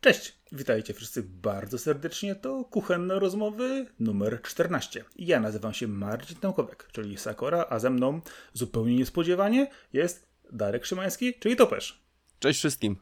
Cześć, 0.00 0.38
witajcie 0.52 0.94
wszyscy 0.94 1.22
bardzo 1.22 1.78
serdecznie. 1.78 2.34
To 2.34 2.64
kuchenne 2.64 3.18
rozmowy 3.18 3.86
numer 4.00 4.42
14. 4.42 5.04
Ja 5.16 5.40
nazywam 5.40 5.74
się 5.74 5.88
Marcin 5.88 6.36
Tomkowek, 6.36 6.88
czyli 6.92 7.16
Sakora, 7.16 7.66
a 7.68 7.78
ze 7.78 7.90
mną 7.90 8.20
zupełnie 8.52 8.96
niespodziewanie 8.96 9.70
jest 9.92 10.27
Darek 10.52 10.86
Szymański, 10.86 11.34
czyli 11.34 11.56
Topesz. 11.56 12.02
Cześć 12.38 12.58
wszystkim. 12.58 12.96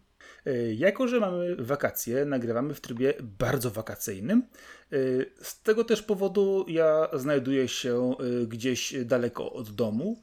E, 0.47 0.75
jako, 0.75 1.09
że 1.09 1.21
mamy 1.21 1.57
wakacje, 1.57 2.25
nagrywamy 2.25 2.75
w 2.75 2.81
trybie 2.81 3.15
bardzo 3.23 3.71
wakacyjnym. 3.71 4.43
E, 4.93 4.97
z 5.43 5.63
tego 5.63 5.85
też 5.85 6.03
powodu 6.03 6.65
ja 6.69 7.09
znajduję 7.13 7.69
się 7.69 8.15
e, 8.19 8.47
gdzieś 8.47 8.95
daleko 9.05 9.53
od 9.53 9.71
domu, 9.71 10.23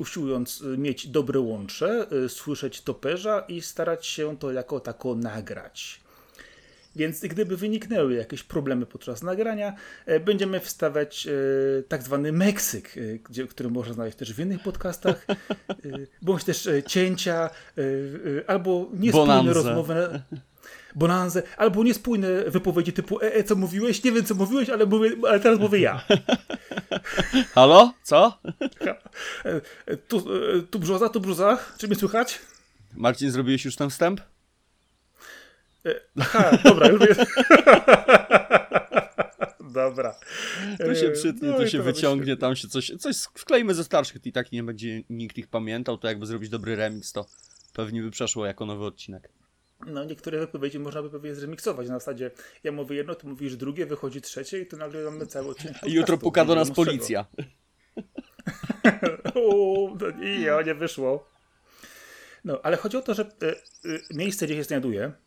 usiłując 0.00 0.62
mieć 0.78 1.06
dobre 1.06 1.40
łącze, 1.40 2.06
słyszeć 2.28 2.82
toperza 2.82 3.44
i 3.48 3.60
starać 3.60 4.06
się 4.06 4.38
to 4.38 4.52
jako 4.52 4.80
tako 4.80 5.14
nagrać. 5.14 6.03
Więc 6.96 7.20
gdyby 7.20 7.56
wyniknęły 7.56 8.14
jakieś 8.14 8.42
problemy 8.42 8.86
podczas 8.86 9.22
nagrania, 9.22 9.76
e, 10.06 10.20
będziemy 10.20 10.60
wstawiać 10.60 11.26
e, 11.26 11.82
tak 11.82 12.02
zwany 12.02 12.32
Meksyk, 12.32 12.94
e, 13.42 13.46
który 13.46 13.70
można 13.70 13.94
znaleźć 13.94 14.16
też 14.16 14.34
w 14.34 14.38
innych 14.40 14.62
podcastach, 14.62 15.26
bądź 16.22 16.44
też 16.44 16.68
cięcia, 16.86 17.50
albo 18.46 18.90
niespójne 18.92 19.52
rozmowy. 19.52 20.20
Bonanzę, 20.94 21.42
albo 21.56 21.84
niespójne 21.84 22.28
wypowiedzi 22.46 22.92
typu 22.92 23.20
e, 23.20 23.34
e, 23.34 23.44
co 23.44 23.56
mówiłeś? 23.56 24.04
Nie 24.04 24.12
wiem, 24.12 24.24
co 24.24 24.34
mówiłeś, 24.34 24.70
ale, 24.70 24.86
mówię, 24.86 25.10
ale 25.28 25.40
teraz 25.40 25.60
mówię 25.60 25.78
ja. 25.78 26.04
Halo? 27.54 27.92
Co? 28.02 28.38
Tu, 30.08 30.24
tu 30.70 30.78
brzoza, 30.78 31.08
tu 31.08 31.20
brzoza. 31.20 31.58
Czy 31.78 31.86
mnie 31.88 31.96
słychać? 31.96 32.40
Marcin, 32.94 33.30
zrobiłeś 33.30 33.64
już 33.64 33.76
ten 33.76 33.90
wstęp? 33.90 34.20
Aha, 36.20 36.58
dobra, 36.64 36.88
już 36.88 37.00
jest. 37.00 37.20
dobra. 39.74 40.14
To 40.78 40.94
się 40.94 41.10
przytnie, 41.10 41.48
no 41.48 41.56
to 41.56 41.66
się 41.66 41.82
wyciągnie, 41.82 42.36
tam 42.36 42.56
się 42.56 42.68
coś, 42.68 42.92
coś 42.98 43.16
wklejmy 43.16 43.74
ze 43.74 43.84
starszych 43.84 44.26
i 44.26 44.32
tak 44.32 44.52
nie 44.52 44.62
będzie 44.62 45.02
nikt 45.10 45.38
ich 45.38 45.48
pamiętał, 45.48 45.98
to 45.98 46.08
jakby 46.08 46.26
zrobić 46.26 46.50
dobry 46.50 46.76
remix, 46.76 47.12
to 47.12 47.26
pewnie 47.74 48.02
by 48.02 48.10
przeszło 48.10 48.46
jako 48.46 48.66
nowy 48.66 48.84
odcinek. 48.84 49.28
No, 49.86 50.04
niektóre 50.04 50.38
wypowiedzi 50.38 50.78
można 50.78 51.02
by 51.02 51.10
pewnie 51.10 51.34
zremiksować. 51.34 51.88
Na 51.88 51.94
zasadzie 51.94 52.30
ja 52.64 52.72
mówię 52.72 52.96
jedno, 52.96 53.14
ty 53.14 53.26
mówisz 53.26 53.56
drugie, 53.56 53.86
wychodzi 53.86 54.20
trzecie 54.20 54.60
i 54.60 54.66
to 54.66 54.76
nagle 54.76 55.10
mamy 55.10 55.26
cały 55.26 55.48
odcinek. 55.48 55.76
I 55.86 55.92
jutro 55.92 56.18
puka 56.18 56.44
do 56.44 56.54
nas 56.54 56.70
policja. 56.70 57.26
no 59.34 60.10
nie, 60.18 60.64
nie 60.66 60.74
wyszło. 60.74 61.30
No, 62.44 62.60
ale 62.62 62.76
chodzi 62.76 62.96
o 62.96 63.02
to, 63.02 63.14
że 63.14 63.22
y, 63.22 63.88
y, 63.88 64.02
miejsce, 64.14 64.46
gdzie 64.46 64.54
się 64.54 64.64
znajduje, 64.64 65.12
E, 65.12 65.23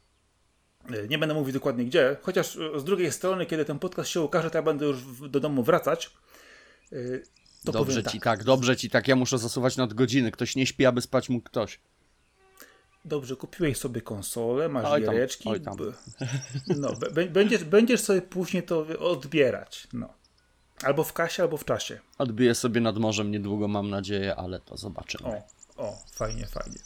nie 1.09 1.17
będę 1.17 1.35
mówił 1.35 1.53
dokładnie 1.53 1.85
gdzie, 1.85 2.17
chociaż 2.21 2.57
e, 2.57 2.79
z 2.79 2.83
drugiej 2.83 3.11
strony, 3.11 3.45
kiedy 3.45 3.65
ten 3.65 3.79
podcast 3.79 4.09
się 4.09 4.21
ukaże, 4.21 4.51
to 4.51 4.57
ja 4.57 4.61
będę 4.61 4.85
już 4.85 5.03
do 5.29 5.39
domu 5.39 5.63
wracać. 5.63 6.11
E, 6.91 6.97
to 7.65 7.71
dobrze 7.71 8.03
ci 8.03 8.19
tak. 8.19 8.23
tak, 8.23 8.43
dobrze 8.43 8.77
ci 8.77 8.89
tak. 8.89 9.07
Ja 9.07 9.15
muszę 9.15 9.37
zasuwać 9.37 9.77
nad 9.77 9.93
godziny. 9.93 10.31
Ktoś 10.31 10.55
nie 10.55 10.65
śpi, 10.65 10.85
aby 10.85 11.01
spać 11.01 11.29
mógł 11.29 11.45
ktoś. 11.45 11.79
Dobrze, 13.05 13.35
kupiłeś 13.35 13.77
sobie 13.77 14.01
konsolę, 14.01 14.69
masz 14.69 14.85
oj 14.85 15.01
giereczki. 15.01 15.49
Oj 15.49 15.61
tam. 15.61 15.77
No, 16.77 16.93
będziesz, 17.29 17.63
będziesz 17.63 18.01
sobie 18.01 18.21
później 18.21 18.63
to 18.63 18.85
odbierać. 18.99 19.87
No. 19.93 20.13
Albo 20.83 21.03
w 21.03 21.13
kasie, 21.13 21.43
albo 21.43 21.57
w 21.57 21.65
czasie. 21.65 21.99
Odbiję 22.17 22.55
sobie 22.55 22.81
nad 22.81 22.97
morzem 22.97 23.31
niedługo, 23.31 23.67
mam 23.67 23.89
nadzieję, 23.89 24.35
ale 24.35 24.59
to 24.59 24.77
zobaczymy. 24.77 25.29
O, 25.29 25.43
o, 25.77 25.99
fajnie, 26.11 26.45
fajnie. 26.45 26.77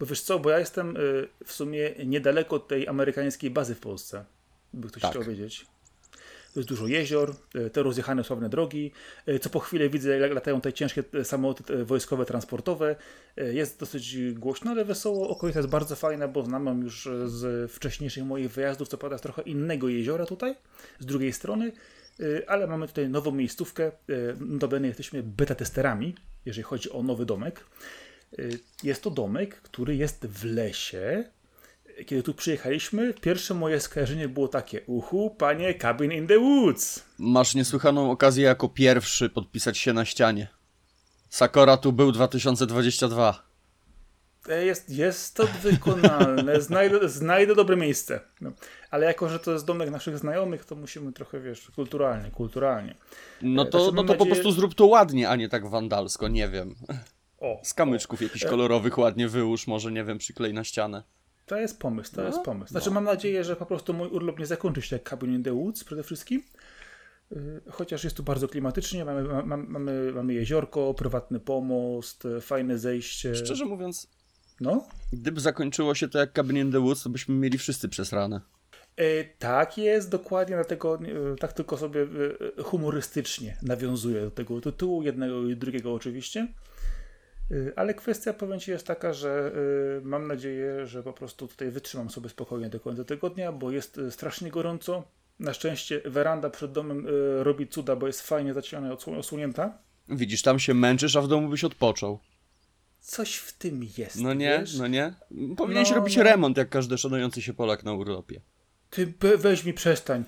Bo 0.00 0.06
wiesz 0.06 0.20
co, 0.20 0.38
bo 0.38 0.50
ja 0.50 0.58
jestem 0.58 0.96
y, 0.96 1.28
w 1.44 1.52
sumie 1.52 1.90
niedaleko 2.06 2.58
tej 2.58 2.88
amerykańskiej 2.88 3.50
bazy 3.50 3.74
w 3.74 3.80
Polsce, 3.80 4.24
by 4.72 4.88
ktoś 4.88 5.02
tak. 5.02 5.10
chciał 5.10 5.22
wiedzieć. 5.22 5.66
To 6.54 6.60
jest 6.60 6.68
dużo 6.68 6.86
jezior, 6.86 7.34
y, 7.54 7.70
te 7.70 7.82
rozjechane 7.82 8.24
sławne 8.24 8.48
drogi. 8.48 8.92
Y, 9.28 9.38
co 9.38 9.50
po 9.50 9.60
chwilę 9.60 9.88
widzę, 9.88 10.18
jak 10.18 10.32
latają 10.32 10.60
te 10.60 10.72
ciężkie 10.72 11.04
samoloty 11.24 11.84
wojskowe, 11.84 12.24
transportowe. 12.24 12.96
Jest 13.36 13.80
dosyć 13.80 14.32
głośno, 14.32 14.70
ale 14.70 14.84
wesoło. 14.84 15.28
Okolica 15.28 15.58
jest 15.58 15.68
bardzo 15.70 15.96
fajna, 15.96 16.28
bo 16.28 16.42
znam 16.42 16.66
ją 16.66 16.80
już 16.80 17.08
z 17.26 17.72
wcześniejszych 17.72 18.24
moich 18.24 18.50
wyjazdów, 18.50 18.88
co 18.88 18.98
prawda 18.98 19.18
z 19.18 19.20
trochę 19.20 19.42
innego 19.42 19.88
jeziora 19.88 20.26
tutaj, 20.26 20.54
z 20.98 21.06
drugiej 21.06 21.32
strony. 21.32 21.72
Ale 22.46 22.66
mamy 22.66 22.88
tutaj 22.88 23.08
nową 23.08 23.32
miejscówkę. 23.32 23.92
Notabene 24.40 24.88
jesteśmy 24.88 25.22
beta 25.22 25.54
testerami, 25.54 26.14
jeżeli 26.46 26.62
chodzi 26.62 26.90
o 26.90 27.02
nowy 27.02 27.26
domek. 27.26 27.64
Y, 28.38 28.58
jest 28.82 29.02
to 29.02 29.10
domek, 29.10 29.60
który 29.62 29.96
jest 29.96 30.26
w 30.26 30.44
lesie. 30.44 31.24
Kiedy 32.06 32.22
tu 32.22 32.34
przyjechaliśmy, 32.34 33.14
pierwsze 33.14 33.54
moje 33.54 33.80
skojarzenie 33.80 34.28
było 34.28 34.48
takie: 34.48 34.80
Uhu, 34.86 35.30
panie, 35.30 35.74
cabin 35.74 36.12
in 36.12 36.26
the 36.26 36.38
woods. 36.38 37.04
Masz 37.18 37.54
niesłychaną 37.54 38.10
okazję 38.10 38.44
jako 38.44 38.68
pierwszy 38.68 39.30
podpisać 39.30 39.78
się 39.78 39.92
na 39.92 40.04
ścianie. 40.04 40.48
Sakora 41.28 41.76
tu 41.76 41.92
był 41.92 42.12
2022. 42.12 43.46
E, 44.48 44.64
jest, 44.64 44.90
jest 44.90 45.34
to 45.34 45.46
wykonalne. 45.62 46.60
Znajdę, 46.68 47.08
znajdę 47.08 47.54
dobre 47.54 47.76
miejsce. 47.76 48.20
No. 48.40 48.52
Ale 48.90 49.06
jako, 49.06 49.28
że 49.28 49.38
to 49.38 49.52
jest 49.52 49.66
domek 49.66 49.90
naszych 49.90 50.18
znajomych, 50.18 50.64
to 50.64 50.74
musimy 50.74 51.12
trochę, 51.12 51.40
wiesz, 51.40 51.70
kulturalnie, 51.74 52.30
kulturalnie. 52.30 52.94
No 53.42 53.64
to, 53.64 53.70
znaczy, 53.70 53.96
no 53.96 54.02
to 54.02 54.08
nadzieję... 54.08 54.18
po 54.18 54.26
prostu 54.26 54.52
zrób 54.52 54.74
to 54.74 54.86
ładnie, 54.86 55.28
a 55.28 55.36
nie 55.36 55.48
tak 55.48 55.68
wandalsko, 55.68 56.28
nie 56.28 56.48
wiem. 56.48 56.74
O, 57.38 57.60
z 57.62 57.74
kamyczków 57.74 58.20
o. 58.20 58.24
jakichś 58.24 58.44
e- 58.44 58.48
kolorowych 58.48 58.98
ładnie 58.98 59.28
wyłóż, 59.28 59.66
może 59.66 59.92
nie 59.92 60.04
wiem, 60.04 60.18
przyklej 60.18 60.54
na 60.54 60.64
ścianę. 60.64 61.02
To 61.46 61.56
jest 61.56 61.78
pomysł, 61.78 62.14
to 62.14 62.20
no, 62.20 62.26
jest 62.26 62.40
pomysł. 62.40 62.70
Znaczy 62.70 62.88
no. 62.88 62.94
mam 62.94 63.04
nadzieję, 63.04 63.44
że 63.44 63.56
po 63.56 63.66
prostu 63.66 63.94
mój 63.94 64.08
urlop 64.08 64.38
nie 64.38 64.46
zakończy 64.46 64.82
się 64.82 64.96
jak 64.96 65.10
Cabin 65.10 65.34
in 65.34 65.42
the 65.42 65.52
Woods 65.52 65.84
przede 65.84 66.02
wszystkim. 66.02 66.42
Y, 67.32 67.60
chociaż 67.70 68.04
jest 68.04 68.16
tu 68.16 68.22
bardzo 68.22 68.48
klimatycznie, 68.48 69.04
mamy, 69.04 69.22
mamy, 69.22 69.64
mamy, 69.66 70.12
mamy 70.12 70.34
jeziorko, 70.34 70.94
prywatny 70.94 71.40
pomost, 71.40 72.28
fajne 72.40 72.78
zejście. 72.78 73.34
Szczerze 73.34 73.64
mówiąc, 73.64 74.10
no? 74.60 74.88
gdyby 75.12 75.40
zakończyło 75.40 75.94
się 75.94 76.08
to 76.08 76.18
jak 76.18 76.32
Cabin 76.32 76.56
in 76.56 76.72
the 76.72 76.80
Woods, 76.80 77.02
to 77.02 77.10
byśmy 77.10 77.34
mieli 77.34 77.58
wszyscy 77.58 77.88
przez 77.88 78.12
ranę. 78.12 78.40
E, 78.96 79.24
tak 79.24 79.78
jest, 79.78 80.10
dokładnie, 80.10 80.54
dlatego 80.54 80.98
e, 80.98 81.36
tak 81.36 81.52
tylko 81.52 81.76
sobie 81.76 82.02
e, 82.58 82.62
humorystycznie 82.62 83.56
nawiązuję 83.62 84.20
do 84.20 84.30
tego 84.30 84.60
tytułu, 84.60 85.02
jednego 85.02 85.42
i 85.42 85.56
drugiego 85.56 85.94
oczywiście. 85.94 86.48
Y, 87.50 87.72
ale 87.76 87.94
kwestia, 87.94 88.32
powiem 88.32 88.60
Ci, 88.60 88.70
jest 88.70 88.86
taka, 88.86 89.12
że 89.12 89.52
y, 89.98 90.04
mam 90.04 90.26
nadzieję, 90.26 90.86
że 90.86 91.02
po 91.02 91.12
prostu 91.12 91.48
tutaj 91.48 91.70
wytrzymam 91.70 92.10
sobie 92.10 92.28
spokojnie 92.28 92.68
do 92.68 92.80
końca 92.80 93.04
tygodnia, 93.04 93.52
bo 93.52 93.70
jest 93.70 93.98
y, 93.98 94.10
strasznie 94.10 94.50
gorąco. 94.50 95.04
Na 95.38 95.54
szczęście 95.54 96.00
weranda 96.04 96.50
przed 96.50 96.72
domem 96.72 97.06
robi 97.38 97.68
cuda, 97.68 97.96
bo 97.96 98.06
jest 98.06 98.20
fajnie 98.20 98.54
zacieniona 98.54 98.88
i 98.88 99.10
osłonięta. 99.18 99.78
Widzisz, 100.08 100.42
tam 100.42 100.58
się 100.58 100.74
męczysz, 100.74 101.16
a 101.16 101.22
w 101.22 101.28
domu 101.28 101.48
byś 101.48 101.64
odpoczął. 101.64 102.18
Coś 103.00 103.36
w 103.36 103.52
tym 103.52 103.86
jest. 103.98 104.20
No 104.20 104.34
nie, 104.34 104.58
wiesz? 104.60 104.78
no 104.78 104.86
nie. 104.86 105.14
Powinieneś 105.56 105.90
no, 105.90 105.96
robić 105.96 106.16
no. 106.16 106.22
remont, 106.22 106.56
jak 106.56 106.68
każdy 106.68 106.98
szanujący 106.98 107.42
się 107.42 107.54
Polak 107.54 107.84
na 107.84 107.92
urlopie. 107.92 108.40
Ty 108.96 109.14
weź 109.36 109.64
mi 109.64 109.74
przestań. 109.74 110.24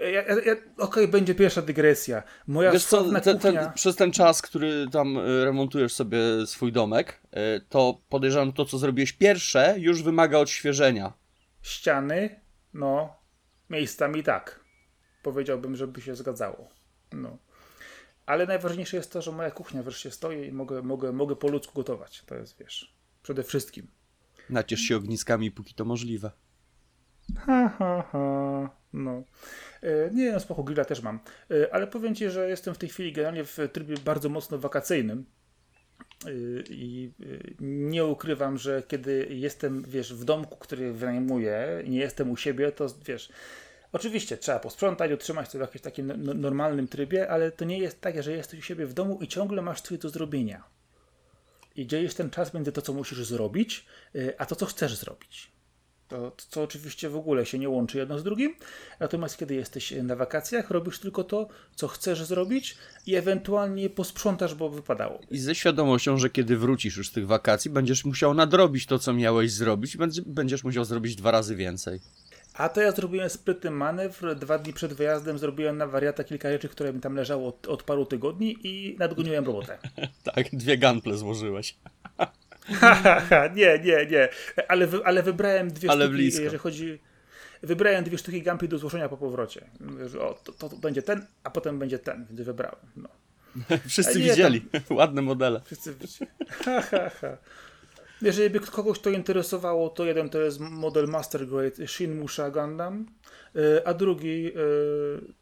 Ja, 0.00 0.22
ja, 0.22 0.32
Okej, 0.32 0.64
okay, 0.76 1.08
będzie 1.08 1.34
pierwsza 1.34 1.62
dygresja. 1.62 2.22
Moja 2.46 2.72
Wiesz 2.72 2.84
co, 2.84 3.20
te, 3.20 3.34
kuchnia... 3.34 3.72
przez 3.74 3.96
ten 3.96 4.12
czas, 4.12 4.42
który 4.42 4.86
tam 4.92 5.16
y, 5.16 5.44
remontujesz 5.44 5.92
sobie 5.92 6.18
swój 6.46 6.72
domek, 6.72 7.20
y, 7.26 7.60
to 7.68 8.00
podejrzewam 8.08 8.52
to, 8.52 8.64
co 8.64 8.78
zrobiłeś 8.78 9.12
pierwsze, 9.12 9.74
już 9.78 10.02
wymaga 10.02 10.38
odświeżenia. 10.38 11.12
Ściany, 11.62 12.40
no, 12.74 13.16
miejscami 13.70 14.22
tak. 14.22 14.60
Powiedziałbym, 15.22 15.76
żeby 15.76 16.00
się 16.00 16.14
zgadzało. 16.14 16.68
No. 17.12 17.38
Ale 18.26 18.46
najważniejsze 18.46 18.96
jest 18.96 19.12
to, 19.12 19.22
że 19.22 19.32
moja 19.32 19.50
kuchnia 19.50 19.82
wreszcie 19.82 20.10
stoi 20.10 20.46
i 20.46 20.52
mogę, 20.52 20.82
mogę, 20.82 21.12
mogę 21.12 21.36
po 21.36 21.48
ludzku 21.48 21.74
gotować. 21.74 22.22
To 22.26 22.34
jest, 22.34 22.58
wiesz, 22.58 22.94
przede 23.22 23.42
wszystkim. 23.42 23.86
Naciesz 24.50 24.80
się 24.80 24.96
ogniskami, 24.96 25.50
póki 25.50 25.74
to 25.74 25.84
możliwe. 25.84 26.30
Ha, 27.46 27.68
ha, 27.78 28.08
ha. 28.12 28.82
No. 28.92 29.22
E, 29.82 30.10
nie, 30.12 30.32
no 30.32 30.40
spoko, 30.40 30.62
grilla 30.62 30.84
też 30.84 31.02
mam. 31.02 31.20
E, 31.50 31.74
ale 31.74 31.86
powiem 31.86 32.14
Ci, 32.14 32.30
że 32.30 32.48
jestem 32.48 32.74
w 32.74 32.78
tej 32.78 32.88
chwili 32.88 33.12
generalnie 33.12 33.44
w 33.44 33.58
trybie 33.72 33.94
bardzo 34.04 34.28
mocno 34.28 34.58
wakacyjnym. 34.58 35.24
E, 36.26 36.30
I 36.70 37.12
nie 37.60 38.04
ukrywam, 38.04 38.58
że 38.58 38.82
kiedy 38.88 39.26
jestem, 39.30 39.82
wiesz, 39.82 40.14
w 40.14 40.24
domku, 40.24 40.56
który 40.56 40.92
wynajmuję, 40.92 41.82
nie 41.86 41.98
jestem 41.98 42.30
u 42.30 42.36
siebie, 42.36 42.72
to 42.72 42.86
wiesz, 43.06 43.32
oczywiście 43.92 44.36
trzeba 44.36 44.58
posprzątać, 44.58 45.12
utrzymać 45.12 45.50
to 45.50 45.58
w 45.58 45.60
jakimś 45.60 45.82
takim 45.82 46.12
normalnym 46.40 46.88
trybie, 46.88 47.30
ale 47.30 47.52
to 47.52 47.64
nie 47.64 47.78
jest 47.78 48.00
tak, 48.00 48.22
że 48.22 48.32
jesteś 48.32 48.60
u 48.60 48.62
siebie 48.62 48.86
w 48.86 48.94
domu 48.94 49.18
i 49.20 49.28
ciągle 49.28 49.62
masz 49.62 49.80
coś 49.80 49.98
do 49.98 50.08
zrobienia. 50.08 50.64
I 51.76 51.86
dzielisz 51.86 52.14
ten 52.14 52.30
czas 52.30 52.54
między 52.54 52.72
to, 52.72 52.82
co 52.82 52.92
musisz 52.92 53.26
zrobić, 53.26 53.86
a 54.38 54.46
to, 54.46 54.56
co 54.56 54.66
chcesz 54.66 54.94
zrobić. 54.94 55.52
To, 56.12 56.32
co 56.48 56.62
oczywiście 56.62 57.08
w 57.08 57.16
ogóle 57.16 57.46
się 57.46 57.58
nie 57.58 57.68
łączy 57.68 57.98
jedno 57.98 58.18
z 58.18 58.22
drugim. 58.22 58.54
Natomiast 59.00 59.38
kiedy 59.38 59.54
jesteś 59.54 59.90
na 60.02 60.16
wakacjach, 60.16 60.70
robisz 60.70 60.98
tylko 60.98 61.24
to, 61.24 61.48
co 61.74 61.88
chcesz 61.88 62.24
zrobić 62.24 62.76
i 63.06 63.14
ewentualnie 63.14 63.90
posprzątasz, 63.90 64.54
bo 64.54 64.68
wypadało. 64.68 65.20
I 65.30 65.38
ze 65.38 65.54
świadomością, 65.54 66.18
że 66.18 66.30
kiedy 66.30 66.56
wrócisz 66.56 66.96
już 66.96 67.08
z 67.08 67.12
tych 67.12 67.26
wakacji, 67.26 67.70
będziesz 67.70 68.04
musiał 68.04 68.34
nadrobić 68.34 68.86
to, 68.86 68.98
co 68.98 69.12
miałeś 69.12 69.52
zrobić, 69.52 69.96
będziesz 70.26 70.64
musiał 70.64 70.84
zrobić 70.84 71.16
dwa 71.16 71.30
razy 71.30 71.56
więcej. 71.56 72.00
A 72.54 72.68
to 72.68 72.80
ja 72.80 72.92
zrobiłem 72.92 73.30
sprytny 73.30 73.70
manewr. 73.70 74.36
Dwa 74.36 74.58
dni 74.58 74.72
przed 74.72 74.92
wyjazdem 74.92 75.38
zrobiłem 75.38 75.76
na 75.76 75.86
wariata 75.86 76.24
kilka 76.24 76.50
rzeczy, 76.50 76.68
które 76.68 76.92
mi 76.92 77.00
tam 77.00 77.14
leżało 77.14 77.48
od, 77.48 77.66
od 77.68 77.82
paru 77.82 78.06
tygodni 78.06 78.56
i 78.62 78.96
nadgoniłem 78.98 79.44
robotę. 79.44 79.78
tak, 80.34 80.46
dwie 80.52 80.78
ganple 80.78 81.16
złożyłeś. 81.16 81.76
nie, 83.56 83.78
nie, 83.78 84.06
nie. 84.06 84.28
Ale, 84.68 84.86
wy, 84.86 85.04
ale 85.04 85.22
wybrałem 85.22 85.70
dwie 85.70 85.90
ale 85.90 86.04
sztuki, 86.04 86.16
blisko. 86.16 86.42
jeżeli 86.42 86.58
chodzi... 86.58 86.98
Wybrałem 87.62 88.04
dwie 88.04 88.18
sztuki 88.18 88.42
gampy 88.42 88.68
do 88.68 88.78
złożenia 88.78 89.08
po 89.08 89.16
powrocie. 89.16 89.70
O, 90.20 90.34
to, 90.34 90.52
to, 90.52 90.76
będzie 90.76 91.02
ten, 91.02 91.26
a 91.44 91.50
potem 91.50 91.78
będzie 91.78 91.98
ten, 91.98 92.26
więc 92.26 92.40
wybrałem. 92.40 92.76
No. 92.96 93.08
Wszyscy 93.88 94.18
widzieli. 94.18 94.60
Tam... 94.60 94.82
Ładne 94.98 95.22
modele. 95.22 95.60
Wszyscy 95.64 95.94
widzieli. 95.94 96.30
Jeżeli 98.22 98.50
by 98.50 98.60
kogoś 98.60 99.00
to 99.00 99.10
interesowało, 99.10 99.90
to 99.90 100.04
jeden 100.04 100.28
to 100.28 100.40
jest 100.40 100.60
model 100.60 101.08
Master 101.08 101.46
Grade 101.46 101.86
Shin 101.86 102.20
Musha 102.20 102.50
Gundam, 102.50 103.06
e, 103.56 103.86
a 103.88 103.94
drugi 103.94 104.46
e, 104.46 104.52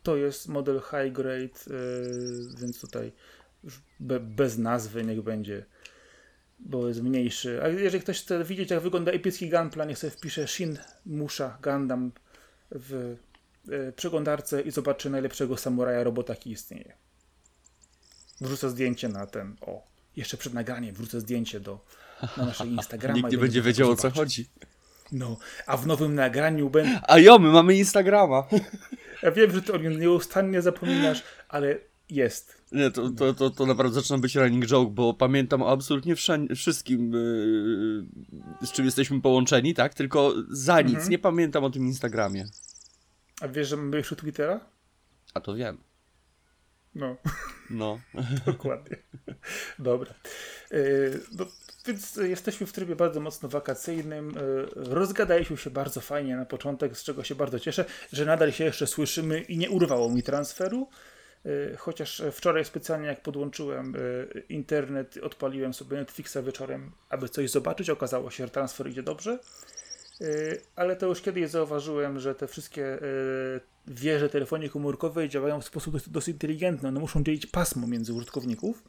to 0.03 0.17
jest 0.17 0.49
model 0.49 0.81
High 0.81 1.13
Grade, 1.13 1.45
e, 1.45 2.61
więc 2.61 2.81
tutaj 2.81 3.13
bez 4.21 4.59
nazwy 4.59 5.05
niech 5.05 5.23
będzie, 5.23 5.65
bo 6.61 6.89
jest 6.89 7.03
mniejszy. 7.03 7.61
A 7.63 7.69
jeżeli 7.69 8.01
ktoś 8.01 8.23
chce 8.23 8.45
widzieć, 8.45 8.71
jak 8.71 8.81
wygląda 8.81 9.13
epicki 9.13 9.51
gunplan, 9.51 9.89
niech 9.89 9.99
sobie 9.99 10.11
wpisze 10.11 10.49
Shin 10.49 10.79
Musha 11.07 11.59
Gundam 11.63 12.13
w 12.71 13.17
przeglądarce 13.97 14.61
i 14.61 14.71
zobaczy 14.71 15.11
najlepszego 15.11 15.57
samuraja 15.57 16.05
robota, 16.05 16.33
jaki 16.33 16.51
istnieje. 16.51 16.93
Wrzucę 18.41 18.71
zdjęcie 18.71 19.09
na 19.09 19.27
ten, 19.27 19.57
o, 19.61 19.87
jeszcze 20.17 20.37
przed 20.37 20.55
nagraniem 20.55 20.95
wrzucę 20.95 21.21
zdjęcie 21.21 21.61
do 21.61 21.85
na 22.37 22.47
naszej 22.47 22.69
Instagrama. 22.77 23.17
Nikt 23.17 23.33
nie 23.33 23.39
będzie 23.39 23.63
wiedział 23.63 23.91
o 23.91 23.97
co 23.97 24.11
chodzi. 24.11 24.47
No, 25.13 25.37
a 25.67 25.77
w 25.77 25.87
nowym 25.87 26.15
nagraniu 26.15 26.71
będę. 26.71 27.01
A 27.09 27.19
jo, 27.19 27.39
my 27.39 27.53
mamy 27.53 27.75
Instagrama. 27.75 28.49
Ja 29.23 29.31
wiem, 29.31 29.51
że 29.51 29.63
ty 29.63 29.73
o 29.73 29.77
nim 29.77 30.01
nieustannie 30.01 30.63
zapominasz, 30.63 31.23
ale 31.49 31.79
jest. 32.11 32.60
Nie, 32.73 32.91
to, 32.91 33.11
to, 33.11 33.35
to, 33.35 33.51
to 33.51 33.67
naprawdę 33.67 33.95
zaczyna 33.95 34.19
być 34.19 34.37
running 34.37 34.67
joke, 34.67 34.91
bo 34.91 35.15
pamiętam 35.15 35.63
absolutnie 35.63 36.15
wszystkim, 36.57 37.13
yy, 37.13 38.67
z 38.67 38.73
czym 38.73 38.85
jesteśmy 38.85 39.21
połączeni, 39.21 39.75
tak? 39.75 39.95
Tylko 39.95 40.35
za 40.49 40.81
nic 40.81 40.95
mhm. 40.95 41.11
nie 41.11 41.19
pamiętam 41.19 41.65
o 41.65 41.71
tym 41.71 41.87
Instagramie. 41.87 42.47
A 43.41 43.49
wiesz, 43.49 43.69
że 43.69 43.77
mamy 43.77 43.97
jeszcze 43.97 44.17
Twittera? 44.17 44.61
A 45.35 45.41
to 45.41 45.55
wiem. 45.55 45.79
No. 46.95 47.17
No. 47.71 48.01
Dokładnie. 48.47 48.97
Dobra. 49.79 50.15
Yy, 50.71 51.21
no, 51.33 51.47
więc 51.87 52.17
jesteśmy 52.17 52.67
w 52.67 52.73
trybie 52.73 52.97
bardzo 52.97 53.21
mocno 53.21 53.49
wakacyjnym. 53.49 54.31
Yy, 54.31 54.69
rozgadaliśmy 54.75 55.57
się 55.57 55.71
bardzo 55.71 56.01
fajnie 56.01 56.37
na 56.37 56.45
początek, 56.45 56.97
z 56.97 57.05
czego 57.05 57.25
się 57.25 57.35
bardzo 57.35 57.61
cieszę, 57.61 57.85
że 58.13 58.25
nadal 58.25 58.53
się 58.53 58.65
jeszcze 58.65 58.87
słyszymy 58.87 59.41
i 59.41 59.59
nie 59.59 59.71
urwało 59.71 60.11
mi 60.11 60.23
transferu. 60.23 60.89
Yy, 61.45 61.77
chociaż 61.79 62.23
wczoraj 62.33 62.65
specjalnie 62.65 63.07
jak 63.07 63.23
podłączyłem 63.23 63.93
yy, 64.35 64.41
internet, 64.49 65.17
odpaliłem 65.23 65.75
sobie 65.75 65.97
Netflixa 65.97 66.37
wieczorem, 66.43 66.91
aby 67.09 67.29
coś 67.29 67.51
zobaczyć. 67.51 67.91
Okazało 67.91 68.31
się, 68.31 68.45
że 68.45 68.51
transfer 68.51 68.91
idzie 68.91 69.03
dobrze. 69.03 69.39
Yy, 70.21 70.61
ale 70.77 70.97
to 70.97 71.07
już 71.07 71.21
kiedyś 71.21 71.51
zauważyłem, 71.51 72.19
że 72.19 72.35
te 72.35 72.47
wszystkie 72.47 72.81
yy, 72.81 73.61
wieże 73.87 74.29
telefonii 74.29 74.71
komórkowej 74.71 75.29
działają 75.29 75.61
w 75.61 75.65
sposób 75.65 76.09
dosyć 76.09 76.35
inteligentny. 76.35 76.89
One 76.89 77.01
muszą 77.01 77.25
dzielić 77.25 77.47
pasmo 77.47 77.87
między 77.87 78.13
użytkowników. 78.13 78.83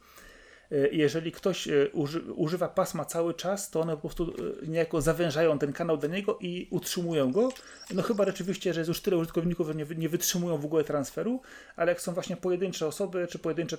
E, 0.72 0.88
jeżeli 0.88 1.32
ktoś 1.32 1.68
e, 1.68 1.88
uży, 1.92 2.20
używa 2.20 2.68
pasma 2.68 3.04
cały 3.04 3.34
czas, 3.34 3.70
to 3.70 3.80
one 3.80 3.92
po 3.92 4.00
prostu 4.00 4.34
e, 4.62 4.66
niejako 4.66 5.00
zawężają 5.00 5.58
ten 5.58 5.72
kanał 5.72 5.96
do 5.96 6.06
niego 6.06 6.38
i 6.40 6.68
utrzymują 6.70 7.32
go. 7.32 7.48
No 7.94 8.02
chyba 8.02 8.24
rzeczywiście, 8.26 8.74
że 8.74 8.80
jest 8.80 8.88
już 8.88 9.00
tyle 9.00 9.16
użytkowników, 9.16 9.66
że 9.66 9.74
nie, 9.74 9.86
nie 9.96 10.08
wytrzymują 10.08 10.58
w 10.58 10.64
ogóle 10.64 10.84
transferu, 10.84 11.40
ale 11.76 11.92
jak 11.92 12.00
są 12.00 12.14
właśnie 12.14 12.36
pojedyncze 12.36 12.86
osoby, 12.86 13.26
czy 13.30 13.38
pojedyncze 13.38 13.78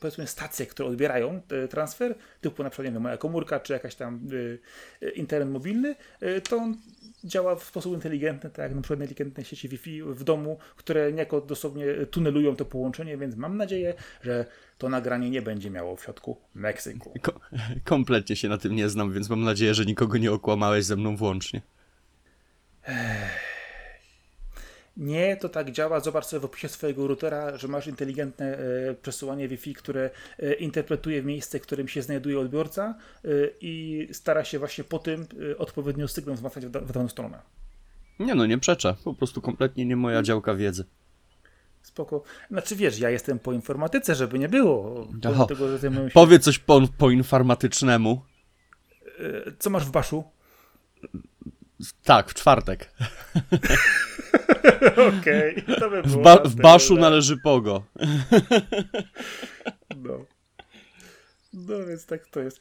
powiedzmy 0.00 0.26
stacje, 0.26 0.66
które 0.66 0.88
odbierają 0.88 1.40
transfer, 1.70 2.14
typu 2.40 2.62
na 2.62 2.70
przykład 2.70 2.86
nie 2.86 2.92
wiem, 2.92 3.02
moja 3.02 3.16
komórka, 3.16 3.60
czy 3.60 3.72
jakaś 3.72 3.94
tam 3.94 4.20
internet 5.14 5.48
mobilny, 5.48 5.94
to 6.48 6.56
on 6.56 6.76
działa 7.24 7.56
w 7.56 7.64
sposób 7.64 7.94
inteligentny, 7.94 8.50
tak 8.50 8.58
jak 8.58 8.74
na 8.74 8.82
przykład 8.82 9.00
inteligentne 9.00 9.44
sieci 9.44 9.68
Wi-Fi 9.68 10.02
w 10.02 10.24
domu, 10.24 10.58
które 10.76 11.12
niejako 11.12 11.40
dosłownie 11.40 11.86
tunelują 12.10 12.56
to 12.56 12.64
połączenie, 12.64 13.16
więc 13.16 13.36
mam 13.36 13.56
nadzieję, 13.56 13.94
że 14.22 14.46
to 14.78 14.88
nagranie 14.88 15.30
nie 15.30 15.42
będzie 15.42 15.70
miało 15.70 15.96
w 15.96 16.02
środku 16.02 16.36
Meksyku. 16.54 17.14
Ko 17.22 17.40
kompletnie 17.84 18.36
się 18.36 18.48
na 18.48 18.58
tym 18.58 18.76
nie 18.76 18.88
znam, 18.88 19.12
więc 19.12 19.30
mam 19.30 19.42
nadzieję, 19.42 19.74
że 19.74 19.84
nikogo 19.84 20.18
nie 20.18 20.32
okłamałeś 20.32 20.84
ze 20.84 20.96
mną 20.96 21.16
włącznie. 21.16 21.62
Nie, 24.96 25.36
to 25.36 25.48
tak 25.48 25.72
działa. 25.72 26.00
Zobacz 26.00 26.26
sobie 26.26 26.40
w 26.40 26.44
opisie 26.44 26.68
swojego 26.68 27.06
routera, 27.06 27.58
że 27.58 27.68
masz 27.68 27.86
inteligentne 27.86 28.58
e, 28.58 28.94
przesyłanie 29.02 29.48
Wi-Fi, 29.48 29.74
które 29.74 30.10
e, 30.38 30.54
interpretuje 30.54 31.22
miejsce, 31.22 31.58
w 31.58 31.62
którym 31.62 31.88
się 31.88 32.02
znajduje 32.02 32.40
odbiorca 32.40 32.94
e, 33.24 33.28
i 33.60 34.08
stara 34.12 34.44
się 34.44 34.58
właśnie 34.58 34.84
po 34.84 34.98
tym 34.98 35.26
e, 35.52 35.58
odpowiednio 35.58 36.08
sygnał 36.08 36.34
wzmacniać 36.34 36.66
w, 36.66 36.70
w 36.70 36.92
daną 36.92 37.08
stronę. 37.08 37.38
Nie 38.18 38.34
no, 38.34 38.46
nie 38.46 38.58
przeczę. 38.58 38.94
Po 39.04 39.14
prostu 39.14 39.40
kompletnie 39.40 39.84
nie 39.84 39.96
moja 39.96 40.22
działka 40.22 40.54
wiedzy. 40.54 40.84
Spoko. 41.84 42.22
Znaczy 42.50 42.76
wiesz, 42.76 42.98
ja 42.98 43.10
jestem 43.10 43.38
po 43.38 43.52
informatyce, 43.52 44.14
żeby 44.14 44.38
nie 44.38 44.48
było. 44.48 45.08
Tego, 45.48 45.68
że 45.68 45.78
się... 45.78 46.08
Powiedz 46.14 46.44
coś 46.44 46.58
po, 46.58 46.80
po 46.98 47.10
informatycznemu. 47.10 48.22
E, 49.18 49.52
co 49.58 49.70
masz 49.70 49.84
w 49.84 49.90
baszu? 49.90 50.24
Tak, 52.04 52.30
w 52.30 52.34
czwartek. 52.34 52.90
Okej, 55.18 55.62
okay, 55.64 55.76
to 55.76 55.90
by 55.90 56.02
było. 56.02 56.20
W, 56.20 56.22
ba 56.22 56.36
w 56.36 56.54
baszu 56.54 56.96
należy 56.96 57.36
pogo. 57.44 57.84
no. 59.96 60.24
No 61.52 61.86
więc 61.86 62.06
tak 62.06 62.26
to 62.26 62.40
jest. 62.40 62.60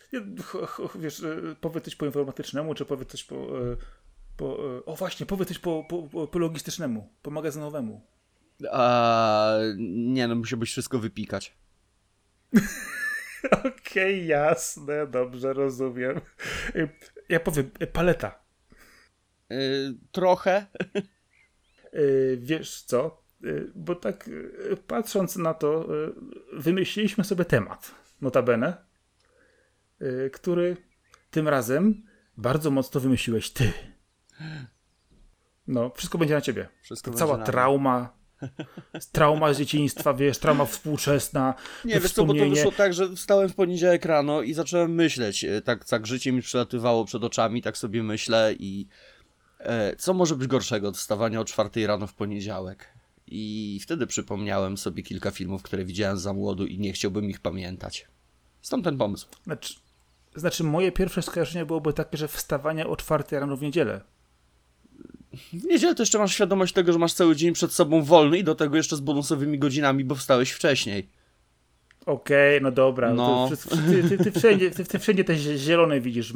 Wiesz, 0.95 1.23
e, 1.23 1.55
powiedz 1.61 1.85
coś 1.85 1.95
po 1.95 2.05
informatycznemu, 2.05 2.75
czy 2.75 2.85
powiedz 2.85 3.09
coś 3.09 3.23
po... 3.23 3.35
E, 3.35 3.75
po 4.37 4.57
o 4.85 4.95
właśnie, 4.95 5.25
powiedz 5.25 5.47
coś 5.47 5.59
po, 5.59 5.85
po, 5.89 6.27
po 6.27 6.39
logistycznemu, 6.39 7.09
po 7.21 7.31
magazynowemu. 7.31 8.01
A, 8.71 9.53
nie 9.87 10.27
no, 10.27 10.35
musiałbyś 10.35 10.71
wszystko 10.71 10.99
wypikać. 10.99 11.57
Okej, 13.51 13.71
okay, 13.75 14.17
jasne, 14.17 15.07
dobrze, 15.07 15.53
rozumiem. 15.53 16.21
Ja 17.29 17.39
powiem, 17.39 17.71
paleta. 17.93 18.43
Yy, 19.49 19.97
trochę. 20.11 20.65
Yy, 21.93 22.37
wiesz 22.41 22.81
co? 22.81 23.23
Yy, 23.41 23.71
bo 23.75 23.95
tak 23.95 24.29
patrząc 24.87 25.35
na 25.35 25.53
to, 25.53 25.87
wymyśliliśmy 26.53 27.23
sobie 27.23 27.45
temat, 27.45 27.95
notabene, 28.21 28.77
który 30.33 30.77
tym 31.31 31.47
razem 31.47 32.03
bardzo 32.37 32.71
mocno 32.71 33.01
wymyśliłeś 33.01 33.51
ty. 33.51 33.73
No, 35.67 35.91
wszystko 35.95 36.17
będzie 36.17 36.33
na 36.33 36.41
ciebie. 36.41 36.69
Wszystko 36.81 37.11
cała 37.11 37.37
trauma, 37.37 38.17
Trauma 39.11 39.53
z 39.53 39.57
dzieciństwa, 39.57 40.13
wiesz, 40.13 40.37
trauma 40.37 40.65
współczesna. 40.65 41.53
Nie, 41.85 41.99
wiesz 41.99 42.11
co, 42.11 42.25
bo 42.25 42.33
to 42.33 42.49
wyszło 42.49 42.71
tak, 42.71 42.93
że 42.93 43.15
wstałem 43.15 43.49
w 43.49 43.55
poniedziałek 43.55 44.05
rano 44.05 44.41
i 44.41 44.53
zacząłem 44.53 44.95
myśleć. 44.95 45.43
E, 45.43 45.61
tak, 45.61 45.85
tak 45.85 46.07
życie 46.07 46.31
mi 46.31 46.41
przelatywało 46.41 47.05
przed 47.05 47.23
oczami, 47.23 47.61
tak 47.61 47.77
sobie 47.77 48.03
myślę 48.03 48.53
i 48.59 48.87
e, 49.59 49.95
co 49.95 50.13
może 50.13 50.35
być 50.35 50.47
gorszego 50.47 50.87
od 50.87 50.97
wstawania 50.97 51.39
o 51.39 51.45
czwartej 51.45 51.87
rano 51.87 52.07
w 52.07 52.13
poniedziałek? 52.13 52.93
I 53.27 53.79
wtedy 53.83 54.07
przypomniałem 54.07 54.77
sobie 54.77 55.03
kilka 55.03 55.31
filmów, 55.31 55.63
które 55.63 55.85
widziałem 55.85 56.17
za 56.17 56.33
młodu 56.33 56.65
i 56.65 56.79
nie 56.79 56.93
chciałbym 56.93 57.29
ich 57.29 57.39
pamiętać. 57.39 58.07
Stąd 58.61 58.83
ten 58.83 58.97
pomysł. 58.97 59.27
Znaczy, 59.43 59.73
znaczy 60.35 60.63
moje 60.63 60.91
pierwsze 60.91 61.21
skojarzenie 61.21 61.65
byłoby 61.65 61.93
takie, 61.93 62.17
że 62.17 62.27
wstawanie 62.27 62.87
o 62.87 62.95
czwartej 62.95 63.39
rano 63.39 63.57
w 63.57 63.61
niedzielę 63.61 64.01
w 65.33 65.63
niedzielę 65.63 65.95
to 65.95 66.01
jeszcze 66.03 66.19
masz 66.19 66.33
świadomość 66.33 66.73
tego, 66.73 66.93
że 66.93 66.99
masz 66.99 67.13
cały 67.13 67.35
dzień 67.35 67.53
przed 67.53 67.73
sobą 67.73 68.03
wolny 68.03 68.37
i 68.37 68.43
do 68.43 68.55
tego 68.55 68.77
jeszcze 68.77 68.95
z 68.95 68.99
bonusowymi 68.99 69.59
godzinami, 69.59 70.03
bo 70.03 70.15
wstałeś 70.15 70.51
wcześniej. 70.51 71.09
Okej, 72.05 72.57
okay, 72.57 72.61
no 72.61 72.71
dobra. 72.71 73.13
No. 73.13 73.49
Ty, 73.69 74.09
ty, 74.09 74.17
ty, 74.17 74.31
wszędzie, 74.31 74.71
ty, 74.71 74.85
ty 74.85 74.99
wszędzie 74.99 75.23
te 75.23 75.37
zielone 75.37 76.01
widzisz, 76.01 76.33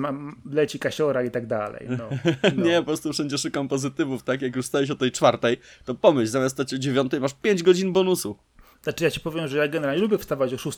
leci 0.51 0.79
kasiora 0.79 1.23
i 1.23 1.31
tak 1.31 1.47
dalej. 1.47 1.87
No, 1.89 2.09
no. 2.43 2.63
Nie, 2.65 2.77
po 2.77 2.85
prostu 2.85 3.13
wszędzie 3.13 3.37
szukam 3.37 3.67
pozytywów, 3.67 4.23
tak? 4.23 4.41
Jak 4.41 4.55
już 4.55 4.65
stałeś 4.65 4.91
o 4.91 4.95
tej 4.95 5.11
czwartej, 5.11 5.57
to 5.85 5.95
pomyśl, 5.95 6.31
zamiast 6.31 6.55
stać 6.55 6.73
o 6.73 6.77
dziewiątej 6.77 7.19
masz 7.19 7.33
5 7.33 7.63
godzin 7.63 7.93
bonusu. 7.93 8.37
Znaczy 8.83 9.03
ja 9.03 9.11
ci 9.11 9.19
powiem, 9.19 9.47
że 9.47 9.57
ja 9.57 9.67
generalnie 9.67 10.01
lubię 10.01 10.17
wstawać 10.17 10.53
o 10.53 10.57
6, 10.57 10.77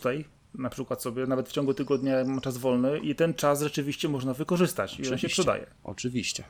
na 0.55 0.69
przykład 0.69 1.01
sobie, 1.01 1.25
nawet 1.25 1.49
w 1.49 1.51
ciągu 1.51 1.73
tygodnia 1.73 2.23
mam 2.25 2.41
czas 2.41 2.57
wolny 2.57 2.99
i 2.99 3.15
ten 3.15 3.33
czas 3.33 3.61
rzeczywiście 3.61 4.09
można 4.09 4.33
wykorzystać 4.33 4.91
Oczywiście. 4.91 5.11
i 5.11 5.13
on 5.13 5.19
się 5.19 5.29
przydaje. 5.29 5.65
Oczywiście. 5.83 6.43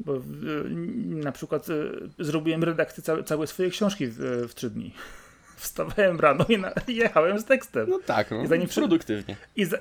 Bo 0.00 0.20
na 1.06 1.32
przykład 1.32 1.68
y, 1.68 1.90
zrobiłem 2.18 2.64
redakcję 2.64 3.02
całe, 3.02 3.24
całej 3.24 3.48
swojej 3.48 3.72
książki 3.72 4.06
w, 4.06 4.18
w 4.48 4.54
trzy 4.54 4.70
dni. 4.70 4.94
Wstawałem 5.56 6.20
rano 6.20 6.44
i, 6.48 6.58
na, 6.58 6.72
jechałem 6.88 7.40
z 7.40 7.44
tekstem. 7.44 7.90
No 7.90 7.98
tak, 8.06 8.30
no, 8.30 8.42
I 8.42 8.46
zanim 8.46 8.68
produktywnie. 8.68 9.36
I, 9.56 9.64
za, 9.64 9.78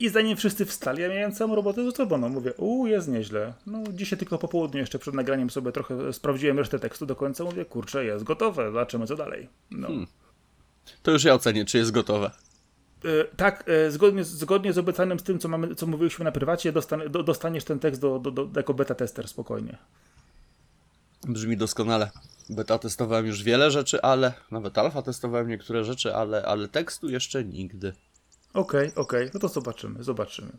I 0.00 0.08
zanim 0.08 0.36
wszyscy 0.36 0.66
wstali, 0.66 1.02
ja 1.02 1.08
miałem 1.08 1.32
całą 1.32 1.54
robotę 1.54 1.90
zrobioną. 1.90 2.28
Mówię, 2.28 2.52
u 2.52 2.86
jest 2.86 3.08
nieźle. 3.08 3.52
No 3.66 3.82
dzisiaj 3.92 4.18
tylko 4.18 4.38
po 4.38 4.48
południu 4.48 4.80
jeszcze 4.80 4.98
przed 4.98 5.14
nagraniem 5.14 5.50
sobie 5.50 5.72
trochę 5.72 6.12
sprawdziłem 6.12 6.58
resztę 6.58 6.78
tekstu 6.78 7.06
do 7.06 7.16
końca. 7.16 7.44
Mówię, 7.44 7.64
kurczę, 7.64 8.04
jest 8.04 8.24
gotowe, 8.24 8.66
zobaczymy 8.66 9.06
co 9.06 9.16
dalej. 9.16 9.48
No. 9.70 9.86
Hmm. 9.86 10.06
To 11.02 11.10
już 11.10 11.24
ja 11.24 11.34
ocenię, 11.34 11.64
czy 11.64 11.78
jest 11.78 11.90
gotowe. 11.90 12.30
E, 13.04 13.24
tak, 13.36 13.64
e, 13.68 13.90
zgodnie, 13.90 14.24
zgodnie 14.24 14.72
z 14.72 14.78
obiecanym 14.78 15.18
z 15.18 15.22
tym, 15.22 15.38
co, 15.38 15.48
mamy, 15.48 15.74
co 15.74 15.86
mówiliśmy 15.86 16.24
na 16.24 16.32
prywacie, 16.32 16.72
dostan, 16.72 17.02
do, 17.10 17.22
dostaniesz 17.22 17.64
ten 17.64 17.78
tekst 17.78 18.00
do, 18.00 18.18
do, 18.18 18.30
do, 18.30 18.48
jako 18.56 18.74
beta 18.74 18.94
tester 18.94 19.28
spokojnie. 19.28 19.78
Brzmi 21.28 21.56
doskonale. 21.56 22.10
Beta 22.50 22.78
testowałem 22.78 23.26
już 23.26 23.42
wiele 23.42 23.70
rzeczy, 23.70 24.02
ale 24.02 24.32
nawet 24.50 24.78
alfa 24.78 25.02
testowałem 25.02 25.48
niektóre 25.48 25.84
rzeczy, 25.84 26.14
ale, 26.14 26.42
ale 26.42 26.68
tekstu 26.68 27.08
jeszcze 27.08 27.44
nigdy. 27.44 27.92
Okej, 28.54 28.88
okay, 28.88 29.02
okej, 29.02 29.20
okay. 29.20 29.30
no 29.34 29.40
to 29.40 29.48
zobaczymy, 29.48 30.04
zobaczymy. 30.04 30.52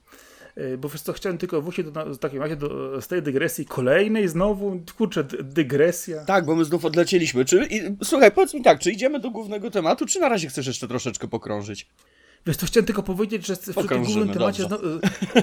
E, 0.55 0.77
bo 0.77 0.89
wiesz 0.89 1.01
co, 1.01 1.13
chciałem 1.13 1.37
tylko 1.37 1.61
wrócić 1.61 1.91
do, 1.91 2.05
w 2.05 2.17
takim 2.17 2.41
razie 2.41 2.55
do, 2.55 3.01
z 3.01 3.07
tej 3.07 3.23
dygresji 3.23 3.65
kolejnej 3.65 4.27
znowu, 4.27 4.83
kurczę, 4.97 5.23
dygresja. 5.43 6.25
Tak, 6.25 6.45
bo 6.45 6.55
my 6.55 6.65
znów 6.65 6.85
odlecieliśmy. 6.85 7.45
Czy, 7.45 7.65
i, 7.65 7.81
słuchaj, 8.03 8.31
powiedz 8.31 8.53
mi 8.53 8.61
tak, 8.61 8.79
czy 8.79 8.91
idziemy 8.91 9.19
do 9.19 9.31
głównego 9.31 9.71
tematu, 9.71 10.05
czy 10.05 10.19
na 10.19 10.29
razie 10.29 10.47
chcesz 10.47 10.67
jeszcze 10.67 10.87
troszeczkę 10.87 11.27
pokrążyć? 11.27 11.87
Wiesz, 12.45 12.57
to 12.57 12.65
chciałem 12.65 12.85
tylko 12.85 13.03
powiedzieć, 13.03 13.45
że 13.45 13.55
w 13.55 13.87
tym 13.87 14.03
głównym 14.03 14.33
temacie 14.33 14.63
znowu, 14.63 14.85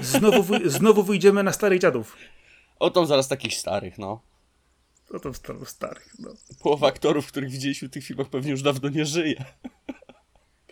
znowu, 0.01 0.53
znowu 0.79 1.03
wyjdziemy 1.03 1.43
na 1.43 1.53
starych 1.53 1.79
dziadów. 1.79 2.15
O 2.79 2.89
tam 2.89 3.05
zaraz 3.05 3.27
takich 3.27 3.53
starych, 3.53 3.97
no. 3.97 4.21
O 5.11 5.19
tam 5.19 5.33
starych, 5.65 6.13
no. 6.19 6.29
Połowa 6.63 6.87
aktorów, 6.87 7.27
których 7.27 7.49
widzieliśmy 7.49 7.87
w 7.87 7.91
tych 7.91 8.03
filmach 8.03 8.29
pewnie 8.29 8.51
już 8.51 8.61
dawno 8.61 8.89
nie 8.89 9.05
żyje. 9.05 9.45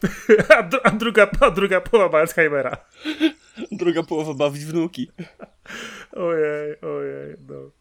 a, 0.50 0.70
a, 0.84 0.91
druga, 0.91 1.29
a 1.39 1.51
druga 1.51 1.82
połowa 1.82 2.20
Alzheimera. 2.20 2.77
Druga 3.72 4.03
połowa 4.03 4.34
bawić 4.34 4.65
wnuki. 4.65 5.12
Ojej, 6.12 6.82
ojej, 6.82 7.36
no. 7.50 7.72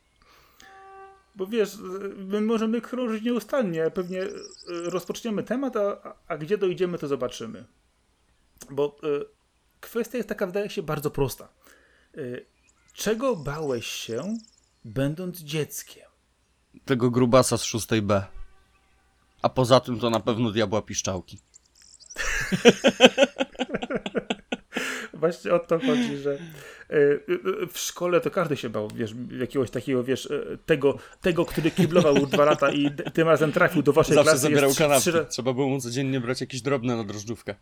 Bo 1.37 1.47
wiesz, 1.47 1.77
my 2.17 2.41
możemy 2.41 2.81
krążyć 2.81 3.25
nieustannie. 3.25 3.91
Pewnie 3.91 4.23
e, 4.23 4.29
rozpoczniemy 4.69 5.43
temat, 5.43 5.77
a, 5.77 6.15
a 6.29 6.39
gdzie 6.39 6.59
dojdziemy, 6.59 6.99
to 6.99 7.09
zobaczymy. 7.09 7.65
Bo 8.71 8.97
y, 9.05 9.25
kwestia 9.81 10.17
jest 10.17 10.29
taka, 10.29 10.47
wydaje 10.47 10.71
się, 10.71 10.83
bardzo 10.83 11.11
prosta. 11.11 11.49
Y, 12.17 12.47
czego 12.93 13.37
bałeś 13.37 13.87
się, 13.87 14.37
będąc 14.85 15.41
dzieckiem? 15.41 16.09
Tego 16.85 17.11
grubasa 17.11 17.59
z 17.59 17.65
6B. 17.65 18.23
A 19.43 19.49
poza 19.49 19.81
tym 19.81 20.01
to 20.01 20.11
na 20.11 20.21
pewno 20.21 20.51
diabła 20.51 20.83
piszczałki. 20.83 21.39
Właśnie 25.15 25.55
o 25.55 25.59
to 25.59 25.79
chodzi, 25.79 26.17
że 26.17 26.39
w 27.73 27.79
szkole 27.79 28.21
to 28.21 28.31
każdy 28.31 28.57
się 28.57 28.71
bał, 28.71 28.89
wiesz, 28.95 29.15
jakiegoś 29.41 29.71
takiego, 29.71 30.05
wiesz, 30.05 30.29
tego, 30.67 30.99
tego 31.21 31.45
który 31.45 31.71
kiblował 31.71 32.27
dwa 32.27 32.45
lata 32.45 32.73
i 32.73 32.91
tym 33.15 33.29
razem 33.29 33.53
trafił 33.53 33.83
do 33.83 33.93
waszej 33.93 34.15
Zawsze 34.15 34.31
klasy. 34.31 34.41
Zawsze 34.41 34.55
zabierał 34.55 34.75
kanapki. 34.75 35.11
Trzy... 35.11 35.27
Trzeba 35.29 35.53
było 35.53 35.69
mu 35.69 35.81
codziennie 35.81 36.21
brać 36.21 36.41
jakieś 36.41 36.63
drobne 36.63 36.97
na 36.97 37.05
drożdżówkę. 37.05 37.55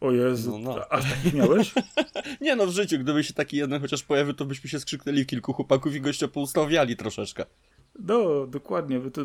O 0.00 0.12
Jezu, 0.12 0.58
no, 0.58 0.74
no. 0.74 0.84
a 0.90 1.02
takich 1.02 1.34
miałeś? 1.34 1.74
nie 2.40 2.56
no, 2.56 2.66
w 2.66 2.70
życiu, 2.70 2.98
gdyby 2.98 3.24
się 3.24 3.34
taki 3.34 3.56
jeden 3.56 3.80
chociaż 3.80 4.02
pojawił, 4.02 4.34
to 4.34 4.44
byśmy 4.44 4.70
się 4.70 4.80
skrzyknęli 4.80 5.24
w 5.24 5.26
kilku 5.26 5.52
chłopaków 5.52 5.94
i 5.94 6.00
gościa 6.00 6.28
poustawiali 6.28 6.96
troszeczkę. 6.96 7.44
No, 7.98 8.46
dokładnie. 8.46 9.00
To, 9.10 9.22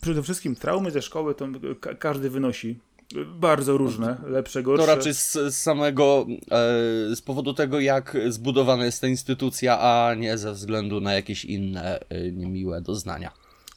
przede 0.00 0.22
wszystkim 0.22 0.56
traumy 0.56 0.90
ze 0.90 1.02
szkoły 1.02 1.34
to 1.34 1.48
każdy 1.98 2.30
wynosi. 2.30 2.78
Bardzo 3.26 3.76
różne, 3.76 4.16
lepsze, 4.26 4.62
gorsze. 4.62 4.86
To 4.86 4.96
raczej 4.96 5.14
z, 5.14 5.32
z 5.32 5.54
samego, 5.54 6.26
e, 6.50 7.16
z 7.16 7.22
powodu 7.22 7.54
tego, 7.54 7.80
jak 7.80 8.16
zbudowana 8.28 8.84
jest 8.84 9.00
ta 9.00 9.06
instytucja, 9.06 9.78
a 9.80 10.14
nie 10.14 10.38
ze 10.38 10.52
względu 10.52 11.00
na 11.00 11.14
jakieś 11.14 11.44
inne 11.44 12.00
e, 12.00 12.32
niemiłe 12.32 12.80
doznania. 12.80 13.30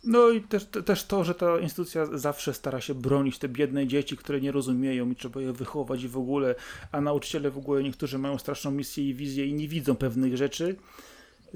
No 0.03 0.29
i 0.29 0.41
też, 0.41 0.65
też 0.65 1.03
to, 1.03 1.23
że 1.23 1.35
ta 1.35 1.59
instytucja 1.59 2.05
zawsze 2.05 2.53
stara 2.53 2.81
się 2.81 2.95
bronić 2.95 3.37
te 3.39 3.49
biedne 3.49 3.87
dzieci, 3.87 4.17
które 4.17 4.41
nie 4.41 4.51
rozumieją 4.51 5.11
i 5.11 5.15
trzeba 5.15 5.41
je 5.41 5.53
wychować 5.53 6.03
i 6.03 6.07
w 6.07 6.17
ogóle, 6.17 6.55
a 6.91 7.01
nauczyciele 7.01 7.51
w 7.51 7.57
ogóle 7.57 7.83
niektórzy 7.83 8.17
mają 8.17 8.37
straszną 8.37 8.71
misję 8.71 9.09
i 9.09 9.13
wizję 9.13 9.45
i 9.45 9.53
nie 9.53 9.67
widzą 9.67 9.95
pewnych 9.95 10.37
rzeczy. 10.37 10.75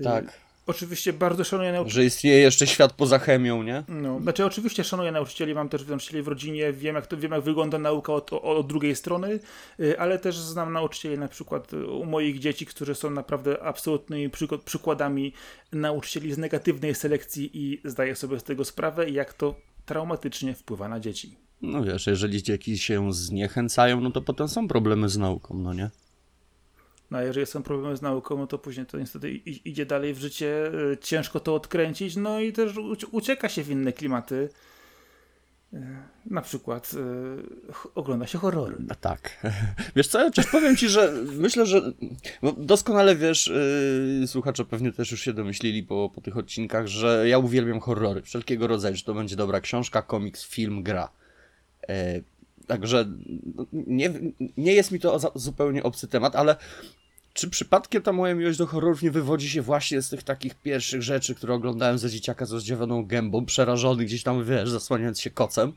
Tak. 0.03 0.40
Oczywiście 0.67 1.13
bardzo 1.13 1.43
szanuję 1.43 1.71
nauczycieli. 1.71 2.03
Że 2.03 2.05
istnieje 2.05 2.37
jeszcze 2.39 2.67
świat 2.67 2.93
poza 2.93 3.19
chemią, 3.19 3.63
nie? 3.63 3.83
No, 3.87 4.19
znaczy 4.19 4.45
oczywiście 4.45 4.83
szanuję 4.83 5.11
nauczycieli, 5.11 5.55
mam 5.55 5.69
też 5.69 5.87
nauczycieli 5.87 6.23
w 6.23 6.27
rodzinie, 6.27 6.73
wiem 6.73 6.95
jak, 6.95 7.07
to, 7.07 7.17
wiem 7.17 7.31
jak 7.31 7.41
wygląda 7.41 7.77
nauka 7.77 8.13
od, 8.13 8.33
od, 8.33 8.67
drugiej 8.67 8.95
strony, 8.95 9.39
y, 9.79 9.99
ale 9.99 10.19
też 10.19 10.37
znam 10.37 10.73
nauczycieli 10.73 11.17
na 11.17 11.27
przykład 11.27 11.73
y, 11.73 11.87
u 11.87 12.05
moich 12.05 12.39
dzieci, 12.39 12.65
którzy 12.65 12.95
są 12.95 13.09
naprawdę 13.09 13.63
absolutnymi 13.63 14.29
przykładami 14.65 15.33
nauczycieli 15.71 16.33
z 16.33 16.37
negatywnej 16.37 16.95
selekcji 16.95 17.49
i 17.53 17.81
zdaję 17.85 18.15
sobie 18.15 18.39
z 18.39 18.43
tego 18.43 18.65
sprawę, 18.65 19.09
jak 19.09 19.33
to 19.33 19.55
traumatycznie 19.85 20.53
wpływa 20.55 20.87
na 20.87 20.99
dzieci. 20.99 21.35
No 21.61 21.83
wiesz, 21.83 22.07
jeżeli 22.07 22.43
dzieci 22.43 22.77
się 22.77 23.13
zniechęcają, 23.13 24.01
no 24.01 24.11
to 24.11 24.21
potem 24.21 24.47
są 24.47 24.67
problemy 24.67 25.09
z 25.09 25.17
nauką, 25.17 25.57
no 25.57 25.73
nie? 25.73 25.89
No 27.11 27.17
a 27.17 27.23
jeżeli 27.23 27.45
są 27.45 27.63
problemy 27.63 27.97
z 27.97 28.01
nauką, 28.01 28.37
no 28.37 28.47
to 28.47 28.57
później 28.57 28.85
to 28.85 28.99
niestety 28.99 29.31
idzie 29.65 29.85
dalej 29.85 30.13
w 30.13 30.19
życie, 30.19 30.71
e, 30.91 30.97
ciężko 30.97 31.39
to 31.39 31.55
odkręcić, 31.55 32.15
no 32.15 32.39
i 32.39 32.53
też 32.53 32.73
ucieka 33.11 33.49
się 33.49 33.63
w 33.63 33.69
inne 33.69 33.93
klimaty. 33.93 34.49
E, 35.73 36.03
na 36.25 36.41
przykład 36.41 36.93
yy, 36.93 36.99
ogląda 37.95 38.27
się 38.27 38.37
horrory. 38.37 38.75
No 38.79 38.95
tak. 39.01 39.47
Wiesz 39.95 40.07
co, 40.07 40.23
ja 40.23 40.31
powiem 40.51 40.77
ci, 40.77 40.89
że 40.89 41.13
myślę, 41.37 41.65
że 41.65 41.81
no 42.41 42.51
doskonale 42.51 43.15
wiesz, 43.15 43.51
słuchacze 44.25 44.65
pewnie 44.65 44.91
też 44.91 45.11
już 45.11 45.21
się 45.21 45.33
domyślili 45.33 45.83
po, 45.83 46.11
po 46.15 46.21
tych 46.21 46.37
odcinkach, 46.37 46.87
że 46.87 47.29
ja 47.29 47.37
uwielbiam 47.37 47.79
horrory 47.79 48.21
wszelkiego 48.21 48.67
rodzaju, 48.67 48.95
że 48.95 49.03
to 49.03 49.13
będzie 49.13 49.35
dobra 49.35 49.61
książka, 49.61 50.01
komiks, 50.01 50.45
film, 50.45 50.83
gra. 50.83 51.09
Yy, 51.89 51.95
także 52.67 53.05
no, 53.55 53.65
nie, 53.73 54.13
nie 54.57 54.73
jest 54.73 54.91
mi 54.91 54.99
to 54.99 55.31
zupełnie 55.35 55.83
obcy 55.83 56.07
temat, 56.07 56.35
ale 56.35 56.55
czy 57.33 57.49
przypadkiem 57.49 58.01
ta 58.01 58.11
moja 58.11 58.35
miłość 58.35 58.57
do 58.57 58.67
horrorów 58.67 59.01
nie 59.01 59.11
wywodzi 59.11 59.49
się 59.49 59.61
właśnie 59.61 60.01
z 60.01 60.09
tych 60.09 60.23
takich 60.23 60.55
pierwszych 60.55 61.01
rzeczy, 61.01 61.35
które 61.35 61.53
oglądałem 61.53 61.97
za 61.97 62.09
dzieciaka 62.09 62.45
z 62.45 62.51
rozdziawioną 62.51 63.05
gębą, 63.05 63.45
przerażony 63.45 64.05
gdzieś 64.05 64.23
tam, 64.23 64.45
wiesz, 64.45 64.69
zasłaniając 64.69 65.21
się 65.21 65.29
kocem? 65.29 65.73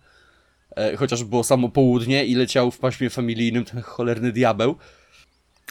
E, 0.77 0.97
chociaż 0.97 1.25
było 1.25 1.45
samo 1.45 1.69
południe 1.69 2.25
i 2.25 2.35
leciał 2.35 2.71
w 2.71 2.79
paśmie 2.79 3.11
familijnym 3.11 3.65
ten 3.65 3.83
cholerny 3.83 4.33
diabeł. 4.33 4.77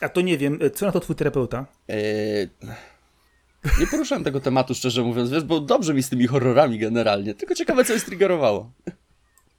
A 0.02 0.10
to 0.10 0.22
nie 0.22 0.38
wiem, 0.38 0.60
co 0.74 0.86
na 0.86 0.92
to 0.92 1.00
twój 1.00 1.16
terapeuta? 1.16 1.66
E, 1.90 1.96
nie 3.80 3.88
poruszałem 3.92 4.24
tego 4.24 4.40
tematu, 4.40 4.75
szczerze 4.75 5.04
mówiąc, 5.04 5.30
wiesz, 5.30 5.44
bo 5.44 5.60
dobrze 5.60 5.94
mi 5.94 6.04
z 6.04 6.10
tymi 6.10 6.28
horrorami 6.28 6.80
generalnie, 6.80 7.34
tylko 7.34 7.56
ciekawe, 7.56 7.86
co 7.86 7.94
je 7.94 8.00
triggerowało. 8.00 8.72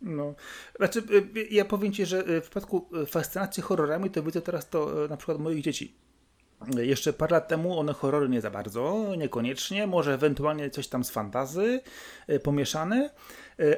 No, 0.01 0.35
znaczy, 0.77 0.99
e, 1.37 1.41
ja 1.51 1.65
powiem 1.65 1.93
ci, 1.93 2.07
że 2.07 2.25
w 2.41 2.43
przypadku 2.43 2.89
fascynacji 3.07 3.63
horrorami 3.63 4.11
to 4.11 4.23
widzę 4.23 4.43
teraz 4.43 4.69
to 4.69 5.07
na 5.11 5.17
przykład 5.17 5.39
moich 5.39 5.63
dzieci. 5.63 5.95
Jeszcze 6.77 7.13
parę 7.13 7.35
lat 7.35 7.49
temu 7.49 7.79
one 7.79 7.93
horrory 7.93 8.29
nie 8.29 8.41
za 8.41 8.51
bardzo, 8.51 9.05
niekoniecznie, 9.19 9.87
może 9.87 10.15
ewentualnie 10.15 10.71
coś 10.71 10.89
tam 10.89 11.05
z 11.05 11.11
fantazy 11.11 11.81
y, 12.31 12.41
pomieszane, 12.41 12.95
E, 13.05 13.11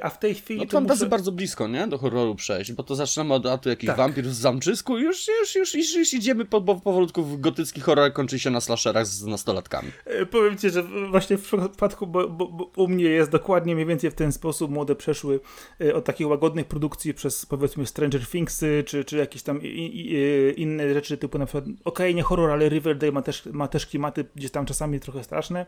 a 0.00 0.10
w 0.10 0.18
tej 0.18 0.34
chwili... 0.34 0.60
No 0.60 0.66
to 0.66 0.72
fantazy 0.72 1.04
muszę... 1.04 1.10
bardzo 1.10 1.32
blisko, 1.32 1.68
nie? 1.68 1.86
Do 1.86 1.98
horroru 1.98 2.34
przejść, 2.34 2.72
bo 2.72 2.82
to 2.82 2.94
zaczynamy 2.94 3.34
od 3.34 3.46
atu 3.46 3.68
jakiś 3.68 3.86
tak. 3.86 3.96
wampir 3.96 4.24
w 4.24 4.34
zamczysku 4.34 4.98
i 4.98 5.02
już, 5.02 5.28
już, 5.40 5.54
już, 5.54 5.74
już, 5.74 5.94
już 5.94 6.14
idziemy 6.14 6.44
po, 6.44 6.60
powolutku 6.60 7.24
w 7.24 7.40
gotycki 7.40 7.80
horror, 7.80 8.12
kończy 8.12 8.38
się 8.38 8.50
na 8.50 8.60
slasherach 8.60 9.06
z 9.06 9.26
nastolatkami. 9.26 9.88
E, 10.04 10.26
powiem 10.26 10.58
ci, 10.58 10.70
że 10.70 10.82
właśnie 11.10 11.38
w 11.38 11.42
przypadku, 11.42 12.06
bo, 12.06 12.28
bo, 12.28 12.46
bo, 12.46 12.70
u 12.76 12.88
mnie 12.88 13.04
jest 13.04 13.30
dokładnie 13.30 13.74
mniej 13.74 13.86
więcej 13.86 14.10
w 14.10 14.14
ten 14.14 14.32
sposób, 14.32 14.70
młode 14.70 14.94
przeszły 14.94 15.40
e, 15.80 15.94
od 15.94 16.04
takich 16.04 16.28
łagodnych 16.28 16.66
produkcji 16.66 17.14
przez 17.14 17.46
powiedzmy 17.46 17.86
Stranger 17.86 18.26
Thingsy, 18.26 18.84
czy, 18.86 19.04
czy 19.04 19.16
jakieś 19.16 19.42
tam 19.42 19.62
i, 19.62 19.66
i, 19.66 20.60
inne 20.62 20.94
rzeczy 20.94 21.16
typu 21.16 21.38
na 21.38 21.46
przykład, 21.46 21.64
okej, 21.64 21.80
okay, 21.84 22.14
nie 22.14 22.22
horror, 22.22 22.50
ale 22.50 22.68
Riverdale 22.68 23.12
ma 23.12 23.22
też, 23.22 23.46
ma 23.52 23.68
też 23.68 23.86
klimaty 23.86 24.24
gdzieś 24.36 24.50
tam 24.50 24.66
czasami 24.66 25.00
trochę 25.00 25.24
straszne, 25.24 25.66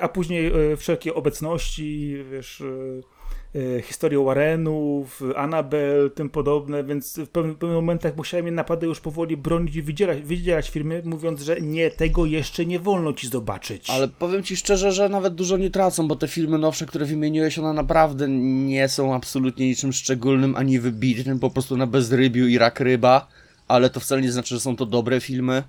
a 0.00 0.08
później 0.08 0.52
wszelkie 0.76 1.14
obecności, 1.14 2.16
wiesz 2.32 2.60
e, 2.60 3.82
historię 3.82 4.24
Warrenów, 4.24 5.22
Annabelle, 5.36 6.10
tym 6.10 6.30
podobne, 6.30 6.84
więc 6.84 7.18
w 7.18 7.28
pewnych, 7.28 7.58
pewnych 7.58 7.76
momentach 7.76 8.16
musiałem 8.16 8.46
je 8.46 8.52
naprawdę 8.52 8.86
już 8.86 9.00
powoli 9.00 9.36
bronić 9.36 9.76
i 9.76 9.82
wydzielać, 9.82 10.22
wydzielać 10.22 10.70
firmy, 10.70 11.02
mówiąc, 11.04 11.40
że 11.40 11.60
nie, 11.60 11.90
tego 11.90 12.26
jeszcze 12.26 12.66
nie 12.66 12.78
wolno 12.78 13.12
ci 13.12 13.28
zobaczyć. 13.28 13.90
Ale 13.90 14.08
powiem 14.08 14.42
ci 14.42 14.56
szczerze, 14.56 14.92
że 14.92 15.08
nawet 15.08 15.34
dużo 15.34 15.56
nie 15.56 15.70
tracą, 15.70 16.08
bo 16.08 16.16
te 16.16 16.28
filmy 16.28 16.58
nowsze, 16.58 16.86
które 16.86 17.06
wymieniłeś, 17.06 17.58
one 17.58 17.72
naprawdę 17.72 18.28
nie 18.28 18.88
są 18.88 19.14
absolutnie 19.14 19.66
niczym 19.66 19.92
szczególnym 19.92 20.56
ani 20.56 20.78
wybitnym, 20.78 21.38
po 21.38 21.50
prostu 21.50 21.76
na 21.76 21.86
bezrybiu 21.86 22.46
i 22.46 22.58
rak 22.58 22.80
ryba, 22.80 23.28
ale 23.68 23.90
to 23.90 24.00
wcale 24.00 24.22
nie 24.22 24.32
znaczy, 24.32 24.54
że 24.54 24.60
są 24.60 24.76
to 24.76 24.86
dobre 24.86 25.20
filmy. 25.20 25.62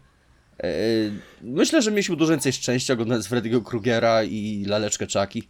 E, 0.63 0.71
myślę, 1.41 1.81
że 1.81 1.91
mieliśmy 1.91 2.15
dużo 2.15 2.31
więcej 2.31 2.53
szczęścia 2.53 2.93
oglądając 2.93 3.29
Freddy'ego 3.29 3.63
Krugera 3.63 4.23
i 4.23 4.65
Laleczkę 4.67 5.05
Chucky. 5.05 5.41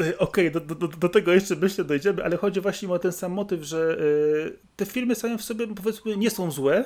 E, 0.00 0.18
okej, 0.18 0.48
okay, 0.48 0.50
do, 0.50 0.74
do, 0.74 0.88
do, 0.88 1.08
tego 1.08 1.32
jeszcze 1.32 1.56
myślę 1.56 1.84
dojdziemy, 1.84 2.24
ale 2.24 2.36
chodzi 2.36 2.60
właśnie 2.60 2.88
o 2.88 2.98
ten 2.98 3.12
sam 3.12 3.32
motyw, 3.32 3.62
że 3.62 3.96
y, 4.00 4.58
te 4.76 4.86
filmy 4.86 5.14
same 5.14 5.38
w 5.38 5.42
sobie 5.42 5.66
powiedzmy 5.66 6.16
nie 6.16 6.30
są 6.30 6.50
złe, 6.50 6.84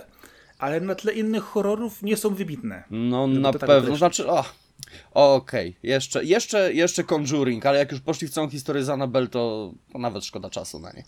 ale 0.58 0.80
na 0.80 0.94
tle 0.94 1.12
innych 1.12 1.42
horrorów 1.42 2.02
nie 2.02 2.16
są 2.16 2.34
wybitne. 2.34 2.84
No 2.90 3.26
na 3.26 3.52
tak 3.52 3.66
pewno, 3.66 3.96
znaczy, 3.96 4.26
o, 4.26 4.44
okej, 5.14 5.68
okay. 5.70 5.80
jeszcze, 5.82 6.24
jeszcze, 6.24 6.72
jeszcze 6.72 7.04
Conjuring, 7.04 7.66
ale 7.66 7.78
jak 7.78 7.92
już 7.92 8.00
poszli 8.00 8.28
w 8.28 8.30
całą 8.30 8.50
historię 8.50 8.84
z 8.84 8.88
Annabelle, 8.88 9.28
to, 9.28 9.72
to 9.92 9.98
nawet 9.98 10.24
szkoda 10.24 10.50
czasu 10.50 10.80
na 10.80 10.92
nie. 10.92 11.04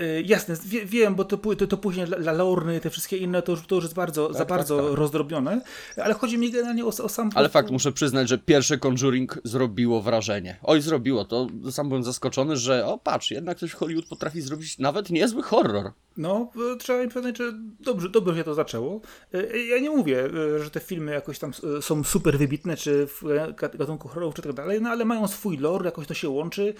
Y, 0.00 0.22
jasne, 0.26 0.56
wie, 0.66 0.86
wiem, 0.86 1.14
bo 1.14 1.24
to, 1.24 1.36
to, 1.36 1.66
to 1.66 1.76
później 1.76 2.06
La 2.06 2.32
Lorny, 2.32 2.80
te 2.80 2.90
wszystkie 2.90 3.16
inne, 3.16 3.42
to 3.42 3.52
już, 3.52 3.66
to 3.66 3.74
już 3.74 3.84
jest 3.84 3.94
bardzo, 3.94 4.26
tak, 4.26 4.32
za 4.32 4.38
tak, 4.38 4.48
bardzo 4.48 4.88
tak. 4.88 4.98
rozdrobione, 4.98 5.60
ale 5.96 6.14
chodzi 6.14 6.38
mi 6.38 6.50
generalnie 6.50 6.84
o, 6.84 6.88
o 6.88 7.08
sam... 7.08 7.30
Ale 7.34 7.48
fakt, 7.48 7.70
muszę 7.70 7.92
przyznać, 7.92 8.28
że 8.28 8.38
pierwsze 8.38 8.78
Conjuring 8.78 9.38
zrobiło 9.44 10.02
wrażenie. 10.02 10.56
Oj, 10.62 10.80
zrobiło 10.80 11.24
to. 11.24 11.46
Sam 11.70 11.88
byłem 11.88 12.04
zaskoczony, 12.04 12.56
że 12.56 12.86
o 12.86 12.98
patrz, 12.98 13.30
jednak 13.30 13.56
ktoś 13.56 13.70
w 13.70 13.74
Hollywood 13.74 14.06
potrafi 14.06 14.40
zrobić 14.40 14.78
nawet 14.78 15.10
niezły 15.10 15.42
horror. 15.42 15.92
No, 16.16 16.50
trzeba 16.78 17.02
mi 17.02 17.08
powiedzieć, 17.08 17.38
że 17.38 17.52
dobrze, 17.80 18.08
dobrze 18.08 18.36
się 18.36 18.44
to 18.44 18.54
zaczęło. 18.54 19.00
Y, 19.34 19.64
ja 19.66 19.78
nie 19.78 19.90
mówię, 19.90 20.28
że 20.62 20.70
te 20.70 20.80
filmy 20.80 21.12
jakoś 21.12 21.38
tam 21.38 21.52
są 21.80 22.04
super 22.04 22.38
wybitne, 22.38 22.76
czy 22.76 23.06
w 23.06 23.22
gatunku 23.78 24.08
horrorów, 24.08 24.34
czy 24.34 24.42
tak 24.42 24.52
dalej, 24.52 24.80
no 24.82 24.88
ale 24.88 25.04
mają 25.04 25.28
swój 25.28 25.58
lore, 25.58 25.84
jakoś 25.84 26.06
to 26.06 26.14
się 26.14 26.28
łączy, 26.28 26.74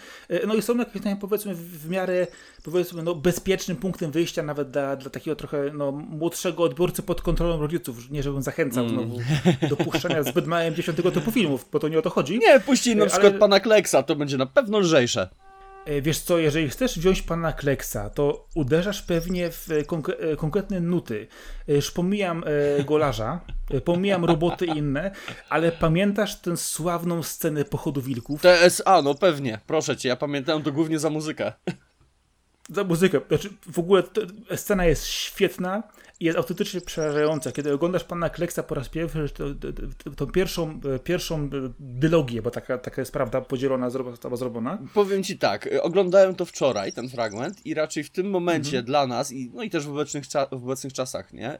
no 0.46 0.54
i 0.54 0.62
są 0.62 0.76
jakieś, 0.76 1.02
powiedzmy, 1.20 1.54
w 1.54 1.90
miarę, 1.90 2.26
powiedzmy, 2.62 3.02
no, 3.02 3.14
bezpiecznym 3.14 3.76
punktem 3.76 4.10
wyjścia 4.10 4.42
nawet 4.42 4.70
dla, 4.70 4.96
dla 4.96 5.10
takiego 5.10 5.36
trochę 5.36 5.70
no, 5.74 5.92
młodszego 5.92 6.62
odbiorcy 6.62 7.02
pod 7.02 7.22
kontrolą 7.22 7.60
rodziców. 7.60 8.10
Nie, 8.10 8.22
żebym 8.22 8.42
zachęcał 8.42 8.84
mm. 8.84 8.96
znowu 8.96 9.20
do 9.68 9.76
puszczania 9.76 10.22
zbyt 10.22 10.46
małym 10.46 10.74
dziesiątego 10.74 11.10
typu 11.10 11.30
filmów, 11.30 11.68
bo 11.72 11.78
to 11.78 11.88
nie 11.88 11.98
o 11.98 12.02
to 12.02 12.10
chodzi. 12.10 12.38
Nie, 12.38 12.60
puścij 12.60 12.96
na 12.96 13.02
ale... 13.02 13.10
przykład 13.10 13.38
pana 13.38 13.60
Kleksa, 13.60 14.02
to 14.02 14.16
będzie 14.16 14.36
na 14.36 14.46
pewno 14.46 14.78
lżejsze. 14.78 15.28
E, 15.86 16.02
wiesz 16.02 16.18
co, 16.18 16.38
jeżeli 16.38 16.68
chcesz 16.68 16.98
wziąć 16.98 17.22
pana 17.22 17.52
Kleksa, 17.52 18.10
to 18.10 18.46
uderzasz 18.54 19.02
pewnie 19.02 19.50
w 19.50 19.68
konkre 19.86 20.36
konkretne 20.36 20.80
nuty. 20.80 21.26
E, 21.68 21.74
już 21.74 21.90
pomijam 21.90 22.44
e, 22.46 22.84
golarza, 22.84 23.40
pomijam 23.84 24.24
roboty 24.24 24.66
inne, 24.66 25.10
ale 25.48 25.72
pamiętasz 25.72 26.40
tę 26.40 26.56
sławną 26.56 27.22
scenę 27.22 27.64
pochodu 27.64 28.02
wilków? 28.02 28.42
TSA, 28.42 29.02
no 29.02 29.14
pewnie, 29.14 29.60
proszę 29.66 29.96
cię, 29.96 30.08
ja 30.08 30.16
pamiętam 30.16 30.62
to 30.62 30.72
głównie 30.72 30.98
za 30.98 31.10
muzykę 31.10 31.52
za 32.68 32.84
muzykę. 32.84 33.20
Znaczy, 33.28 33.50
w 33.72 33.78
ogóle 33.78 34.02
scena 34.56 34.84
jest 34.84 35.06
świetna 35.06 35.82
jest 36.20 36.38
autentycznie 36.38 36.80
przerażająca. 36.80 37.52
Kiedy 37.52 37.72
oglądasz 37.72 38.04
pana 38.04 38.30
Kleksa 38.30 38.62
po 38.62 38.74
raz 38.74 38.88
pierwszy, 38.88 39.28
tą 40.16 40.26
pierwszą, 40.26 40.80
pierwszą 41.04 41.50
dylogię, 41.78 42.42
bo 42.42 42.50
taka, 42.50 42.78
taka 42.78 43.02
jest 43.02 43.12
prawda 43.12 43.40
podzielona, 43.40 43.90
została 43.90 44.36
zrobiona. 44.36 44.78
Powiem 44.94 45.22
ci 45.22 45.38
tak, 45.38 45.68
oglądałem 45.82 46.34
to 46.34 46.44
wczoraj, 46.44 46.92
ten 46.92 47.08
fragment 47.08 47.66
i 47.66 47.74
raczej 47.74 48.04
w 48.04 48.10
tym 48.10 48.30
momencie 48.30 48.68
mhm. 48.68 48.84
dla 48.84 49.06
nas, 49.06 49.32
i, 49.32 49.50
no 49.54 49.62
i 49.62 49.70
też 49.70 49.86
w 49.86 49.90
obecnych, 49.90 50.24
w 50.50 50.64
obecnych 50.64 50.92
czasach, 50.92 51.32
nie, 51.32 51.58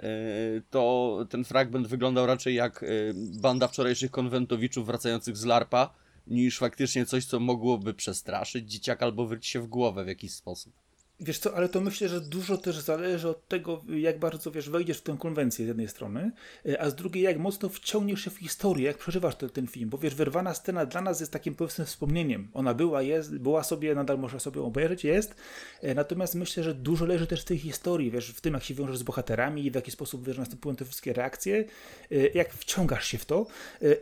to 0.70 1.18
ten 1.30 1.44
fragment 1.44 1.87
wyglądał 1.87 2.26
raczej 2.26 2.54
jak 2.54 2.84
banda 3.14 3.68
wczorajszych 3.68 4.11
konwentowiczów 4.11 4.87
wracających 4.87 5.37
z 5.37 5.44
LARPa, 5.44 5.94
niż 6.26 6.58
faktycznie 6.58 7.06
coś, 7.06 7.25
co 7.25 7.40
mogłoby 7.40 7.94
przestraszyć 7.94 8.73
dzieciaka 8.73 9.06
albo 9.06 9.26
wrócić 9.26 9.46
się 9.50 9.61
w 9.61 9.66
głowę 9.66 10.04
w 10.04 10.08
jakiś 10.08 10.32
sposób. 10.32 10.73
Wiesz 11.21 11.38
co, 11.38 11.56
ale 11.56 11.68
to 11.68 11.80
myślę, 11.80 12.09
że 12.09 12.21
dużo 12.21 12.59
też 12.59 12.78
zależy 12.78 13.28
od 13.28 13.49
tego, 13.49 13.85
jak 13.88 14.18
bardzo 14.18 14.50
wiesz, 14.50 14.71
wejdziesz 14.71 14.99
w 14.99 15.02
tę 15.02 15.16
konwencję 15.18 15.64
z 15.64 15.68
jednej 15.68 15.88
strony, 15.88 16.33
e, 16.68 16.80
a 16.80 16.90
z 16.90 16.94
drugiej, 16.94 17.23
jak 17.23 17.38
mocno 17.38 17.68
wciągniesz 17.68 18.25
się 18.25 18.30
w 18.30 18.38
historię, 18.38 18.87
jak 18.87 18.99
przeżywasz 18.99 19.35
ten, 19.37 19.66
film. 19.66 19.90
Bo 19.90 19.99
wiesz, 19.99 20.14
wyrwana 20.14 20.54
scena 20.54 20.87
dla 20.87 21.00
nas 21.00 21.20
jest 21.20 21.33
takim 21.33 21.55
powiedzmy 21.55 21.85
wspomnieniem. 21.85 22.48
Ona 22.53 22.74
była, 22.74 23.03
jest, 23.03 23.38
była 23.38 23.64
sobie, 23.64 23.94
nadal 23.94 24.18
można 24.18 24.38
sobie 24.38 24.62
obejrzeć, 24.62 25.05
jest. 25.05 25.35
E, 25.83 25.94
natomiast 25.94 26.35
myślę, 26.35 26.62
że 26.62 26.74
dużo 26.74 27.07
leży 27.07 27.27
też 27.27 27.42
w 27.42 27.44
tej 27.44 27.59
historii, 27.59 28.11
wiesz, 28.11 28.31
w 28.31 28.40
tym, 28.40 28.55
jak 28.55 28.64
się 28.64 28.74
wiążesz 28.74 28.98
z 28.98 29.03
bohaterami, 29.03 29.70
w 29.70 29.74
jaki 29.74 29.90
sposób 29.90 30.27
wiesz, 30.27 30.38
następują 30.38 30.77
te 30.77 30.85
wszystkie 30.85 31.12
reakcje, 31.12 31.64
e, 32.11 32.16
jak 32.35 32.55
wciągasz 32.55 33.07
się 33.07 33.18
w 33.18 33.24
to 33.24 33.46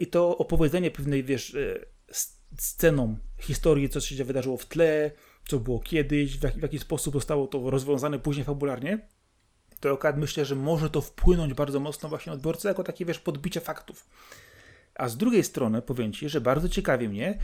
i 0.00 0.06
to 0.06 0.38
opowiedzenie 0.38 0.90
pewnej, 0.90 1.24
wiesz, 1.24 1.56
sceną 2.58 3.16
historii, 3.40 3.88
co 3.88 4.00
się 4.00 4.24
wydarzyło 4.24 4.56
w 4.56 4.66
tle, 4.66 5.10
co 5.48 5.58
było 5.58 5.80
kiedyś, 5.80 6.38
w 6.38 6.42
jaki, 6.42 6.58
w 6.58 6.62
jaki 6.62 6.78
sposób 6.78 7.14
zostało 7.14 7.46
to 7.46 7.70
rozwiązane 7.70 8.18
później 8.18 8.44
fabularnie, 8.44 9.08
to 9.80 9.92
akurat 9.92 10.18
myślę, 10.18 10.44
że 10.44 10.54
może 10.54 10.90
to 10.90 11.00
wpłynąć 11.00 11.54
bardzo 11.54 11.80
mocno 11.80 12.08
właśnie 12.08 12.30
na 12.30 12.34
odbiorcę 12.34 12.68
jako 12.68 12.84
takie, 12.84 13.04
wiesz, 13.04 13.18
podbicie 13.18 13.60
faktów. 13.60 14.06
A 14.94 15.08
z 15.08 15.16
drugiej 15.16 15.44
strony 15.44 15.82
powiem 15.82 16.12
Ci, 16.12 16.28
że 16.28 16.40
bardzo 16.40 16.68
ciekawi 16.68 17.08
mnie, 17.08 17.38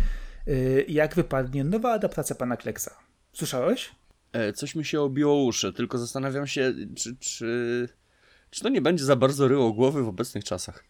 y, 0.48 0.84
jak 0.88 1.14
wypadnie 1.14 1.64
nowa 1.64 1.92
adaptacja 1.92 2.36
Pana 2.36 2.56
Kleksa. 2.56 2.98
Słyszałeś? 3.32 3.90
E, 4.32 4.52
coś 4.52 4.74
mi 4.74 4.84
się 4.84 5.00
obiło 5.00 5.44
uszy, 5.44 5.72
tylko 5.72 5.98
zastanawiam 5.98 6.46
się, 6.46 6.74
czy, 6.96 7.16
czy, 7.16 7.88
czy 8.50 8.60
to 8.60 8.68
nie 8.68 8.80
będzie 8.80 9.04
za 9.04 9.16
bardzo 9.16 9.48
ryło 9.48 9.72
głowy 9.72 10.02
w 10.02 10.08
obecnych 10.08 10.44
czasach. 10.44 10.84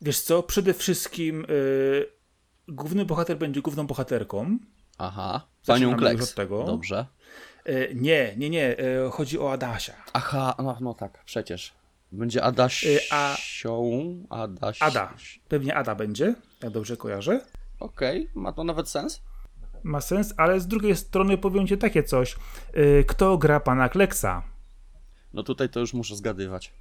Wiesz 0.00 0.20
co, 0.20 0.42
przede 0.42 0.74
wszystkim 0.74 1.46
yy, 1.48 2.12
główny 2.68 3.04
bohater 3.04 3.38
będzie 3.38 3.62
główną 3.62 3.86
bohaterką, 3.86 4.58
Aha, 5.02 5.46
panią 5.66 5.96
Kleks. 5.96 6.30
Od 6.30 6.34
tego. 6.34 6.64
Dobrze. 6.64 7.06
E, 7.64 7.94
nie, 7.94 8.34
nie, 8.36 8.50
nie. 8.50 8.78
E, 8.78 9.10
chodzi 9.10 9.38
o 9.38 9.52
Adasia. 9.52 9.92
Aha, 10.12 10.54
no, 10.58 10.76
no 10.80 10.94
tak, 10.94 11.24
przecież. 11.24 11.74
Będzie 12.12 12.42
Adasią, 12.44 12.88
e, 12.96 13.00
a... 14.30 14.42
Adaś... 14.42 14.82
Ada. 14.82 15.14
Pewnie 15.48 15.74
Ada 15.74 15.94
będzie, 15.94 16.34
jak 16.62 16.72
dobrze 16.72 16.96
kojarzę. 16.96 17.40
Okej, 17.80 18.22
okay. 18.22 18.42
ma 18.42 18.52
to 18.52 18.64
nawet 18.64 18.88
sens? 18.88 19.22
Ma 19.82 20.00
sens, 20.00 20.34
ale 20.36 20.60
z 20.60 20.66
drugiej 20.66 20.96
strony 20.96 21.38
powiem 21.38 21.66
ci 21.66 21.78
takie 21.78 22.02
coś. 22.02 22.36
Kto 23.06 23.38
gra 23.38 23.60
pana 23.60 23.88
Kleksa? 23.88 24.42
No 25.32 25.42
tutaj 25.42 25.68
to 25.68 25.80
już 25.80 25.94
muszę 25.94 26.16
zgadywać. 26.16 26.72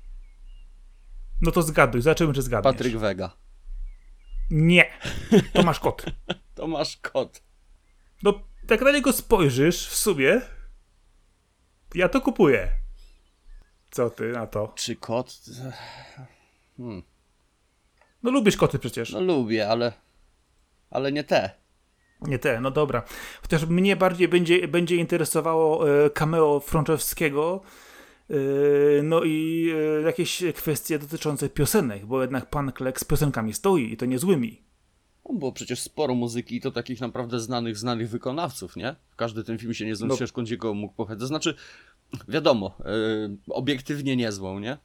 No 1.42 1.52
to 1.52 1.62
zgaduj, 1.62 2.02
zobaczymy 2.02 2.34
czy 2.34 2.42
zgadniesz. 2.42 2.74
Patryk 2.74 2.98
Wega. 2.98 3.32
Nie, 4.52 4.86
Tomasz 5.54 5.80
Kot. 5.80 6.06
Tomasz 6.56 6.98
Kot. 6.98 7.51
No, 8.24 8.44
tak 8.68 8.82
na 8.82 8.92
niego 8.92 9.14
spojrzysz 9.14 9.88
w 9.88 9.96
sumie, 9.96 10.42
ja 11.96 12.10
to 12.10 12.22
kupuję. 12.22 12.70
Co 13.92 14.10
ty 14.10 14.32
na 14.32 14.48
to? 14.48 14.74
Czy 14.76 14.96
kot? 14.96 15.42
Hmm. 16.78 17.04
No 18.24 18.32
lubisz 18.32 18.58
koty 18.58 18.80
przecież. 18.80 19.12
No 19.12 19.22
lubię, 19.22 19.70
ale 19.70 19.94
ale 20.92 21.12
nie 21.12 21.24
te. 21.24 21.50
Nie 22.22 22.40
te, 22.40 22.62
no 22.62 22.72
dobra. 22.72 23.04
Chociaż 23.42 23.66
mnie 23.66 23.96
bardziej 23.96 24.28
będzie, 24.28 24.68
będzie 24.68 24.96
interesowało 24.96 25.90
e, 26.06 26.10
cameo 26.10 26.60
Frączewskiego, 26.60 27.62
e, 28.30 28.34
no 29.04 29.24
i 29.24 29.70
e, 30.00 30.02
jakieś 30.02 30.44
kwestie 30.56 31.00
dotyczące 31.00 31.50
piosenek, 31.50 32.06
bo 32.06 32.22
jednak 32.22 32.50
pan 32.50 32.72
Klek 32.72 33.00
z 33.00 33.04
piosenkami 33.04 33.54
stoi 33.54 33.94
i 33.94 33.98
to 33.98 34.06
niezłymi. 34.06 34.62
No, 35.30 35.36
było 35.36 35.52
przecież 35.52 35.80
sporo 35.80 36.16
muzyki 36.16 36.56
i 36.56 36.62
to 36.62 36.72
takich 36.72 37.02
naprawdę 37.02 37.40
znanych, 37.40 37.78
znanych 37.78 38.10
wykonawców, 38.10 38.76
nie? 38.76 38.96
Każdy 39.16 39.44
ten 39.44 39.58
film 39.58 39.74
się 39.74 39.86
niezłą 39.86 40.08
no. 40.08 40.16
ścieżką 40.16 40.44
dziego 40.44 40.74
mógł 40.74 40.94
pochodzić. 40.94 41.28
Znaczy, 41.28 41.56
wiadomo, 42.28 42.78
yy, 42.86 43.38
obiektywnie 43.50 44.16
niezłą, 44.16 44.60
nie? 44.60 44.78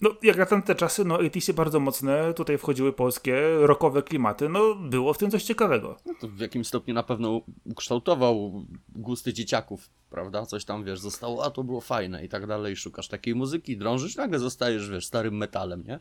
No, 0.00 0.10
jak 0.22 0.36
na 0.36 0.46
tamte 0.46 0.74
czasy, 0.74 1.04
no, 1.04 1.18
80 1.18 1.56
bardzo 1.56 1.80
mocne, 1.80 2.34
tutaj 2.34 2.58
wchodziły 2.58 2.92
polskie, 2.92 3.40
rockowe 3.60 4.02
klimaty, 4.02 4.48
no, 4.48 4.74
było 4.74 5.14
w 5.14 5.18
tym 5.18 5.30
coś 5.30 5.44
ciekawego. 5.44 5.96
No 6.06 6.14
to 6.20 6.28
w 6.28 6.38
jakim 6.38 6.64
stopniu 6.64 6.94
na 6.94 7.02
pewno 7.02 7.40
ukształtował 7.64 8.64
gusty 8.88 9.32
dzieciaków, 9.32 9.90
prawda? 10.10 10.46
Coś 10.46 10.64
tam, 10.64 10.84
wiesz, 10.84 11.00
zostało, 11.00 11.44
a 11.44 11.50
to 11.50 11.64
było 11.64 11.80
fajne 11.80 12.24
i 12.24 12.28
tak 12.28 12.46
dalej, 12.46 12.76
szukasz 12.76 13.08
takiej 13.08 13.34
muzyki, 13.34 13.76
drążysz, 13.76 14.16
nagle 14.16 14.38
zostajesz, 14.38 14.90
wiesz, 14.90 15.06
starym 15.06 15.36
metalem, 15.36 15.84
nie? 15.86 16.00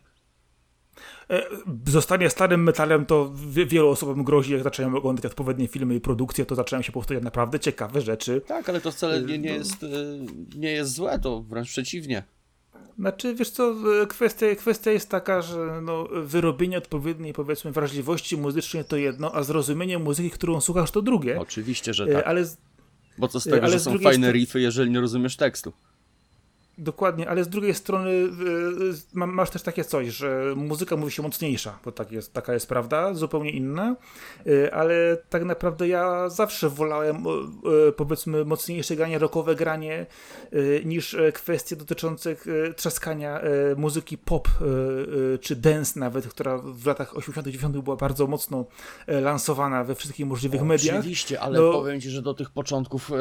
E, 1.29 1.43
zostanie 1.87 2.29
starym 2.29 2.63
metalem, 2.63 3.05
to 3.05 3.31
wielu 3.65 3.89
osobom 3.89 4.23
grozi, 4.23 4.53
jak 4.53 4.63
zaczynają 4.63 4.95
oglądać 4.95 5.25
odpowiednie 5.25 5.67
filmy 5.67 5.95
i 5.95 6.01
produkcje, 6.01 6.45
to 6.45 6.55
zaczynają 6.55 6.81
się 6.81 6.91
powtarzać 6.91 7.23
naprawdę 7.23 7.59
ciekawe 7.59 8.01
rzeczy. 8.01 8.41
Tak, 8.47 8.69
ale 8.69 8.81
to 8.81 8.91
wcale 8.91 9.21
nie, 9.21 9.37
nie, 9.37 9.53
jest, 9.53 9.83
e, 9.83 9.87
nie 10.55 10.71
jest 10.71 10.93
złe, 10.93 11.19
to 11.19 11.41
wręcz 11.41 11.67
przeciwnie. 11.67 12.23
Znaczy, 12.99 13.35
wiesz 13.35 13.49
co, 13.49 13.75
e, 14.01 14.07
kwestia, 14.07 14.55
kwestia 14.55 14.91
jest 14.91 15.09
taka, 15.09 15.41
że 15.41 15.81
no, 15.81 16.07
wyrobienie 16.11 16.77
odpowiedniej, 16.77 17.33
powiedzmy, 17.33 17.71
wrażliwości 17.71 18.37
muzycznej 18.37 18.85
to 18.85 18.97
jedno, 18.97 19.35
a 19.35 19.43
zrozumienie 19.43 19.99
muzyki, 19.99 20.29
którą 20.29 20.61
słuchasz, 20.61 20.91
to 20.91 21.01
drugie. 21.01 21.39
Oczywiście, 21.39 21.93
że 21.93 22.07
tak. 22.07 22.27
Ale 22.27 22.45
Bo 23.17 23.27
co 23.27 23.39
z 23.39 23.43
tego, 23.43 23.67
że 23.67 23.79
są 23.79 23.99
fajne 23.99 24.31
riffy, 24.31 24.61
jeżeli 24.61 24.91
nie 24.91 25.01
rozumiesz 25.01 25.37
tekstu? 25.37 25.73
Dokładnie, 26.77 27.29
ale 27.29 27.43
z 27.43 27.49
drugiej 27.49 27.73
strony 27.73 28.11
masz 29.13 29.49
też 29.49 29.61
takie 29.61 29.83
coś, 29.83 30.07
że 30.07 30.53
muzyka 30.55 30.95
mówi 30.95 31.11
się 31.11 31.23
mocniejsza, 31.23 31.79
bo 31.85 31.91
tak 31.91 32.11
jest, 32.11 32.33
taka 32.33 32.53
jest 32.53 32.67
prawda, 32.67 33.13
zupełnie 33.13 33.51
inna, 33.51 33.95
y, 34.47 34.73
ale 34.73 35.17
tak 35.29 35.45
naprawdę 35.45 35.87
ja 35.87 36.29
zawsze 36.29 36.69
wolałem 36.69 37.23
y, 37.87 37.91
powiedzmy 37.91 38.45
mocniejsze 38.45 38.95
granie, 38.95 39.19
rockowe 39.19 39.55
granie 39.55 40.05
niż 40.85 41.17
kwestie 41.33 41.75
dotyczące 41.75 42.35
trzaskania 42.75 43.41
muzyki 43.77 44.17
pop 44.17 44.47
czy 45.41 45.55
dance 45.55 45.99
nawet, 45.99 46.27
która 46.27 46.57
w 46.57 46.85
latach 46.85 47.17
80 47.17 47.47
90 47.47 47.77
była 47.83 47.95
bardzo 47.95 48.27
mocno 48.27 48.65
lansowana 49.07 49.83
we 49.83 49.95
wszystkich 49.95 50.25
możliwych 50.25 50.61
o, 50.61 50.65
mediach. 50.65 50.99
Oczywiście, 50.99 51.39
ale 51.39 51.59
no, 51.59 51.71
powiem 51.71 52.01
Ci, 52.01 52.09
że 52.09 52.21
do 52.21 52.33
tych 52.33 52.49
początków 52.49 53.11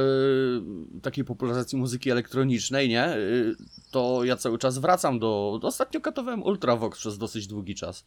takiej 1.03 1.25
popularyzacji 1.25 1.79
muzyki 1.79 2.11
elektronicznej, 2.11 2.89
nie? 2.89 3.17
To 3.91 4.25
ja 4.25 4.37
cały 4.37 4.59
czas 4.59 4.79
wracam 4.79 5.19
do. 5.19 5.61
Ostatnio 5.63 6.01
katowałem 6.01 6.43
Ultravox 6.43 6.99
przez 6.99 7.19
dosyć 7.19 7.47
długi 7.47 7.75
czas. 7.75 8.05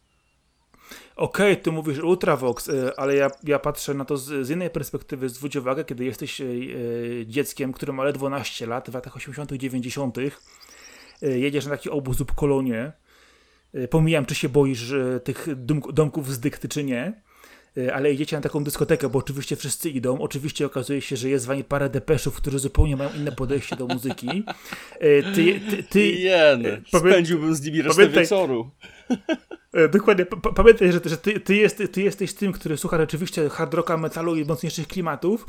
Okej, 1.15 1.51
okay, 1.51 1.63
ty 1.63 1.71
mówisz 1.71 1.99
Ultravox, 1.99 2.69
e, 2.69 2.99
ale 2.99 3.15
ja, 3.15 3.31
ja 3.43 3.59
patrzę 3.59 3.93
na 3.93 4.05
to 4.05 4.17
z, 4.17 4.47
z 4.47 4.49
innej 4.49 4.69
perspektywy. 4.69 5.29
Zwróć 5.29 5.55
uwagę, 5.55 5.85
kiedy 5.85 6.05
jesteś 6.05 6.41
e, 6.41 6.45
dzieckiem, 7.25 7.73
które 7.73 7.93
ma 7.93 8.03
ledwo 8.03 8.19
12 8.19 8.65
lat 8.65 8.89
w 8.89 8.93
latach 8.93 9.15
80., 9.15 9.51
90., 9.51 10.17
e, 10.17 11.39
jedziesz 11.39 11.65
na 11.65 11.71
taki 11.71 11.89
obóz 11.89 12.19
lub 12.19 12.35
kolonie. 12.35 12.91
Pomijam, 13.89 14.25
czy 14.25 14.35
się 14.35 14.49
boisz 14.49 14.93
tych 15.23 15.47
domków 15.93 16.33
z 16.33 16.39
dykty, 16.39 16.69
czy 16.69 16.83
nie 16.83 17.21
ale 17.93 18.13
idziecie 18.13 18.35
na 18.35 18.41
taką 18.41 18.63
dyskotekę, 18.63 19.09
bo 19.09 19.19
oczywiście 19.19 19.55
wszyscy 19.55 19.89
idą. 19.89 20.19
Oczywiście 20.19 20.65
okazuje 20.65 21.01
się, 21.01 21.17
że 21.17 21.29
jest 21.29 21.45
z 21.45 21.47
wami 21.47 21.63
parę 21.63 21.89
depeszów, 21.89 22.35
którzy 22.35 22.59
zupełnie 22.59 22.97
mają 22.97 23.09
inne 23.13 23.31
podejście 23.31 23.75
do 23.75 23.87
muzyki. 23.87 24.43
E, 24.99 25.33
ty, 25.33 25.59
ty, 25.69 25.83
ty 25.83 26.07
Jen, 26.07 26.65
e, 26.65 26.81
spędziłbym 26.99 27.55
z 27.55 27.61
nimi 27.61 27.81
resztę 27.81 27.95
pamiętaj, 27.95 28.23
wieczoru. 28.23 28.71
Dokładnie, 29.91 30.25
pamiętaj, 30.55 30.91
że, 30.91 30.99
że 31.05 31.17
ty, 31.17 31.39
ty, 31.39 31.55
jest, 31.55 31.83
ty 31.91 32.01
jesteś 32.01 32.33
tym, 32.33 32.51
który 32.51 32.77
słucha 32.77 32.97
rzeczywiście 32.97 33.49
hard 33.49 33.73
rocka, 33.73 33.97
metalu 33.97 34.35
i 34.35 34.45
mocniejszych 34.45 34.87
klimatów, 34.87 35.45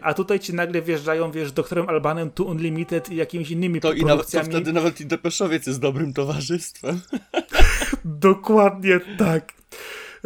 a 0.00 0.14
tutaj 0.14 0.40
ci 0.40 0.54
nagle 0.54 0.82
wjeżdżają, 0.82 1.30
wiesz, 1.30 1.52
doktorem 1.52 1.88
Albanem, 1.88 2.30
Tu 2.30 2.44
Unlimited 2.44 3.10
i 3.10 3.16
jakimiś 3.16 3.50
innymi 3.50 3.80
to 3.80 3.88
produkcjami. 3.88 4.46
I 4.46 4.50
nawet, 4.50 4.52
to 4.52 4.60
wtedy 4.60 4.72
nawet 4.72 5.00
i 5.00 5.06
Depeszowiec 5.06 5.66
jest 5.66 5.80
dobrym 5.80 6.12
towarzystwem. 6.12 7.00
Dokładnie 8.04 9.00
tak. 9.18 9.52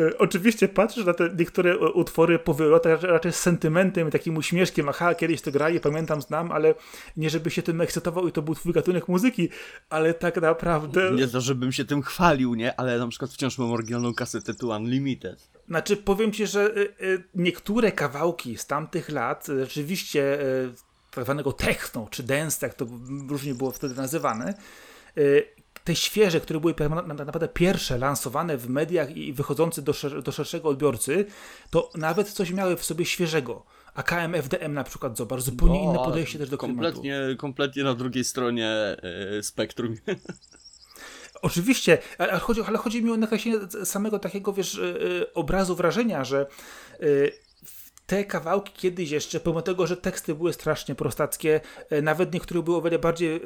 E, 0.08 0.18
oczywiście 0.18 0.68
patrzysz 0.68 1.04
na 1.04 1.14
te 1.14 1.30
niektóre 1.38 1.78
utwory 1.78 2.38
po 2.38 2.54
wylotach 2.54 3.02
raczej 3.02 3.32
z 3.32 3.36
sentymentem 3.36 4.08
i 4.08 4.10
takim 4.10 4.36
uśmieszkiem, 4.36 4.88
aha, 4.88 5.14
kiedyś 5.14 5.42
to 5.42 5.50
grali, 5.50 5.80
pamiętam, 5.80 6.22
znam, 6.22 6.52
ale 6.52 6.74
nie 7.16 7.30
żeby 7.30 7.50
się 7.50 7.62
tym 7.62 7.80
ekscytował 7.80 8.28
i 8.28 8.32
to 8.32 8.42
był 8.42 8.54
twój 8.54 8.72
gatunek 8.72 9.08
muzyki, 9.08 9.48
ale 9.90 10.14
tak 10.14 10.40
naprawdę... 10.40 11.10
Nie 11.10 11.28
to, 11.28 11.40
żebym 11.40 11.72
się 11.72 11.84
tym 11.84 12.02
chwalił, 12.02 12.54
nie? 12.54 12.80
Ale 12.80 12.98
na 12.98 13.08
przykład 13.08 13.30
wciąż 13.30 13.58
mam 13.58 13.72
oryginalną 13.72 14.14
kasetę 14.14 14.54
tu 14.54 14.68
Unlimited. 14.68 15.50
Znaczy, 15.68 15.96
powiem 15.96 16.32
ci, 16.32 16.46
że 16.46 16.64
e, 16.64 16.80
e, 16.80 16.88
niektóre 17.34 17.92
kawałki 17.92 18.56
z 18.56 18.66
tamtych 18.66 19.08
lat 19.08 19.46
rzeczywiście 19.46 20.38
tak 21.10 21.24
zwanego 21.24 21.52
techno, 21.52 22.08
czy 22.10 22.22
dance, 22.22 22.66
jak 22.66 22.74
to 22.74 22.86
różnie 23.28 23.54
było 23.54 23.70
wtedy 23.70 23.94
nazywane, 23.94 24.54
te 25.90 25.96
świeże, 25.96 26.40
które 26.40 26.60
były 26.60 26.74
naprawdę 27.16 27.48
pierwsze 27.48 27.98
lansowane 27.98 28.56
w 28.56 28.68
mediach 28.68 29.16
i 29.16 29.32
wychodzące 29.32 29.82
do, 29.82 29.92
szer 29.92 30.22
do 30.22 30.32
szerszego 30.32 30.68
odbiorcy, 30.68 31.26
to 31.70 31.90
nawet 31.94 32.30
coś 32.30 32.50
miały 32.50 32.76
w 32.76 32.84
sobie 32.84 33.04
świeżego. 33.04 33.64
A 33.94 34.02
KMFDM 34.02 34.72
na 34.72 34.84
przykład, 34.84 35.16
zobacz, 35.16 35.40
zupełnie 35.40 35.84
no, 35.84 35.90
inne 35.90 36.04
podejście 36.04 36.38
też 36.38 36.50
do 36.50 36.58
kompletnie, 36.58 37.12
klimatu. 37.12 37.40
Kompletnie 37.40 37.84
na 37.84 37.94
drugiej 37.94 38.24
stronie 38.24 38.96
yy, 39.32 39.42
spektrum. 39.42 39.96
Oczywiście, 41.42 41.98
ale 42.18 42.38
chodzi, 42.38 42.62
ale 42.62 42.78
chodzi 42.78 43.02
mi 43.02 43.10
o 43.10 43.16
nakreślenie 43.16 43.58
samego 43.84 44.18
takiego, 44.18 44.52
wiesz, 44.52 44.74
yy, 44.74 45.32
obrazu 45.34 45.76
wrażenia, 45.76 46.24
że 46.24 46.46
te 48.10 48.24
kawałki 48.24 48.72
kiedyś 48.76 49.10
jeszcze, 49.10 49.40
pomimo 49.40 49.62
tego, 49.62 49.86
że 49.86 49.96
teksty 49.96 50.34
były 50.34 50.52
strasznie 50.52 50.94
prostackie, 50.94 51.60
e, 51.90 52.02
nawet 52.02 52.34
niektóre 52.34 52.62
były 52.62 52.76
o 52.76 52.82
wiele 52.82 52.98
bardziej, 52.98 53.36
e, 53.36 53.40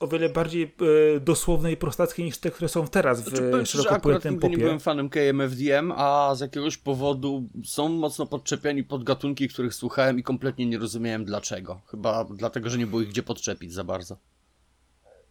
o 0.00 0.08
wiele 0.08 0.28
bardziej 0.28 0.74
e, 1.16 1.20
dosłowne 1.20 1.72
i 1.72 1.76
prostackie 1.76 2.24
niż 2.24 2.38
te, 2.38 2.50
które 2.50 2.68
są 2.68 2.86
teraz 2.86 3.20
w 3.20 3.28
znaczy, 3.28 3.66
szeroko 3.66 4.00
pojętym 4.00 4.38
popie. 4.38 4.56
nie 4.56 4.62
byłem 4.62 4.80
fanem 4.80 5.08
KMFDM, 5.08 5.92
a 5.96 6.34
z 6.34 6.40
jakiegoś 6.40 6.76
powodu 6.76 7.48
są 7.64 7.88
mocno 7.88 8.26
podczepiani 8.26 8.84
pod 8.84 9.04
gatunki, 9.04 9.48
których 9.48 9.74
słuchałem 9.74 10.18
i 10.18 10.22
kompletnie 10.22 10.66
nie 10.66 10.78
rozumiałem 10.78 11.24
dlaczego. 11.24 11.80
Chyba 11.86 12.24
dlatego, 12.24 12.70
że 12.70 12.78
nie 12.78 12.86
było 12.86 13.02
ich 13.02 13.08
gdzie 13.08 13.22
podczepić 13.22 13.72
za 13.72 13.84
bardzo. 13.84 14.16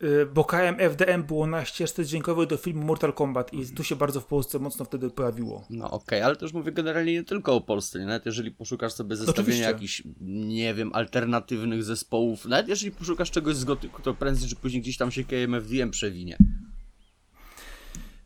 Y, 0.04 0.26
bo 0.26 0.44
KMFDM 0.44 1.24
było 1.24 1.48
na 1.48 1.66
ścieżce 1.66 2.06
dźwiękowej 2.06 2.48
do 2.48 2.58
filmu 2.58 2.86
Mortal 2.86 3.14
Kombat 3.14 3.54
i 3.54 3.68
tu 3.68 3.84
się 3.84 3.96
bardzo 3.96 4.22
w 4.22 4.26
Polsce 4.26 4.60
mocno 4.60 4.86
wtedy 4.86 5.10
pojawiło. 5.10 5.66
No 5.70 5.86
okej, 5.86 6.20
okay, 6.20 6.26
ale 6.26 6.36
też 6.36 6.54
mówię 6.54 6.72
generalnie 6.72 7.14
nie 7.14 7.24
tylko 7.24 7.56
o 7.56 7.62
Polsce, 7.62 8.00
nie? 8.00 8.06
nawet 8.06 8.26
jeżeli 8.26 8.52
poszukasz 8.52 8.94
sobie 8.94 9.16
zestawienia 9.16 9.68
jakichś, 9.68 10.04
nie 10.22 10.74
wiem, 10.74 10.92
alternatywnych 10.94 11.84
zespołów, 11.84 12.46
nawet 12.46 12.68
jeżeli 12.68 12.92
poszukasz 12.92 13.32
czegoś 13.32 13.56
z 13.56 13.64
gotyku, 13.64 14.02
to 14.02 14.14
prędzej 14.14 14.50
czy 14.50 14.56
później 14.56 14.82
gdzieś 14.82 14.98
tam 14.98 15.12
się 15.12 15.24
KMFDM 15.24 15.92
przewinie. 15.92 16.38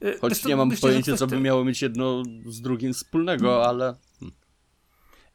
Y, 0.04 0.18
Choć 0.22 0.46
nie 0.46 0.56
mam 0.56 0.72
pojęcia, 0.82 1.18
co 1.18 1.28
by 1.28 1.40
miało 1.40 1.66
mieć 1.66 1.82
jedno 1.82 2.24
z 2.46 2.62
drugim 2.62 2.94
wspólnego, 2.94 3.48
hmm. 3.48 3.70
ale... 3.70 3.96
Hmm. 4.20 4.36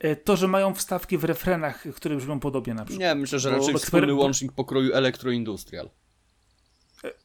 Y, 0.04 0.16
to, 0.16 0.36
że 0.36 0.48
mają 0.48 0.74
wstawki 0.74 1.18
w 1.18 1.24
refrenach, 1.24 1.84
które 1.94 2.16
brzmią 2.16 2.40
podobnie 2.40 2.74
na 2.74 2.84
przykład. 2.84 3.00
Nie, 3.00 3.14
myślę, 3.14 3.38
że 3.38 3.50
raczej 3.50 3.74
wspólny 3.74 4.14
łącznik 4.14 4.52
pokroju 4.52 4.92
elektroindustrial. 4.92 5.90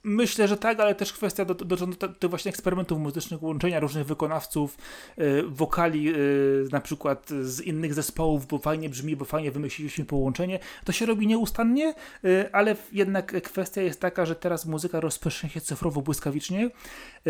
Myślę, 0.03 0.47
że 0.47 0.57
tak, 0.57 0.79
ale 0.79 0.95
też 0.95 1.13
kwestia 1.13 1.45
dotycząca 1.45 2.07
do, 2.07 2.13
do, 2.19 2.29
właśnie 2.29 2.49
eksperymentów 2.49 2.99
muzycznych, 2.99 3.43
łączenia 3.43 3.79
różnych 3.79 4.05
wykonawców, 4.05 4.77
y, 5.19 5.43
wokali 5.47 6.09
y, 6.15 6.67
na 6.71 6.81
przykład 6.81 7.29
z 7.41 7.61
innych 7.61 7.93
zespołów, 7.93 8.47
bo 8.47 8.57
fajnie 8.57 8.89
brzmi, 8.89 9.15
bo 9.15 9.25
fajnie 9.25 9.51
wymyśliliśmy 9.51 10.05
połączenie. 10.05 10.59
To 10.85 10.91
się 10.91 11.05
robi 11.05 11.27
nieustannie, 11.27 11.93
y, 12.25 12.51
ale 12.51 12.75
jednak 12.91 13.41
kwestia 13.41 13.81
jest 13.81 14.01
taka, 14.01 14.25
że 14.25 14.35
teraz 14.35 14.65
muzyka 14.65 14.99
rozprzestrzenia 14.99 15.53
się 15.53 15.61
cyfrowo 15.61 16.01
błyskawicznie, 16.01 16.69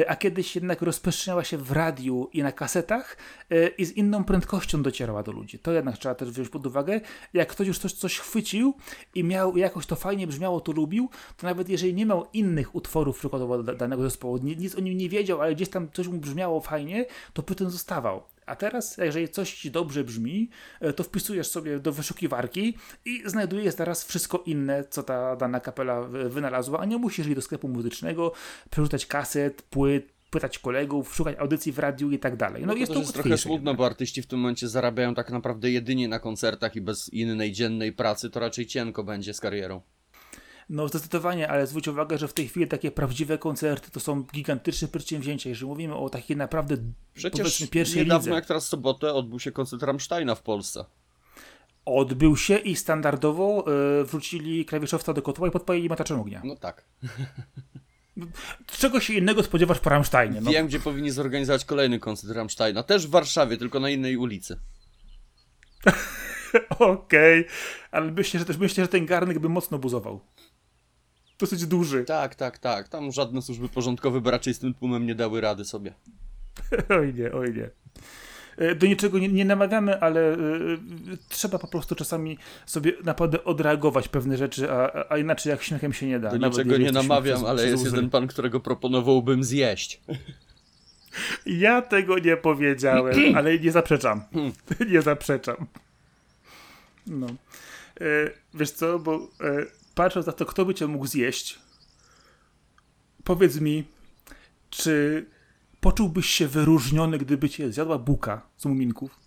a 0.07 0.15
kiedyś 0.15 0.55
jednak 0.55 0.81
rozprzestrzeniała 0.81 1.43
się 1.43 1.57
w 1.57 1.71
radiu 1.71 2.29
i 2.33 2.43
na 2.43 2.51
kasetach 2.51 3.17
i 3.77 3.85
z 3.85 3.91
inną 3.91 4.23
prędkością 4.23 4.83
docierała 4.83 5.23
do 5.23 5.31
ludzi. 5.31 5.59
To 5.59 5.71
jednak 5.71 5.97
trzeba 5.97 6.15
też 6.15 6.29
wziąć 6.31 6.49
pod 6.49 6.65
uwagę. 6.65 7.01
Jak 7.33 7.47
ktoś 7.47 7.67
już 7.67 7.79
coś, 7.79 7.93
coś 7.93 8.19
chwycił 8.19 8.73
i 9.15 9.23
miał 9.23 9.57
jakoś 9.57 9.85
to 9.85 9.95
fajnie 9.95 10.27
brzmiało, 10.27 10.61
to 10.61 10.71
lubił, 10.71 11.09
to 11.37 11.47
nawet 11.47 11.69
jeżeli 11.69 11.93
nie 11.93 12.05
miał 12.05 12.27
innych 12.33 12.75
utworów 12.75 13.19
przykładowo 13.19 13.63
danego 13.63 14.03
zespołu, 14.03 14.37
nic 14.37 14.75
o 14.75 14.81
nim 14.81 14.97
nie 14.97 15.09
wiedział, 15.09 15.41
ale 15.41 15.55
gdzieś 15.55 15.69
tam 15.69 15.91
coś 15.93 16.07
mu 16.07 16.17
brzmiało 16.17 16.61
fajnie, 16.61 17.05
to 17.33 17.43
przy 17.43 17.55
tym 17.55 17.69
zostawał. 17.69 18.23
A 18.45 18.55
teraz, 18.55 18.97
jeżeli 18.97 19.29
coś 19.29 19.53
ci 19.53 19.71
dobrze 19.71 20.03
brzmi, 20.03 20.49
e, 20.79 20.93
to 20.93 21.03
wpisujesz 21.03 21.47
sobie 21.47 21.79
do 21.79 21.91
wyszukiwarki 21.91 22.77
i 23.05 23.23
znajdujesz 23.25 23.75
zaraz 23.75 24.03
wszystko 24.03 24.43
inne, 24.45 24.83
co 24.89 25.03
ta 25.03 25.35
dana 25.35 25.59
kapela 25.59 26.01
wynalazła, 26.03 26.79
a 26.79 26.85
nie 26.85 26.97
musisz 26.97 27.27
iść 27.27 27.35
do 27.35 27.41
sklepu 27.41 27.67
muzycznego, 27.67 28.31
przerzucać 28.69 29.05
kaset, 29.05 29.61
płyt, 29.61 30.13
pytać 30.33 30.59
kolegów, 30.59 31.15
szukać 31.15 31.37
audycji 31.39 31.71
w 31.71 31.79
radiu 31.79 32.11
i 32.11 32.19
tak 32.19 32.35
dalej. 32.35 32.61
No, 32.61 32.67
no 32.67 32.73
jest 32.73 32.93
to, 32.93 32.99
jest 32.99 33.13
trochę 33.13 33.37
smutno, 33.37 33.75
bo 33.75 33.85
artyści 33.85 34.21
w 34.21 34.27
tym 34.27 34.39
momencie 34.39 34.67
zarabiają 34.67 35.15
tak 35.15 35.31
naprawdę 35.31 35.71
jedynie 35.71 36.07
na 36.07 36.19
koncertach 36.19 36.75
i 36.75 36.81
bez 36.81 37.13
innej 37.13 37.51
dziennej 37.51 37.93
pracy, 37.93 38.29
to 38.29 38.39
raczej 38.39 38.65
cienko 38.65 39.03
będzie 39.03 39.33
z 39.33 39.39
karierą. 39.39 39.81
No 40.73 40.87
zdecydowanie, 40.87 41.49
ale 41.49 41.67
zwróć 41.67 41.87
uwagę, 41.87 42.17
że 42.17 42.27
w 42.27 42.33
tej 42.33 42.47
chwili 42.47 42.67
takie 42.67 42.91
prawdziwe 42.91 43.37
koncerty 43.37 43.91
to 43.91 43.99
są 43.99 44.23
gigantyczne 44.23 44.87
przedsięwzięcia. 44.87 45.49
Jeżeli 45.49 45.67
mówimy 45.67 45.95
o 45.95 46.09
takiej 46.09 46.37
naprawdę 46.37 46.77
Przecież 47.13 47.69
pierwszej 47.71 48.03
niedawno 48.03 48.25
lidze. 48.25 48.35
jak 48.35 48.45
teraz 48.45 48.65
w 48.65 48.67
sobotę 48.67 49.13
odbył 49.13 49.39
się 49.39 49.51
koncert 49.51 49.83
Rammsteina 49.83 50.35
w 50.35 50.41
Polsce. 50.41 50.85
Odbył 51.85 52.37
się 52.37 52.57
i 52.57 52.75
standardowo 52.75 53.65
yy, 53.97 54.05
wrócili 54.05 54.65
klawiszowca 54.65 55.13
do 55.13 55.21
kotła 55.21 55.47
i 55.47 55.51
podpalili 55.51 55.89
mataczem 55.89 56.19
ognia. 56.19 56.41
No 56.45 56.55
tak. 56.55 56.85
Czego 58.67 58.99
się 58.99 59.13
innego 59.13 59.43
spodziewasz 59.43 59.79
po 59.79 59.89
Rammsteinie? 59.89 60.41
No. 60.41 60.51
Wiem, 60.51 60.67
gdzie 60.67 60.79
powinni 60.79 61.11
zorganizować 61.11 61.65
kolejny 61.65 61.99
koncert 61.99 62.33
Rammsteina. 62.33 62.83
Też 62.83 63.07
w 63.07 63.09
Warszawie, 63.09 63.57
tylko 63.57 63.79
na 63.79 63.89
innej 63.89 64.17
ulicy. 64.17 64.59
Okej, 66.69 67.39
okay. 67.39 67.45
ale 67.91 68.11
myślę, 68.11 68.39
że 68.39 68.45
też 68.45 68.57
myślę, 68.57 68.83
że 68.83 68.87
ten 68.87 69.05
garnek 69.05 69.39
by 69.39 69.49
mocno 69.49 69.79
buzował 69.79 70.21
dosyć 71.39 71.65
duży. 71.65 72.05
Tak, 72.13 72.35
tak, 72.35 72.57
tak. 72.57 72.87
Tam 72.87 73.11
żadne 73.11 73.41
służby 73.41 73.69
porządkowe 73.69 74.21
by 74.21 74.31
raczej 74.31 74.53
z 74.53 74.59
tym 74.59 74.73
tłumem 74.73 75.05
nie 75.05 75.15
dały 75.15 75.41
rady 75.41 75.65
sobie. 75.65 75.93
oj 76.89 77.13
nie, 77.13 77.31
oj 77.31 77.53
nie. 77.53 77.69
E, 78.57 78.75
do 78.75 78.87
niczego 78.87 79.19
nie, 79.19 79.27
nie 79.27 79.45
namawiamy, 79.45 79.99
ale 79.99 80.33
y, 80.33 80.37
trzeba 81.29 81.59
po 81.59 81.67
prostu 81.67 81.95
czasami 81.95 82.37
sobie 82.65 82.93
naprawdę 83.03 83.43
odreagować 83.43 84.07
pewne 84.07 84.37
rzeczy, 84.37 84.71
a, 84.71 85.05
a 85.09 85.17
inaczej 85.17 85.49
jak 85.49 85.63
śmiechem 85.63 85.93
się 85.93 86.07
nie 86.07 86.19
da. 86.19 86.37
Do 86.37 86.47
niczego 86.47 86.77
nie 86.77 86.91
namawiam, 86.91 87.37
przez, 87.37 87.49
ale 87.49 87.57
przez 87.57 87.71
jest 87.71 87.85
jeden 87.85 88.09
pan, 88.09 88.27
którego 88.27 88.59
proponowałbym 88.59 89.43
zjeść. 89.43 90.01
Ja 91.45 91.81
tego 91.81 92.19
nie 92.19 92.37
powiedziałem, 92.37 93.15
ale 93.37 93.59
nie 93.59 93.71
zaprzeczam. 93.71 94.23
Hmm. 94.33 94.53
nie 94.93 95.01
zaprzeczam. 95.01 95.65
No. 97.07 97.27
E, 97.27 98.05
wiesz 98.53 98.71
co, 98.71 98.99
bo 98.99 99.15
e, 99.15 99.65
patrząc 99.95 100.27
na 100.27 100.33
to, 100.33 100.45
kto 100.45 100.65
by 100.65 100.73
cię 100.73 100.87
mógł 100.87 101.07
zjeść, 101.07 101.59
powiedz 103.23 103.59
mi, 103.59 103.83
czy 104.69 105.25
poczułbyś 105.81 106.25
się 106.25 106.47
wyróżniony, 106.47 107.17
gdyby 107.17 107.49
cię 107.49 107.71
zjadła 107.71 107.97
buka 107.97 108.41
z 108.57 108.65
muminków? 108.65 109.19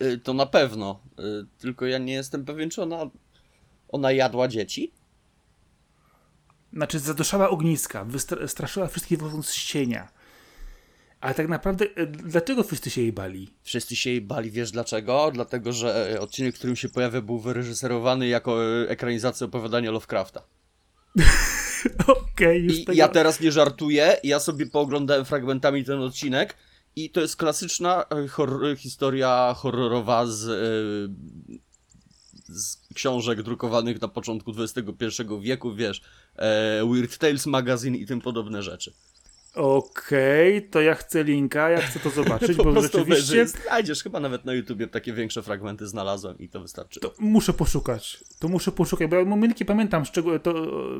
E, 0.00 0.16
to 0.16 0.34
na 0.34 0.46
pewno. 0.46 1.00
E, 1.18 1.22
tylko 1.58 1.86
ja 1.86 1.98
nie 1.98 2.12
jestem 2.12 2.44
pewien, 2.44 2.70
czy 2.70 2.82
ona, 2.82 3.10
ona 3.88 4.12
jadła 4.12 4.48
dzieci? 4.48 4.92
Znaczy, 6.72 6.98
zaduszała 6.98 7.50
ogniska, 7.50 8.04
wystraszyła 8.04 8.86
wszystkich 8.86 9.18
wchodząc 9.18 9.46
z 9.46 9.64
cienia. 9.64 10.08
Ale 11.24 11.34
tak 11.34 11.48
naprawdę, 11.48 11.86
e, 11.96 12.06
dlaczego 12.06 12.62
wszyscy 12.62 12.90
się 12.90 13.00
jej 13.00 13.12
bali? 13.12 13.54
Wszyscy 13.62 13.96
się 13.96 14.10
jej 14.10 14.20
bali, 14.20 14.50
wiesz 14.50 14.70
dlaczego? 14.70 15.30
Dlatego, 15.34 15.72
że 15.72 16.20
odcinek, 16.20 16.54
w 16.54 16.58
którym 16.58 16.76
się 16.76 16.88
pojawia, 16.88 17.20
był 17.20 17.38
wyreżyserowany 17.38 18.26
jako 18.28 18.64
ekranizacja 18.88 19.46
opowiadania 19.46 19.90
Lovecrafta. 19.90 20.42
Okej, 22.06 22.66
okay, 22.66 22.76
I 22.76 22.84
tego... 22.84 22.98
ja 22.98 23.08
teraz 23.08 23.40
nie 23.40 23.52
żartuję, 23.52 24.16
ja 24.24 24.40
sobie 24.40 24.66
pooglądałem 24.66 25.24
fragmentami 25.24 25.84
ten 25.84 26.00
odcinek 26.00 26.56
i 26.96 27.10
to 27.10 27.20
jest 27.20 27.36
klasyczna 27.36 28.04
e, 28.10 28.28
horror, 28.28 28.76
historia 28.76 29.54
horrorowa 29.56 30.26
z, 30.26 30.44
e, 30.44 30.54
z 32.48 32.76
książek 32.94 33.42
drukowanych 33.42 34.00
na 34.00 34.08
początku 34.08 34.52
XXI 34.58 35.22
wieku, 35.40 35.74
wiesz, 35.74 36.02
e, 36.36 36.86
Weird 36.92 37.18
Tales 37.18 37.46
Magazine 37.46 37.96
i 37.96 38.06
tym 38.06 38.20
podobne 38.20 38.62
rzeczy. 38.62 38.92
Okej, 39.54 40.58
okay, 40.58 40.70
to 40.70 40.80
ja 40.80 40.94
chcę 40.94 41.24
linka, 41.24 41.70
ja 41.70 41.80
chcę 41.80 42.00
to 42.00 42.10
zobaczyć, 42.10 42.56
bo 42.64 42.82
rzeczywiście... 42.82 43.46
Znajdziesz, 43.46 44.02
chyba 44.02 44.20
nawet 44.20 44.44
na 44.44 44.52
YouTubie 44.52 44.86
takie 44.86 45.12
większe 45.12 45.42
fragmenty 45.42 45.86
znalazłem 45.86 46.38
i 46.38 46.48
to 46.48 46.60
wystarczy. 46.60 47.00
To 47.00 47.12
muszę 47.18 47.52
poszukać, 47.52 48.24
to 48.38 48.48
muszę 48.48 48.72
poszukać, 48.72 49.10
bo 49.10 49.16
ja 49.16 49.24
momenty 49.24 49.64
pamiętam, 49.64 50.06
z 50.06 50.10
czego 50.10 50.38
to, 50.38 50.54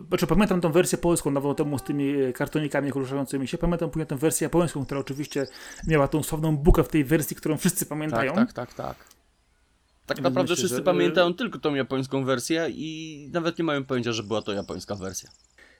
znaczy 0.08 0.26
pamiętam 0.26 0.60
tą 0.60 0.72
wersję 0.72 0.98
polską, 0.98 1.30
nawet 1.30 1.56
temu 1.56 1.78
z 1.78 1.82
tymi 1.82 2.14
kartonikami 2.34 2.90
ruszającymi 2.90 3.48
się, 3.48 3.58
pamiętam 3.58 3.90
później 3.90 4.06
tę 4.06 4.16
wersję 4.16 4.44
japońską, 4.44 4.84
która 4.84 5.00
oczywiście 5.00 5.46
miała 5.86 6.08
tą 6.08 6.22
sławną 6.22 6.56
bukę 6.56 6.84
w 6.84 6.88
tej 6.88 7.04
wersji, 7.04 7.36
którą 7.36 7.56
wszyscy 7.56 7.86
pamiętają. 7.86 8.34
Tak, 8.34 8.52
tak, 8.52 8.74
tak, 8.74 8.96
tak. 8.96 9.14
Tak 10.06 10.20
naprawdę 10.20 10.42
myślę, 10.42 10.56
wszyscy 10.56 10.76
że... 10.76 10.82
pamiętają 10.82 11.34
tylko 11.34 11.58
tą 11.58 11.74
japońską 11.74 12.24
wersję 12.24 12.66
i 12.70 13.30
nawet 13.32 13.58
nie 13.58 13.64
mają 13.64 13.84
pojęcia, 13.84 14.12
że 14.12 14.22
była 14.22 14.42
to 14.42 14.52
japońska 14.52 14.94
wersja. 14.94 15.30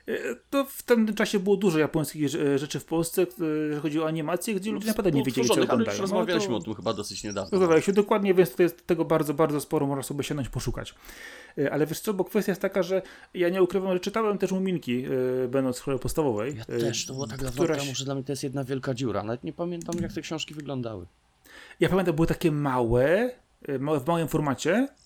E, 0.09 0.35
to 0.51 0.65
w 0.65 0.83
tym 0.83 1.15
czasie 1.15 1.39
było 1.39 1.57
dużo 1.57 1.79
japońskich 1.79 2.29
rzeczy 2.57 2.81
w 2.81 2.85
Polsce, 2.85 3.23
e, 3.23 3.45
jeżeli 3.45 3.81
chodzi 3.81 4.01
o 4.01 4.07
animację, 4.07 4.55
gdzie 4.55 4.73
ludzie 4.73 4.87
naprawdę 4.89 5.11
nie 5.11 5.23
wiedzieli, 5.23 5.49
co 5.49 5.55
oglądają. 5.55 5.91
Ale 5.91 5.99
rozmawialiśmy 5.99 6.51
no 6.53 6.59
to... 6.59 6.63
o 6.63 6.65
tym 6.65 6.75
chyba 6.75 6.93
dosyć 6.93 7.25
niedawno. 7.25 7.51
Rozmawialiśmy 7.51 7.93
dokładnie, 7.93 8.35
więc 8.35 8.55
to 8.55 8.63
jest 8.63 8.87
tego 8.87 9.05
bardzo, 9.05 9.35
bardzo 9.35 9.61
sporo, 9.61 9.87
można 9.87 10.03
sobie 10.03 10.25
sięgnąć, 10.25 10.49
poszukać. 10.49 10.95
E, 11.59 11.73
ale 11.73 11.87
wiesz 11.87 12.01
co, 12.01 12.15
bo 12.15 12.25
kwestia 12.25 12.53
jest 12.53 12.63
taka, 12.63 12.83
że 12.83 13.03
ja 13.35 13.49
nie 13.49 13.63
ukrywam, 13.63 13.93
że 13.93 14.01
czytałem 14.01 14.39
też 14.39 14.53
Muminki, 14.53 15.05
będąc 15.49 15.77
w 15.77 15.81
szkole 15.81 15.99
podstawowej. 15.99 16.57
Ja 16.57 16.65
też, 16.65 17.07
to 17.07 17.15
była 17.15 17.27
taka 17.27 17.47
która... 17.47 17.77
może 17.89 18.05
dla 18.05 18.15
mnie 18.15 18.25
to 18.25 18.33
jest 18.33 18.43
jedna 18.43 18.65
wielka 18.65 18.95
dziura. 18.95 19.23
Nawet 19.23 19.45
nie 19.45 19.53
pamiętam, 19.53 19.95
jak 20.01 20.13
te 20.13 20.21
książki 20.21 20.55
wyglądały. 20.55 21.07
Ja 21.81 21.89
pamiętam, 21.89 22.15
były 22.15 22.27
takie 22.27 22.53
małe, 22.53 23.31
w 23.69 24.07
małym 24.07 24.29
formacie, 24.29 24.89
E, 24.89 25.04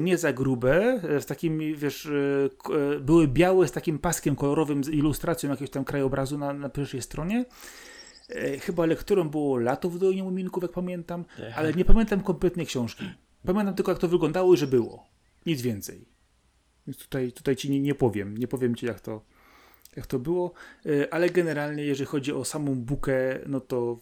nie 0.00 0.18
za 0.18 0.32
grube, 0.32 1.00
e, 1.02 1.20
z 1.20 1.26
takim, 1.26 1.58
wiesz, 1.74 2.06
e, 2.06 3.00
były 3.00 3.28
białe 3.28 3.68
z 3.68 3.72
takim 3.72 3.98
paskiem 3.98 4.36
kolorowym 4.36 4.84
z 4.84 4.88
ilustracją 4.88 5.50
jakiegoś 5.50 5.70
tam 5.70 5.84
krajobrazu 5.84 6.38
na, 6.38 6.52
na 6.52 6.68
pierwszej 6.68 7.02
stronie. 7.02 7.44
Chyba 8.60 8.86
lekturą 8.86 9.28
było 9.28 9.58
Lato 9.58 9.90
w 9.90 9.98
Dolinie 9.98 10.22
Muminków, 10.22 10.62
jak 10.62 10.72
pamiętam, 10.72 11.24
ale 11.56 11.72
nie 11.72 11.84
pamiętam 11.84 12.20
kompletnie 12.20 12.66
książki. 12.66 13.04
Pamiętam 13.46 13.74
tylko, 13.74 13.92
jak 13.92 13.98
to 13.98 14.08
wyglądało 14.08 14.54
i 14.54 14.56
że 14.56 14.66
było. 14.66 15.04
Nic 15.46 15.62
więcej. 15.62 16.08
Więc 16.86 16.98
tutaj, 16.98 17.32
tutaj 17.32 17.56
ci 17.56 17.70
nie, 17.70 17.80
nie 17.80 17.94
powiem. 17.94 18.38
Nie 18.38 18.48
powiem 18.48 18.74
ci, 18.74 18.86
jak 18.86 19.00
to, 19.00 19.24
jak 19.96 20.06
to 20.06 20.18
było, 20.18 20.52
ale 21.10 21.30
generalnie, 21.30 21.84
jeżeli 21.84 22.06
chodzi 22.06 22.32
o 22.32 22.44
samą 22.44 22.74
bukę, 22.74 23.38
no 23.46 23.60
to 23.60 23.98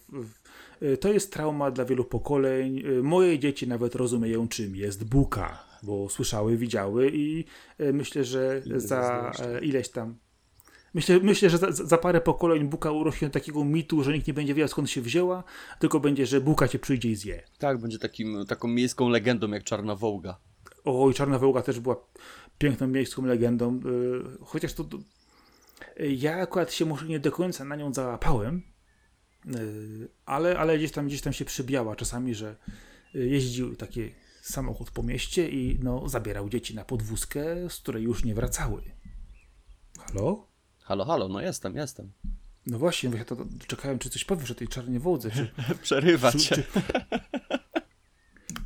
Y, 0.81 0.97
to 0.97 1.13
jest 1.13 1.33
trauma 1.33 1.71
dla 1.71 1.85
wielu 1.85 2.05
pokoleń. 2.05 2.79
Y, 2.79 3.03
moje 3.03 3.39
dzieci 3.39 3.67
nawet 3.67 3.95
rozumieją, 3.95 4.47
czym 4.47 4.75
jest 4.75 5.03
buka, 5.03 5.63
bo 5.83 6.09
słyszały, 6.09 6.57
widziały 6.57 7.11
i 7.13 7.45
myślę, 7.93 8.23
że 8.23 8.61
za 8.75 9.31
ileś 9.61 9.89
tam. 9.89 10.15
Myślę, 10.93 11.19
myślę 11.19 11.49
że 11.49 11.57
za, 11.57 11.71
za, 11.71 11.97
parę 11.97 12.21
pokoleń 12.21 12.67
buka 12.67 12.91
urośnie 12.91 13.29
takiego 13.29 13.63
mitu, 13.63 14.03
że 14.03 14.13
nikt 14.13 14.27
nie 14.27 14.33
będzie 14.33 14.53
wiedział 14.53 14.67
skąd 14.67 14.89
się 14.89 15.01
wzięła, 15.01 15.43
tylko 15.79 15.99
będzie, 15.99 16.25
że 16.25 16.41
buka 16.41 16.67
cię 16.67 16.79
przyjdzie 16.79 17.09
i 17.09 17.15
zje. 17.15 17.43
Tak, 17.57 17.77
będzie 17.77 17.99
takim, 17.99 18.45
taką 18.47 18.67
miejską 18.67 19.09
legendą 19.09 19.51
jak 19.51 19.63
Czarna 19.63 19.95
Wołga. 19.95 20.37
Oj, 20.85 21.13
Czarna 21.13 21.39
Wołga 21.39 21.61
też 21.61 21.79
była 21.79 21.95
piękną 22.57 22.87
miejską 22.87 23.25
legendą, 23.25 23.79
chociaż 24.41 24.73
to 24.73 24.83
ja 25.99 26.35
akurat 26.35 26.73
się 26.73 26.85
może 26.85 27.05
nie 27.05 27.19
do 27.19 27.31
końca 27.31 27.65
na 27.65 27.75
nią 27.75 27.93
załapałem, 27.93 28.75
Y, 29.53 30.09
ale, 30.25 30.57
ale 30.59 30.77
gdzieś, 30.77 30.91
tam, 30.91 31.07
gdzieś 31.07 31.21
tam 31.21 31.33
się 31.33 31.45
przybiała 31.45 31.95
czasami, 31.95 32.35
że 32.35 32.55
jeździł 33.13 33.75
taki 33.75 34.11
samochód 34.41 34.91
po 34.91 35.03
mieście 35.03 35.49
i 35.49 35.79
no, 35.83 36.09
zabierał 36.09 36.49
dzieci 36.49 36.75
na 36.75 36.85
podwózkę, 36.85 37.69
z 37.69 37.77
której 37.77 38.03
już 38.03 38.23
nie 38.23 38.35
wracały. 38.35 38.81
Halo? 39.99 40.47
Halo, 40.83 41.05
halo, 41.05 41.27
no 41.27 41.41
jestem, 41.41 41.75
jestem. 41.75 42.11
No 42.65 42.79
właśnie, 42.79 43.09
ja 43.17 43.25
to, 43.25 43.35
to 43.35 43.45
czekałem, 43.67 43.99
czy 43.99 44.09
coś 44.09 44.25
powiesz 44.25 44.51
o 44.51 44.55
tej 44.55 44.67
czarnej 44.67 44.99
wołdze. 44.99 45.31
Czy, 45.31 45.51
Przerywać. 45.83 46.49
Czy, 46.49 46.63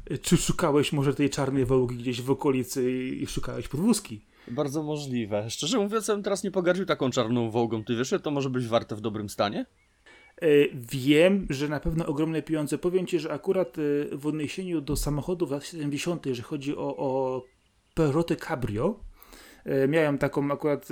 czy, 0.07 0.17
czy, 0.17 0.37
szukałeś 0.37 0.93
może 0.93 1.13
tej 1.13 1.29
czarnej 1.29 1.65
wołgi 1.65 1.97
gdzieś 1.97 2.21
w 2.21 2.31
okolicy 2.31 2.91
i 2.91 3.27
szukałeś 3.27 3.67
podwózki? 3.67 4.25
Bardzo 4.47 4.83
możliwe. 4.83 5.49
Szczerze 5.49 5.79
mówiąc, 5.79 6.07
ja 6.07 6.13
bym 6.13 6.23
teraz 6.23 6.43
nie 6.43 6.51
pogardził 6.51 6.85
taką 6.85 7.09
czarną 7.09 7.51
wołgą. 7.51 7.83
Ty 7.83 7.95
wiesz, 7.95 8.09
że 8.09 8.19
to 8.19 8.31
może 8.31 8.49
być 8.49 8.67
warte 8.67 8.95
w 8.95 9.01
dobrym 9.01 9.29
stanie? 9.29 9.65
E, 10.41 10.47
wiem, 10.73 11.47
że 11.49 11.67
na 11.67 11.79
pewno 11.79 12.05
ogromne 12.05 12.41
pieniądze. 12.41 12.77
Powiem 12.77 13.07
Ci, 13.07 13.19
że 13.19 13.31
akurat 13.31 13.77
e, 13.77 14.17
w 14.17 14.27
odniesieniu 14.27 14.81
do 14.81 14.95
samochodów 14.95 15.51
lat 15.51 15.65
70., 15.65 16.25
jeżeli 16.25 16.43
chodzi 16.43 16.77
o, 16.77 16.97
o 16.97 17.41
Peroty 17.93 18.35
Cabrio, 18.35 18.99
e, 19.65 19.87
miałem 19.87 20.17
taką 20.17 20.51
akurat 20.51 20.87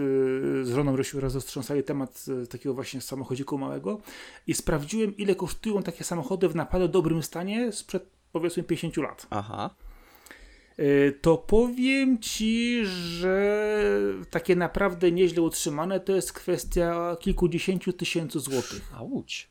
z 0.63 0.69
żoną 0.69 0.95
Rysiu 0.95 1.19
raz 1.19 1.35
roztrząsali 1.35 1.83
temat 1.83 2.25
takiego 2.49 2.75
właśnie 2.75 3.01
samochodziku 3.01 3.57
małego 3.57 4.01
i 4.47 4.53
sprawdziłem, 4.53 5.17
ile 5.17 5.35
kosztują 5.35 5.83
takie 5.83 6.03
samochody 6.03 6.49
w 6.49 6.55
naprawdę 6.55 6.87
dobrym 6.87 7.23
stanie 7.23 7.71
sprzed 7.71 8.09
powiedzmy 8.31 8.63
50 8.63 8.97
lat. 8.97 9.27
Aha. 9.29 9.75
Y, 10.79 11.19
to 11.21 11.37
powiem 11.37 12.19
ci, 12.19 12.85
że 12.85 13.73
takie 14.29 14.55
naprawdę 14.55 15.11
nieźle 15.11 15.41
utrzymane 15.41 15.99
to 15.99 16.15
jest 16.15 16.33
kwestia 16.33 17.17
kilkudziesięciu 17.19 17.93
tysięcy 17.93 18.39
złotych. 18.39 18.93
Auć. 18.95 19.49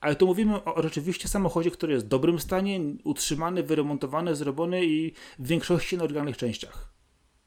Ale 0.00 0.16
to 0.16 0.26
mówimy 0.26 0.64
o 0.64 0.82
rzeczywiście 0.82 1.28
samochodzie, 1.28 1.70
który 1.70 1.92
jest 1.92 2.06
w 2.06 2.08
dobrym 2.08 2.40
stanie, 2.40 2.80
utrzymany, 3.04 3.62
wyremontowany, 3.62 4.36
zrobiony 4.36 4.86
i 4.86 5.12
w 5.38 5.46
większości 5.46 5.96
na 5.96 6.04
oryginalnych 6.04 6.36
częściach. 6.36 6.94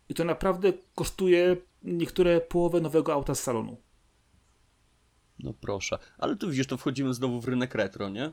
I 0.09 0.13
to 0.13 0.23
naprawdę 0.23 0.73
kosztuje 0.95 1.57
niektóre 1.83 2.41
połowę 2.41 2.81
nowego 2.81 3.13
auta 3.13 3.35
z 3.35 3.43
salonu. 3.43 3.77
No 5.39 5.53
proszę. 5.53 5.99
Ale 6.17 6.35
tu 6.35 6.49
widzisz, 6.49 6.67
to 6.67 6.77
wchodzimy 6.77 7.13
znowu 7.13 7.41
w 7.41 7.47
rynek 7.47 7.75
retro, 7.75 8.09
nie? 8.09 8.31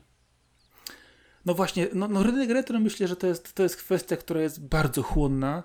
No 1.47 1.53
właśnie, 1.53 1.87
no, 1.93 2.07
no 2.07 2.23
rynek 2.23 2.49
retro 2.49 2.79
myślę, 2.79 3.07
że 3.07 3.15
to 3.15 3.27
jest, 3.27 3.53
to 3.53 3.63
jest 3.63 3.75
kwestia, 3.75 4.17
która 4.17 4.41
jest 4.41 4.67
bardzo 4.67 5.03
chłonna. 5.03 5.63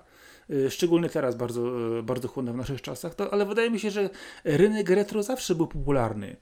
Y, 0.49 0.71
szczególnie 0.71 1.09
teraz 1.09 1.35
bardzo, 1.35 1.97
y, 1.99 2.03
bardzo 2.03 2.27
chłonna 2.27 2.53
w 2.53 2.57
naszych 2.57 2.81
czasach, 2.81 3.15
to, 3.15 3.33
ale 3.33 3.45
wydaje 3.45 3.71
mi 3.71 3.79
się, 3.79 3.91
że 3.91 4.09
rynek 4.43 4.89
retro 4.89 5.23
zawsze 5.23 5.55
był 5.55 5.67
popularny. 5.67 6.37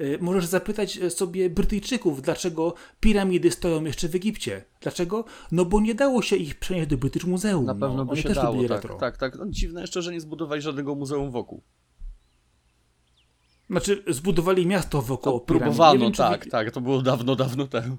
Y, 0.00 0.18
możesz 0.20 0.46
zapytać 0.46 0.98
sobie 1.08 1.50
Brytyjczyków, 1.50 2.22
dlaczego 2.22 2.74
piramidy 3.00 3.50
stoją 3.50 3.84
jeszcze 3.84 4.08
w 4.08 4.14
Egipcie. 4.14 4.64
Dlaczego? 4.80 5.24
No 5.52 5.64
bo 5.64 5.80
nie 5.80 5.94
dało 5.94 6.22
się 6.22 6.36
ich 6.36 6.58
przenieść 6.58 6.88
do 6.88 6.96
British 6.96 7.24
Muzeum. 7.24 7.64
Na 7.64 7.74
pewno 7.74 7.96
no, 7.96 8.04
by 8.04 8.16
się 8.16 8.28
dało, 8.28 8.62
tak, 8.62 8.70
retro. 8.70 8.96
tak, 8.96 9.16
tak. 9.16 9.38
No, 9.38 9.46
dziwne 9.48 9.80
jeszcze, 9.80 10.02
że 10.02 10.12
nie 10.12 10.20
zbudowali 10.20 10.62
żadnego 10.62 10.94
muzeum 10.94 11.30
wokół. 11.30 11.62
Znaczy, 13.70 14.04
zbudowali 14.08 14.66
miasto 14.66 15.02
wokół 15.02 15.40
piramid. 15.40 15.46
Próbowano, 15.46 16.00
wiem, 16.00 16.12
tak, 16.12 16.46
tak, 16.46 16.70
to 16.70 16.80
było 16.80 17.02
dawno, 17.02 17.36
dawno 17.36 17.66
temu. 17.66 17.96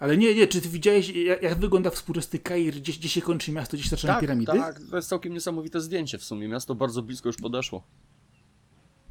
Ale 0.00 0.16
nie, 0.16 0.34
nie, 0.34 0.46
czy 0.46 0.60
ty 0.60 0.68
widziałeś, 0.68 1.08
jak, 1.08 1.42
jak 1.42 1.58
wygląda 1.58 1.90
współczesny 1.90 2.38
Kair, 2.38 2.74
gdzie, 2.74 2.92
gdzie 2.92 3.08
się 3.08 3.22
kończy 3.22 3.52
miasto, 3.52 3.76
gdzie 3.76 3.84
się 3.84 3.90
zaczynają 3.90 4.16
tak, 4.16 4.20
piramidy? 4.20 4.52
Tak, 4.52 4.80
to 4.90 4.96
jest 4.96 5.08
całkiem 5.08 5.34
niesamowite 5.34 5.80
zdjęcie 5.80 6.18
w 6.18 6.24
sumie. 6.24 6.48
Miasto 6.48 6.74
bardzo 6.74 7.02
blisko 7.02 7.28
już 7.28 7.36
podeszło. 7.36 7.82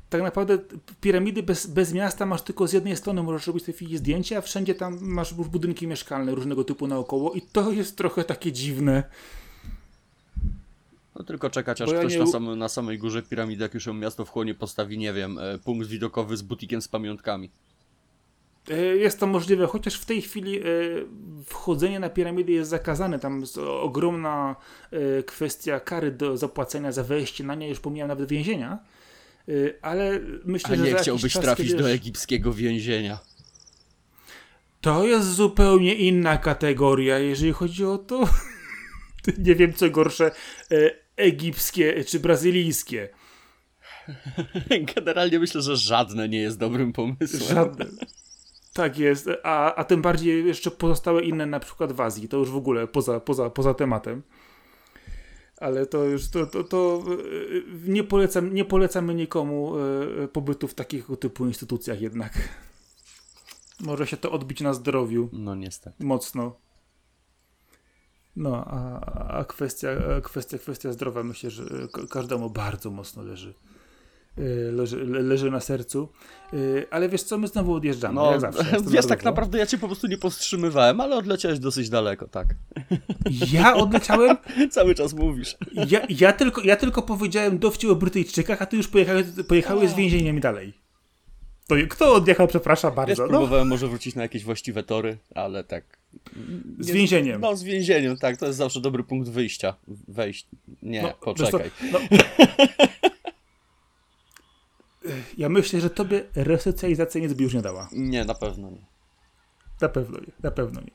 Tak 0.10 0.22
naprawdę 0.22 0.58
piramidy 1.02 1.44
bez, 1.44 1.68
bez 1.68 1.94
miasta 1.94 2.26
masz 2.26 2.42
tylko 2.42 2.68
z 2.68 2.74
jednej 2.74 2.96
strony, 2.96 3.24
możesz 3.24 3.48
robić 3.48 3.64
w 3.64 3.66
tej 3.66 3.76
chwili 3.76 3.98
zdjęcia, 3.98 4.38
a 4.38 4.42
wszędzie 4.42 4.76
tam 4.76 5.00
masz 5.02 5.38
już 5.38 5.48
budynki 5.48 5.88
mieszkalne 5.88 6.36
różnego 6.36 6.64
typu 6.64 6.88
naokoło 6.88 7.34
i 7.34 7.42
to 7.42 7.72
jest 7.72 7.98
trochę 7.98 8.24
takie 8.24 8.52
dziwne. 8.52 9.04
No 11.16 11.24
tylko 11.24 11.50
czekać, 11.50 11.82
aż 11.82 11.90
Bo 11.90 12.00
ktoś 12.00 12.14
ja 12.14 12.24
nie... 12.24 12.40
na, 12.40 12.56
na 12.56 12.70
samej 12.70 12.98
górze 12.98 13.24
piramidy, 13.24 13.64
jak 13.64 13.74
już 13.74 13.86
ją 13.86 13.94
miasto 13.94 14.26
wchłonie, 14.26 14.56
postawi, 14.56 14.98
nie 14.98 15.14
wiem, 15.14 15.38
e, 15.38 15.60
punkt 15.60 15.88
widokowy 15.88 16.38
z 16.38 16.42
butikiem 16.42 16.82
z 16.82 16.88
pamiątkami. 16.88 17.50
Jest 19.00 19.20
to 19.20 19.28
możliwe, 19.28 19.68
chociaż 19.68 19.96
w 19.96 20.06
tej 20.06 20.22
chwili 20.22 20.60
wchodzenie 21.46 22.00
na 22.00 22.10
piramidy 22.10 22.52
jest 22.52 22.70
zakazane. 22.70 23.20
Tam 23.20 23.42
jest 23.42 23.58
ogromna 23.58 24.56
kwestia 25.26 25.80
kary 25.80 26.12
do 26.12 26.38
zapłacenia 26.38 26.92
za 26.92 27.04
wejście 27.04 27.44
na 27.44 27.56
nie, 27.56 27.70
już 27.70 27.80
pomijam 27.80 28.08
nawet 28.08 28.30
więzienia. 28.30 28.80
Ale 29.82 30.20
myślę, 30.46 30.74
A 30.74 30.76
nie 30.76 30.92
że. 30.92 30.98
chciałbyś 30.98 31.34
czas, 31.34 31.44
trafić 31.44 31.74
do 31.74 31.92
egipskiego 31.92 32.54
więzienia. 32.54 33.20
To 34.82 35.06
jest 35.06 35.34
zupełnie 35.34 35.96
inna 35.96 36.38
kategoria, 36.38 37.20
jeżeli 37.20 37.54
chodzi 37.54 37.86
o 37.86 37.98
to. 37.98 38.30
nie 39.48 39.56
wiem, 39.56 39.74
co 39.74 39.90
gorsze, 39.90 40.32
egipskie 41.16 42.04
czy 42.04 42.20
brazylijskie. 42.20 43.10
Generalnie 44.96 45.40
myślę, 45.40 45.62
że 45.62 45.78
żadne 45.78 46.30
nie 46.30 46.40
jest 46.40 46.60
dobrym 46.60 46.94
pomysłem. 46.94 47.44
Żadne. 47.56 47.86
Tak 48.80 48.98
jest, 48.98 49.30
a, 49.44 49.76
a 49.76 49.84
tym 49.84 50.02
bardziej 50.02 50.46
jeszcze 50.46 50.72
pozostałe 50.72 51.24
inne, 51.24 51.46
na 51.46 51.60
przykład 51.60 51.92
w 51.92 52.02
Azji, 52.02 52.30
to 52.30 52.38
już 52.38 52.50
w 52.50 52.56
ogóle 52.56 52.88
poza, 52.88 53.20
poza, 53.20 53.50
poza 53.50 53.74
tematem. 53.74 54.24
Ale 55.58 55.86
to 55.86 56.04
już, 56.04 56.30
to, 56.30 56.46
to, 56.46 56.64
to 56.64 57.04
nie, 57.88 58.04
polecam, 58.04 58.54
nie 58.54 58.66
polecamy 58.66 59.16
nikomu 59.16 59.74
pobytu 60.34 60.68
w 60.68 60.74
takich 60.74 61.08
typu 61.20 61.46
instytucjach 61.46 62.02
jednak. 62.02 62.50
Może 63.80 64.08
się 64.08 64.18
to 64.18 64.32
odbić 64.32 64.62
na 64.62 64.74
zdrowiu. 64.74 65.30
No 65.34 65.56
niestety. 65.56 66.06
Mocno. 66.06 66.56
No, 68.36 68.66
a, 68.66 69.00
a 69.38 69.46
kwestia, 69.46 69.90
kwestia, 70.24 70.58
kwestia 70.58 70.92
zdrowia 70.92 71.24
myślę, 71.24 71.50
że 71.50 71.64
każdemu 72.10 72.50
bardzo 72.50 72.92
mocno 72.92 73.24
leży. 73.24 73.54
Leży, 74.72 75.06
leży 75.06 75.52
na 75.52 75.60
sercu. 75.60 76.10
Ale 76.92 77.10
wiesz 77.10 77.24
co, 77.24 77.38
my 77.38 77.48
znowu 77.48 77.74
odjeżdżamy. 77.74 78.16
No, 78.16 78.32
jak 78.32 78.42
zawsze, 78.42 78.64
wiesz, 78.92 79.06
tak 79.06 79.24
naprawdę 79.24 79.58
ja 79.58 79.66
cię 79.66 79.78
po 79.78 79.88
prostu 79.88 80.08
nie 80.08 80.18
powstrzymywałem, 80.18 81.02
ale 81.02 81.16
odleciałeś 81.16 81.60
dosyć 81.60 81.90
daleko, 81.90 82.28
tak. 82.28 82.48
Ja 83.52 83.76
odleciałem? 83.76 84.38
Cały 84.72 84.96
czas 84.96 85.14
mówisz. 85.14 85.58
Ja, 85.90 86.02
ja, 86.10 86.34
tylko, 86.34 86.62
ja 86.62 86.76
tylko 86.76 87.02
powiedziałem 87.02 87.60
dowcip 87.60 87.90
o 87.90 87.96
Brytyjczykach, 87.96 88.62
a 88.62 88.66
ty 88.66 88.78
już 88.78 88.88
pojechałeś, 88.88 89.26
pojechałeś 89.48 89.90
z 89.90 89.96
więzieniem 89.96 90.40
dalej. 90.40 90.74
To 91.68 91.76
kto 91.90 92.14
odjechał, 92.14 92.48
przepraszam 92.48 92.96
bardzo. 92.96 93.24
Wiesz, 93.24 93.30
próbowałem 93.30 93.68
no. 93.68 93.76
może 93.76 93.88
wrócić 93.88 94.16
na 94.16 94.22
jakieś 94.22 94.44
właściwe 94.44 94.84
tory, 94.84 95.18
ale 95.36 95.64
tak. 95.64 95.84
Nie, 96.78 96.84
z 96.84 96.92
więzieniem. 96.92 97.42
No, 97.42 97.56
z 97.56 97.64
więzieniem, 97.64 98.18
tak. 98.18 98.38
To 98.38 98.46
jest 98.46 98.58
zawsze 98.58 98.82
dobry 98.82 99.04
punkt 99.04 99.30
wyjścia. 99.30 99.76
Wejść. 100.08 100.48
Nie, 100.82 101.02
no, 101.02 101.14
poczekaj. 101.22 101.72
no. 101.92 102.00
Ja 105.38 105.50
myślę, 105.50 105.82
że 105.82 105.90
tobie 105.90 106.24
resocjalizacja 106.36 107.22
nic 107.22 107.34
by 107.34 107.44
już 107.44 107.54
nie 107.54 107.62
dała. 107.62 107.90
Nie, 107.92 108.26
na 108.26 108.34
pewno 108.34 108.72
nie. 108.72 108.86
Na 109.82 109.90
pewno 109.90 110.20
nie, 110.20 110.32
na 110.44 110.52
pewno 110.52 110.82
nie. 110.82 110.92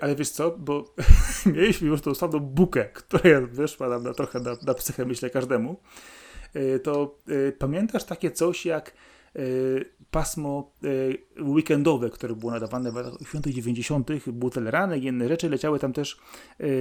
Ale 0.00 0.16
wiesz 0.16 0.30
co, 0.30 0.50
bo 0.58 0.94
mieliśmy 1.54 1.88
już 1.88 2.00
tą 2.00 2.14
samą 2.14 2.40
bukę, 2.40 2.84
która 2.84 3.40
wyszła 3.40 3.88
nam 3.88 4.02
na 4.02 4.14
trochę 4.14 4.40
na, 4.40 4.56
na 4.62 4.74
psychę, 4.74 5.04
myślę, 5.04 5.30
każdemu. 5.30 5.76
To 6.82 7.18
pamiętasz 7.58 8.04
takie 8.04 8.30
coś 8.30 8.66
jak 8.66 8.92
pasmo 10.10 10.72
weekendowe, 11.40 12.10
które 12.10 12.34
było 12.34 12.52
nadawane 12.52 12.92
w 12.92 12.94
latach 12.94 13.14
80 13.14 13.46
90 13.46 14.08
był 14.26 14.50
teleranek 14.50 15.02
i 15.02 15.06
inne 15.06 15.28
rzeczy, 15.28 15.48
leciały 15.48 15.78
tam 15.78 15.92
też 15.92 16.20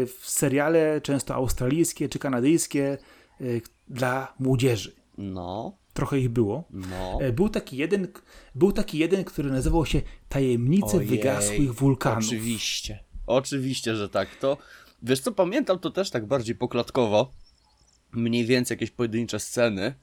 w 0.07 0.21
seriale, 0.21 1.01
często 1.01 1.35
australijskie 1.35 2.09
czy 2.09 2.19
kanadyjskie 2.19 2.97
dla 3.87 4.33
młodzieży. 4.39 4.95
No. 5.17 5.77
Trochę 5.97 6.19
ich 6.19 6.29
było. 6.29 6.63
No. 6.71 7.19
Był 7.33 7.49
taki 7.49 7.77
jeden, 7.77 8.07
był 8.55 8.71
taki 8.71 8.97
jeden, 8.97 9.23
który 9.23 9.51
nazywał 9.51 9.85
się 9.85 10.01
Tajemnice 10.29 10.97
Ojej, 10.97 11.09
wygasłych 11.09 11.73
wulkanów. 11.73 12.25
Oczywiście. 12.25 12.99
Oczywiście, 13.27 13.95
że 13.95 14.09
tak. 14.09 14.35
To, 14.35 14.57
wiesz 15.03 15.19
co, 15.19 15.31
pamiętam 15.31 15.79
to 15.79 15.89
też 15.91 16.09
tak 16.09 16.25
bardziej 16.25 16.55
poklatkowo. 16.55 17.33
Mniej 18.11 18.45
więcej 18.45 18.75
jakieś 18.75 18.91
pojedyncze 18.91 19.39
sceny 19.39 19.93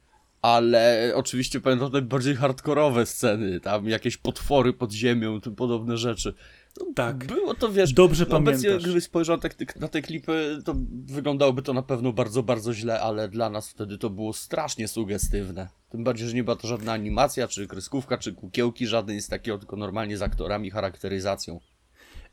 ale 0.45 1.13
oczywiście 1.15 1.61
pamiętam 1.61 1.93
najbardziej 1.93 2.37
hardkorowe 2.37 3.07
sceny, 3.07 3.61
tam 3.61 3.89
jakieś 3.89 4.17
potwory 4.17 4.73
pod 4.73 4.93
ziemią, 4.93 5.41
tym 5.41 5.55
podobne 5.55 5.97
rzeczy. 5.97 6.35
No, 6.81 6.87
tak. 6.95 7.27
Było 7.27 7.55
to, 7.55 7.73
wiesz, 7.73 7.93
Dobrze 7.93 8.25
no, 8.25 8.31
pamiętasz. 8.31 8.65
Obecnie, 8.65 8.79
gdybyś 8.79 9.05
spojrzał 9.05 9.39
na 9.81 9.89
te 9.89 10.03
klipy, 10.03 10.59
to 10.65 10.75
wyglądałoby 11.07 11.63
to 11.63 11.73
na 11.73 11.83
pewno 11.83 12.13
bardzo, 12.13 12.43
bardzo 12.43 12.75
źle, 12.75 13.01
ale 13.01 13.29
dla 13.29 13.51
nas 13.51 13.71
wtedy 13.71 13.99
to 13.99 14.11
było 14.11 14.33
strasznie 14.33 14.89
sugestywne. 14.89 15.69
Tym 15.91 16.05
bardziej, 16.05 16.29
że 16.29 16.35
nie 16.35 16.45
była 16.45 16.57
to 16.57 16.69
żadna 16.69 16.93
animacja, 16.93 17.49
czy 17.49 17.67
kreskówka, 17.67 18.19
czy 18.19 18.33
kukiełki, 18.33 18.87
żadnej 18.87 19.21
z 19.21 19.29
takiego, 19.29 19.59
tylko 19.59 19.77
normalnie 19.77 20.19
z 20.19 20.23
aktorami, 20.23 20.71
charakteryzacją. 20.71 21.61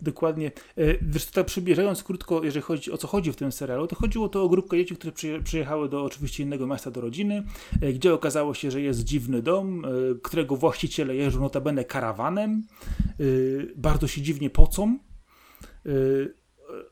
Dokładnie. 0.02 0.52
Wiesz, 1.02 1.26
tak 1.26 1.46
przybliżając 1.46 2.04
krótko, 2.04 2.44
jeżeli 2.44 2.64
chodzi 2.64 2.92
o 2.92 2.98
co 2.98 3.08
chodzi 3.08 3.32
w 3.32 3.36
tym 3.36 3.52
serialu, 3.52 3.88
to 3.88 3.96
chodziło 3.96 4.30
to 4.30 4.44
o 4.44 4.50
grupkę 4.50 4.78
dzieci, 4.78 4.96
które 4.96 5.42
przyjechały 5.44 5.90
do 5.90 6.04
oczywiście 6.04 6.44
innego 6.44 6.68
miasta 6.68 6.92
do 6.92 7.02
rodziny, 7.02 7.44
gdzie 7.94 8.14
okazało 8.14 8.54
się, 8.54 8.72
że 8.72 8.82
jest 8.82 9.04
dziwny 9.04 9.42
dom, 9.42 9.86
którego 10.24 10.56
właściciele 10.56 11.16
jeżdżą 11.16 11.40
notabene 11.40 11.86
karawanem, 11.86 12.64
bardzo 13.76 14.08
się 14.08 14.22
dziwnie 14.22 14.50
pocą. 14.50 15.00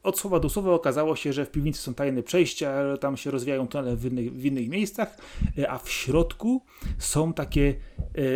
Od 0.04 0.20
słowa 0.20 0.40
do 0.40 0.50
słowa 0.50 0.74
okazało 0.74 1.16
się, 1.16 1.34
że 1.34 1.46
w 1.46 1.52
piwnicy 1.52 1.82
są 1.82 1.94
tajne 1.94 2.24
przejścia, 2.24 2.98
tam 2.98 3.18
się 3.18 3.32
rozwijają 3.32 3.68
tunele 3.68 3.96
w 3.96 4.06
innych, 4.06 4.34
w 4.34 4.46
innych 4.46 4.70
miejscach, 4.70 5.18
a 5.68 5.78
w 5.78 5.90
środku 5.90 6.66
są 6.98 7.34
takie 7.34 7.76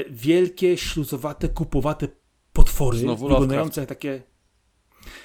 wielkie, 0.10 0.78
śluzowate, 0.78 1.50
kupowate 1.50 2.08
potwory, 2.54 2.98
Znowu 2.98 3.28
wyglądające 3.28 3.82
jak 3.82 3.90
takie 3.90 4.22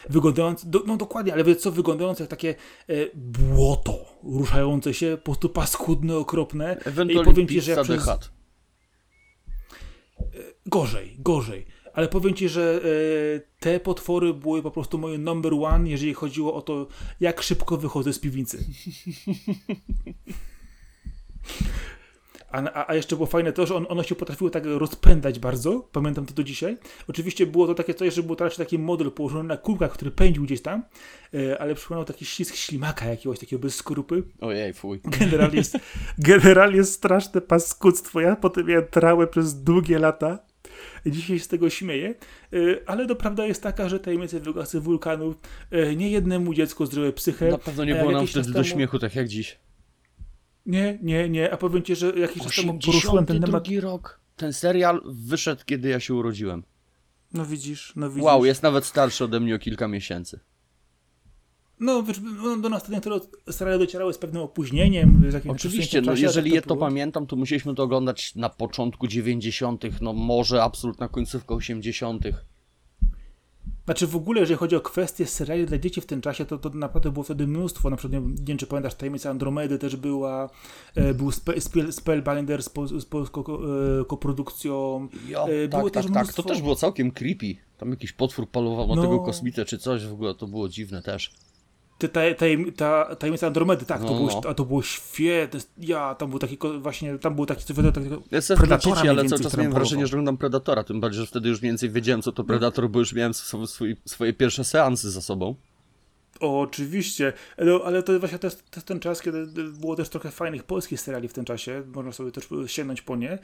wyglądające, 0.09 0.67
do, 0.67 0.83
no 0.87 0.97
dokładnie, 0.97 1.33
ale 1.33 1.57
co, 1.57 1.73
wyglądające 1.73 2.23
jak 2.23 2.31
takie 2.31 2.55
e, 2.89 2.95
błoto, 3.15 4.19
ruszające 4.23 4.95
się, 4.95 5.17
po 5.17 5.25
prostu 5.25 5.49
paskudne, 5.49 6.17
okropne. 6.17 6.77
I 7.09 7.25
powiem 7.25 7.49
ci, 7.49 7.61
że 7.61 7.73
ja 7.73 7.83
przez... 7.83 8.09
E, 8.09 8.23
gorzej, 10.67 11.17
gorzej. 11.19 11.67
Ale 11.99 12.09
powiem 12.09 12.35
ci, 12.35 12.49
że 12.49 12.81
e, 12.85 13.41
te 13.61 13.81
potwory 13.81 14.35
były 14.35 14.63
po 14.63 14.71
prostu 14.71 14.99
moje 14.99 15.19
number 15.19 15.53
one, 15.55 15.89
jeżeli 15.89 16.15
chodziło 16.15 16.55
o 16.55 16.63
to, 16.63 16.87
jak 17.21 17.43
szybko 17.43 17.77
wychodzę 17.77 18.13
z 18.13 18.19
piwnicy. 18.19 18.65
A, 22.53 22.89
a, 22.89 22.95
jeszcze 22.95 23.17
było 23.17 23.27
fajne 23.27 23.53
to, 23.53 23.67
że 23.67 23.75
on, 23.75 23.87
one 23.89 24.05
się 24.05 24.15
potrafiły 24.15 24.51
tak 24.51 24.65
rozpędzać 24.67 25.39
bardzo, 25.39 25.89
pamiętam 25.93 26.27
to 26.27 26.35
do 26.35 26.45
dzisiaj. 26.45 26.77
Oczywiście 27.09 27.47
było 27.47 27.67
to 27.67 27.75
takie 27.75 27.95
coś, 27.95 28.15
że 28.15 28.23
był 28.23 28.37
to 28.37 28.45
raczej 28.45 28.67
taki 28.67 28.79
model 28.79 29.11
położony 29.11 29.49
na 29.49 29.57
kółkach, 29.57 29.93
który 29.93 30.11
pędził 30.11 30.45
gdzieś 30.45 30.63
tam, 30.63 30.83
e, 31.35 31.59
ale 31.59 31.75
przypominał 31.75 32.05
taki 32.05 32.25
ślisk 32.25 32.55
ślimaka 32.55 33.05
jakiegoś 33.05 33.39
takiego 33.39 33.63
bez 33.63 33.75
skorupy. 33.75 34.23
Ojej, 34.41 34.75
fuj. 34.75 35.01
Generalnie 35.21 35.57
jest, 35.57 35.79
generalnie 36.19 36.77
jest 36.77 36.93
straszne 36.93 37.41
paskudztwo. 37.41 38.21
Ja 38.21 38.37
potem 38.37 38.67
miałem 38.67 38.87
trałę 38.87 39.27
przez 39.27 39.63
długie 39.63 39.99
lata. 39.99 40.48
Dzisiaj 41.07 41.38
z 41.38 41.49
tego 41.49 41.71
śmieję, 41.71 42.14
e, 42.53 42.57
ale 42.87 43.07
to 43.07 43.17
prawda 43.17 43.47
jest 43.47 43.62
taka, 43.62 43.88
że 43.88 44.01
tajemnice 44.01 44.41
wygasy 44.41 44.81
wulkanów 44.81 45.37
e, 45.71 45.97
nie 45.97 46.11
jednemu 46.11 46.55
dziecku 46.55 46.87
zdrowe 46.87 47.12
psychę. 47.12 47.49
Na 47.49 47.59
pewno 47.59 47.85
nie 47.85 47.95
było 47.95 48.12
nam 48.12 48.27
wtedy 48.27 48.53
do 48.53 48.64
śmiechu, 48.64 48.99
tak 48.99 49.14
jak 49.14 49.29
dziś. 49.29 49.59
Nie, 50.67 50.99
nie, 51.03 51.29
nie. 51.29 51.53
A 51.53 51.57
powiem 51.57 51.83
ci, 51.83 51.97
że 51.97 52.11
jakiś 52.11 52.43
czas 52.43 52.57
temu 52.57 52.79
poruszyłem 52.79 53.27
ten 53.27 53.41
temat. 53.41 53.69
rok. 53.81 54.21
Ten 54.37 54.53
serial 54.53 55.03
wyszedł, 55.07 55.62
kiedy 55.67 55.88
ja 55.88 56.01
się 56.01 56.14
urodziłem. 56.14 56.62
No 57.33 57.47
widzisz, 57.47 57.93
no 57.97 58.09
widzisz. 58.09 58.25
Wow, 58.25 58.45
jest 58.45 58.62
nawet 58.62 58.85
starszy 58.85 59.25
ode 59.25 59.41
mnie 59.41 59.55
o 59.55 59.59
kilka 59.59 59.88
miesięcy. 59.88 60.41
No, 61.81 62.05
no, 62.45 62.57
do 62.57 62.69
nas 62.69 62.83
te 62.83 62.93
niektóre 62.93 63.21
seriale 63.51 63.79
docierały 63.79 64.12
z 64.12 64.19
pewnym 64.19 64.43
opóźnieniem. 64.43 65.25
Z 65.31 65.47
Oczywiście, 65.47 66.01
no, 66.01 66.14
jeżeli 66.14 66.51
je 66.51 66.62
to 66.62 66.77
pamiętam, 66.77 67.27
to 67.27 67.37
musieliśmy 67.37 67.75
to 67.75 67.83
oglądać 67.83 68.35
na 68.35 68.49
początku 68.49 69.07
90., 69.07 69.85
no 70.01 70.12
może 70.12 70.62
absolutna 70.62 71.09
końcówka 71.09 71.55
80. 71.55 72.25
Znaczy 73.88 74.07
w 74.07 74.17
ogóle, 74.17 74.41
jeżeli 74.41 74.59
chodzi 74.59 74.77
o 74.77 74.81
kwestie 74.81 75.27
seriali 75.27 75.67
dla 75.67 75.79
dzieci 75.79 76.01
w 76.01 76.07
tym 76.07 76.21
czasie, 76.21 76.45
to, 76.45 76.59
to 76.59 76.71
naprawdę 76.71 77.11
było 77.11 77.23
wtedy 77.23 77.47
mnóstwo. 77.47 77.91
Na 77.91 77.97
przykład, 77.97 78.23
nie, 78.23 78.29
nie 78.29 78.45
wiem, 78.45 78.59
czy 78.59 78.67
pamiętasz, 78.67 78.95
Tajemnica 78.95 79.31
Andromedy 79.31 79.79
też 79.79 79.97
była, 79.97 80.51
e, 80.95 81.14
był 81.14 81.31
Spe, 81.31 81.61
Spell, 81.61 81.93
Spellbinder 81.93 82.62
z, 82.62 82.69
po, 82.69 82.87
z 82.87 83.05
polską 83.05 83.45
e, 83.45 84.05
koprodukcją. 84.05 85.09
Jo, 85.29 85.49
e, 85.49 85.69
tak, 85.69 85.91
tak, 85.91 86.05
tak, 86.14 86.33
to 86.33 86.43
też 86.43 86.62
było 86.62 86.77
całkiem 86.77 87.11
creepy. 87.11 87.55
Tam 87.79 87.91
jakiś 87.91 88.12
potwór 88.12 88.51
palował 88.51 88.88
na 88.88 88.95
no. 88.95 89.03
tego 89.03 89.21
kosmitę 89.21 89.64
czy 89.64 89.79
coś, 89.79 90.07
w 90.07 90.12
ogóle 90.12 90.35
to 90.35 90.47
było 90.47 90.69
dziwne 90.69 91.03
też. 91.03 91.33
Ty, 91.99 92.09
ta, 92.09 92.21
tajem, 92.39 92.73
ta, 92.73 93.16
tajemnica 93.16 93.47
Andromedy, 93.47 93.85
tak, 93.85 94.01
no, 94.01 94.09
to, 94.09 94.14
było, 94.14 94.41
no. 94.45 94.55
to 94.55 94.64
było 94.64 94.83
świetne. 94.83 95.61
Ja, 95.79 96.14
tam 96.14 96.31
był 96.31 96.39
taki, 96.39 96.59
właśnie, 96.81 97.18
tam 97.18 97.35
był 97.35 97.47
taki 97.47 97.75
takiego 97.75 98.22
Ja 98.31 98.41
chcę 98.41 98.57
wrócić, 98.57 98.97
ale 98.97 99.25
cały 99.25 99.43
czas 99.43 99.57
miałem 99.57 99.72
wrażenie, 99.72 100.07
że 100.07 100.12
oglądam 100.12 100.37
Predatora, 100.37 100.85
tym 100.85 101.01
bardziej, 101.01 101.20
że 101.20 101.27
wtedy 101.27 101.49
już 101.49 101.61
więcej 101.61 101.91
wiedziałem, 101.91 102.22
co 102.22 102.33
to 102.33 102.45
Predator, 102.45 102.91
bo 102.91 102.99
już 102.99 103.12
miałem 103.12 103.35
swój, 103.35 103.97
swoje 104.05 104.33
pierwsze 104.33 104.64
seansy 104.64 105.11
za 105.11 105.20
sobą. 105.20 105.55
O, 106.41 106.61
oczywiście, 106.61 107.33
no, 107.59 107.81
ale 107.85 108.03
to 108.03 108.20
właśnie 108.20 108.39
to 108.39 108.47
jest, 108.47 108.70
to 108.70 108.77
jest, 108.77 108.87
ten 108.87 109.01
czas, 109.01 109.22
kiedy 109.22 109.47
było 109.81 109.97
też 109.97 110.09
trochę 110.09 110.31
fajnych 110.31 110.62
polskich 110.62 111.01
seriali 111.01 111.29
w 111.29 111.33
tym 111.33 111.45
czasie, 111.45 111.83
można 111.95 112.12
sobie 112.12 112.33
też 112.33 112.49
sięgnąć 112.66 113.03
po 113.03 113.16
nie. 113.16 113.39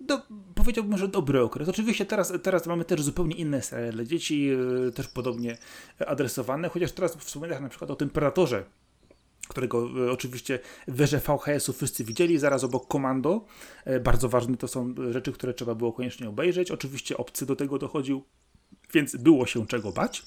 Do, 0.00 0.22
powiedziałbym, 0.54 0.98
że 0.98 1.08
dobry 1.08 1.42
okres. 1.42 1.68
Oczywiście 1.68 2.06
teraz, 2.06 2.32
teraz 2.42 2.66
mamy 2.66 2.84
też 2.84 3.02
zupełnie 3.02 3.34
inne 3.34 3.62
seriale 3.62 3.92
dla 3.92 4.04
dzieci, 4.04 4.50
e, 4.88 4.92
też 4.92 5.08
podobnie 5.08 5.58
adresowane, 6.06 6.68
chociaż 6.68 6.92
teraz 6.92 7.16
wspominach 7.16 7.60
na 7.60 7.68
przykład 7.68 7.90
o 7.90 7.96
tym 7.96 8.10
Predatorze, 8.10 8.64
którego 9.48 9.88
e, 10.06 10.12
oczywiście 10.12 10.58
w 10.88 10.96
wieże 10.96 11.20
VHS-u 11.20 11.72
wszyscy 11.72 12.04
widzieli, 12.04 12.38
zaraz 12.38 12.64
obok 12.64 12.88
Komando. 12.88 13.44
E, 13.84 14.00
bardzo 14.00 14.28
ważne 14.28 14.56
to 14.56 14.68
są 14.68 14.94
rzeczy, 15.10 15.32
które 15.32 15.54
trzeba 15.54 15.74
było 15.74 15.92
koniecznie 15.92 16.28
obejrzeć. 16.28 16.70
Oczywiście 16.70 17.16
obcy 17.16 17.46
do 17.46 17.56
tego 17.56 17.78
dochodził, 17.78 18.22
więc 18.94 19.16
było 19.16 19.46
się 19.46 19.66
czego 19.66 19.92
bać. 19.92 20.22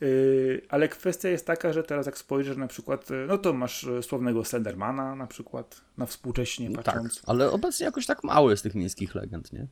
Yy, 0.00 0.62
ale 0.68 0.88
kwestia 0.88 1.28
jest 1.28 1.46
taka, 1.46 1.72
że 1.72 1.82
teraz 1.82 2.06
jak 2.06 2.18
spojrzysz 2.18 2.56
na 2.56 2.66
przykład, 2.66 3.10
yy, 3.10 3.26
no 3.28 3.38
to 3.38 3.52
masz 3.52 3.82
yy, 3.82 4.02
sławnego 4.02 4.44
Slendermana 4.44 5.14
na 5.16 5.26
przykład, 5.26 5.80
na 5.98 6.06
współcześnie 6.06 6.70
no 6.70 6.82
patrząc. 6.82 7.14
Tak, 7.14 7.24
ale 7.26 7.50
obecnie 7.50 7.86
jakoś 7.86 8.06
tak 8.06 8.24
mało 8.24 8.50
jest 8.50 8.62
tych 8.62 8.74
miejskich 8.74 9.14
legend, 9.14 9.52
nie? 9.52 9.66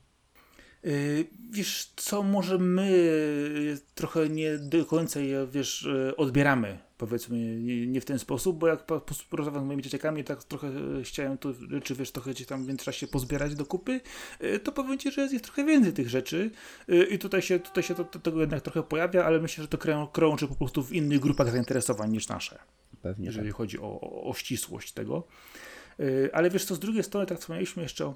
Wiesz 1.51 1.93
co, 1.97 2.23
może 2.23 2.59
my 2.59 2.91
trochę 3.95 4.29
nie 4.29 4.59
do 4.59 4.85
końca 4.85 5.21
je, 5.21 5.47
wiesz, 5.53 5.89
odbieramy 6.17 6.79
powiedzmy 6.99 7.39
nie 7.87 8.01
w 8.01 8.05
ten 8.05 8.19
sposób, 8.19 8.59
bo 8.59 8.69
jak 8.69 8.85
porozmawiam 9.31 9.65
z 9.65 9.67
moimi 9.67 9.83
dzieciakami, 9.83 10.25
tak 10.25 10.45
trochę 10.45 10.69
e, 10.69 11.03
chciałem 11.03 11.39
to 11.39 11.53
rzeczy, 11.71 11.95
wiesz, 11.95 12.13
trochę 12.13 12.31
gdzieś 12.31 12.47
tam 12.47 12.65
w 12.65 12.69
międzyczasie 12.69 13.07
pozbierać 13.07 13.55
do 13.55 13.67
kupy, 13.67 14.01
to 14.65 14.73
powiem 14.73 14.99
Ci, 14.99 15.13
że 15.13 15.21
jest, 15.21 15.33
jest 15.33 15.45
trochę 15.45 15.65
więcej 15.65 15.93
tych 15.93 16.09
rzeczy 16.09 16.51
i 17.11 17.19
tutaj 17.19 17.43
się, 17.43 17.61
tutaj 17.61 17.83
się 17.83 17.95
to, 17.95 18.05
to, 18.05 18.19
tego 18.19 18.41
jednak 18.41 18.61
trochę 18.61 18.83
pojawia, 18.83 19.25
ale 19.25 19.41
myślę, 19.41 19.63
że 19.63 19.69
to 19.69 20.09
krąży 20.09 20.49
po 20.49 20.55
prostu 20.55 20.83
w 20.83 20.93
innych 20.93 21.21
grupach 21.21 21.51
zainteresowań 21.51 22.11
niż 22.11 22.29
nasze. 22.29 22.59
Pewnie 23.03 23.27
Jeżeli 23.27 23.49
tak. 23.49 23.57
chodzi 23.57 23.79
o, 23.79 24.01
o, 24.01 24.31
o 24.31 24.35
ścisłość 24.35 24.93
tego. 24.93 25.27
Ale 26.33 26.51
wiesz 26.51 26.65
co, 26.65 26.75
z 26.75 26.79
drugiej 26.79 27.03
strony 27.03 27.27
tak 27.27 27.39
wspomnieliśmy 27.39 27.83
jeszcze 27.83 28.07
o 28.07 28.15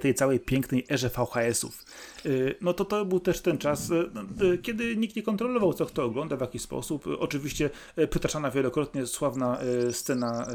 tej 0.00 0.14
całej 0.14 0.40
pięknej 0.40 0.86
erze 0.90 1.08
VHS-ów. 1.08 1.84
E, 2.26 2.28
no 2.60 2.72
to 2.74 2.84
to 2.84 3.04
był 3.04 3.20
też 3.20 3.40
ten 3.40 3.58
czas, 3.58 3.90
e, 3.90 4.58
kiedy 4.58 4.96
nikt 4.96 5.16
nie 5.16 5.22
kontrolował, 5.22 5.74
co 5.74 5.86
kto 5.86 6.04
ogląda, 6.04 6.36
w 6.36 6.40
jaki 6.40 6.58
sposób. 6.58 7.04
Oczywiście 7.18 7.70
przytaczana 8.10 8.50
wielokrotnie 8.50 9.06
sławna 9.06 9.58
scena 9.92 10.46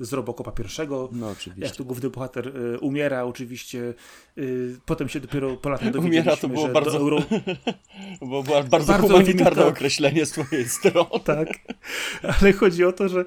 z 0.00 0.12
Robocopa 0.12 0.52
pierwszego. 0.52 1.08
No 1.12 1.28
oczywiście. 1.28 1.64
Jak 1.64 1.76
tu 1.76 1.84
główny 1.84 2.10
bohater 2.10 2.52
umiera, 2.80 3.24
oczywiście. 3.24 3.94
Potem 4.86 5.08
się 5.08 5.20
dopiero 5.20 5.56
po 5.56 5.68
latach 5.68 5.90
dowiedzieliśmy, 5.90 6.20
Umiera 6.24 6.36
to 6.36 6.48
było 6.48 6.68
bardzo... 6.68 6.98
Euro... 6.98 7.22
było 8.20 8.42
bardzo, 8.42 8.70
bardzo 8.70 8.92
humanitarne 8.92 9.62
tak. 9.62 9.72
określenie 9.72 10.26
z 10.26 10.30
twojej 10.30 10.68
strony. 10.68 11.20
Tak, 11.24 11.48
ale 12.22 12.52
chodzi 12.52 12.84
o 12.84 12.92
to, 12.92 13.08
że 13.08 13.24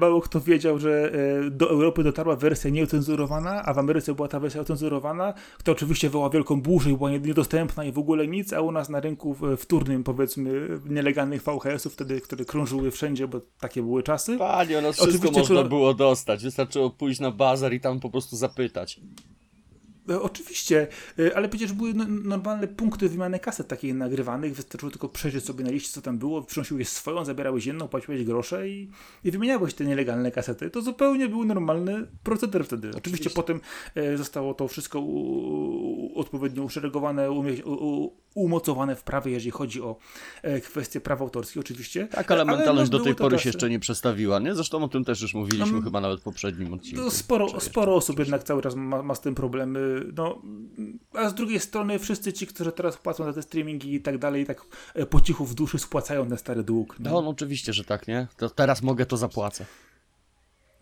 mało 0.00 0.20
kto 0.20 0.40
wiedział, 0.40 0.78
że 0.78 1.12
do 1.50 1.70
Europy 1.70 2.04
dotarła 2.04 2.36
wersja 2.36 2.70
nieocenzurowana, 2.70 3.62
a 3.64 3.74
w 3.74 3.78
Ameryce 3.78 4.14
była 4.14 4.28
ta 4.28 4.40
wersja 4.40 4.60
cenzurowana, 4.76 5.34
to 5.64 5.72
oczywiście 5.72 6.08
wywołała 6.08 6.30
wielką 6.30 6.60
burzę 6.60 6.90
i 6.90 6.96
była 6.96 7.10
niedostępna 7.10 7.84
i 7.84 7.92
w 7.92 7.98
ogóle 7.98 8.26
nic, 8.26 8.52
a 8.52 8.60
u 8.60 8.72
nas 8.72 8.88
na 8.88 9.00
rynku 9.00 9.36
wtórnym, 9.56 10.04
powiedzmy, 10.04 10.68
nielegalnych 10.88 11.42
VHS-ów 11.42 11.92
wtedy, 11.92 12.20
które 12.20 12.44
krążyły 12.44 12.90
wszędzie, 12.90 13.28
bo 13.28 13.40
takie 13.60 13.82
były 13.82 14.02
czasy. 14.02 14.38
Panie, 14.38 14.80
no 14.80 14.92
wszystko 14.92 15.28
oczywiście, 15.28 15.40
można 15.40 15.62
było 15.68 15.94
dostać, 15.94 16.44
wystarczyło 16.44 16.90
pójść 16.90 17.20
na 17.20 17.30
bazar 17.30 17.72
i 17.72 17.80
tam 17.80 18.00
po 18.00 18.10
prostu 18.10 18.36
zapytać. 18.36 19.00
E, 20.10 20.22
oczywiście, 20.22 20.86
e, 21.18 21.36
ale 21.36 21.48
przecież 21.48 21.72
były 21.72 21.94
normalne 22.08 22.68
punkty 22.68 23.08
wymiany 23.08 23.38
kaset 23.38 23.68
takich 23.68 23.94
nagrywanych, 23.94 24.54
wystarczyło 24.54 24.90
tylko 24.90 25.08
przejrzeć 25.08 25.44
sobie 25.44 25.64
na 25.64 25.70
liście, 25.70 25.92
co 25.92 26.02
tam 26.02 26.18
było, 26.18 26.42
przynosiłeś 26.42 26.88
swoją, 26.88 27.24
zabierałeś 27.24 27.66
jedną, 27.66 27.88
płaciłeś 27.88 28.24
grosze 28.24 28.68
i, 28.68 28.90
i 29.24 29.30
wymieniałeś 29.30 29.74
te 29.74 29.84
nielegalne 29.84 30.32
kasety. 30.32 30.70
To 30.70 30.82
zupełnie 30.82 31.28
był 31.28 31.44
normalny 31.44 32.06
proceder 32.22 32.64
wtedy. 32.64 32.88
Oczywiście, 32.88 32.98
Oczywiście 32.98 33.30
potem 33.30 33.60
e, 33.94 34.16
zostało 34.16 34.54
to 34.54 34.68
wszystko 34.68 35.00
u, 35.00 35.16
u, 36.14 36.20
odpowiednio 36.20 36.62
uszeregowane, 36.62 37.30
u, 37.30 38.12
umocowane 38.34 38.96
w 38.96 39.02
prawie, 39.02 39.32
jeżeli 39.32 39.50
chodzi 39.50 39.82
o 39.82 39.96
kwestie 40.64 41.00
praw 41.00 41.20
autorskich, 41.20 41.60
oczywiście. 41.60 42.06
Tak, 42.06 42.30
ale, 42.30 42.40
ale 42.42 42.56
mentalność 42.56 42.90
no, 42.90 42.98
do 42.98 43.04
tej 43.04 43.14
pory 43.14 43.38
się 43.38 43.48
jeszcze 43.48 43.70
nie 43.70 43.78
przestawiła, 43.78 44.38
nie? 44.38 44.54
Zresztą 44.54 44.84
o 44.84 44.88
tym 44.88 45.04
też 45.04 45.22
już 45.22 45.34
mówiliśmy 45.34 45.72
no, 45.72 45.82
chyba 45.82 46.00
nawet 46.00 46.20
w 46.20 46.22
poprzednim 46.22 46.72
odcinku. 46.72 47.04
No, 47.04 47.10
sporo, 47.10 47.60
sporo 47.60 47.94
osób 47.94 48.18
jednak 48.18 48.44
cały 48.44 48.62
czas 48.62 48.74
ma, 48.74 49.02
ma 49.02 49.14
z 49.14 49.20
tym 49.20 49.34
problemy 49.34 49.95
no, 50.16 50.42
a 51.12 51.28
z 51.28 51.34
drugiej 51.34 51.60
strony 51.60 51.98
wszyscy 51.98 52.32
ci, 52.32 52.46
którzy 52.46 52.72
teraz 52.72 52.96
płacą 52.96 53.24
za 53.24 53.32
te 53.32 53.42
streamingi 53.42 53.94
i 53.94 54.00
tak 54.00 54.18
dalej, 54.18 54.46
tak 54.46 54.62
e, 54.94 55.06
po 55.06 55.20
cichu 55.20 55.44
w 55.44 55.54
duszy 55.54 55.78
spłacają 55.78 56.28
ten 56.28 56.38
stary 56.38 56.62
dług. 56.62 56.96
No, 57.00 57.10
no 57.10 57.28
oczywiście, 57.28 57.72
że 57.72 57.84
tak, 57.84 58.08
nie? 58.08 58.26
To 58.36 58.50
teraz 58.50 58.82
mogę, 58.82 59.06
to 59.06 59.16
zapłacę. 59.16 59.66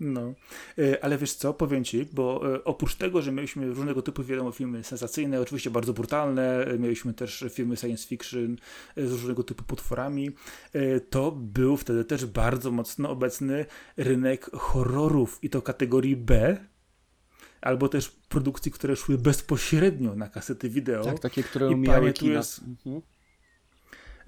No, 0.01 0.35
e, 0.79 1.05
ale 1.05 1.19
wiesz 1.19 1.33
co, 1.33 1.55
powiem 1.55 1.85
Ci, 1.85 2.09
bo 2.13 2.55
e, 2.55 2.65
oprócz 2.65 2.95
tego, 2.95 3.23
że 3.23 3.33
mieliśmy 3.33 3.67
różnego 3.67 4.03
typu 4.03 4.25
wiadomo 4.25 4.53
filmy 4.53 4.85
sensacyjne, 4.85 5.41
oczywiście 5.41 5.71
bardzo 5.71 5.93
brutalne, 5.93 6.67
mieliśmy 6.79 7.15
też 7.15 7.45
filmy 7.51 7.77
science 7.77 8.09
fiction 8.09 8.57
z 8.97 9.13
różnego 9.13 9.43
typu 9.43 9.65
potworami, 9.65 10.31
to 11.11 11.33
był 11.33 11.77
wtedy 11.77 12.05
też 12.05 12.27
bardzo 12.27 12.71
mocno 12.71 13.11
obecny 13.11 13.67
rynek 13.97 14.51
horrorów 14.53 15.39
i 15.43 15.51
to 15.51 15.63
kategorii 15.63 16.17
B, 16.17 16.57
albo 17.65 17.89
też 17.89 18.09
produkcji, 18.29 18.73
które 18.73 18.97
szły 18.97 19.19
bezpośrednio 19.19 20.15
na 20.15 20.29
kasety 20.29 20.69
wideo. 20.69 21.05
Tak, 21.05 21.19
takie, 21.21 21.43
które 21.43 21.69
umiały 21.69 22.13
kina. 22.13 22.35
Jest... 22.35 22.63
Mhm. 22.63 23.03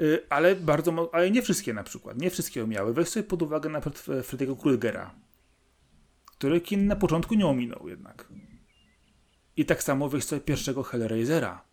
Y, 0.00 0.20
ale 0.28 0.56
bardzo, 0.56 1.10
ale 1.12 1.30
nie 1.30 1.42
wszystkie 1.42 1.74
na 1.74 1.82
przykład, 1.82 2.18
nie 2.18 2.30
wszystkie 2.30 2.64
umiały. 2.64 2.94
Weź 2.94 3.08
sobie 3.08 3.24
pod 3.24 3.42
uwagę 3.42 3.68
na 3.68 3.80
przykład 3.80 4.04
Freddy'ego 4.26 4.56
Krugera, 4.56 5.14
który 6.26 6.60
kin 6.60 6.86
na 6.86 6.96
początku 6.96 7.34
nie 7.34 7.46
ominął 7.46 7.88
jednak. 7.88 8.28
I 9.56 9.64
tak 9.64 9.82
samo 9.82 10.08
weź 10.08 10.24
sobie 10.24 10.40
pierwszego 10.40 10.82
Hellraisera. 10.82 11.64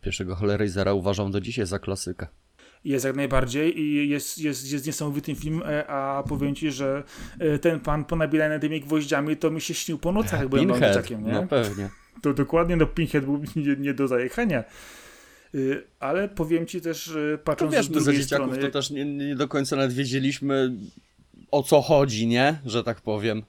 Pierwszego 0.00 0.34
Hellraisera 0.34 0.92
uważam 0.92 1.30
do 1.30 1.40
dzisiaj 1.40 1.66
za 1.66 1.78
klasykę 1.78 2.26
jest 2.88 3.04
jak 3.04 3.16
najbardziej 3.16 3.80
i 3.80 4.08
jest, 4.08 4.38
jest, 4.38 4.72
jest 4.72 4.86
niesamowitym 4.86 5.36
film, 5.36 5.62
e, 5.66 5.86
a 5.86 6.22
powiem 6.28 6.54
ci, 6.54 6.70
że 6.70 7.02
e, 7.38 7.58
ten 7.58 7.80
pan 7.80 8.04
ponabierany 8.04 8.60
tymi 8.60 8.80
gwoździami 8.80 9.36
to 9.36 9.50
mi 9.50 9.60
się 9.60 9.74
śnił 9.74 9.98
po 9.98 10.12
nocach, 10.12 10.40
jak 10.40 10.48
byłem 10.48 10.74
dzieciakiem, 10.74 11.26
nie? 11.26 11.32
No 11.32 11.46
pewnie. 11.46 11.90
To 12.22 12.34
dokładnie, 12.34 12.76
no 12.76 12.86
Pinhead 12.86 13.24
był 13.24 13.42
nie, 13.56 13.76
nie 13.76 13.94
do 13.94 14.08
zajechania. 14.08 14.64
Y, 15.54 15.82
ale 16.00 16.28
powiem 16.28 16.66
ci 16.66 16.80
też, 16.80 17.16
patrząc 17.44 17.72
to 17.72 17.76
wiesz, 17.76 17.86
z 17.86 17.90
drugiej 17.90 18.22
strony... 18.22 18.58
to 18.58 18.70
też 18.70 18.90
nie, 18.90 19.04
nie 19.04 19.36
do 19.36 19.48
końca 19.48 19.76
nawet 19.76 19.92
wiedzieliśmy 19.92 20.76
o 21.50 21.62
co 21.62 21.82
chodzi, 21.82 22.26
nie? 22.26 22.58
Że 22.66 22.84
tak 22.84 23.00
powiem. 23.00 23.42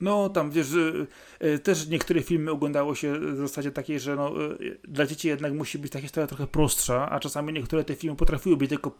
No, 0.00 0.28
tam 0.28 0.50
wiesz, 0.50 0.72
y, 1.44 1.58
też 1.58 1.88
niektóre 1.88 2.22
filmy 2.22 2.50
oglądało 2.50 2.94
się 2.94 3.18
w 3.18 3.36
zasadzie 3.36 3.70
takiej, 3.70 4.00
że 4.00 4.16
no, 4.16 4.44
y, 4.60 4.78
dla 4.88 5.06
dzieci 5.06 5.28
jednak 5.28 5.52
musi 5.52 5.78
być 5.78 5.92
ta 5.92 6.00
historia 6.00 6.26
trochę 6.26 6.46
prostsza, 6.46 7.10
a 7.10 7.20
czasami 7.20 7.52
niektóre 7.52 7.84
te 7.84 7.94
filmy 7.94 8.16
potrafiły 8.16 8.56
być 8.56 8.68
tylko 8.68 8.90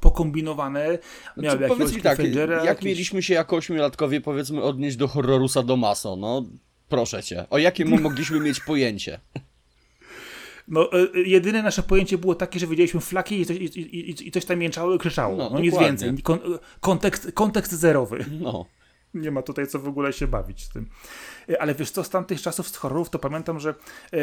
pokombinowane. 0.00 0.98
Miały 1.36 1.58
znaczy, 1.58 1.68
powiedz 1.68 1.94
mi 1.94 2.02
tak, 2.02 2.18
jak 2.64 2.82
mieliśmy 2.82 3.22
się 3.22 3.34
jako 3.34 3.56
ośmiolatkowie 3.56 4.20
powiedzmy 4.20 4.62
odnieść 4.62 4.96
do 4.96 5.08
horroru 5.08 5.48
Sadomaso, 5.48 6.16
no 6.16 6.44
proszę 6.88 7.22
cię, 7.22 7.46
o 7.50 7.58
jakim 7.58 8.00
mogliśmy 8.02 8.40
mieć 8.40 8.60
pojęcie? 8.60 9.20
No, 10.68 10.90
y, 11.14 11.22
jedyne 11.22 11.62
nasze 11.62 11.82
pojęcie 11.82 12.18
było 12.18 12.34
takie, 12.34 12.58
że 12.60 12.66
widzieliśmy 12.66 13.00
flaki 13.00 13.40
i 13.40 13.46
coś, 13.46 13.56
i, 13.56 13.64
i, 13.64 14.28
i 14.28 14.30
coś 14.30 14.44
tam 14.44 14.58
mięczało 14.58 14.94
i 14.94 14.98
krzyczało. 14.98 15.36
No, 15.36 15.50
no 15.52 15.60
nic 15.60 15.78
więcej. 15.78 16.14
kontekst, 16.80 17.32
kontekst 17.32 17.72
zerowy. 17.72 18.24
No 18.40 18.66
nie 19.14 19.30
ma 19.30 19.42
tutaj 19.42 19.66
co 19.66 19.78
w 19.78 19.88
ogóle 19.88 20.12
się 20.12 20.26
bawić 20.26 20.64
z 20.64 20.68
tym. 20.68 20.88
E, 21.50 21.62
ale 21.62 21.74
wiesz 21.74 21.90
co, 21.90 22.04
z 22.04 22.10
tamtych 22.10 22.42
czasów 22.42 22.68
z 22.68 22.76
horrorów 22.76 23.10
to 23.10 23.18
pamiętam, 23.18 23.60
że 23.60 23.70
e, 23.70 24.16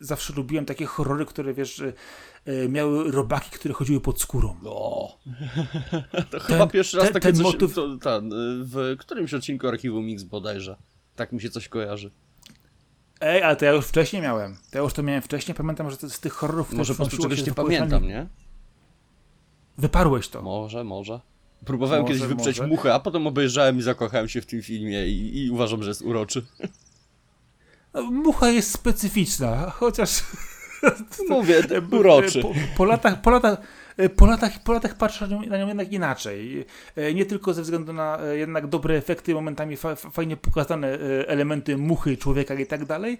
zawsze 0.00 0.32
lubiłem 0.32 0.66
takie 0.66 0.86
horrory, 0.86 1.26
które 1.26 1.54
wiesz, 1.54 1.82
e, 2.46 2.68
miały 2.68 3.12
robaki, 3.12 3.50
które 3.50 3.74
chodziły 3.74 4.00
pod 4.00 4.20
skórą. 4.20 4.56
No. 4.62 4.70
to 6.12 6.22
ten, 6.30 6.40
chyba 6.40 6.66
pierwszy 6.66 6.96
raz 6.96 7.04
ten, 7.04 7.14
takie 7.14 7.26
ten 7.26 7.36
coś, 7.36 7.44
motyw... 7.44 7.74
to, 7.74 7.96
ten, 7.96 8.30
w 8.64 8.96
którymś 8.98 9.34
odcinku 9.34 9.68
Archiwum 9.68 10.04
Mix 10.04 10.22
bodajże. 10.22 10.76
Tak 11.16 11.32
mi 11.32 11.40
się 11.40 11.50
coś 11.50 11.68
kojarzy. 11.68 12.10
Ej, 13.20 13.42
ale 13.42 13.56
to 13.56 13.64
ja 13.64 13.72
już 13.72 13.86
wcześniej 13.86 14.22
miałem. 14.22 14.56
To 14.70 14.78
ja 14.78 14.84
już 14.84 14.92
to 14.92 15.02
miałem 15.02 15.22
wcześniej. 15.22 15.54
Pamiętam, 15.54 15.90
że 15.90 15.96
to 15.96 16.10
z 16.10 16.20
tych 16.20 16.32
horrorów... 16.32 16.72
Może 16.72 16.94
po 16.94 16.96
prostu 16.96 17.22
czegoś 17.22 17.46
nie 17.46 17.54
pamiętam, 17.54 18.02
nie? 18.02 18.26
Wyparłeś 19.78 20.28
to. 20.28 20.42
Może, 20.42 20.84
może. 20.84 21.20
Próbowałem 21.64 22.02
może, 22.02 22.14
kiedyś 22.14 22.28
wyprzeć 22.28 22.58
może. 22.58 22.68
muchę, 22.68 22.94
a 22.94 23.00
potem 23.00 23.26
obejrzałem 23.26 23.78
i 23.78 23.82
zakochałem 23.82 24.28
się 24.28 24.40
w 24.40 24.46
tym 24.46 24.62
filmie 24.62 25.06
i, 25.06 25.44
i 25.44 25.50
uważam, 25.50 25.82
że 25.82 25.88
jest 25.90 26.02
uroczy. 26.02 26.46
No, 27.94 28.02
mucha 28.02 28.48
jest 28.48 28.70
specyficzna, 28.70 29.70
chociaż... 29.70 30.22
Mówię, 31.28 31.62
uroczy. 32.00 32.42
Po, 32.42 32.52
po, 32.76 32.84
latach, 32.84 33.20
po, 33.20 33.30
latach, 33.30 33.58
po, 34.16 34.26
latach, 34.26 34.62
po 34.62 34.72
latach 34.72 34.94
patrzę 34.94 35.26
na 35.26 35.58
nią 35.58 35.66
jednak 35.68 35.92
inaczej. 35.92 36.66
Nie 37.14 37.26
tylko 37.26 37.54
ze 37.54 37.62
względu 37.62 37.92
na 37.92 38.18
jednak 38.32 38.66
dobre 38.66 38.96
efekty, 38.96 39.34
momentami 39.34 39.76
fa, 39.76 39.94
fajnie 39.94 40.36
pokazane 40.36 40.88
elementy 41.26 41.76
muchy, 41.76 42.16
człowieka 42.16 42.54
i 42.54 42.66
tak 42.66 42.84
dalej, 42.84 43.18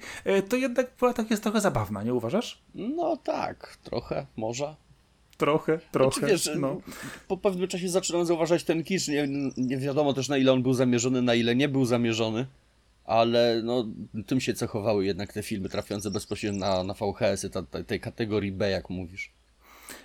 to 0.48 0.56
jednak 0.56 0.90
po 0.90 1.06
latach 1.06 1.30
jest 1.30 1.42
trochę 1.42 1.60
zabawna, 1.60 2.02
nie 2.02 2.14
uważasz? 2.14 2.62
No 2.74 3.16
tak, 3.16 3.76
trochę, 3.82 4.26
może. 4.36 4.76
Trochę, 5.40 5.78
trochę. 5.92 6.20
Znaczy, 6.20 6.32
wiesz, 6.32 6.50
no. 6.60 6.80
Po 7.28 7.36
pewnym 7.36 7.68
czasie 7.68 7.88
zaczynam 7.88 8.26
zauważać 8.26 8.64
ten 8.64 8.84
kicz. 8.84 9.08
Nie, 9.08 9.28
nie 9.56 9.76
wiadomo 9.76 10.12
też 10.12 10.28
na 10.28 10.36
ile 10.36 10.52
on 10.52 10.62
był 10.62 10.74
zamierzony, 10.74 11.22
na 11.22 11.34
ile 11.34 11.56
nie 11.56 11.68
był 11.68 11.84
zamierzony. 11.84 12.46
ale 13.04 13.60
no, 13.64 13.86
tym 14.26 14.40
się 14.40 14.54
cechowały 14.54 15.04
jednak 15.06 15.32
te 15.32 15.42
filmy 15.42 15.68
trafiące 15.68 16.10
bezpośrednio 16.10 16.60
na, 16.60 16.84
na 16.84 16.94
VHS-y, 16.94 17.50
ta, 17.50 17.62
ta, 17.62 17.84
tej 17.84 18.00
kategorii 18.00 18.52
B, 18.52 18.70
jak 18.70 18.90
mówisz. 18.90 19.32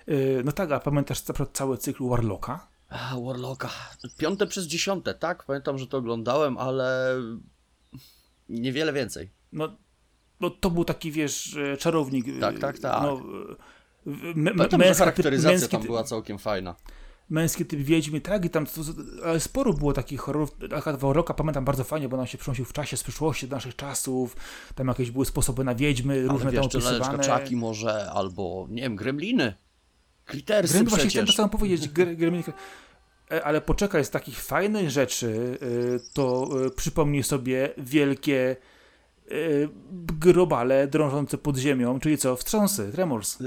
Yy, 0.06 0.42
no 0.44 0.52
tak, 0.52 0.72
a 0.72 0.80
pamiętasz 0.80 1.20
cały 1.52 1.78
cykl 1.78 2.08
Warlocka? 2.08 2.68
A, 2.88 3.16
Warlocka. 3.20 3.70
Piąte 4.18 4.46
przez 4.46 4.66
dziesiąte, 4.66 5.14
tak? 5.14 5.44
Pamiętam, 5.44 5.78
że 5.78 5.86
to 5.86 5.98
oglądałem, 5.98 6.58
ale 6.58 7.16
niewiele 8.48 8.92
więcej. 8.92 9.30
No, 9.52 9.76
no 10.40 10.50
to 10.50 10.70
był 10.70 10.84
taki, 10.84 11.12
wiesz, 11.12 11.56
czarownik. 11.78 12.26
Tak, 12.40 12.58
tak, 12.58 12.78
tak. 12.78 13.02
No, 13.02 13.22
Pamiętam, 14.34 14.80
męska, 14.80 15.04
charakteryzacja 15.04 15.50
męski, 15.50 15.70
tam 15.70 15.82
była 15.82 16.04
całkiem 16.04 16.38
fajna. 16.38 16.74
Męski 17.30 17.66
typ 17.66 17.80
Wiedźmy, 17.80 18.20
tak? 18.20 18.44
I 18.44 18.50
tam 18.50 18.66
ale 19.24 19.40
sporo 19.40 19.72
było 19.72 19.92
takich 19.92 20.20
horrorów. 20.20 20.56
Akad 20.74 21.00
Warlocka 21.00 21.34
pamiętam 21.34 21.64
bardzo 21.64 21.84
fajnie, 21.84 22.08
bo 22.08 22.18
on 22.18 22.26
się 22.26 22.38
przynosił 22.38 22.64
w 22.64 22.72
czasie, 22.72 22.96
z 22.96 23.02
przyszłości, 23.02 23.48
do 23.48 23.56
naszych 23.56 23.76
czasów. 23.76 24.36
Tam 24.74 24.88
jakieś 24.88 25.10
były 25.10 25.26
sposoby 25.26 25.64
na 25.64 25.74
Wiedźmy, 25.74 26.14
ale 26.14 26.28
różne 26.28 26.50
wiesz, 26.50 26.60
tam 26.60 26.82
opisywane. 26.82 27.24
czaki 27.24 27.56
może, 27.56 28.10
albo, 28.10 28.66
nie 28.70 28.82
wiem, 28.82 28.96
gremliny. 28.96 29.54
Klitersy 30.26 30.72
Gremlin, 30.72 30.90
właśnie 30.90 31.10
chciałem 31.10 31.50
to 31.50 31.58
powiedzieć. 31.58 31.88
Gremlin, 31.88 32.42
e, 33.32 33.44
ale 33.44 33.60
poczekaj, 33.60 34.04
z 34.04 34.10
takich 34.10 34.42
fajnych 34.42 34.90
rzeczy, 34.90 35.58
e, 35.62 35.98
to 36.12 36.48
e, 36.66 36.70
przypomnij 36.70 37.22
sobie 37.22 37.70
wielkie 37.78 38.56
grobale 40.20 40.86
drążące 40.86 41.38
pod 41.38 41.56
ziemią, 41.56 42.00
czyli 42.00 42.18
co? 42.18 42.36
Wstrząsy, 42.36 42.92
Tremors. 42.92 43.38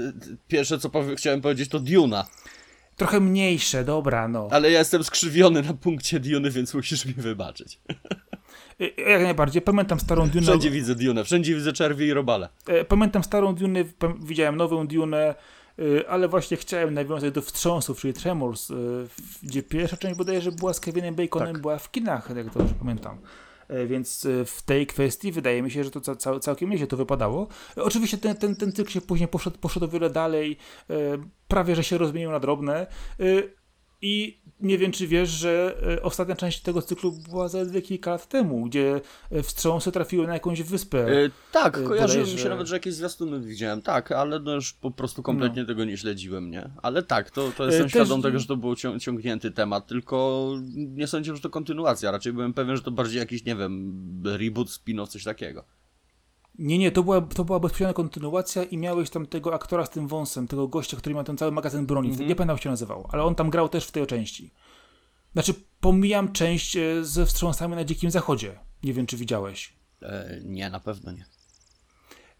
Pierwsze, 0.48 0.78
co 0.78 0.90
powie, 0.90 1.16
chciałem 1.16 1.40
powiedzieć, 1.40 1.68
to 1.68 1.80
Duna. 1.80 2.26
Trochę 2.96 3.20
mniejsze, 3.20 3.84
dobra, 3.84 4.28
no. 4.28 4.48
Ale 4.50 4.70
ja 4.70 4.78
jestem 4.78 5.04
skrzywiony 5.04 5.62
na 5.62 5.74
punkcie 5.74 6.20
Duny, 6.20 6.50
więc 6.50 6.74
musisz 6.74 7.06
mi 7.06 7.12
wybaczyć. 7.12 7.80
Jak 9.08 9.22
najbardziej. 9.22 9.62
Pamiętam 9.62 10.00
starą 10.00 10.28
Dunę. 10.28 10.42
Wszędzie 10.42 10.70
widzę 10.70 10.94
Dunę, 10.94 11.24
wszędzie 11.24 11.54
widzę 11.54 11.72
czerwie 11.72 12.06
i 12.06 12.12
robale. 12.12 12.48
Pamiętam 12.88 13.24
starą 13.24 13.54
Dunę, 13.54 13.84
widziałem 14.22 14.56
nową 14.56 14.86
Dunę, 14.86 15.34
ale 16.08 16.28
właśnie 16.28 16.56
chciałem 16.56 16.94
nawiązać 16.94 17.34
do 17.34 17.42
wstrząsów, 17.42 18.00
czyli 18.00 18.14
Tremors, 18.14 18.68
gdzie 19.42 19.62
pierwsza 19.62 19.96
część 19.96 20.18
bodajże 20.18 20.52
była 20.52 20.72
z 20.72 20.80
Kevinem 20.80 21.14
Baconem, 21.14 21.52
tak. 21.52 21.62
była 21.62 21.78
w 21.78 21.90
kinach, 21.90 22.30
jak 22.36 22.50
dobrze 22.50 22.74
pamiętam. 22.74 23.18
E, 23.70 23.86
więc 23.86 24.26
e, 24.26 24.44
w 24.44 24.62
tej 24.62 24.86
kwestii 24.86 25.32
wydaje 25.32 25.62
mi 25.62 25.70
się, 25.70 25.84
że 25.84 25.90
to 25.90 26.16
cał, 26.16 26.40
całkiem 26.40 26.70
nieźle 26.70 26.86
to 26.86 26.96
wypadało. 26.96 27.48
E, 27.76 27.82
oczywiście 27.82 28.18
ten, 28.18 28.36
ten, 28.36 28.56
ten 28.56 28.72
cykl 28.72 28.90
się 28.90 29.00
później 29.00 29.28
poszedł, 29.28 29.58
poszedł 29.58 29.86
o 29.86 29.88
wiele 29.88 30.10
dalej, 30.10 30.56
prawie 31.48 31.76
że 31.76 31.84
się 31.84 31.98
rozmienił 31.98 32.30
na 32.30 32.40
drobne. 32.40 32.86
I 34.02 34.39
nie 34.60 34.78
wiem, 34.78 34.92
czy 34.92 35.06
wiesz, 35.06 35.28
że 35.28 35.80
ostatnia 36.02 36.36
część 36.36 36.60
tego 36.60 36.82
cyklu 36.82 37.12
była 37.12 37.48
zaledwie 37.48 37.82
kilka 37.82 38.10
lat 38.10 38.28
temu, 38.28 38.64
gdzie 38.64 39.00
wstrząsy 39.42 39.92
trafiły 39.92 40.26
na 40.26 40.34
jakąś 40.34 40.62
wyspę. 40.62 40.98
E, 40.98 41.30
tak, 41.52 41.84
kojarzyło 41.84 42.26
mi 42.26 42.38
się 42.38 42.48
nawet, 42.48 42.66
że 42.66 42.76
jakieś 42.76 42.94
zwiastuny 42.94 43.40
widziałem, 43.40 43.82
tak, 43.82 44.12
ale 44.12 44.38
no 44.38 44.54
już 44.54 44.72
po 44.72 44.90
prostu 44.90 45.22
kompletnie 45.22 45.62
no. 45.62 45.68
tego 45.68 45.84
nie 45.84 45.96
śledziłem, 45.96 46.50
nie? 46.50 46.70
Ale 46.82 47.02
tak, 47.02 47.30
to, 47.30 47.52
to 47.56 47.66
jestem 47.66 47.84
Też... 47.84 47.92
świadom 47.92 48.22
tego, 48.22 48.38
że 48.38 48.46
to 48.46 48.56
był 48.56 48.74
ciągnięty 49.00 49.50
temat, 49.50 49.86
tylko 49.86 50.50
nie 50.74 51.06
sądziłem, 51.06 51.36
że 51.36 51.42
to 51.42 51.50
kontynuacja, 51.50 52.10
raczej 52.10 52.32
byłem 52.32 52.54
pewien, 52.54 52.76
że 52.76 52.82
to 52.82 52.90
bardziej 52.90 53.18
jakiś, 53.18 53.44
nie 53.44 53.56
wiem, 53.56 54.02
reboot, 54.24 54.68
spin-off, 54.68 55.08
coś 55.08 55.24
takiego. 55.24 55.64
Nie, 56.58 56.78
nie, 56.78 56.90
to 56.90 57.02
była, 57.02 57.20
to 57.20 57.44
była 57.44 57.60
bezpośrednia 57.60 57.94
kontynuacja 57.94 58.64
i 58.64 58.78
miałeś 58.78 59.10
tam 59.10 59.26
tego 59.26 59.54
aktora 59.54 59.86
z 59.86 59.90
tym 59.90 60.08
wąsem, 60.08 60.48
tego 60.48 60.68
gościa, 60.68 60.96
który 60.96 61.14
miał 61.14 61.24
ten 61.24 61.36
cały 61.36 61.52
magazyn 61.52 61.86
broni. 61.86 62.08
Mm 62.08 62.20
-hmm. 62.20 62.28
Nie 62.28 62.36
pamiętam, 62.36 62.54
jak 62.54 62.62
się 62.62 62.70
nazywał, 62.70 63.08
ale 63.12 63.22
on 63.22 63.34
tam 63.34 63.50
grał 63.50 63.68
też 63.68 63.86
w 63.86 63.90
tej 63.90 64.06
części. 64.06 64.50
Znaczy, 65.32 65.54
pomijam 65.80 66.32
część 66.32 66.76
e, 66.76 67.04
ze 67.04 67.26
wstrząsami 67.26 67.76
na 67.76 67.84
Dzikim 67.84 68.10
Zachodzie. 68.10 68.58
Nie 68.82 68.92
wiem, 68.92 69.06
czy 69.06 69.16
widziałeś. 69.16 69.72
E, 70.02 70.40
nie, 70.44 70.70
na 70.70 70.80
pewno 70.80 71.12
nie. 71.12 71.24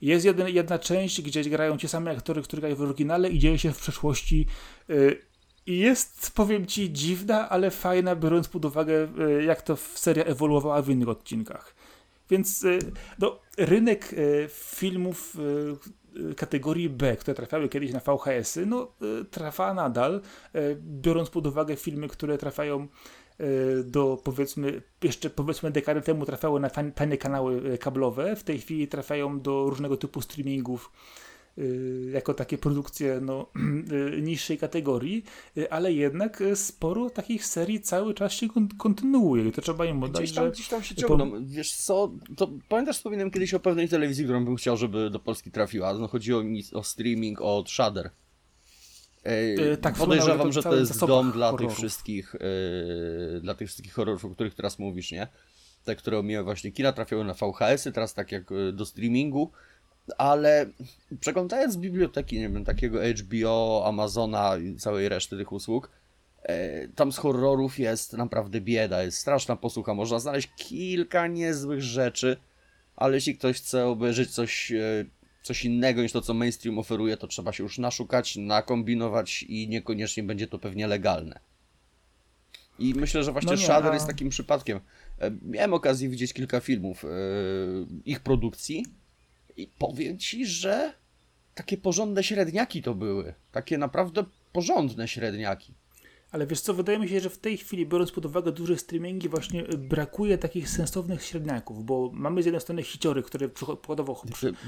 Jest 0.00 0.24
jeden, 0.24 0.48
jedna 0.48 0.78
część, 0.78 1.22
gdzie 1.22 1.44
grają 1.44 1.78
ci 1.78 1.88
same 1.88 2.10
aktory, 2.10 2.42
które 2.42 2.60
grają 2.60 2.76
w 2.76 2.82
oryginale 2.82 3.28
i 3.28 3.38
dzieje 3.38 3.58
się 3.58 3.72
w 3.72 3.78
przeszłości. 3.78 4.46
E, 4.90 4.94
I 5.66 5.78
jest, 5.78 6.32
powiem 6.34 6.66
ci, 6.66 6.92
dziwna, 6.92 7.48
ale 7.48 7.70
fajna, 7.70 8.16
biorąc 8.16 8.48
pod 8.48 8.64
uwagę, 8.64 9.08
e, 9.18 9.44
jak 9.44 9.62
to 9.62 9.76
seria 9.76 10.24
ewoluowała 10.24 10.82
w 10.82 10.90
innych 10.90 11.08
odcinkach. 11.08 11.74
Więc 12.30 12.64
e, 12.64 12.78
no, 13.18 13.40
rynek 13.58 14.12
e, 14.12 14.48
filmów 14.48 15.36
kategorii 16.36 16.88
B, 16.88 17.16
które 17.16 17.34
trafiały 17.34 17.68
kiedyś 17.68 17.92
na 17.92 18.00
VHS-y, 18.00 18.66
no 18.66 18.92
trwa 19.30 19.74
nadal, 19.74 20.20
biorąc 20.76 21.30
pod 21.30 21.46
uwagę 21.46 21.76
filmy, 21.76 22.08
które 22.08 22.38
trafiają 22.38 22.88
do 23.84 24.20
powiedzmy, 24.24 24.82
jeszcze 25.02 25.30
powiedzmy 25.30 25.70
dekady 25.70 26.00
temu 26.00 26.26
trafiały 26.26 26.60
na 26.60 26.70
tanie 26.94 27.18
kanały 27.18 27.78
kablowe, 27.78 28.36
w 28.36 28.44
tej 28.44 28.58
chwili 28.58 28.88
trafiają 28.88 29.40
do 29.40 29.70
różnego 29.70 29.96
typu 29.96 30.20
streamingów. 30.20 30.90
Y, 30.90 31.29
jako 32.12 32.34
takie 32.34 32.58
produkcje 32.58 33.20
no, 33.20 33.46
y, 34.16 34.22
niższej 34.22 34.58
kategorii, 34.58 35.24
y, 35.56 35.70
ale 35.70 35.92
jednak 35.92 36.42
sporo 36.54 37.10
takich 37.10 37.46
serii 37.46 37.80
cały 37.80 38.14
czas 38.14 38.32
się 38.32 38.46
kontynuuje 38.78 39.48
i 39.48 39.52
to 39.52 39.62
trzeba 39.62 39.86
im 39.86 40.02
oddać, 40.02 40.22
gdzieś 40.22 40.34
tam, 40.34 40.44
że... 40.44 40.50
Gdzieś 40.50 40.68
tam 40.68 40.82
się 40.82 40.94
ciągną. 40.94 41.30
Po... 41.30 41.36
Wiesz 41.40 41.72
co, 41.72 42.12
to 42.36 42.50
pamiętasz, 42.68 42.96
wspominałem 42.96 43.30
kiedyś 43.30 43.54
o 43.54 43.60
pewnej 43.60 43.88
telewizji, 43.88 44.24
którą 44.24 44.44
bym 44.44 44.56
chciał, 44.56 44.76
żeby 44.76 45.10
do 45.10 45.18
Polski 45.18 45.50
trafiła. 45.50 45.94
No, 45.94 46.08
chodziło 46.08 46.42
mi 46.42 46.62
o 46.72 46.84
streaming 46.84 47.40
od 47.40 47.70
Shudder. 47.70 48.10
E, 49.22 49.76
tak, 49.76 49.94
podejrzewam, 49.94 50.52
że 50.52 50.62
to 50.62 50.76
jest 50.76 51.00
dom 51.00 51.32
dla 51.32 51.50
horrorów. 51.50 51.70
tych 51.70 51.78
wszystkich 51.78 52.34
e, 52.34 53.40
dla 53.40 53.54
tych 53.54 53.68
wszystkich 53.68 53.92
horrorów, 53.92 54.24
o 54.24 54.30
których 54.30 54.54
teraz 54.54 54.78
mówisz, 54.78 55.12
nie? 55.12 55.28
Te, 55.84 55.96
które 55.96 56.22
miały 56.22 56.44
właśnie 56.44 56.72
kina, 56.72 56.92
trafiały 56.92 57.24
na 57.24 57.34
VHS-y, 57.34 57.92
teraz 57.92 58.14
tak 58.14 58.32
jak 58.32 58.50
do 58.72 58.86
streamingu 58.86 59.52
ale 60.18 60.66
przeglądając 61.20 61.76
biblioteki, 61.76 62.38
nie 62.38 62.48
wiem, 62.48 62.64
takiego 62.64 63.00
HBO, 63.00 63.82
Amazona 63.86 64.56
i 64.56 64.76
całej 64.76 65.08
reszty 65.08 65.36
tych 65.36 65.52
usług, 65.52 65.90
e, 66.42 66.88
tam 66.88 67.12
z 67.12 67.16
horrorów 67.16 67.78
jest 67.78 68.12
naprawdę 68.12 68.60
bieda, 68.60 69.02
jest 69.02 69.18
straszna 69.18 69.56
posłucha, 69.56 69.94
można 69.94 70.18
znaleźć 70.18 70.48
kilka 70.56 71.26
niezłych 71.26 71.82
rzeczy, 71.82 72.36
ale 72.96 73.14
jeśli 73.14 73.36
ktoś 73.36 73.56
chce 73.56 73.86
obejrzeć 73.86 74.30
coś, 74.30 74.72
e, 74.72 75.04
coś 75.42 75.64
innego 75.64 76.02
niż 76.02 76.12
to, 76.12 76.20
co 76.20 76.34
mainstream 76.34 76.78
oferuje, 76.78 77.16
to 77.16 77.26
trzeba 77.26 77.52
się 77.52 77.62
już 77.62 77.78
naszukać, 77.78 78.36
nakombinować 78.36 79.42
i 79.42 79.68
niekoniecznie 79.68 80.22
będzie 80.22 80.46
to 80.46 80.58
pewnie 80.58 80.86
legalne. 80.86 81.40
I 82.78 82.94
myślę, 82.94 83.22
że 83.22 83.32
właśnie 83.32 83.52
no 83.52 83.56
Shader 83.56 83.90
a... 83.90 83.94
jest 83.94 84.06
takim 84.06 84.28
przypadkiem. 84.28 84.80
E, 85.18 85.30
miałem 85.42 85.74
okazję 85.74 86.08
widzieć 86.08 86.32
kilka 86.32 86.60
filmów 86.60 87.04
ich 88.04 88.20
produkcji 88.20 88.84
i 89.62 89.66
powiem 89.78 90.18
ci, 90.18 90.46
że 90.46 90.92
takie 91.54 91.76
porządne 91.76 92.24
średniaki 92.24 92.82
to 92.82 92.94
były. 92.94 93.34
Takie 93.52 93.78
naprawdę 93.78 94.24
porządne 94.52 95.08
średniaki. 95.08 95.74
Ale 96.30 96.46
wiesz 96.46 96.60
co, 96.60 96.74
wydaje 96.74 96.98
mi 96.98 97.08
się, 97.08 97.20
że 97.20 97.30
w 97.30 97.38
tej 97.38 97.56
chwili, 97.56 97.86
biorąc 97.86 98.12
pod 98.12 98.26
uwagę 98.26 98.52
duże 98.52 98.78
streamingi, 98.78 99.28
właśnie 99.28 99.62
brakuje 99.62 100.38
takich 100.38 100.68
sensownych 100.68 101.24
średniaków, 101.24 101.84
bo 101.84 102.10
mamy 102.12 102.42
z 102.42 102.46
jednej 102.46 102.60
strony 102.60 102.82
hiciory, 102.82 103.22
które 103.22 103.48
przykładowo... 103.48 104.22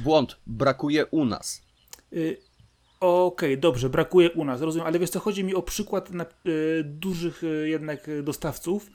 Błąd, 0.05 0.36
brakuje 0.47 1.07
u 1.07 1.24
nas. 1.24 1.62
Y 2.12 2.36
Okej, 3.03 3.53
okay, 3.53 3.57
dobrze, 3.57 3.88
brakuje 3.88 4.30
u 4.30 4.45
nas, 4.45 4.61
rozumiem, 4.61 4.86
ale 4.86 4.99
wiesz 4.99 5.11
co, 5.11 5.20
chodzi 5.20 5.45
mi 5.45 5.55
o 5.55 5.62
przykład 5.62 6.11
na, 6.11 6.24
y, 6.24 6.84
dużych 6.84 7.45
y, 7.45 7.68
jednak 7.68 8.11
dostawców, 8.22 8.90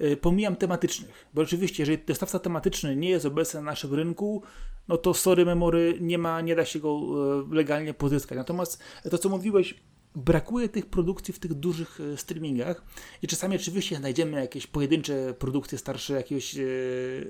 y, 0.00 0.16
pomijam 0.16 0.56
tematycznych, 0.56 1.26
bo 1.34 1.42
oczywiście, 1.42 1.82
jeżeli 1.82 1.98
dostawca 2.06 2.38
tematyczny 2.38 2.96
nie 2.96 3.10
jest 3.10 3.26
obecny 3.26 3.60
na 3.60 3.66
naszym 3.66 3.94
rynku, 3.94 4.42
no 4.88 4.96
to 4.96 5.14
sorry 5.14 5.44
memory, 5.44 5.98
nie 6.00 6.18
ma, 6.18 6.40
nie 6.40 6.56
da 6.56 6.64
się 6.64 6.78
go 6.78 7.00
e, 7.50 7.54
legalnie 7.54 7.94
pozyskać. 7.94 8.38
Natomiast 8.38 8.82
to, 9.10 9.18
co 9.18 9.28
mówiłeś, 9.28 9.74
brakuje 10.14 10.68
tych 10.68 10.86
produkcji 10.86 11.34
w 11.34 11.38
tych 11.38 11.54
dużych 11.54 12.00
e, 12.00 12.16
streamingach 12.16 12.84
i 13.22 13.26
czasami 13.26 13.56
oczywiście 13.56 13.96
znajdziemy 13.96 14.40
jakieś 14.40 14.66
pojedyncze 14.66 15.34
produkcje 15.38 15.78
starsze, 15.78 16.12
jakieś 16.12 16.56
e, 16.56 16.62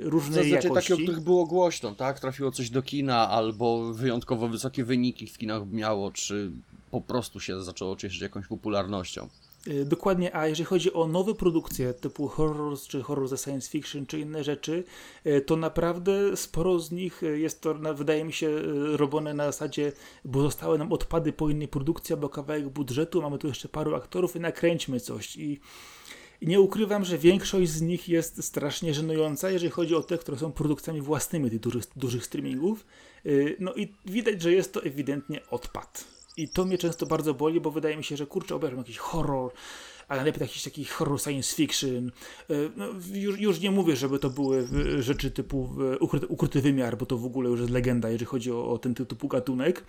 różne 0.00 0.48
jakości. 0.48 0.74
takie, 0.74 0.94
o 0.94 0.96
których 0.96 1.20
było 1.20 1.46
głośno, 1.46 1.94
tak? 1.94 2.20
Trafiło 2.20 2.50
coś 2.50 2.70
do 2.70 2.82
kina 2.82 3.28
albo 3.28 3.92
wyjątkowo 3.94 4.48
wysokie 4.48 4.84
wyniki 4.84 5.26
w 5.26 5.38
kinach 5.38 5.62
miało, 5.70 6.12
czy 6.12 6.50
po 6.90 7.00
prostu 7.00 7.40
się 7.40 7.62
zaczęło 7.62 7.96
cieszyć 7.96 8.20
jakąś 8.20 8.46
popularnością. 8.46 9.28
Y, 9.66 9.84
dokładnie, 9.84 10.36
a 10.36 10.46
jeżeli 10.46 10.64
chodzi 10.64 10.92
o 10.92 11.06
nowe 11.06 11.34
produkcje 11.34 11.94
typu 11.94 12.28
horror, 12.28 12.78
czy 12.78 13.02
horror 13.02 13.28
ze 13.28 13.38
science 13.38 13.70
fiction, 13.70 14.06
czy 14.06 14.20
inne 14.20 14.44
rzeczy, 14.44 14.84
y, 15.26 15.40
to 15.40 15.56
naprawdę 15.56 16.36
sporo 16.36 16.78
z 16.78 16.92
nich 16.92 17.22
y, 17.22 17.38
jest 17.38 17.60
to, 17.60 17.74
wydaje 17.94 18.24
mi 18.24 18.32
się, 18.32 18.48
robione 18.96 19.34
na 19.34 19.44
zasadzie, 19.44 19.92
bo 20.24 20.42
zostały 20.42 20.78
nam 20.78 20.92
odpady 20.92 21.32
po 21.32 21.50
innej 21.50 21.68
produkcji, 21.68 22.12
albo 22.12 22.28
kawałek 22.28 22.68
budżetu, 22.68 23.22
mamy 23.22 23.38
tu 23.38 23.46
jeszcze 23.46 23.68
paru 23.68 23.94
aktorów 23.94 24.36
i 24.36 24.40
nakręćmy 24.40 25.00
coś. 25.00 25.36
I 25.36 25.60
nie 26.42 26.60
ukrywam, 26.60 27.04
że 27.04 27.18
większość 27.18 27.70
z 27.70 27.82
nich 27.82 28.08
jest 28.08 28.44
strasznie 28.44 28.94
żenująca, 28.94 29.50
jeżeli 29.50 29.70
chodzi 29.70 29.94
o 29.94 30.02
te, 30.02 30.18
które 30.18 30.38
są 30.38 30.52
produkcjami 30.52 31.00
własnymi 31.00 31.50
tych 31.50 31.60
dużych, 31.60 31.84
dużych 31.96 32.24
streamingów. 32.24 32.86
No 33.58 33.74
i 33.74 33.94
widać, 34.06 34.42
że 34.42 34.52
jest 34.52 34.72
to 34.72 34.82
ewidentnie 34.84 35.40
odpad. 35.50 36.04
I 36.36 36.48
to 36.48 36.64
mnie 36.64 36.78
często 36.78 37.06
bardzo 37.06 37.34
boli, 37.34 37.60
bo 37.60 37.70
wydaje 37.70 37.96
mi 37.96 38.04
się, 38.04 38.16
że 38.16 38.26
kurczę, 38.26 38.54
obejrzę 38.54 38.76
jakiś 38.76 38.98
horror, 38.98 39.52
ale 40.08 40.20
najlepiej 40.20 40.40
jakiś 40.40 40.62
taki 40.62 40.84
horror 40.84 41.20
science 41.20 41.56
fiction. 41.56 42.12
No, 42.76 42.86
już, 43.12 43.40
już 43.40 43.60
nie 43.60 43.70
mówię, 43.70 43.96
żeby 43.96 44.18
to 44.18 44.30
były 44.30 44.68
rzeczy 44.98 45.30
typu 45.30 45.70
ukryty, 46.00 46.26
ukryty 46.26 46.60
wymiar, 46.60 46.98
bo 46.98 47.06
to 47.06 47.18
w 47.18 47.26
ogóle 47.26 47.50
już 47.50 47.60
jest 47.60 47.72
legenda, 47.72 48.10
jeżeli 48.10 48.26
chodzi 48.26 48.52
o, 48.52 48.70
o 48.70 48.78
ten 48.78 48.94
typu 48.94 49.28
gatunek, 49.28 49.84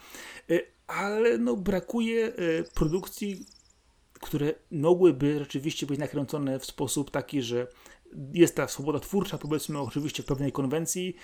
ale 0.88 1.38
no 1.38 1.56
brakuje 1.56 2.34
produkcji, 2.74 3.46
które 4.22 4.54
mogłyby 4.72 5.40
rzeczywiście 5.40 5.86
być 5.86 6.00
nakręcone 6.00 6.60
w 6.60 6.66
sposób 6.66 7.12
taki, 7.12 7.42
że 7.42 7.68
jest 8.34 8.56
ta 8.56 8.68
swoboda 8.68 9.00
twórcza, 9.00 9.38
powiedzmy 9.38 9.80
oczywiście 9.80 10.24
w 10.24 10.26
pewnej 10.26 10.52
konwencji, 10.52 11.16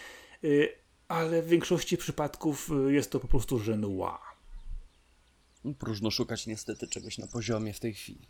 ale 1.08 1.42
w 1.42 1.48
większości 1.48 1.98
przypadków 1.98 2.70
jest 2.88 3.12
to 3.12 3.20
po 3.20 3.28
prostu 3.28 3.60
żenua. 3.60 4.29
Próżno 5.80 6.12
szukać 6.12 6.47
niestety 6.47 6.88
czegoś 6.88 7.18
na 7.18 7.28
poziomie 7.28 7.74
w 7.74 7.80
tej 7.80 7.93
chwili. 7.93 8.28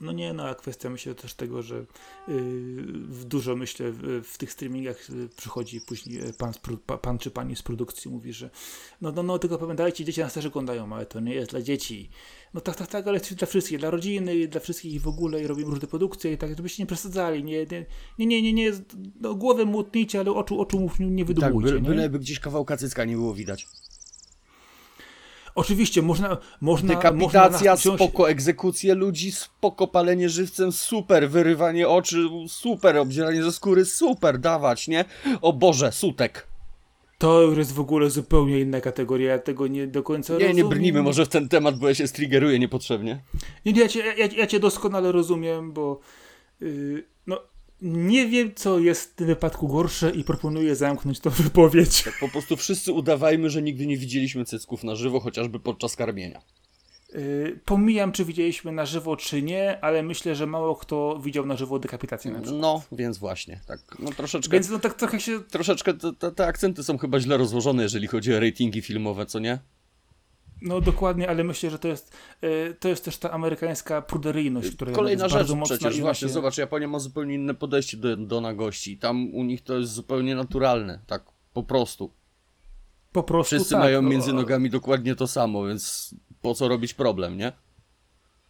No 0.00 0.12
nie, 0.12 0.32
no 0.32 0.48
a 0.48 0.54
kwestia 0.54 0.90
myślę 0.90 1.14
też 1.14 1.34
tego, 1.34 1.62
że 1.62 1.86
yy, 2.28 2.34
dużo 3.24 3.56
myślę 3.56 3.92
w, 3.92 4.22
w, 4.24 4.38
tych 4.38 4.52
streamingach 4.52 5.10
y, 5.10 5.28
przychodzi 5.36 5.80
później 5.80 6.20
pan, 6.38 6.52
pan, 7.02 7.18
czy 7.18 7.30
pani 7.30 7.56
z 7.56 7.62
produkcji 7.62 8.10
mówi, 8.10 8.32
że 8.32 8.50
no, 9.00 9.12
no, 9.12 9.22
no 9.22 9.38
tylko 9.38 9.58
pamiętajcie, 9.58 10.04
dzieci 10.04 10.20
nas 10.20 10.34
też 10.34 10.46
oglądają, 10.46 10.94
ale 10.94 11.06
to 11.06 11.20
nie 11.20 11.34
jest 11.34 11.50
dla 11.50 11.62
dzieci. 11.62 12.10
No 12.54 12.60
tak, 12.60 12.76
tak, 12.76 12.88
tak, 12.88 13.06
ale 13.06 13.18
jest 13.18 13.34
dla 13.34 13.46
wszystkich, 13.46 13.78
dla 13.78 13.90
rodziny, 13.90 14.48
dla 14.48 14.60
wszystkich 14.60 15.02
w 15.02 15.08
ogóle 15.08 15.42
i 15.42 15.46
robimy 15.46 15.70
różne 15.70 15.88
produkcje 15.88 16.32
i 16.32 16.38
tak, 16.38 16.56
żebyście 16.56 16.82
nie 16.82 16.86
przesadzali, 16.86 17.44
nie, 17.44 17.66
nie, 18.18 18.26
nie, 18.26 18.42
nie, 18.42 18.52
nie, 18.52 18.72
no, 19.20 19.34
głowę 19.34 19.64
młotnijcie, 19.64 20.20
ale 20.20 20.30
oczu, 20.30 20.60
oczu 20.60 20.90
nie 21.00 21.24
wydubujcie. 21.24 21.72
Tak, 21.72 21.82
by, 21.82 21.88
byleby 21.88 22.18
gdzieś 22.18 22.40
kawałka 22.40 22.76
cycka 22.76 23.04
nie 23.04 23.14
było 23.16 23.34
widać. 23.34 23.66
Oczywiście, 25.54 26.02
można. 26.02 26.36
można 26.60 26.94
Dekapitacja, 26.94 27.72
można 27.72 27.96
spoko, 27.96 28.30
egzekucje 28.30 28.94
ludzi, 28.94 29.32
spoko, 29.32 29.86
palenie 29.86 30.28
żywcem, 30.28 30.72
super, 30.72 31.30
wyrywanie 31.30 31.88
oczy, 31.88 32.28
super, 32.48 32.96
obdzieranie 32.96 33.42
ze 33.42 33.52
skóry, 33.52 33.84
super, 33.84 34.38
dawać, 34.38 34.88
nie? 34.88 35.04
O 35.42 35.52
Boże, 35.52 35.92
sutek. 35.92 36.46
To 37.18 37.42
już 37.42 37.58
jest 37.58 37.72
w 37.72 37.80
ogóle 37.80 38.10
zupełnie 38.10 38.60
inna 38.60 38.80
kategoria, 38.80 39.32
ja 39.32 39.38
tego 39.38 39.66
nie 39.66 39.86
do 39.86 40.02
końca 40.02 40.32
nie, 40.32 40.38
rozumiem. 40.38 40.56
Nie, 40.56 40.62
nie 40.62 40.68
brnimy 40.68 41.02
może 41.02 41.24
w 41.24 41.28
ten 41.28 41.48
temat, 41.48 41.78
bo 41.78 41.88
ja 41.88 41.94
się 41.94 42.06
striggeruję 42.06 42.58
niepotrzebnie. 42.58 43.22
Nie, 43.64 43.72
nie 43.72 43.80
ja, 43.80 43.88
cię, 43.88 44.02
ja, 44.16 44.26
ja 44.36 44.46
cię 44.46 44.60
doskonale 44.60 45.12
rozumiem, 45.12 45.72
bo 45.72 46.00
yy, 46.60 47.04
no, 47.26 47.40
nie 47.82 48.26
wiem, 48.26 48.54
co 48.54 48.78
jest 48.78 49.12
w 49.12 49.14
tym 49.14 49.26
wypadku 49.26 49.68
gorsze 49.68 50.10
i 50.10 50.24
proponuję 50.24 50.76
zamknąć 50.76 51.20
tę 51.20 51.30
wypowiedź. 51.30 52.02
Tak 52.02 52.18
po 52.20 52.28
prostu 52.28 52.56
wszyscy 52.56 52.92
udawajmy, 52.92 53.50
że 53.50 53.62
nigdy 53.62 53.86
nie 53.86 53.96
widzieliśmy 53.96 54.44
cycków 54.44 54.84
na 54.84 54.94
żywo, 54.94 55.20
chociażby 55.20 55.60
podczas 55.60 55.96
karmienia. 55.96 56.42
Yy, 57.14 57.60
pomijam, 57.64 58.12
czy 58.12 58.24
widzieliśmy 58.24 58.72
na 58.72 58.86
żywo, 58.86 59.16
czy 59.16 59.42
nie, 59.42 59.84
ale 59.84 60.02
myślę, 60.02 60.34
że 60.34 60.46
mało 60.46 60.76
kto 60.76 61.20
widział 61.24 61.46
na 61.46 61.56
żywo 61.56 61.78
dekapitację 61.78 62.30
na 62.30 62.40
przykład. 62.40 62.60
No, 62.62 62.82
więc 62.92 63.18
właśnie, 63.18 63.60
tak, 63.66 63.80
no 63.98 64.10
troszeczkę... 64.10 64.52
Więc 64.52 64.70
no 64.70 64.78
tak 64.78 64.94
trochę 64.94 65.20
się... 65.20 65.40
Troszeczkę 65.40 65.94
te, 65.94 66.12
te, 66.12 66.32
te 66.32 66.46
akcenty 66.46 66.84
są 66.84 66.98
chyba 66.98 67.20
źle 67.20 67.36
rozłożone, 67.36 67.82
jeżeli 67.82 68.06
chodzi 68.06 68.34
o 68.34 68.40
ratingi 68.40 68.82
filmowe, 68.82 69.26
co 69.26 69.38
nie? 69.38 69.58
No 70.64 70.80
dokładnie, 70.80 71.28
ale 71.28 71.44
myślę, 71.44 71.70
że 71.70 71.78
to 71.78 71.88
jest, 71.88 72.16
e, 72.40 72.74
to 72.74 72.88
jest 72.88 73.04
też 73.04 73.18
ta 73.18 73.30
amerykańska 73.30 74.02
pruderyjność, 74.02 74.70
która 74.70 74.92
Kolejna 74.92 75.24
jest 75.24 75.32
rzecz 75.32 75.40
bardzo 75.40 75.56
mocna. 75.56 75.76
przecież, 75.76 76.00
właśnie, 76.00 76.28
się... 76.28 76.34
zobacz, 76.34 76.58
Japonia 76.58 76.88
ma 76.88 76.98
zupełnie 76.98 77.34
inne 77.34 77.54
podejście 77.54 77.96
do, 77.96 78.16
do 78.16 78.40
nagości. 78.40 78.98
Tam 78.98 79.34
u 79.34 79.44
nich 79.44 79.62
to 79.62 79.78
jest 79.78 79.92
zupełnie 79.92 80.34
naturalne, 80.34 80.98
tak 81.06 81.22
po 81.52 81.62
prostu. 81.62 82.10
Po 83.12 83.22
prostu 83.22 83.56
Wszyscy 83.56 83.74
tak. 83.74 83.82
mają 83.82 84.02
między 84.02 84.32
nogami 84.32 84.70
dokładnie 84.70 85.14
to 85.14 85.26
samo, 85.26 85.66
więc 85.66 86.14
po 86.42 86.54
co 86.54 86.68
robić 86.68 86.94
problem, 86.94 87.36
nie? 87.36 87.52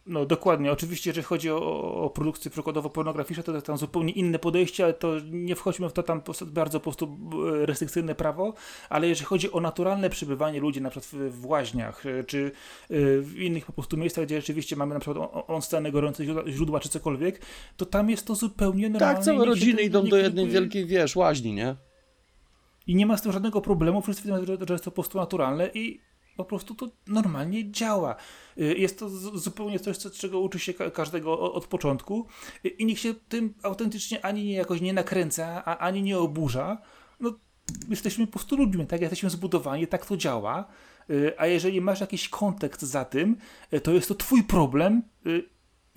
No 0.07 0.25
dokładnie. 0.25 0.71
Oczywiście, 0.71 1.09
jeżeli 1.09 1.25
chodzi 1.25 1.51
o, 1.51 1.93
o 2.03 2.09
produkcję 2.09 2.51
przykładowo 2.51 2.89
pornograficzną, 2.89 3.43
to 3.43 3.53
jest 3.53 3.65
tam 3.65 3.77
zupełnie 3.77 4.13
inne 4.13 4.39
podejście, 4.39 4.83
ale 4.83 4.93
to 4.93 5.13
nie 5.31 5.55
wchodźmy 5.55 5.89
w 5.89 5.93
to 5.93 6.03
tam 6.03 6.21
bardzo 6.45 6.79
po 6.79 6.83
prostu 6.83 7.17
e, 7.61 7.65
restrykcyjne 7.65 8.15
prawo, 8.15 8.53
ale 8.89 9.07
jeżeli 9.07 9.25
chodzi 9.25 9.51
o 9.51 9.59
naturalne 9.59 10.09
przebywanie 10.09 10.59
ludzi 10.59 10.81
na 10.81 10.89
przykład 10.89 11.11
w, 11.13 11.41
w 11.41 11.45
łaźniach, 11.45 12.05
e, 12.05 12.23
czy 12.23 12.45
e, 12.45 12.51
w 13.21 13.39
innych 13.39 13.65
po 13.65 13.73
prostu 13.73 13.97
miejscach, 13.97 14.25
gdzie 14.25 14.41
rzeczywiście 14.41 14.75
mamy 14.75 14.93
na 14.93 14.99
przykład 14.99 15.29
on, 15.47 15.61
scenę 15.61 15.91
gorące 15.91 16.23
źródła, 16.47 16.79
czy 16.79 16.89
cokolwiek, 16.89 17.41
to 17.77 17.85
tam 17.85 18.09
jest 18.09 18.27
to 18.27 18.35
zupełnie 18.35 18.89
normalne. 18.89 19.15
Tak, 19.15 19.25
całe 19.25 19.45
rodziny 19.45 19.81
idą 19.81 20.07
do 20.07 20.17
jednej 20.17 20.47
wielkiej, 20.47 20.85
wiesz, 20.85 21.15
łaźni, 21.15 21.53
nie? 21.53 21.75
I 22.87 22.95
nie 22.95 23.05
ma 23.05 23.17
z 23.17 23.21
tym 23.21 23.31
żadnego 23.31 23.61
problemu, 23.61 24.01
wszyscy 24.01 24.23
wiedzą, 24.27 24.45
że 24.45 24.73
jest 24.73 24.83
to 24.83 24.91
po 24.91 24.95
prostu 24.95 25.17
naturalne 25.17 25.69
i 25.73 25.99
po 26.35 26.45
prostu 26.45 26.75
to 26.75 26.89
normalnie 27.07 27.71
działa. 27.71 28.15
Y, 28.57 28.75
jest 28.77 28.99
to 28.99 29.09
zupełnie 29.37 29.79
coś, 29.79 29.97
czego 29.97 30.39
uczy 30.39 30.59
się 30.59 30.73
każdego 30.73 31.53
od 31.53 31.67
początku 31.67 32.27
y, 32.65 32.69
i 32.69 32.85
nikt 32.85 33.01
się 33.01 33.13
tym 33.13 33.53
autentycznie 33.63 34.25
ani 34.25 34.43
nie 34.43 34.53
jakoś 34.53 34.81
nie 34.81 34.93
nakręca, 34.93 35.65
ani 35.65 36.03
nie 36.03 36.17
oburza. 36.17 36.81
No, 37.19 37.39
jesteśmy 37.89 38.25
po 38.25 38.33
prostu 38.33 38.57
ludźmi, 38.57 38.87
tak? 38.87 39.01
Jesteśmy 39.01 39.29
zbudowani, 39.29 39.87
tak 39.87 40.05
to 40.05 40.17
działa. 40.17 40.67
Y, 41.09 41.33
a 41.37 41.47
jeżeli 41.47 41.81
masz 41.81 42.01
jakiś 42.01 42.29
kontekst 42.29 42.81
za 42.81 43.05
tym, 43.05 43.37
to 43.83 43.91
jest 43.91 44.07
to 44.07 44.15
twój 44.15 44.43
problem 44.43 45.01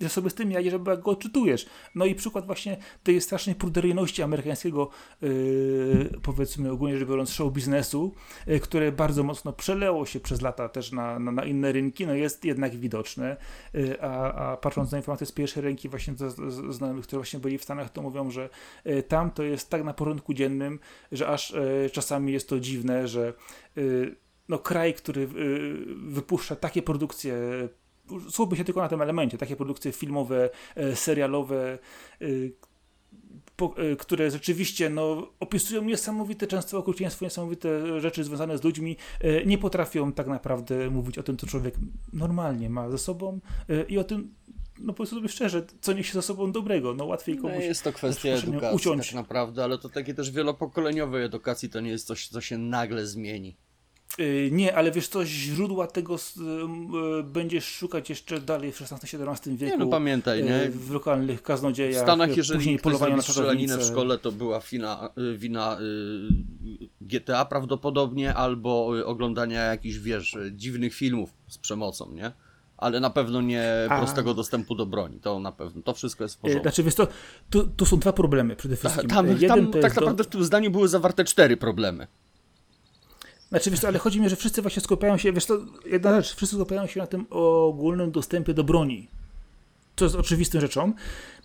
że 0.01 0.09
sobie 0.09 0.29
z 0.29 0.33
tym 0.33 0.51
jadzie, 0.51 0.71
żeby 0.71 0.97
go 0.97 1.11
odczytujesz. 1.11 1.65
No 1.95 2.05
i 2.05 2.15
przykład 2.15 2.45
właśnie 2.45 2.77
tej 3.03 3.21
strasznej 3.21 3.55
pruderyjności 3.55 4.23
amerykańskiego, 4.23 4.89
yy, 5.21 6.09
powiedzmy 6.23 6.71
ogólnie 6.71 6.97
rzecz 6.97 7.07
biorąc, 7.07 7.29
show 7.29 7.53
biznesu, 7.53 8.13
yy, 8.47 8.59
które 8.59 8.91
bardzo 8.91 9.23
mocno 9.23 9.53
przeleło 9.53 10.05
się 10.05 10.19
przez 10.19 10.41
lata 10.41 10.69
też 10.69 10.91
na, 10.91 11.19
na, 11.19 11.31
na 11.31 11.45
inne 11.45 11.71
rynki, 11.71 12.07
no 12.07 12.13
jest 12.13 12.45
jednak 12.45 12.75
widoczne. 12.75 13.37
Yy, 13.73 14.01
a, 14.01 14.33
a 14.33 14.57
patrząc 14.57 14.91
na 14.91 14.97
informacje 14.97 15.27
z 15.27 15.31
pierwszej 15.31 15.63
ręki 15.63 15.89
właśnie 15.89 16.13
z, 16.15 16.35
z, 16.35 16.75
znajomych, 16.75 17.03
którzy 17.03 17.17
właśnie 17.17 17.39
byli 17.39 17.57
w 17.57 17.63
Stanach, 17.63 17.89
to 17.89 18.01
mówią, 18.01 18.31
że 18.31 18.49
yy, 18.85 19.03
tam 19.03 19.31
to 19.31 19.43
jest 19.43 19.69
tak 19.69 19.83
na 19.83 19.93
porządku 19.93 20.33
dziennym, 20.33 20.79
że 21.11 21.27
aż 21.27 21.51
yy, 21.51 21.89
czasami 21.89 22.33
jest 22.33 22.49
to 22.49 22.59
dziwne, 22.59 23.07
że 23.07 23.33
yy, 23.75 24.15
no, 24.49 24.59
kraj, 24.59 24.93
który 24.93 25.27
wypuszcza 26.07 26.55
takie 26.55 26.81
produkcje 26.81 27.35
skupię 28.29 28.57
się 28.57 28.63
tylko 28.63 28.81
na 28.81 28.89
tym 28.89 29.01
elemencie, 29.01 29.37
takie 29.37 29.55
produkcje 29.55 29.91
filmowe, 29.91 30.49
e, 30.75 30.95
serialowe, 30.95 31.79
e, 32.21 32.25
e, 33.91 33.95
które 33.95 34.31
rzeczywiście 34.31 34.89
no, 34.89 35.31
opisują 35.39 35.83
niesamowite 35.83 36.47
często 36.47 36.77
okrucieństwo, 36.77 37.25
niesamowite 37.25 38.01
rzeczy 38.01 38.23
związane 38.23 38.57
z 38.57 38.63
ludźmi, 38.63 38.97
nie 39.45 39.57
potrafią 39.57 40.13
tak 40.13 40.27
naprawdę 40.27 40.89
mówić 40.89 41.17
o 41.17 41.23
tym, 41.23 41.37
co 41.37 41.47
człowiek 41.47 41.75
normalnie 42.13 42.69
ma 42.69 42.89
ze 42.89 42.97
sobą 42.97 43.39
i 43.87 43.97
o 43.97 44.03
tym, 44.03 44.35
no 44.79 44.93
powiedzmy 44.93 45.17
sobie 45.17 45.29
szczerze, 45.29 45.65
co 45.81 45.93
niesie 45.93 46.13
ze 46.13 46.21
sobą 46.21 46.51
dobrego, 46.51 46.93
no 46.93 47.05
łatwiej 47.05 47.35
no, 47.35 47.41
komuś... 47.41 47.57
No 47.57 47.63
jest 47.63 47.83
to 47.83 47.93
kwestia 47.93 48.29
edukacji 48.29 48.75
uciąć. 48.75 49.07
tak 49.07 49.15
naprawdę, 49.15 49.63
ale 49.63 49.77
to 49.77 49.89
takie 49.89 50.13
też 50.13 50.31
wielopokoleniowej 50.31 51.23
edukacji, 51.23 51.69
to 51.69 51.79
nie 51.79 51.89
jest 51.89 52.07
coś, 52.07 52.27
co 52.27 52.41
się 52.41 52.57
nagle 52.57 53.05
zmieni. 53.05 53.57
Y, 54.19 54.49
nie, 54.51 54.75
ale 54.75 54.91
wiesz 54.91 55.07
co, 55.07 55.25
źródła 55.25 55.87
tego 55.87 56.15
y, 56.15 57.23
będziesz 57.23 57.65
szukać 57.65 58.09
jeszcze 58.09 58.41
dalej 58.41 58.71
w 58.71 58.81
XVI-XVII 58.81 59.57
wieku. 59.57 59.77
Nie, 59.77 59.85
no 59.85 59.91
pamiętaj, 59.91 60.43
nie? 60.43 60.63
Y, 60.63 60.69
w 60.69 60.91
lokalnych 60.91 61.43
kaznodziejach. 61.43 62.01
W 62.01 62.05
Stanach, 62.05 62.37
jeżeli 62.37 62.59
później 62.59 62.79
polowania 62.79 63.15
na 63.15 63.21
strzelaninę 63.21 63.77
w 63.77 63.83
szkole, 63.83 64.17
to 64.17 64.31
była 64.31 64.59
wina, 64.59 65.09
wina 65.35 65.77
GTA 67.01 67.45
prawdopodobnie, 67.45 68.33
albo 68.33 68.91
oglądania 69.05 69.61
jakichś, 69.61 69.97
wiesz, 69.97 70.37
dziwnych 70.51 70.93
filmów 70.93 71.29
z 71.47 71.57
przemocą, 71.57 72.11
nie? 72.11 72.31
ale 72.79 72.99
na 72.99 73.09
pewno 73.09 73.41
nie 73.41 73.87
A. 73.89 73.97
prostego 73.97 74.33
dostępu 74.33 74.75
do 74.75 74.85
broni. 74.85 75.19
To 75.19 75.39
na 75.39 75.51
pewno, 75.51 75.81
to 75.81 75.93
wszystko 75.93 76.23
jest 76.23 76.35
w 76.35 76.37
porządku. 76.37 76.63
Znaczy, 76.63 76.83
wiesz, 76.83 76.95
to, 76.95 77.07
tu, 77.49 77.67
tu 77.67 77.85
są 77.85 77.99
dwa 77.99 78.13
problemy 78.13 78.55
przede 78.55 78.75
wszystkim. 78.75 79.09
Tam, 79.09 79.37
tam 79.47 79.71
tak 79.71 79.95
naprawdę 79.95 80.23
do... 80.23 80.29
w 80.29 80.31
tym 80.31 80.43
zdaniu 80.43 80.71
były 80.71 80.87
zawarte 80.87 81.25
cztery 81.25 81.57
problemy. 81.57 82.07
Znaczy, 83.49 83.71
wiesz 83.71 83.79
co, 83.79 83.87
ale 83.87 83.99
chodzi 83.99 84.21
mi, 84.21 84.29
że 84.29 84.35
wszyscy 84.35 84.61
właśnie 84.61 84.81
skupiają 84.81 85.17
się, 85.17 85.33
wiesz 85.33 85.47
jedna 85.85 86.15
rzecz, 86.21 86.35
wszyscy 86.35 86.55
skupiają 86.55 86.87
się 86.87 86.99
na 86.99 87.07
tym 87.07 87.25
ogólnym 87.29 88.11
dostępie 88.11 88.53
do 88.53 88.63
broni. 88.63 89.07
To 89.95 90.05
jest 90.05 90.15
oczywistą 90.15 90.59
rzeczą. 90.59 90.93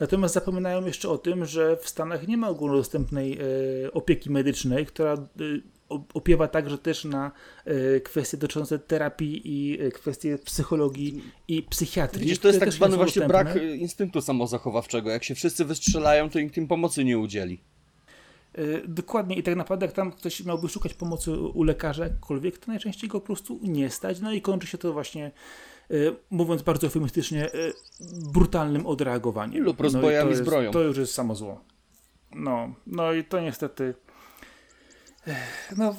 Natomiast 0.01 0.35
zapominają 0.35 0.87
jeszcze 0.87 1.09
o 1.09 1.19
tym, 1.19 1.45
że 1.45 1.77
w 1.77 1.89
Stanach 1.89 2.29
nie 2.29 2.37
ma 2.37 2.49
ogólnodostępnej 2.49 3.39
e, 3.85 3.93
opieki 3.93 4.31
medycznej, 4.31 4.87
która 4.87 5.13
e, 5.13 5.19
opiewa 6.15 6.49
także 6.49 6.79
też 6.79 7.05
na 7.05 7.33
e, 7.65 8.01
kwestie 8.01 8.37
dotyczące 8.37 8.79
terapii 8.79 9.43
i 9.45 9.81
e, 9.81 9.91
kwestie 9.91 10.39
psychologii 10.39 11.23
i 11.49 11.63
psychiatrii. 11.63 12.23
Widzisz, 12.23 12.39
to 12.39 12.49
jest 12.49 12.61
tak 12.61 12.73
zwany 12.73 12.97
właśnie 12.97 13.23
dostępne. 13.23 13.45
brak 13.45 13.57
e, 13.57 13.77
instynktu 13.77 14.21
samozachowawczego. 14.21 15.11
Jak 15.11 15.25
się 15.25 15.35
wszyscy 15.35 15.65
wystrzelają, 15.65 16.31
to 16.31 16.41
nikt 16.41 16.57
im 16.57 16.69
pomocy 16.69 17.05
nie 17.05 17.19
udzieli. 17.19 17.61
E, 18.55 18.89
dokładnie 18.89 19.37
i 19.37 19.43
tak 19.43 19.57
naprawdę 19.57 19.87
jak 19.87 19.95
tam 19.95 20.13
ktoś 20.13 20.45
miałby 20.45 20.69
szukać 20.69 20.95
pomocy 20.95 21.33
u 21.33 21.63
lekarza 21.63 22.05
jakkolwiek, 22.05 22.59
to 22.59 22.71
najczęściej 22.71 23.11
go 23.11 23.21
po 23.21 23.27
prostu 23.27 23.59
nie 23.63 23.91
stać, 23.91 24.21
no 24.21 24.33
i 24.33 24.43
kończy 24.43 24.67
się 24.67 24.79
to 24.79 24.93
właśnie 24.93 25.31
e, 25.91 25.95
mówiąc 26.31 26.63
bardzo 26.63 26.87
eufemistycznie, 26.87 27.53
e, 27.53 27.73
brutalnym 28.33 28.87
odreagowaniem. 28.87 29.65
Lub 29.65 29.81
rozbojami 29.81 30.31
no 30.31 30.37
z 30.37 30.41
bronią. 30.41 30.71
To 30.71 30.81
już 30.81 30.99
jest 30.99 31.15
samo 31.15 31.35
zło. 31.35 31.61
No, 32.35 32.75
no 32.87 33.13
i 33.13 33.25
to 33.25 33.41
niestety 33.41 33.95
no 35.77 35.97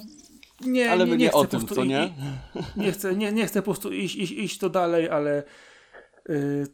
nie, 0.61 0.91
ale 0.91 1.05
nie, 1.05 1.11
nie, 1.11 1.17
nie 1.17 1.31
o 1.31 1.45
tym, 1.45 1.67
co 1.67 1.85
nie? 1.85 2.13
Nie 2.77 2.91
chcę, 2.91 3.15
nie, 3.15 3.31
nie 3.31 3.45
chcę 3.45 3.61
po 3.61 3.65
prostu 3.65 3.93
iść, 3.93 4.15
iść, 4.15 4.31
iść 4.31 4.57
to 4.57 4.69
dalej, 4.69 5.09
ale 5.09 5.43
Y, 5.43 5.43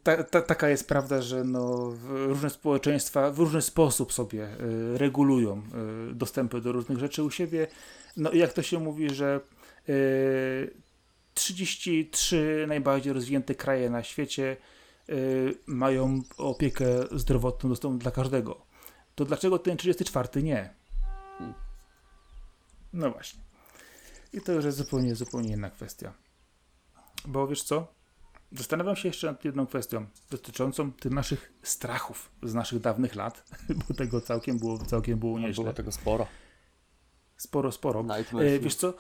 ta, 0.04 0.24
ta, 0.24 0.42
taka 0.42 0.70
jest 0.70 0.88
prawda, 0.88 1.22
że 1.22 1.44
no, 1.44 1.94
różne 2.10 2.50
społeczeństwa 2.50 3.32
w 3.32 3.40
różny 3.40 3.62
sposób 3.62 4.14
sobie 4.14 4.44
y, 4.44 4.98
regulują 4.98 5.62
y, 6.12 6.14
dostępy 6.16 6.62
do 6.62 6.72
różnych 6.72 6.98
rzeczy 6.98 7.24
u 7.24 7.32
siebie. 7.32 7.68
No 8.18 8.32
i 8.32 8.38
jak 8.38 8.54
to 8.54 8.62
się 8.62 8.80
mówi, 8.80 9.10
że 9.10 9.40
33 11.34 12.66
najbardziej 12.68 13.14
rozwinięte 13.14 13.56
kraje 13.56 13.90
na 13.90 14.04
świecie 14.04 14.58
mają 15.66 16.22
opiekę 16.38 16.86
zdrowotną 17.12 17.70
dostępną 17.70 18.00
dla 18.00 18.12
każdego. 18.12 18.62
To 19.16 19.26
dlaczego 19.26 19.60
ten 19.60 19.78
34 19.78 20.44
nie? 20.44 20.74
No 22.94 23.12
właśnie. 23.12 23.42
I 24.34 24.42
to 24.42 24.52
już 24.52 24.66
jest 24.66 24.78
zupełnie, 24.78 25.16
zupełnie 25.16 25.54
inna 25.54 25.70
kwestia. 25.70 26.14
Bo 27.26 27.48
wiesz 27.48 27.64
co? 27.64 28.01
Zastanawiam 28.52 28.96
się 28.96 29.08
jeszcze 29.08 29.28
nad 29.28 29.46
jedną 29.46 29.68
kwestią 29.68 30.06
dotyczącą 30.30 30.92
tych 30.92 31.12
naszych 31.12 31.54
strachów 31.64 32.32
z 32.44 32.54
naszych 32.54 32.80
dawnych 32.80 33.16
lat, 33.16 33.44
bo 33.88 33.94
tego 33.94 34.22
całkiem 34.22 34.60
było, 34.60 34.78
całkiem 34.78 35.20
było 35.20 35.40
nieźle. 35.40 35.64
Było 35.64 35.74
tego 35.74 35.92
sporo. 35.92 36.28
Sporo, 37.38 37.72
sporo. 37.72 38.06
E, 38.40 38.60
wiesz 38.60 38.76
co? 38.76 38.94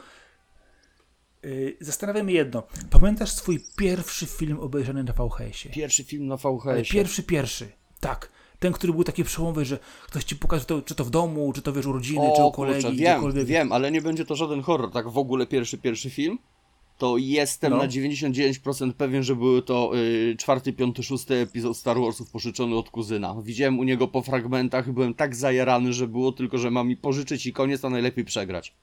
E, 1.43 1.47
zastanawiam 1.79 2.27
się 2.27 2.33
jedno. 2.33 2.63
Pamiętasz 2.89 3.31
swój 3.31 3.63
pierwszy 3.77 4.25
film 4.25 4.59
obejrzany 4.59 5.03
na 5.03 5.13
VHS-ie? 5.13 5.73
Pierwszy 5.73 6.03
film 6.03 6.27
na 6.27 6.37
VHS-ie? 6.37 6.85
Pierwszy, 6.85 7.23
pierwszy. 7.23 7.71
Tak. 7.99 8.31
Ten, 8.59 8.73
który 8.73 8.93
był 8.93 9.03
taki 9.03 9.23
przełomowy, 9.23 9.65
że 9.65 9.79
ktoś 10.07 10.23
ci 10.23 10.35
pokaże, 10.35 10.65
to, 10.65 10.81
czy 10.81 10.95
to 10.95 11.05
w 11.05 11.09
domu, 11.09 11.53
czy 11.53 11.61
to 11.61 11.73
wiesz, 11.73 11.85
urodziny, 11.85 12.31
o, 12.31 12.35
czy 12.35 12.43
u 12.43 12.51
kolegi. 12.51 12.81
Kurczę, 12.83 13.33
wiem, 13.33 13.45
wiem, 13.45 13.71
ale 13.71 13.91
nie 13.91 14.01
będzie 14.01 14.25
to 14.25 14.35
żaden 14.35 14.61
horror. 14.61 14.91
Tak 14.91 15.09
w 15.09 15.17
ogóle 15.17 15.47
pierwszy, 15.47 15.77
pierwszy 15.77 16.09
film? 16.09 16.37
To 17.01 17.17
jestem 17.17 17.71
no. 17.71 17.77
na 17.77 17.87
99% 17.87 18.93
pewien, 18.93 19.23
że 19.23 19.35
były 19.35 19.61
to 19.61 19.91
y, 19.97 20.35
czwarty, 20.37 20.73
piąty, 20.73 21.03
szósty 21.03 21.35
epizod 21.35 21.77
Star 21.77 21.97
Warsów 21.99 22.31
pożyczony 22.31 22.75
od 22.75 22.89
kuzyna. 22.89 23.35
Widziałem 23.43 23.79
u 23.79 23.83
niego 23.83 24.07
po 24.07 24.21
fragmentach 24.21 24.87
i 24.87 24.91
byłem 24.91 25.13
tak 25.13 25.35
zajarany, 25.35 25.93
że 25.93 26.07
było 26.07 26.31
tylko, 26.31 26.57
że 26.57 26.71
mam 26.71 26.87
mi 26.87 26.97
pożyczyć 26.97 27.45
i 27.45 27.53
koniec, 27.53 27.85
a 27.85 27.89
najlepiej 27.89 28.25
przegrać. 28.25 28.73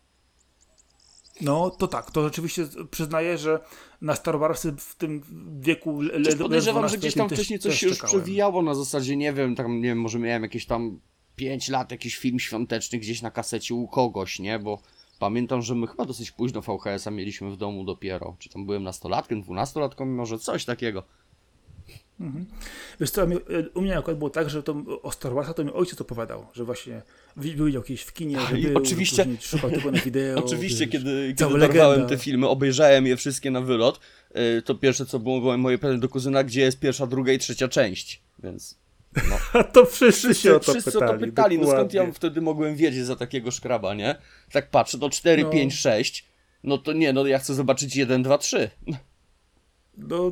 No, 1.41 1.71
to 1.71 1.89
tak, 1.89 2.11
to 2.11 2.25
rzeczywiście 2.25 2.69
przyznaję, 2.91 3.39
że 3.39 3.61
na 4.01 4.17
Star 4.17 4.39
Warsy 4.39 4.75
w 4.79 4.95
tym 4.95 5.23
wieku... 5.61 6.01
Le, 6.01 6.37
podejrzewam, 6.37 6.89
że 6.89 6.99
gdzieś 6.99 7.15
tam 7.15 7.29
wcześniej 7.29 7.59
coś 7.59 7.79
się 7.79 7.87
już 7.87 7.97
czekałem. 7.97 8.21
przewijało 8.21 8.63
na 8.63 8.75
zasadzie, 8.75 9.17
nie 9.17 9.33
wiem, 9.33 9.55
tam, 9.55 9.77
nie 9.77 9.89
wiem, 9.89 10.01
może 10.01 10.19
miałem 10.19 10.43
jakieś 10.43 10.67
tam 10.67 11.01
5 11.37 11.69
lat, 11.69 11.91
jakiś 11.91 12.17
film 12.17 12.39
świąteczny 12.39 12.99
gdzieś 12.99 13.23
na 13.23 13.31
kasecie 13.31 13.75
u 13.75 13.89
kogoś, 13.89 14.39
nie, 14.39 14.59
bo 14.59 14.79
Pamiętam, 15.19 15.63
że 15.63 15.75
my 15.75 15.87
chyba 15.87 16.05
dosyć 16.05 16.31
późno 16.31 16.61
VHS-a 16.61 17.11
mieliśmy 17.11 17.51
w 17.51 17.57
domu 17.57 17.85
dopiero. 17.85 18.37
Czy 18.39 18.49
tam 18.49 18.67
byłem 18.67 18.83
nastolatkiem, 18.83 19.43
dwunastolatką, 19.43 20.07
może 20.07 20.39
coś 20.39 20.65
takiego. 20.65 21.03
Mhm. 22.21 22.47
Wiesz 23.01 23.11
co, 23.11 23.27
u 23.75 23.81
mnie 23.81 23.99
akurat 23.99 24.19
było 24.19 24.31
tak, 24.31 24.51
że 24.51 24.63
to 24.63 24.83
o 25.03 25.13
Star 25.13 25.35
Warsa 25.35 25.55
to 25.55 25.65
mi 25.65 25.73
ojciec 25.73 26.01
opowiadał, 26.01 26.47
że 26.55 26.65
właśnie 26.65 27.03
widział 27.37 27.83
kiedyś 27.83 28.03
w 28.03 28.13
kinie, 28.13 28.39
że 28.41 28.57
był, 28.57 28.79
oczywiście, 28.79 29.27
szukał 29.41 29.71
tego 29.71 29.91
na 29.91 30.01
wideo. 30.01 30.39
oczywiście, 30.45 30.87
wiesz, 30.87 30.93
kiedy, 30.93 31.35
kiedy 31.39 31.59
dorwałem 31.59 32.07
te 32.07 32.19
filmy, 32.19 32.49
obejrzałem 32.49 33.07
je 33.07 33.17
wszystkie 33.17 33.51
na 33.51 33.61
wylot, 33.61 34.01
y, 34.59 34.63
to 34.63 34.75
pierwsze 34.75 35.07
co 35.07 35.19
było 35.19 35.59
moje 35.59 35.79
pytanie 35.79 35.99
do 35.99 36.09
kuzyna, 36.09 36.45
gdzie 36.45 36.61
jest 36.61 36.81
pierwsza, 36.81 37.07
druga 37.07 37.33
i 37.33 37.39
trzecia 37.39 37.69
część, 37.69 38.23
więc... 38.43 38.79
No. 39.31 39.65
to 39.73 39.87
wszyscy 39.87 40.35
się 40.35 40.57
o 40.57 40.61
to 40.61 40.73
wszyscy 40.73 40.93
pytali. 40.93 41.11
o 41.11 41.19
to 41.19 41.27
pytali, 41.27 41.59
no 41.59 41.67
skąd 41.67 41.95
ja 41.95 42.13
wtedy 42.13 42.41
mogłem 42.41 42.77
wiedzieć 42.77 43.05
za 43.05 43.17
takiego 43.17 43.51
szkraba, 43.51 43.95
nie? 43.95 44.17
Tak 44.53 44.71
patrzę, 44.71 44.99
no 45.01 45.11
4, 45.11 45.43
no. 45.43 45.51
5, 45.51 45.75
6, 45.75 46.29
no 46.65 46.79
to 46.79 46.93
nie, 46.93 47.13
no 47.13 47.27
ja 47.27 47.39
chcę 47.39 47.55
zobaczyć 47.55 47.97
1, 47.97 48.23
2, 48.23 48.39
3. 48.39 48.71
No, 48.87 48.97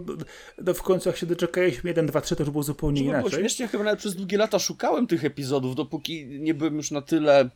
no, 0.06 0.14
no 0.58 0.74
w 0.74 0.82
końcu 0.82 1.08
jak 1.08 1.18
się 1.18 1.26
doczekaliśmy 1.26 1.90
1, 1.90 2.06
2, 2.06 2.20
3, 2.20 2.36
to 2.36 2.42
już 2.42 2.50
było 2.50 2.62
zupełnie 2.62 2.98
Żeby 2.98 3.10
inaczej. 3.10 3.30
Było 3.30 3.40
śmiesznie, 3.40 3.68
chyba 3.68 3.84
nawet 3.84 4.00
przez 4.00 4.14
długie 4.14 4.38
lata 4.38 4.58
szukałem 4.58 5.06
tych 5.06 5.24
epizodów, 5.24 5.74
dopóki 5.74 6.26
nie 6.26 6.54
byłem 6.54 6.76
już 6.76 6.90
na 6.90 7.02
tyle 7.02 7.50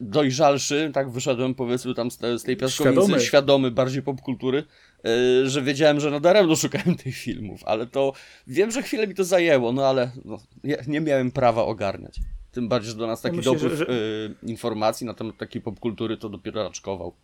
dojrzalszy, 0.00 0.90
tak 0.94 1.10
wyszedłem 1.10 1.54
powiedzmy 1.54 1.94
tam 1.94 2.10
z, 2.10 2.18
z 2.18 2.42
tej 2.42 2.56
piaskownicy, 2.56 3.00
świadomy. 3.00 3.20
świadomy 3.20 3.70
bardziej 3.70 4.02
popkultury, 4.02 4.64
yy, 5.04 5.50
że 5.50 5.62
wiedziałem, 5.62 6.00
że 6.00 6.10
nadaremno 6.10 6.56
szukałem 6.56 6.94
tych 7.04 7.16
filmów, 7.16 7.60
ale 7.64 7.86
to 7.86 8.12
wiem, 8.46 8.70
że 8.70 8.82
chwilę 8.82 9.06
mi 9.06 9.14
to 9.14 9.24
zajęło, 9.24 9.72
no 9.72 9.86
ale 9.86 10.10
no, 10.24 10.38
ja 10.64 10.76
nie 10.86 11.00
miałem 11.00 11.30
prawa 11.30 11.64
ogarniać. 11.64 12.20
Tym 12.52 12.68
bardziej, 12.68 12.90
że 12.90 12.98
do 12.98 13.06
nas 13.06 13.22
taki 13.22 13.36
ja 13.36 13.36
myślę, 13.36 13.52
dopływ 13.52 13.72
że, 13.72 13.86
że... 13.86 13.92
Yy, 13.92 14.34
informacji 14.50 15.06
na 15.06 15.14
temat 15.14 15.36
takiej 15.36 15.62
popkultury 15.62 16.16
to 16.16 16.28
dopiero 16.28 16.62
raczkował. 16.62 17.14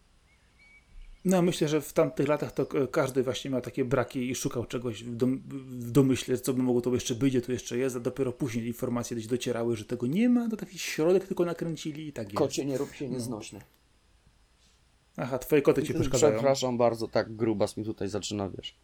No, 1.24 1.42
myślę, 1.42 1.68
że 1.68 1.80
w 1.80 1.92
tamtych 1.92 2.28
latach 2.28 2.52
to 2.52 2.66
każdy 2.86 3.22
właśnie 3.22 3.50
miał 3.50 3.60
takie 3.60 3.84
braki 3.84 4.30
i 4.30 4.34
szukał 4.34 4.66
czegoś 4.66 5.04
w, 5.04 5.16
dom, 5.16 5.42
w 5.48 5.90
domyśle, 5.90 6.38
co 6.38 6.54
by 6.54 6.62
mogło 6.62 6.80
to 6.80 6.94
jeszcze 6.94 7.14
być, 7.14 7.46
to 7.46 7.52
jeszcze 7.52 7.78
jest, 7.78 7.96
a 7.96 8.00
dopiero 8.00 8.32
później 8.32 8.66
informacje 8.66 9.16
gdzieś 9.16 9.26
docierały, 9.28 9.76
że 9.76 9.84
tego 9.84 10.06
nie 10.06 10.28
ma, 10.28 10.48
to 10.48 10.56
taki 10.56 10.78
środek 10.78 11.26
tylko 11.26 11.44
nakręcili 11.44 12.06
i 12.06 12.12
tak 12.12 12.26
jest. 12.26 12.36
Kocie, 12.36 12.64
nie 12.64 12.78
rób 12.78 12.92
się 12.92 13.08
no. 13.08 13.12
nieznośny. 13.12 13.58
No. 13.58 15.24
Aha, 15.24 15.38
twoje 15.38 15.62
koty 15.62 15.82
ci 15.82 15.94
przeszkadzają. 15.94 16.34
Przepraszam 16.34 16.78
bardzo, 16.78 17.08
tak 17.08 17.36
grubas 17.36 17.76
mi 17.76 17.84
tutaj 17.84 18.08
zaczyna, 18.08 18.50
wiesz, 18.50 18.76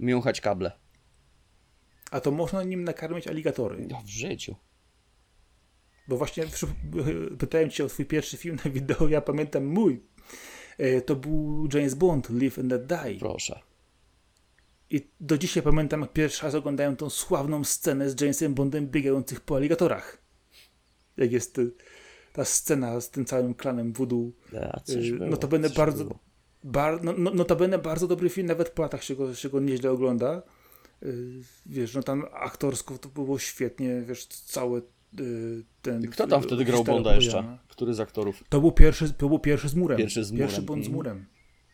miąchać 0.00 0.40
kable. 0.40 0.72
A 2.10 2.20
to 2.20 2.30
można 2.30 2.62
nim 2.62 2.84
nakarmić 2.84 3.26
aligatory. 3.26 3.86
No, 3.90 4.02
w 4.04 4.08
życiu. 4.08 4.56
Bo 6.08 6.16
właśnie 6.16 6.44
pytałem 7.38 7.70
cię 7.70 7.84
o 7.84 7.88
twój 7.88 8.06
pierwszy 8.06 8.36
film 8.36 8.58
na 8.64 8.70
wideo, 8.70 9.08
ja 9.08 9.20
pamiętam 9.20 9.64
mój 9.64 10.02
to 11.06 11.16
był 11.16 11.68
James 11.74 11.94
Bond, 11.94 12.30
Live 12.30 12.58
and 12.58 12.70
Let 12.70 12.86
Die. 12.86 13.18
Proszę. 13.18 13.60
I 14.90 15.08
do 15.20 15.38
dzisiaj 15.38 15.62
pamiętam, 15.62 16.00
jak 16.00 16.12
pierwszy 16.12 16.42
raz 16.42 16.54
oglądałem 16.54 16.96
tą 16.96 17.10
sławną 17.10 17.64
scenę 17.64 18.10
z 18.10 18.20
Jamesem 18.20 18.54
Bondem 18.54 18.86
biegających 18.86 19.40
po 19.40 19.56
aligatorach. 19.56 20.18
Jak 21.16 21.32
jest 21.32 21.60
ta 22.32 22.44
scena 22.44 23.00
z 23.00 23.10
tym 23.10 23.24
całym 23.24 23.54
klanem 23.54 23.92
voodoo. 23.92 24.30
Ja, 24.52 24.80
no 25.30 25.36
to 25.36 25.48
będę 25.48 25.70
bardzo, 25.70 26.04
bar, 26.64 27.04
no, 27.04 27.14
no, 27.18 27.30
no 27.34 27.44
to 27.44 27.56
będę 27.56 27.78
bardzo 27.78 28.06
dobry 28.06 28.28
film, 28.28 28.46
nawet 28.46 28.70
po 28.70 28.82
latach 28.82 29.04
się 29.04 29.14
go, 29.16 29.34
się 29.34 29.48
go 29.48 29.60
nieźle 29.60 29.90
ogląda. 29.90 30.42
Y, 31.02 31.40
wiesz, 31.66 31.94
no 31.94 32.02
tam 32.02 32.24
aktorsko 32.32 32.98
to 32.98 33.08
było 33.08 33.38
świetnie, 33.38 34.02
wiesz, 34.02 34.26
całe 34.26 34.82
ten... 35.82 36.10
Kto 36.10 36.26
tam 36.26 36.42
wtedy 36.42 36.64
grał 36.64 36.84
Bonda 36.84 37.14
jeszcze? 37.14 37.58
Który 37.68 37.94
z 37.94 38.00
aktorów? 38.00 38.44
To 38.48 38.60
był 38.60 38.72
pierwszy, 38.72 39.12
to 39.12 39.28
był 39.28 39.38
pierwszy 39.38 39.68
z 39.68 39.74
murem. 39.74 39.98
Pierwszy 39.98 40.24
z 40.24 40.32
murem. 40.32 40.46
Pierwszy 40.46 40.62
Bond 40.62 40.84
z 40.84 40.86
mhm. 40.86 40.96
murem. 40.96 41.26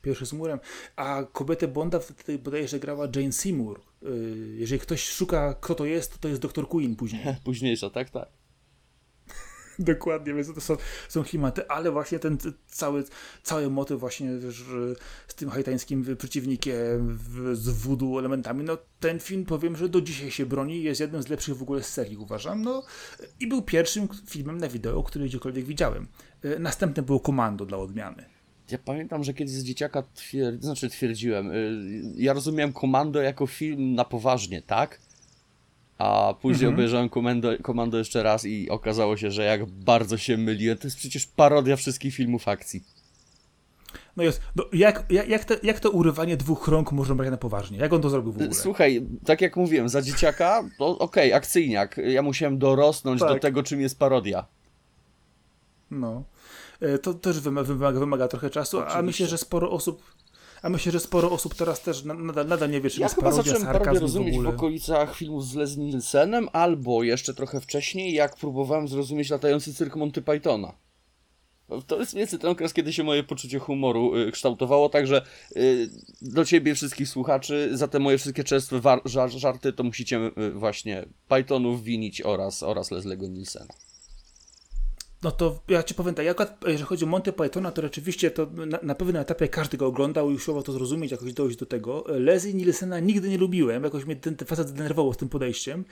Pierwszy 0.02 0.26
z 0.26 0.32
murem. 0.32 0.58
A 0.96 1.24
kobietę 1.32 1.68
Bonda 1.68 1.98
wtedy 1.98 2.38
bodajże 2.38 2.80
grała 2.80 3.08
Jane 3.16 3.32
Seymour. 3.32 3.80
Y, 4.02 4.56
jeżeli 4.58 4.80
ktoś 4.80 5.08
szuka, 5.08 5.54
kto 5.60 5.74
to 5.74 5.86
jest, 5.86 6.12
to 6.12 6.18
to 6.18 6.28
jest 6.28 6.40
Dr. 6.40 6.68
Queen 6.68 6.96
później. 6.96 7.22
Późniejsza, 7.44 7.90
tak, 7.90 8.10
tak. 8.10 8.28
Dokładnie, 9.78 10.34
więc 10.34 10.54
to 10.54 10.60
są, 10.60 10.76
są 11.08 11.24
klimaty, 11.24 11.68
ale 11.68 11.90
właśnie 11.90 12.18
ten 12.18 12.38
cały, 12.66 13.04
cały 13.42 13.70
motyw 13.70 14.00
właśnie 14.00 14.38
wiesz, 14.38 14.64
z 15.28 15.34
tym 15.34 15.50
haitańskim 15.50 16.16
przeciwnikiem, 16.18 17.18
z 17.52 17.68
voodoo 17.68 18.18
elementami, 18.18 18.64
no 18.64 18.78
ten 19.00 19.20
film 19.20 19.44
powiem, 19.44 19.76
że 19.76 19.88
do 19.88 20.00
dzisiaj 20.00 20.30
się 20.30 20.46
broni 20.46 20.82
jest 20.82 21.00
jednym 21.00 21.22
z 21.22 21.28
lepszych 21.28 21.56
w 21.56 21.62
ogóle 21.62 21.82
z 21.82 21.88
serii, 21.88 22.16
uważam, 22.16 22.62
no 22.62 22.82
i 23.40 23.46
był 23.46 23.62
pierwszym 23.62 24.08
filmem 24.26 24.58
na 24.58 24.68
wideo, 24.68 25.02
który 25.02 25.24
gdziekolwiek 25.24 25.64
widziałem. 25.64 26.06
E, 26.42 26.58
następny 26.58 27.02
był 27.02 27.20
Komando 27.20 27.66
dla 27.66 27.78
odmiany. 27.78 28.24
Ja 28.70 28.78
pamiętam, 28.78 29.24
że 29.24 29.34
kiedyś 29.34 29.54
z 29.54 29.64
dzieciaka 29.64 30.02
twierd... 30.14 30.62
znaczy 30.62 30.90
twierdziłem, 30.90 31.50
y, 31.50 31.82
ja 32.16 32.32
rozumiałem 32.32 32.72
Komando 32.72 33.22
jako 33.22 33.46
film 33.46 33.94
na 33.94 34.04
poważnie, 34.04 34.62
tak? 34.62 35.00
A 35.98 36.34
później 36.40 36.68
mhm. 36.68 36.74
obejrzałem 36.74 37.08
komando, 37.08 37.48
komando 37.62 37.98
jeszcze 37.98 38.22
raz 38.22 38.44
i 38.44 38.70
okazało 38.70 39.16
się, 39.16 39.30
że 39.30 39.44
jak 39.44 39.66
bardzo 39.66 40.18
się 40.18 40.36
myliłem. 40.36 40.78
To 40.78 40.86
jest 40.86 40.96
przecież 40.96 41.26
parodia 41.26 41.76
wszystkich 41.76 42.14
filmów 42.14 42.48
akcji. 42.48 42.84
No 44.16 44.22
jest. 44.22 44.40
No 44.56 44.64
jak, 44.72 45.04
jak, 45.10 45.28
jak, 45.28 45.44
to, 45.44 45.54
jak 45.62 45.80
to 45.80 45.90
urywanie 45.90 46.36
dwóch 46.36 46.68
rąk 46.68 46.92
można 46.92 47.14
brać 47.14 47.30
na 47.30 47.36
poważnie? 47.36 47.78
Jak 47.78 47.92
on 47.92 48.02
to 48.02 48.10
zrobił 48.10 48.32
w 48.32 48.36
ogóle? 48.36 48.54
Słuchaj, 48.54 49.06
tak 49.24 49.40
jak 49.40 49.56
mówiłem, 49.56 49.88
za 49.88 50.02
dzieciaka, 50.02 50.64
to 50.78 50.86
okej, 50.98 51.28
okay, 51.28 51.34
akcyjniak. 51.34 51.96
Ja 51.96 52.22
musiałem 52.22 52.58
dorosnąć 52.58 53.20
tak. 53.20 53.28
do 53.28 53.38
tego, 53.38 53.62
czym 53.62 53.80
jest 53.80 53.98
parodia. 53.98 54.46
No. 55.90 56.24
E, 56.80 56.98
to 56.98 57.14
też 57.14 57.40
wymaga, 57.40 58.00
wymaga 58.00 58.28
trochę 58.28 58.50
czasu, 58.50 58.78
Oczywiście. 58.78 58.98
a 58.98 59.02
myślę, 59.02 59.26
że 59.26 59.38
sporo 59.38 59.70
osób 59.70 60.02
a 60.64 60.68
myślę, 60.68 60.92
że 60.92 61.00
sporo 61.00 61.30
osób 61.30 61.54
teraz 61.54 61.80
też 61.80 62.04
nadal, 62.04 62.46
nadal 62.46 62.70
nie 62.70 62.80
wie, 62.80 62.90
czy 62.90 63.00
ja 63.00 63.04
jest 63.04 63.16
parodia, 63.16 63.42
chyba 63.42 63.58
zacząłem 63.58 63.72
parodię 63.72 64.00
rozumieć 64.00 64.38
w, 64.38 64.42
w, 64.42 64.46
okolicach 64.46 65.16
filmów 65.16 65.46
z 65.46 65.54
Leslie 65.54 65.84
Nielsenem, 65.84 66.48
albo 66.52 67.02
jeszcze 67.02 67.34
trochę 67.34 67.60
wcześniej, 67.60 68.14
jak 68.14 68.36
próbowałem 68.36 68.88
zrozumieć 68.88 69.30
latający 69.30 69.74
cyrk 69.74 69.96
Monty 69.96 70.22
Pythona. 70.22 70.74
To 71.86 72.00
jest 72.00 72.14
mniej 72.14 72.26
ten 72.28 72.50
okres, 72.50 72.72
kiedy 72.72 72.92
się 72.92 73.04
moje 73.04 73.24
poczucie 73.24 73.58
humoru 73.58 74.16
y, 74.16 74.32
kształtowało, 74.32 74.88
także 74.88 75.22
y, 75.56 75.90
do 76.22 76.44
ciebie 76.44 76.74
wszystkich 76.74 77.08
słuchaczy, 77.08 77.70
za 77.72 77.88
te 77.88 77.98
moje 77.98 78.18
wszystkie 78.18 78.44
częste 78.44 78.80
żar 79.04 79.30
żarty, 79.30 79.72
to 79.72 79.84
musicie 79.84 80.30
y, 80.38 80.50
właśnie 80.50 81.06
Pythonów 81.28 81.82
winić 81.82 82.22
oraz, 82.22 82.62
oraz 82.62 82.90
Leslie'ego 82.90 83.30
Nielsena. 83.30 83.74
No 85.24 85.30
to 85.30 85.60
ja 85.68 85.82
ci 85.82 85.94
powiem 85.94 86.14
tak, 86.14 86.26
jak, 86.26 86.58
jeżeli 86.66 86.84
chodzi 86.84 87.04
o 87.04 87.08
Monty 87.08 87.32
Pythona, 87.32 87.70
to 87.70 87.82
rzeczywiście 87.82 88.30
to 88.30 88.46
na, 88.66 88.78
na 88.82 88.94
pewnym 88.94 89.16
etapie 89.16 89.48
każdy 89.48 89.76
go 89.76 89.86
oglądał 89.86 90.30
i 90.30 90.34
usiłował 90.34 90.62
to 90.62 90.72
zrozumieć, 90.72 91.12
jakoś 91.12 91.32
dojść 91.32 91.56
do 91.56 91.66
tego. 91.66 92.04
Leslie 92.06 92.54
Nielsena 92.54 93.00
nigdy 93.00 93.28
nie 93.28 93.38
lubiłem, 93.38 93.84
jakoś 93.84 94.04
mnie 94.04 94.16
ten, 94.16 94.36
ten 94.36 94.48
facet 94.48 94.68
zdenerwował 94.68 95.12
z 95.12 95.16
tym 95.16 95.28
podejściem, 95.28 95.84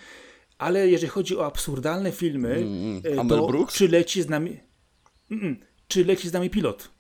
ale 0.59 0.89
jeżeli 0.89 1.11
chodzi 1.11 1.37
o 1.37 1.47
absurdalne 1.47 2.13
filmy, 2.13 2.55
mm, 2.55 3.29
to 3.29 3.47
Brooks? 3.47 3.75
czy 3.75 3.89
leci 3.89 4.23
z 4.23 4.29
nami... 4.29 4.61
Mm, 5.31 5.57
czy 5.89 6.05
leci 6.05 6.29
z 6.29 6.33
nami 6.33 6.51
pilot? 6.51 6.91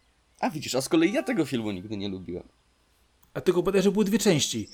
A 0.40 0.50
widzisz, 0.50 0.74
a 0.74 0.80
z 0.80 0.88
kolei 0.88 1.12
ja 1.12 1.22
tego 1.22 1.44
filmu 1.44 1.70
nigdy 1.70 1.96
nie 1.96 2.08
lubiłem. 2.08 2.48
A 3.34 3.40
tego 3.40 3.62
bodajże 3.62 3.92
były 3.92 4.04
dwie 4.04 4.18
części. 4.18 4.68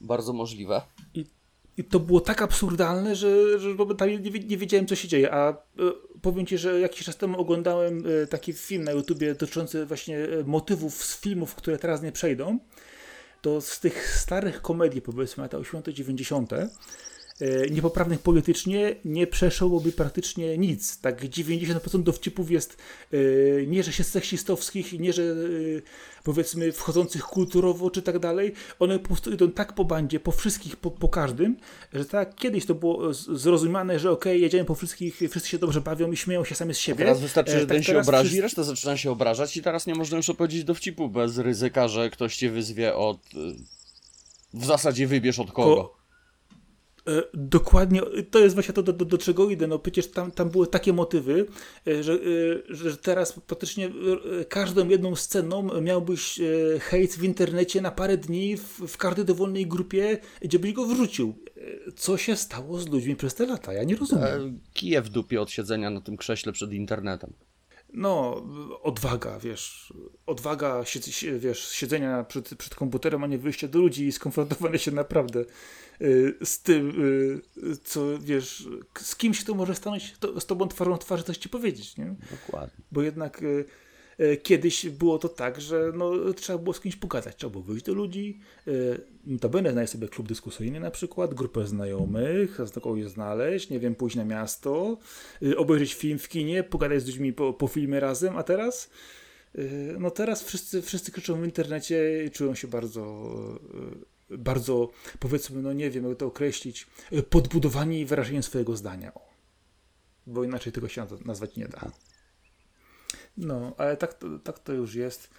Bardzo 0.00 0.32
możliwe. 0.32 0.82
I 1.14 1.24
i 1.76 1.84
to 1.84 2.00
było 2.00 2.20
tak 2.20 2.42
absurdalne, 2.42 3.16
że, 3.16 3.58
że 3.58 3.68
nie, 4.46 4.56
wiedziałem, 4.56 4.86
co 4.86 4.94
się 4.94 5.08
dzieje. 5.08 5.32
A 5.32 5.50
e, 5.50 5.54
powiem 6.22 6.46
ci, 6.46 6.58
że 6.58 6.80
jakiś 6.80 7.06
czas 7.06 7.16
temu 7.16 7.40
oglądałem 7.40 8.04
e, 8.22 8.26
taki 8.26 8.52
film 8.52 8.84
na 8.84 8.92
YouTubie 8.92 9.34
dotyczący 9.34 9.86
właśnie 9.86 10.18
e, 10.18 10.44
motywów 10.44 11.04
z 11.04 11.20
filmów, 11.20 11.54
które 11.54 11.78
teraz 11.78 12.02
nie 12.02 12.12
przejdą. 12.12 12.58
To 13.42 13.60
z 13.60 13.80
tych 13.80 14.16
starych 14.18 14.62
komedii, 14.62 15.02
powiedzmy, 15.02 15.42
lata 15.42 15.58
80., 15.58 15.88
90., 15.88 16.52
E, 16.52 16.68
niepoprawnych 17.70 18.20
politycznie 18.20 18.96
nie 19.04 19.26
przeszłoby 19.26 19.92
praktycznie 19.92 20.58
nic. 20.58 21.00
Tak 21.00 21.24
90% 21.24 22.02
dowcipów 22.02 22.50
jest 22.50 22.76
e, 23.12 23.16
nie, 23.66 23.82
że 23.82 23.92
się 23.92 24.04
seksistowskich, 24.04 25.00
nie, 25.00 25.12
że 25.12 25.22
e, 25.22 25.34
powiedzmy 26.24 26.72
wchodzących 26.72 27.22
kulturowo 27.22 27.90
czy 27.90 28.02
tak 28.02 28.18
dalej. 28.18 28.52
One 28.78 28.98
po 28.98 29.08
prostu 29.08 29.32
idą 29.32 29.50
tak 29.50 29.72
po 29.72 29.84
bandzie, 29.84 30.20
po 30.20 30.32
wszystkich, 30.32 30.76
po, 30.76 30.90
po 30.90 31.08
każdym, 31.08 31.56
że 31.92 32.04
tak 32.04 32.34
kiedyś 32.34 32.66
to 32.66 32.74
było 32.74 33.14
zrozumiane, 33.14 33.98
że 33.98 34.10
okej, 34.10 34.32
okay, 34.32 34.38
jedziemy 34.38 34.64
po 34.64 34.74
wszystkich, 34.74 35.20
wszyscy 35.30 35.48
się 35.48 35.58
dobrze 35.58 35.80
bawią 35.80 36.12
i 36.12 36.16
śmieją 36.16 36.44
się 36.44 36.54
sami 36.54 36.74
z 36.74 36.78
siebie. 36.78 36.98
teraz 36.98 37.20
wystarczy, 37.20 37.52
że 37.52 37.66
tak 37.66 37.68
ten 37.68 37.82
się 37.82 38.00
obrazi, 38.00 38.28
wszyscy... 38.28 38.42
reszta 38.42 38.62
zaczyna 38.62 38.96
się 38.96 39.10
obrażać 39.10 39.56
i 39.56 39.62
teraz 39.62 39.86
nie 39.86 39.94
można 39.94 40.16
już 40.16 40.30
opowiedzieć 40.30 40.64
dowcipu 40.64 41.08
bez 41.08 41.38
ryzyka, 41.38 41.88
że 41.88 42.10
ktoś 42.10 42.36
cię 42.36 42.50
wyzwie 42.50 42.94
od... 42.94 43.18
W 44.54 44.64
zasadzie 44.64 45.06
wybierz 45.06 45.38
od 45.38 45.52
kogo. 45.52 45.84
Ko 45.84 46.03
E, 46.03 46.03
dokładnie, 47.34 48.00
to 48.30 48.38
jest 48.38 48.54
właśnie 48.54 48.74
to, 48.74 48.82
do, 48.82 48.92
do, 48.92 49.04
do, 49.04 49.18
czego 49.18 49.50
idę. 49.50 49.66
No 49.66 49.78
przecież 49.78 50.10
tam, 50.10 50.30
tam 50.30 50.50
były 50.50 50.66
takie 50.66 50.92
motywy, 50.92 51.46
e, 51.86 52.02
że, 52.02 52.12
e, 52.12 52.18
że 52.68 52.96
teraz 52.96 53.32
praktycznie 53.32 53.90
każdą 54.48 54.88
jedną 54.88 55.16
sceną 55.16 55.80
miałbyś 55.80 56.40
hejt 56.80 57.14
w 57.14 57.24
internecie 57.24 57.80
na 57.80 57.90
parę 57.90 58.16
dni 58.16 58.56
w, 58.56 58.80
w 58.88 58.96
każdej 58.96 59.24
dowolnej 59.24 59.66
grupie, 59.66 60.18
gdzie 60.40 60.58
byś 60.58 60.72
go 60.72 60.86
wrzucił. 60.86 61.34
Co 61.96 62.16
się 62.16 62.36
stało 62.36 62.78
z 62.78 62.88
ludźmi 62.88 63.16
przez 63.16 63.34
te 63.34 63.46
lata? 63.46 63.72
Ja 63.72 63.84
nie 63.84 63.96
rozumiem. 63.96 64.60
Kijew 64.72 65.10
dupie 65.10 65.40
od 65.40 65.50
siedzenia 65.50 65.90
na 65.90 66.00
tym 66.00 66.16
krześle 66.16 66.52
przed 66.52 66.72
internetem. 66.72 67.32
No, 67.94 68.42
odwaga, 68.82 69.38
wiesz, 69.38 69.94
odwaga, 70.26 70.84
wiesz, 71.38 71.70
siedzenia 71.70 72.24
przed, 72.24 72.54
przed 72.58 72.74
komputerem, 72.74 73.24
a 73.24 73.26
nie 73.26 73.38
wyjście 73.38 73.68
do 73.68 73.78
ludzi 73.78 74.06
i 74.06 74.12
skonfrontowanie 74.12 74.78
się 74.78 74.90
naprawdę 74.90 75.44
Y, 76.00 76.36
z 76.44 76.62
tym, 76.62 77.02
y, 77.56 77.76
co 77.76 78.18
wiesz, 78.18 78.68
z 79.00 79.16
kimś, 79.16 79.44
kto 79.44 79.54
może 79.54 79.74
stanąć 79.74 80.14
to, 80.20 80.40
z 80.40 80.46
tobą 80.46 80.68
twarzą 80.68 80.98
twarzy 80.98 81.22
coś 81.22 81.38
ci 81.38 81.48
powiedzieć, 81.48 81.96
nie? 81.96 82.14
Dokładnie. 82.30 82.84
Bo 82.92 83.02
jednak 83.02 83.42
y, 83.42 83.64
kiedyś 84.42 84.88
było 84.88 85.18
to 85.18 85.28
tak, 85.28 85.60
że 85.60 85.92
no, 85.94 86.32
trzeba 86.32 86.58
było 86.58 86.74
z 86.74 86.80
kimś 86.80 86.96
pogadać, 86.96 87.36
trzeba 87.36 87.50
było 87.50 87.64
wyjść 87.64 87.84
do 87.84 87.94
ludzi, 87.94 88.40
notabene 89.26 89.72
znaleźć 89.72 89.92
sobie 89.92 90.08
klub 90.08 90.28
dyskusyjny 90.28 90.80
na 90.80 90.90
przykład, 90.90 91.34
grupę 91.34 91.66
znajomych, 91.66 92.60
kogoś 92.80 93.04
znaleźć, 93.04 93.70
nie 93.70 93.80
wiem, 93.80 93.94
pójść 93.94 94.16
na 94.16 94.24
miasto, 94.24 94.98
obejrzeć 95.56 95.94
film 95.94 96.18
w 96.18 96.28
kinie, 96.28 96.62
pogadać 96.62 97.02
z 97.02 97.06
ludźmi 97.06 97.32
po, 97.32 97.52
po 97.52 97.68
filmie 97.68 98.00
razem, 98.00 98.36
a 98.36 98.42
teraz 98.42 98.90
no 99.98 100.10
teraz 100.10 100.44
wszyscy, 100.44 100.82
wszyscy 100.82 101.12
krzyczą 101.12 101.40
w 101.40 101.44
internecie 101.44 102.24
i 102.24 102.30
czują 102.30 102.54
się 102.54 102.68
bardzo 102.68 103.34
bardzo, 104.30 104.90
powiedzmy, 105.18 105.62
no 105.62 105.72
nie 105.72 105.90
wiem, 105.90 106.08
jak 106.08 106.18
to 106.18 106.26
określić, 106.26 106.86
podbudowani 107.30 108.06
wyrażeniem 108.06 108.42
swojego 108.42 108.76
zdania. 108.76 109.12
Bo 110.26 110.44
inaczej 110.44 110.72
tego 110.72 110.88
się 110.88 111.06
nazwać 111.24 111.56
nie 111.56 111.68
da. 111.68 111.90
No, 113.36 113.72
ale 113.78 113.96
tak, 113.96 114.16
tak 114.44 114.58
to 114.58 114.72
już 114.72 114.94
jest. 114.94 115.30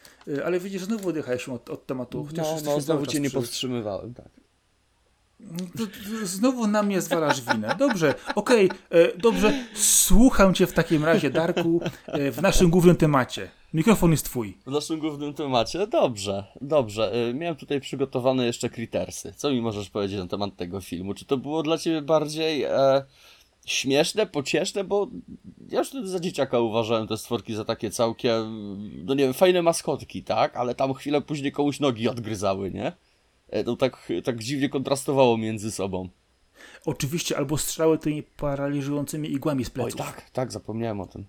Ale 0.46 0.60
widzisz, 0.60 0.84
znowu 0.84 1.10
odjechałeś 1.10 1.50
od, 1.50 1.70
od 1.70 1.86
tematu. 1.86 2.28
no, 2.38 2.44
no 2.66 2.82
znowu 2.82 3.06
cię 3.06 3.20
nie 3.20 3.30
przy... 3.30 3.38
powstrzymywałem, 3.38 4.14
tak. 4.14 4.30
Znowu 6.24 6.68
na 6.68 6.84
mnie 6.84 7.02
zwalasz 7.02 7.42
winę. 7.42 7.76
Dobrze, 7.80 8.16
okej, 8.36 8.66
okay, 8.66 8.80
e, 8.90 9.18
dobrze. 9.18 9.54
Słucham 9.74 10.54
cię 10.54 10.68
w 10.68 10.74
takim 10.74 11.06
razie, 11.06 11.30
Darku, 11.30 11.82
e, 12.08 12.32
w 12.32 12.42
naszym 12.42 12.70
głównym 12.70 12.96
temacie. 12.96 13.50
Mikrofon 13.74 14.12
jest 14.12 14.26
twój. 14.26 14.58
W 14.66 14.72
naszym 14.72 15.00
głównym 15.00 15.34
temacie? 15.34 15.88
Dobrze, 15.88 16.44
dobrze. 16.62 17.12
E, 17.30 17.34
miałem 17.34 17.56
tutaj 17.56 17.82
przygotowane 17.82 18.46
jeszcze 18.46 18.70
kritersy. 18.70 19.34
Co 19.36 19.52
mi 19.52 19.62
możesz 19.62 19.90
powiedzieć 19.90 20.20
na 20.20 20.28
temat 20.28 20.56
tego 20.56 20.82
filmu? 20.82 21.14
Czy 21.14 21.26
to 21.26 21.38
było 21.38 21.64
dla 21.64 21.78
ciebie 21.78 22.02
bardziej 22.02 22.64
e, 22.64 23.06
śmieszne, 23.66 24.26
pocieszne? 24.26 24.84
Bo 24.84 25.08
ja 25.70 25.80
już 25.80 25.90
wtedy 25.90 26.08
za 26.08 26.20
dzieciaka 26.20 26.60
uważałem 26.60 27.08
te 27.08 27.18
stworki 27.18 27.56
za 27.56 27.66
takie 27.66 27.92
całkiem, 27.92 28.46
no 29.06 29.14
nie 29.14 29.24
wiem, 29.24 29.34
fajne 29.34 29.62
maskotki, 29.62 30.24
tak? 30.24 30.56
Ale 30.56 30.76
tam 30.76 30.94
chwilę 30.94 31.22
później 31.22 31.52
komuś 31.52 31.80
nogi 31.80 32.08
odgryzały, 32.08 32.72
nie? 32.72 32.92
To 33.66 33.76
tak, 33.76 34.12
tak 34.24 34.44
dziwnie 34.44 34.70
kontrastowało 34.70 35.38
między 35.38 35.72
sobą. 35.72 36.10
Oczywiście, 36.86 37.38
albo 37.38 37.58
strzały 37.58 37.98
tymi 37.98 38.24
paraliżującymi 38.24 39.32
igłami 39.32 39.66
z 39.66 39.70
pleców. 39.70 40.02
Oj, 40.02 40.06
tak, 40.08 40.30
tak, 40.30 40.52
zapomniałem 40.52 41.02
o 41.02 41.08
tym. 41.08 41.26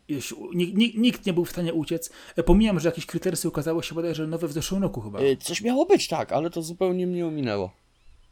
Nikt, 0.55 0.97
nikt 0.99 1.27
nie 1.27 1.33
był 1.33 1.45
w 1.45 1.51
stanie 1.51 1.75
uciec. 1.75 2.11
E, 2.37 2.43
pomijam, 2.43 2.81
że 2.81 2.89
jakieś 2.89 3.07
krytersy 3.07 3.49
ukazało 3.49 3.83
się 3.83 3.95
bodajże 3.95 4.27
nowe 4.27 4.49
w 4.49 4.53
zeszłym 4.53 4.83
roku 4.83 5.01
chyba. 5.01 5.19
E, 5.19 5.37
coś 5.37 5.63
miało 5.63 5.87
być, 5.87 6.09
tak, 6.09 6.33
ale 6.33 6.51
to 6.51 6.63
zupełnie 6.63 7.07
mnie 7.07 7.27
ominęło. 7.27 7.71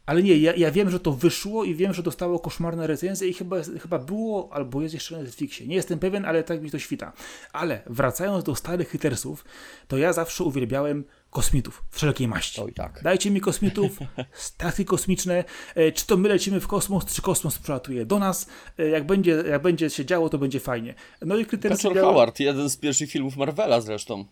Ale 0.05 0.23
nie, 0.23 0.37
ja, 0.37 0.53
ja 0.55 0.71
wiem, 0.71 0.89
że 0.89 0.99
to 0.99 1.11
wyszło 1.11 1.63
i 1.63 1.75
wiem, 1.75 1.93
że 1.93 2.03
dostało 2.03 2.39
koszmarne 2.39 2.87
recenzje 2.87 3.27
i 3.27 3.33
chyba, 3.33 3.55
chyba 3.81 3.99
było 3.99 4.53
albo 4.53 4.81
jest 4.81 4.93
jeszcze 4.93 5.17
na 5.17 5.23
Netflixie. 5.23 5.67
Nie 5.67 5.75
jestem 5.75 5.99
pewien, 5.99 6.25
ale 6.25 6.43
tak 6.43 6.61
mi 6.61 6.71
to 6.71 6.79
świta. 6.79 7.13
Ale 7.53 7.81
wracając 7.85 8.43
do 8.43 8.55
starych 8.55 8.91
hitersów, 8.91 9.45
to 9.87 9.97
ja 9.97 10.13
zawsze 10.13 10.43
uwielbiałem 10.43 11.03
kosmitów 11.29 11.83
wszelkiej 11.89 12.27
maści. 12.27 12.61
Oj, 12.61 12.73
tak. 12.73 13.01
Dajcie 13.03 13.31
mi 13.31 13.41
kosmitów, 13.41 13.99
statki 14.33 14.85
kosmiczne, 14.85 15.43
e, 15.75 15.91
czy 15.91 16.07
to 16.07 16.17
my 16.17 16.29
lecimy 16.29 16.59
w 16.59 16.67
kosmos, 16.67 17.05
czy 17.05 17.21
kosmos 17.21 17.59
przylatuje 17.59 18.05
do 18.05 18.19
nas. 18.19 18.47
E, 18.77 18.87
jak 18.87 19.05
będzie, 19.05 19.31
jak 19.31 19.61
będzie 19.61 19.89
się 19.89 20.05
działo, 20.05 20.29
to 20.29 20.37
będzie 20.37 20.59
fajnie. 20.59 20.93
No 21.21 21.37
i 21.37 21.45
kryteria... 21.45 21.77
Peter 21.77 22.03
Howard, 22.03 22.39
jeden 22.39 22.69
z 22.69 22.77
pierwszych 22.77 23.11
filmów 23.11 23.37
Marvela 23.37 23.81
zresztą. 23.81 24.25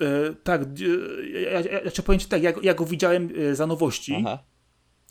E, 0.00 0.34
tak, 0.44 0.62
ja, 1.32 1.50
ja, 1.50 1.60
ja, 1.60 1.80
ja 1.80 2.02
powiem 2.04 2.18
ci 2.18 2.26
tak, 2.26 2.42
ja, 2.42 2.52
ja 2.62 2.74
go 2.74 2.84
widziałem 2.84 3.30
e, 3.50 3.54
za 3.54 3.66
nowości. 3.66 4.14
Aha. 4.18 4.44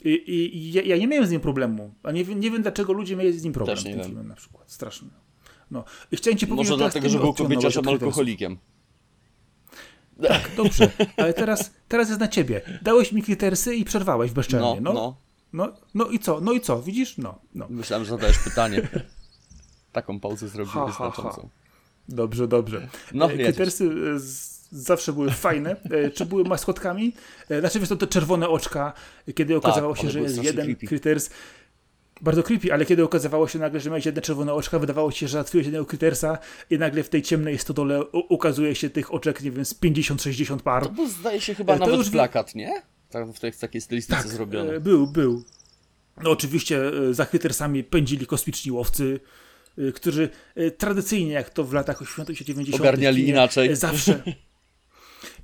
I, 0.04 0.10
i 0.10 0.72
ja, 0.72 0.82
ja, 0.82 0.98
nie 0.98 1.08
miałem 1.08 1.28
z 1.28 1.32
nim 1.32 1.42
problemu. 1.42 1.94
A 2.04 2.12
nie, 2.12 2.24
nie 2.24 2.52
wiem, 2.52 2.62
dlaczego 2.62 2.94
ludzie 2.94 3.16
mieli 3.16 3.40
z 3.40 3.44
nim 3.44 3.54
problem 3.54 3.78
z 3.78 3.84
tym 3.84 4.04
filmem 4.04 4.28
na 4.28 4.36
przykład. 4.36 4.72
Straszny. 4.72 5.10
No. 5.72 5.84
I 6.12 6.18
chciałem 6.18 6.38
ci 6.38 6.48
powiedzieć, 6.48 6.70
Może 6.70 6.78
dlatego, 6.78 7.10
że 7.10 7.20
był 7.20 7.34
kobieciarzem 7.34 7.88
alkoholikiem. 7.88 8.58
Tak, 10.28 10.52
dobrze, 10.58 10.92
ale 11.18 11.34
teraz, 11.34 11.72
teraz 11.88 12.08
jest 12.08 12.20
na 12.20 12.28
ciebie. 12.28 12.62
Dałeś 12.82 13.12
mi 13.12 13.24
klitersy 13.24 13.76
i 13.76 13.86
przerwałeś 13.86 14.32
bezczelnie. 14.32 14.82
No, 14.82 14.94
no. 14.94 14.94
no. 14.94 15.18
No, 15.54 15.74
no 15.94 16.06
i 16.06 16.20
co? 16.20 16.42
No 16.42 16.52
i 16.52 16.62
co? 16.62 16.82
Widzisz? 16.82 17.18
No. 17.18 17.40
no. 17.56 17.68
Myślałem, 17.70 18.06
że 18.06 18.12
zadajesz 18.12 18.40
pytanie. 18.40 18.88
Taką 19.92 20.20
pauzę 20.20 20.48
zrobiłeś 20.48 20.96
znaczącą. 20.96 21.50
Dobrze, 22.10 22.48
dobrze. 22.48 22.88
No, 23.14 23.30
klitersy 23.30 23.86
e, 24.16 24.20
zawsze 24.72 25.14
były 25.14 25.32
fajne. 25.32 25.76
E, 25.92 26.12
czy 26.12 26.26
były 26.26 26.44
maskotkami? 26.44 27.14
E, 27.50 27.60
znaczy, 27.60 27.80
wiesz, 27.80 27.90
to 27.90 27.96
te 27.96 28.08
czerwone 28.08 28.50
oczka, 28.50 28.94
kiedy 29.36 29.58
okazało 29.58 29.94
tak, 29.94 30.02
się, 30.02 30.10
że 30.10 30.20
jest 30.20 30.44
jeden 30.44 30.66
creepy. 30.66 30.88
kryters 30.88 31.30
bardzo 32.22 32.44
creepy, 32.44 32.74
ale 32.74 32.86
kiedy 32.86 33.04
okazywało 33.04 33.48
się 33.48 33.60
nagle, 33.60 33.80
że 33.80 33.90
miałeś 33.90 34.06
jedne 34.06 34.22
czerwone 34.22 34.54
oczka, 34.54 34.80
wydawało 34.80 35.12
się, 35.12 35.28
że 35.28 35.32
załatwiłeś 35.32 35.66
jednego 35.66 35.86
Crittersa 35.86 36.38
i 36.70 36.78
nagle 36.78 37.04
w 37.04 37.10
tej 37.10 37.22
ciemnej 37.22 37.58
stodole 37.58 38.06
ukazuje 38.06 38.76
się 38.76 38.90
tych 38.90 39.14
oczek, 39.14 39.42
nie 39.42 39.52
wiem, 39.52 39.66
z 39.66 39.80
50-60 39.80 40.60
par. 40.60 40.84
To 40.84 40.90
był, 40.90 41.08
zdaje 41.08 41.42
się, 41.42 41.56
chyba 41.56 41.74
e, 41.74 41.80
to 41.80 41.86
nawet 41.86 42.00
już... 42.00 42.10
plakat, 42.10 42.56
nie? 42.56 42.82
Tak, 43.10 43.28
w, 43.28 43.60
takiej 43.60 43.82
stylistyce 43.82 44.18
tak, 44.18 44.28
zrobiony. 44.28 44.74
E, 44.74 44.80
był, 44.80 45.08
był. 45.08 45.44
No 46.24 46.30
oczywiście 46.30 46.82
za 47.12 47.26
Crittersami 47.26 47.84
pędzili 47.84 48.26
kosmiczni 48.26 48.72
łowcy, 48.72 49.20
którzy 49.96 50.30
tradycyjnie, 50.78 51.32
jak 51.32 51.50
to 51.50 51.64
w 51.64 51.74
latach 51.74 52.02
80 52.02 52.48
90 52.48 52.82
Ogarniali 52.82 53.30
inaczej. 53.30 53.76
Zawsze... 53.76 54.24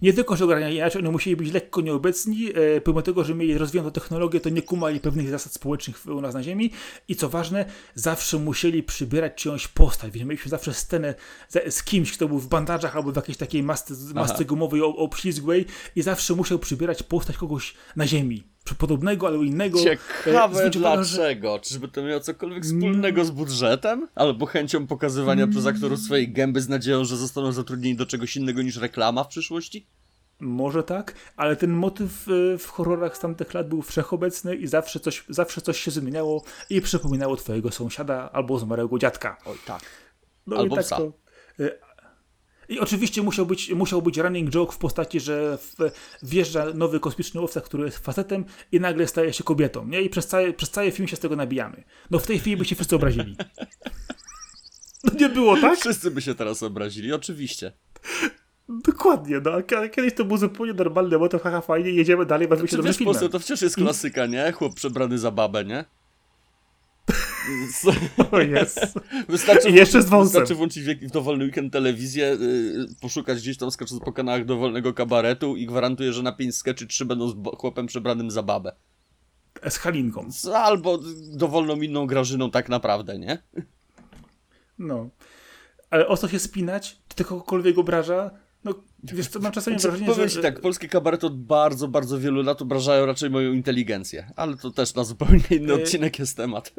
Nie 0.01 0.13
tylko, 0.13 0.35
że 0.35 0.45
ograniacze, 0.45 0.99
oni 0.99 1.09
musieli 1.09 1.35
być 1.35 1.51
lekko 1.51 1.81
nieobecni, 1.81 2.49
e, 2.55 2.81
pomimo 2.81 3.01
tego, 3.01 3.23
że 3.23 3.35
mieli 3.35 3.57
rozwiniętą 3.57 3.91
technologię, 3.91 4.39
to 4.39 4.49
nie 4.49 4.61
kumali 4.61 4.99
pewnych 4.99 5.29
zasad 5.29 5.53
społecznych 5.53 6.05
u 6.05 6.21
nas 6.21 6.33
na 6.33 6.43
Ziemi. 6.43 6.71
I 7.07 7.15
co 7.15 7.29
ważne, 7.29 7.65
zawsze 7.95 8.37
musieli 8.37 8.83
przybierać 8.83 9.35
czyjąś 9.35 9.67
postać, 9.67 10.11
więc 10.11 10.29
mieliśmy 10.29 10.49
zawsze 10.49 10.73
scenę 10.73 11.15
z, 11.49 11.73
z 11.75 11.83
kimś, 11.83 12.13
kto 12.13 12.27
był 12.27 12.39
w 12.39 12.47
bandażach 12.47 12.95
albo 12.95 13.11
w 13.11 13.15
jakiejś 13.15 13.37
takiej 13.37 13.63
masce, 13.63 13.93
masce 14.13 14.45
gumowej 14.45 14.81
obślizgłej 14.81 15.65
i 15.95 16.01
zawsze 16.01 16.35
musiał 16.35 16.59
przybierać 16.59 17.03
postać 17.03 17.37
kogoś 17.37 17.73
na 17.95 18.07
Ziemi 18.07 18.52
podobnego, 18.77 19.27
ale 19.27 19.37
innego. 19.37 19.79
Ciekawe 19.79 20.63
e, 20.63 20.69
dlaczego. 20.69 21.53
Że... 21.53 21.59
Czyżby 21.59 21.87
to 21.87 22.03
miało 22.03 22.19
cokolwiek 22.19 22.63
wspólnego 22.63 23.25
z 23.25 23.31
budżetem? 23.31 24.07
Albo 24.15 24.45
chęcią 24.45 24.87
pokazywania 24.87 25.47
przez 25.47 25.65
aktorów 25.65 25.99
swojej 25.99 26.31
gęby 26.31 26.61
z 26.61 26.69
nadzieją, 26.69 27.05
że 27.05 27.17
zostaną 27.17 27.51
zatrudnieni 27.51 27.95
do 27.95 28.05
czegoś 28.05 28.37
innego 28.37 28.61
niż 28.61 28.77
reklama 28.77 29.23
w 29.23 29.27
przyszłości? 29.27 29.87
Może 30.39 30.83
tak, 30.83 31.15
ale 31.37 31.55
ten 31.55 31.71
motyw 31.71 32.27
e, 32.27 32.57
w 32.57 32.67
horrorach 32.67 33.17
z 33.17 33.19
tamtych 33.19 33.53
lat 33.53 33.69
był 33.69 33.81
wszechobecny 33.81 34.55
i 34.55 34.67
zawsze 34.67 34.99
coś, 34.99 35.23
zawsze 35.29 35.61
coś 35.61 35.79
się 35.79 35.91
zmieniało 35.91 36.43
i 36.69 36.81
przypominało 36.81 37.35
twojego 37.35 37.71
sąsiada 37.71 38.29
albo 38.33 38.59
zmarłego 38.59 38.99
dziadka. 38.99 39.37
Oj, 39.45 39.57
tak. 39.65 39.81
No 40.47 40.57
albo 40.57 40.75
i 40.75 40.77
tak 40.77 40.85
psa. 40.85 40.97
To, 40.97 41.13
e, 41.59 41.71
i 42.73 42.79
oczywiście 42.79 43.21
musiał 43.21 43.45
być, 43.45 43.71
musiał 43.71 44.01
być 44.01 44.17
running 44.17 44.49
joke 44.49 44.73
w 44.73 44.77
postaci, 44.77 45.19
że 45.19 45.57
wjeżdża 46.23 46.65
nowy 46.73 46.99
kosmiczny 46.99 47.41
łowca, 47.41 47.61
który 47.61 47.85
jest 47.85 47.97
facetem 47.97 48.45
i 48.71 48.79
nagle 48.79 49.07
staje 49.07 49.33
się 49.33 49.43
kobietą, 49.43 49.87
nie? 49.87 50.01
I 50.01 50.09
przez 50.09 50.27
cały, 50.27 50.53
przez 50.53 50.69
cały 50.69 50.91
film 50.91 51.07
się 51.07 51.15
z 51.15 51.19
tego 51.19 51.35
nabijamy. 51.35 51.83
No 52.11 52.19
w 52.19 52.27
tej 52.27 52.39
chwili 52.39 52.57
by 52.57 52.65
się 52.65 52.75
wszyscy 52.75 52.95
obrazili. 52.95 53.35
No 55.03 55.13
nie 55.19 55.29
było 55.29 55.57
tak? 55.57 55.79
Wszyscy 55.79 56.11
by 56.11 56.21
się 56.21 56.35
teraz 56.35 56.63
obrazili, 56.63 57.13
oczywiście. 57.13 57.71
Dokładnie, 58.69 59.41
no. 59.45 59.51
Kiedyś 59.91 60.13
to 60.13 60.25
był 60.25 60.37
zupełnie 60.37 60.73
normalny 60.73 61.17
motyw, 61.17 61.41
haha, 61.41 61.61
fajnie, 61.61 61.91
jedziemy 61.91 62.25
dalej, 62.25 62.47
bawimy 62.47 62.67
się 62.67 62.77
dobrze 62.77 62.93
filmem. 62.93 63.29
to 63.29 63.39
wciąż 63.39 63.61
jest 63.61 63.75
klasyka, 63.75 64.25
nie? 64.25 64.51
Chłop 64.51 64.75
przebrany 64.75 65.17
za 65.17 65.31
babę, 65.31 65.65
nie? 65.65 65.85
O 68.31 68.39
jest. 68.39 68.79
Wystarczy, 69.29 69.71
jeszcze 69.71 70.01
z 70.01 70.09
wystarczy 70.09 70.55
włączyć 70.55 70.83
w 70.83 71.11
dowolny 71.11 71.45
weekend 71.45 71.73
telewizję, 71.73 72.37
yy, 72.39 72.87
poszukać 73.01 73.37
gdzieś 73.37 73.57
tam 73.57 73.71
skacząc 73.71 74.01
po 74.03 74.13
kanałach 74.13 74.45
dowolnego 74.45 74.93
kabaretu 74.93 75.55
i 75.55 75.65
gwarantuję, 75.65 76.13
że 76.13 76.23
na 76.23 76.31
pięć 76.31 76.55
sketchy 76.55 76.87
trzy 76.87 77.05
będą 77.05 77.27
z 77.27 77.35
chłopem 77.57 77.87
przebranym 77.87 78.31
za 78.31 78.43
babę. 78.43 78.75
Z 79.69 79.77
Halinką. 79.77 80.29
Albo 80.53 80.99
dowolną 81.33 81.75
inną 81.75 82.07
Grażyną 82.07 82.51
tak 82.51 82.69
naprawdę, 82.69 83.19
nie? 83.19 83.43
No. 84.79 85.09
Ale 85.89 86.07
o 86.07 86.17
co 86.17 86.27
się 86.27 86.39
spinać? 86.39 86.97
Czy 87.07 87.15
to 87.15 87.25
kogokolwiek 87.25 87.77
obraża? 87.77 88.31
Wiesz 89.03 89.27
co, 89.27 89.39
mam 89.39 89.51
czasami 89.51 89.79
znaczy, 89.79 89.87
wrażenie, 89.87 90.11
Powiem 90.13 90.29
że... 90.29 90.41
tak, 90.41 90.61
polskie 90.61 90.87
kabarety 90.87 91.27
od 91.27 91.41
bardzo, 91.41 91.87
bardzo 91.87 92.19
wielu 92.19 92.41
lat 92.41 92.61
obrażają 92.61 93.05
raczej 93.05 93.29
moją 93.29 93.53
inteligencję, 93.53 94.31
ale 94.35 94.57
to 94.57 94.71
też 94.71 94.95
na 94.95 95.03
zupełnie 95.03 95.43
inny 95.51 95.73
e, 95.73 95.75
odcinek 95.75 96.19
jest 96.19 96.37
temat. 96.37 96.73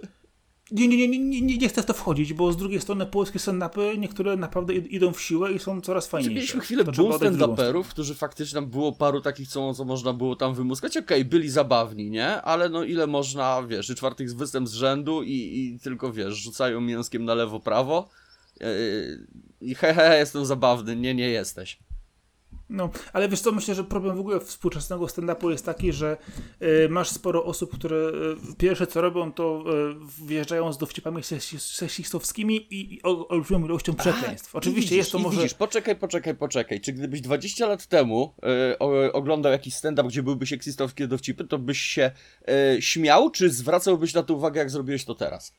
Nie, 0.70 0.89
nie, 0.89 0.97
nie, 0.97 1.18
nie, 1.18 1.41
nie, 1.41 1.59
nie 1.59 1.68
chcę 1.68 1.83
w 1.83 1.87
to 1.87 1.93
wchodzić, 1.93 2.33
bo 2.33 2.53
z 2.53 2.57
drugiej 2.57 2.81
strony 2.81 3.07
polskie 3.07 3.39
stand-upy 3.39 3.99
niektóre 3.99 4.37
naprawdę 4.37 4.75
idą 4.75 5.12
w 5.12 5.20
siłę 5.20 5.53
i 5.53 5.59
są 5.59 5.81
coraz 5.81 6.07
fajniejsze. 6.07 6.35
Mieliśmy 6.35 6.61
chwilę 6.61 6.85
boom 6.85 7.12
stand-uperów, 7.12 7.85
którzy 7.85 8.14
faktycznie 8.14 8.55
tam 8.55 8.70
było 8.70 8.93
paru 8.93 9.20
takich, 9.20 9.49
co, 9.49 9.75
co 9.75 9.85
można 9.85 10.12
było 10.12 10.37
tam 10.37 10.55
wymuskać. 10.55 10.97
Okej, 10.97 11.18
okay, 11.18 11.25
byli 11.25 11.51
zabawni, 11.51 12.11
nie? 12.11 12.43
Ale 12.43 12.68
no 12.68 12.85
ile 12.85 13.07
można, 13.07 13.62
wiesz, 13.62 13.91
i 13.91 13.95
czwartych 13.95 14.37
występ 14.37 14.68
z 14.68 14.72
rzędu 14.72 15.22
i, 15.22 15.33
i 15.33 15.81
tylko, 15.81 16.12
wiesz, 16.12 16.35
rzucają 16.35 16.81
mięskiem 16.81 17.25
na 17.25 17.35
lewo, 17.35 17.61
prawo. 17.61 18.09
Yy, 18.61 18.66
I 19.61 19.75
he, 19.75 19.95
he, 19.95 20.18
jestem 20.18 20.47
zabawny. 20.47 20.97
Nie, 20.97 21.14
nie 21.14 21.29
jesteś. 21.29 21.79
No, 22.71 22.91
ale 23.12 23.29
wiesz 23.29 23.41
co, 23.41 23.53
myślę, 23.53 23.75
że 23.75 23.85
problem 23.85 24.17
w 24.17 24.21
ogóle 24.21 24.41
współczesnego 24.41 25.05
stand-upu 25.07 25.51
jest 25.51 25.65
taki, 25.65 25.93
że 25.93 26.17
y, 26.62 26.89
masz 26.89 27.09
sporo 27.09 27.45
osób, 27.45 27.75
które 27.75 27.97
y, 27.97 28.57
pierwsze 28.59 28.87
co 28.87 29.01
robią, 29.01 29.33
to 29.33 29.65
y, 30.23 30.27
wjeżdżają 30.27 30.73
z 30.73 30.79
dowcipami 30.79 31.23
seksistowskimi 31.59 32.57
i, 32.57 32.95
i 32.95 33.03
olbrzymią 33.03 33.65
ilością 33.65 33.95
przekleństw. 33.95 34.57
Oczywiście 34.57 34.81
widzisz, 34.81 34.97
jest 34.97 35.12
to 35.12 35.19
może... 35.19 35.37
Widzisz, 35.37 35.55
poczekaj, 35.55 35.97
poczekaj, 35.97 36.35
poczekaj. 36.35 36.81
Czy 36.81 36.93
gdybyś 36.93 37.21
20 37.21 37.67
lat 37.67 37.87
temu 37.87 38.35
y, 38.73 39.12
oglądał 39.12 39.53
jakiś 39.53 39.75
stand-up, 39.75 40.09
gdzie 40.09 40.23
byłby 40.23 40.47
seksistowskie 40.47 41.07
dowcipy, 41.07 41.45
to 41.45 41.59
byś 41.59 41.79
się 41.81 42.11
śmiał, 42.81 43.31
czy 43.31 43.51
zwracałbyś 43.51 44.15
na 44.15 44.23
to 44.23 44.35
uwagę, 44.35 44.59
jak 44.59 44.71
zrobiłeś 44.71 45.05
to 45.05 45.15
teraz? 45.15 45.53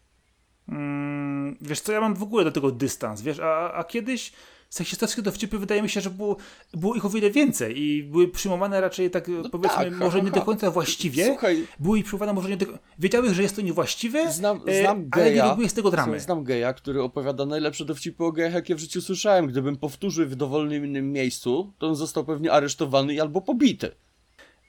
Mm, 0.69 1.57
wiesz 1.61 1.81
co, 1.81 1.91
ja 1.91 2.01
mam 2.01 2.15
w 2.15 2.23
ogóle 2.23 2.43
do 2.43 2.51
tego 2.51 2.71
dystans, 2.71 3.21
wiesz, 3.21 3.39
a, 3.39 3.73
a 3.73 3.83
kiedyś 3.83 4.31
seksistowskie 4.75 5.21
dowcipy 5.21 5.59
wydaje 5.59 5.81
mi 5.81 5.89
się, 5.89 6.01
że 6.01 6.09
było, 6.09 6.37
było 6.73 6.95
ich 6.95 7.05
o 7.05 7.09
wiele 7.09 7.29
więcej 7.29 7.79
i 7.79 8.03
były 8.03 8.27
przyjmowane 8.27 8.81
raczej 8.81 9.09
tak 9.09 9.27
no 9.27 9.49
powiedzmy 9.49 9.83
tak, 9.83 9.95
może 9.95 10.19
ha, 10.19 10.25
nie 10.25 10.31
do 10.31 10.41
końca 10.41 10.71
właściwie. 10.71 11.25
Słuchaj, 11.25 11.67
były 11.79 12.03
przyjmowane 12.03 12.33
może 12.33 12.49
nie 12.49 12.57
do 12.57 12.65
Wiedziałeś, 12.99 13.31
że 13.31 13.43
jest 13.43 13.55
to 13.55 13.61
niewłaściwe, 13.61 14.31
znam, 14.31 14.61
e, 14.67 14.81
znam 14.81 15.09
geja, 15.09 15.25
ale 15.25 15.35
nie 15.35 15.41
robiłeś 15.41 15.71
z 15.71 15.73
tego 15.73 15.91
dramy. 15.91 16.19
Znam 16.19 16.43
geja, 16.43 16.73
który 16.73 17.03
opowiada 17.03 17.45
najlepsze 17.45 17.85
dowcipy 17.85 18.23
o 18.23 18.31
gejach, 18.31 18.53
jakie 18.53 18.75
w 18.75 18.79
życiu 18.79 19.01
słyszałem. 19.01 19.47
Gdybym 19.47 19.77
powtórzył 19.77 20.27
w 20.27 20.35
dowolnym 20.35 20.85
innym 20.85 21.11
miejscu, 21.11 21.73
to 21.77 21.87
on 21.87 21.95
został 21.95 22.25
pewnie 22.25 22.51
aresztowany 22.51 23.21
albo 23.21 23.41
pobity. 23.41 23.91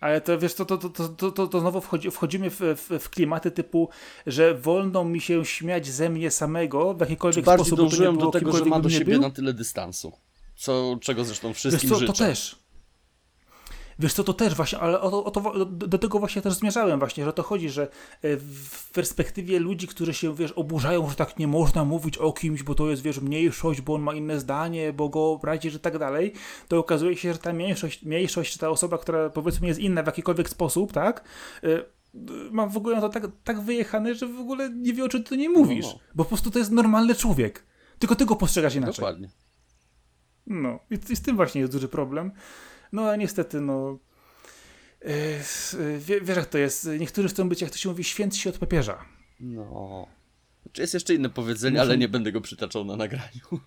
Ale 0.00 0.20
to 0.20 0.38
wiesz, 0.38 0.54
to, 0.54 0.64
to, 0.64 0.78
to, 0.78 1.08
to, 1.08 1.30
to, 1.30 1.46
to 1.46 1.60
znowu 1.60 1.80
wchodzi, 1.80 2.10
wchodzimy 2.10 2.50
w, 2.50 2.60
w, 2.60 2.98
w, 3.02 3.10
klimaty 3.10 3.50
typu, 3.50 3.88
że 4.26 4.54
wolno 4.54 5.04
mi 5.04 5.20
się 5.20 5.44
śmiać 5.44 5.86
ze 5.86 6.10
mnie 6.10 6.30
samego 6.30 6.94
w 6.94 7.00
jakikolwiek 7.00 7.44
Czy 7.44 7.50
sposób. 7.50 7.70
Bardziej 7.70 7.76
dążyłem 7.76 8.18
do 8.18 8.30
tego, 8.30 8.52
że 8.52 8.64
ma 8.64 8.80
do 8.80 8.90
siebie 8.90 9.18
na 9.18 9.30
tyle 9.30 9.54
dystansu. 9.54 10.12
Co, 10.56 10.98
czego 11.00 11.24
zresztą 11.24 11.52
wszystkim 11.52 11.90
wiesz 11.90 11.98
co, 11.98 12.00
życzę. 12.00 12.12
To 12.12 12.18
też. 12.18 12.65
Wiesz 13.98 14.14
co, 14.14 14.24
to 14.24 14.32
też 14.32 14.54
właśnie, 14.54 14.78
ale 14.78 15.00
o, 15.00 15.24
o 15.24 15.30
to, 15.30 15.66
do 15.66 15.98
tego 15.98 16.18
właśnie 16.18 16.42
też 16.42 16.54
zmierzałem 16.54 16.98
właśnie, 16.98 17.24
że 17.24 17.30
o 17.30 17.32
to 17.32 17.42
chodzi, 17.42 17.70
że 17.70 17.82
e, 17.82 18.36
w 18.36 18.90
perspektywie 18.92 19.60
ludzi, 19.60 19.86
którzy 19.86 20.14
się, 20.14 20.34
wiesz, 20.34 20.52
oburzają, 20.52 21.08
że 21.10 21.14
tak 21.14 21.38
nie 21.38 21.46
można 21.46 21.84
mówić 21.84 22.18
o 22.18 22.32
kimś, 22.32 22.62
bo 22.62 22.74
to 22.74 22.90
jest, 22.90 23.02
wiesz, 23.02 23.20
mniejszość, 23.20 23.80
bo 23.80 23.94
on 23.94 24.02
ma 24.02 24.14
inne 24.14 24.40
zdanie, 24.40 24.92
bo 24.92 25.08
go 25.08 25.30
obrazisz 25.30 25.72
że 25.72 25.80
tak 25.80 25.98
dalej, 25.98 26.32
to 26.68 26.78
okazuje 26.78 27.16
się, 27.16 27.32
że 27.32 27.38
ta 27.38 27.52
mniejszość, 27.52 28.02
mniejszość, 28.02 28.56
ta 28.56 28.70
osoba, 28.70 28.98
która 28.98 29.30
powiedzmy 29.30 29.66
jest 29.66 29.80
inna 29.80 30.02
w 30.02 30.06
jakikolwiek 30.06 30.48
sposób, 30.48 30.92
tak, 30.92 31.24
e, 31.64 31.84
mam 32.50 32.70
w 32.70 32.76
ogóle 32.76 33.00
to 33.00 33.08
tak, 33.08 33.26
tak 33.44 33.60
wyjechane, 33.60 34.14
że 34.14 34.26
w 34.26 34.40
ogóle 34.40 34.70
nie 34.70 34.92
wie 34.92 35.04
o 35.04 35.08
czym 35.08 35.24
ty 35.24 35.36
nie 35.36 35.48
mówisz, 35.48 35.86
no, 35.86 35.92
no. 35.92 35.98
bo 36.14 36.24
po 36.24 36.28
prostu 36.28 36.50
to 36.50 36.58
jest 36.58 36.70
normalny 36.70 37.14
człowiek, 37.14 37.62
tylko 37.98 38.14
ty 38.14 38.26
go 38.26 38.36
postrzegasz 38.36 38.74
inaczej. 38.74 38.94
Dokładnie. 38.94 39.28
No 40.46 40.78
i, 40.90 41.12
i 41.12 41.16
z 41.16 41.22
tym 41.22 41.36
właśnie 41.36 41.60
jest 41.60 41.72
duży 41.72 41.88
problem. 41.88 42.32
No 42.92 43.10
a 43.10 43.16
niestety, 43.16 43.60
no. 43.60 43.98
Yy, 45.04 45.98
wiesz, 46.22 46.36
jak 46.36 46.46
to 46.46 46.58
jest. 46.58 46.88
Niektórzy 46.98 47.28
chcą 47.28 47.48
być, 47.48 47.60
jak 47.60 47.70
to 47.70 47.76
się 47.76 47.88
mówi, 47.88 48.04
świętsi 48.04 48.48
od 48.48 48.58
papieża. 48.58 49.04
No. 49.40 50.06
Czy 50.72 50.82
jest 50.82 50.94
jeszcze 50.94 51.14
inne 51.14 51.30
powiedzenie, 51.30 51.72
Muszę... 51.72 51.82
ale 51.82 51.98
nie 51.98 52.08
będę 52.08 52.32
go 52.32 52.40
przytaczał 52.40 52.84
na 52.84 52.96
nagraniu. 52.96 53.60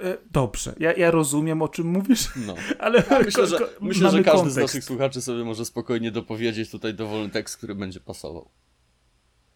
E, 0.00 0.16
dobrze, 0.30 0.74
ja, 0.78 0.92
ja 0.92 1.10
rozumiem 1.10 1.62
o 1.62 1.68
czym 1.68 1.86
mówisz, 1.86 2.28
no. 2.36 2.54
ale 2.78 3.02
myślę, 3.24 3.46
że, 3.46 3.58
myślę, 3.80 4.10
że 4.10 4.22
każdy 4.22 4.30
kontekst. 4.30 4.54
z 4.54 4.56
naszych 4.56 4.84
słuchaczy 4.84 5.22
sobie 5.22 5.44
może 5.44 5.64
spokojnie 5.64 6.10
dopowiedzieć 6.10 6.70
tutaj 6.70 6.94
dowolny 6.94 7.30
tekst, 7.30 7.56
który 7.56 7.74
będzie 7.74 8.00
pasował. 8.00 8.50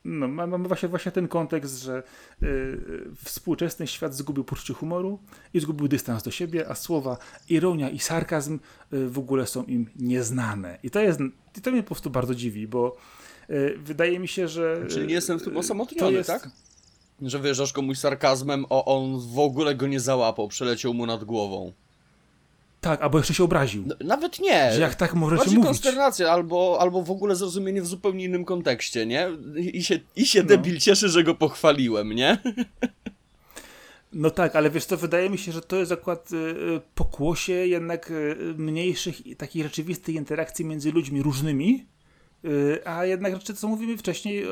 No, 0.05 0.29
mamy 0.29 0.69
właśnie, 0.69 0.89
właśnie 0.89 1.13
ten 1.13 1.29
kontekst, 1.29 1.83
że 1.83 2.03
y, 2.43 3.11
współczesny 3.25 3.87
świat 3.87 4.15
zgubił 4.15 4.45
poczucie 4.45 4.75
humoru 4.75 5.19
i 5.55 5.61
zgubił 5.61 5.89
dystans 5.89 6.23
do 6.23 6.31
siebie, 6.31 6.69
a 6.69 6.75
słowa 6.75 7.17
ironia 7.49 7.91
i 7.91 7.99
sarkazm 7.99 8.59
y, 8.93 9.09
w 9.09 9.19
ogóle 9.19 9.47
są 9.47 9.65
im 9.65 9.91
nieznane. 9.97 10.79
I 10.83 10.91
to 10.91 11.01
jest, 11.01 11.21
i 11.59 11.61
to 11.61 11.71
mnie 11.71 11.83
po 11.83 11.87
prostu 11.87 12.11
bardzo 12.11 12.35
dziwi, 12.35 12.69
bo 12.69 12.97
y, 13.51 13.79
wydaje 13.79 14.19
mi 14.19 14.29
się, 14.29 14.49
że... 14.49 14.87
Czyli 14.89 15.07
nie 15.07 15.15
jestem 15.15 15.39
w 15.39 15.43
tym 15.43 15.57
osamotniony, 15.57 16.13
jest... 16.13 16.31
tak? 16.31 16.51
Że 17.23 17.39
wyjeżdżasz 17.39 17.73
komuś 17.73 17.99
sarkazmem, 17.99 18.67
o 18.69 18.85
on 18.85 19.21
w 19.35 19.39
ogóle 19.39 19.75
go 19.75 19.87
nie 19.87 20.01
załapał, 20.01 20.49
przeleciał 20.49 20.95
mu 20.95 21.07
nad 21.07 21.25
głową. 21.25 21.73
Tak, 22.81 23.03
albo 23.03 23.19
jeszcze 23.19 23.35
się 23.35 23.45
obraził. 23.45 23.85
No, 23.87 23.95
nawet 24.05 24.41
nie. 24.41 24.73
Że 24.73 24.81
jak 24.81 24.95
tak 24.95 25.15
możecie 25.15 25.39
Bardziej 25.39 25.59
mówić. 25.59 25.69
konsternacja, 25.69 26.31
albo, 26.31 26.79
albo 26.81 27.03
w 27.03 27.11
ogóle 27.11 27.37
zrozumienie 27.37 27.83
w 27.83 27.87
zupełnie 27.87 28.25
innym 28.25 28.45
kontekście, 28.45 29.07
nie? 29.07 29.29
I 29.57 29.85
się, 29.85 30.01
i 30.17 30.27
się 30.27 30.43
no. 30.43 30.49
debil 30.49 30.79
cieszy, 30.79 31.09
że 31.09 31.25
go 31.25 31.35
pochwaliłem, 31.35 32.13
nie? 32.13 32.39
No 34.13 34.31
tak, 34.31 34.57
ale 34.57 34.71
wiesz 34.71 34.85
co, 34.85 34.97
wydaje 34.97 35.31
mi 35.31 35.39
się, 35.39 35.53
że 35.53 35.61
to 35.61 35.77
jest 35.77 35.93
akurat 35.93 36.33
y, 36.33 36.37
y 36.37 36.81
pokłosie 36.95 37.53
jednak 37.53 38.11
y, 38.11 38.37
mniejszych 38.57 39.17
takich 39.37 39.63
rzeczywistych 39.63 40.15
interakcji 40.15 40.65
między 40.65 40.93
ludźmi 40.93 41.23
różnymi, 41.23 41.87
a 42.85 43.05
jednak 43.05 43.35
rzeczy, 43.35 43.55
co 43.55 43.69
mówimy 43.69 43.97
wcześniej, 43.97 44.45
y, 44.45 44.49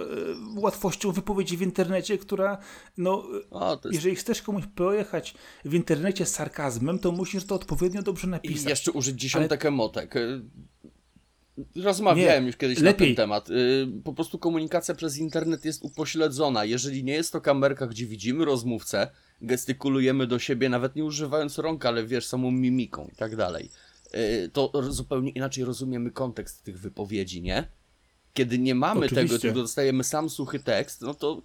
łatwością 0.57 1.13
wypowiedzi 1.13 1.57
w 1.57 1.63
internecie, 1.63 2.19
która, 2.19 2.59
no, 2.97 3.25
o, 3.51 3.81
jest... 3.85 3.95
jeżeli 3.95 4.17
chcesz 4.17 4.43
komuś 4.43 4.65
pojechać 4.75 5.35
w 5.65 5.75
internecie 5.75 6.27
z 6.27 6.31
sarkazmem, 6.31 6.99
to 6.99 7.13
musisz 7.13 7.47
to 7.47 7.55
odpowiednio 7.55 8.03
dobrze 8.03 8.27
napisać. 8.27 8.67
I 8.67 8.69
jeszcze 8.69 8.93
użyć 8.93 9.21
dziesiątek 9.21 9.63
Ale... 9.63 9.69
emotek. 9.69 10.17
Y, 10.17 10.43
rozmawiałem 11.77 12.43
nie, 12.43 12.47
już 12.47 12.57
kiedyś 12.57 12.79
lepiej. 12.79 13.11
na 13.11 13.17
ten 13.17 13.17
temat. 13.17 13.49
Po 14.05 14.15
prostu 14.15 14.39
komunikacja 14.39 14.95
przez 14.95 15.19
internet 15.19 15.65
jest 15.65 15.83
upośledzona. 15.83 16.65
Jeżeli 16.65 17.05
nie 17.05 17.13
jest 17.13 17.33
to 17.33 17.41
kamerka, 17.41 17.87
gdzie 17.87 18.07
widzimy 18.07 18.45
rozmówcę, 18.45 19.11
gestykulujemy 19.43 20.27
do 20.27 20.39
siebie, 20.39 20.69
nawet 20.69 20.97
nie 20.97 21.05
używając 21.05 21.59
rąk, 21.59 21.87
ale 21.87 22.07
wiesz, 22.07 22.27
samą 22.27 22.51
mimiką 22.51 23.09
i 23.13 23.17
tak 23.17 23.37
dalej, 23.37 23.71
to 24.53 24.73
zupełnie 24.93 25.31
inaczej 25.31 25.65
rozumiemy 25.65 26.11
kontekst 26.11 26.65
tych 26.65 26.81
wypowiedzi, 26.81 27.43
nie? 27.43 27.78
Kiedy 28.35 28.59
nie 28.59 28.75
mamy 28.75 29.07
Oczywiście. 29.07 29.29
tego, 29.29 29.39
tylko 29.39 29.61
dostajemy 29.61 30.05
sam 30.05 30.31
suchy 30.31 30.59
tekst, 30.59 31.03
no 31.03 31.15
to 31.15 31.43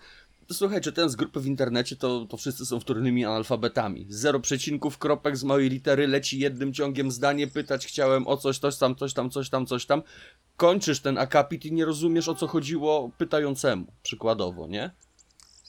słuchaj, 0.51 0.81
czytając 0.81 1.13
z 1.13 1.15
grupy 1.15 1.39
w 1.39 1.45
internecie, 1.45 1.95
to, 1.95 2.25
to 2.25 2.37
wszyscy 2.37 2.65
są 2.65 2.79
wtórnymi 2.79 3.25
analfabetami. 3.25 4.05
Zero 4.09 4.39
przecinków, 4.39 4.97
kropek 4.97 5.37
z 5.37 5.43
małej 5.43 5.69
litery, 5.69 6.07
leci 6.07 6.39
jednym 6.39 6.73
ciągiem 6.73 7.11
zdanie, 7.11 7.47
pytać 7.47 7.87
chciałem 7.87 8.27
o 8.27 8.37
coś, 8.37 8.59
coś 8.59 8.77
tam, 8.77 8.95
coś 8.95 9.13
tam, 9.13 9.29
coś 9.29 9.49
tam, 9.49 9.65
coś 9.65 9.85
tam. 9.85 10.03
Kończysz 10.57 10.99
ten 10.99 11.17
akapit 11.17 11.65
i 11.65 11.71
nie 11.71 11.85
rozumiesz 11.85 12.29
o 12.29 12.35
co 12.35 12.47
chodziło 12.47 13.11
pytającemu, 13.17 13.85
przykładowo, 14.03 14.67
nie? 14.67 14.91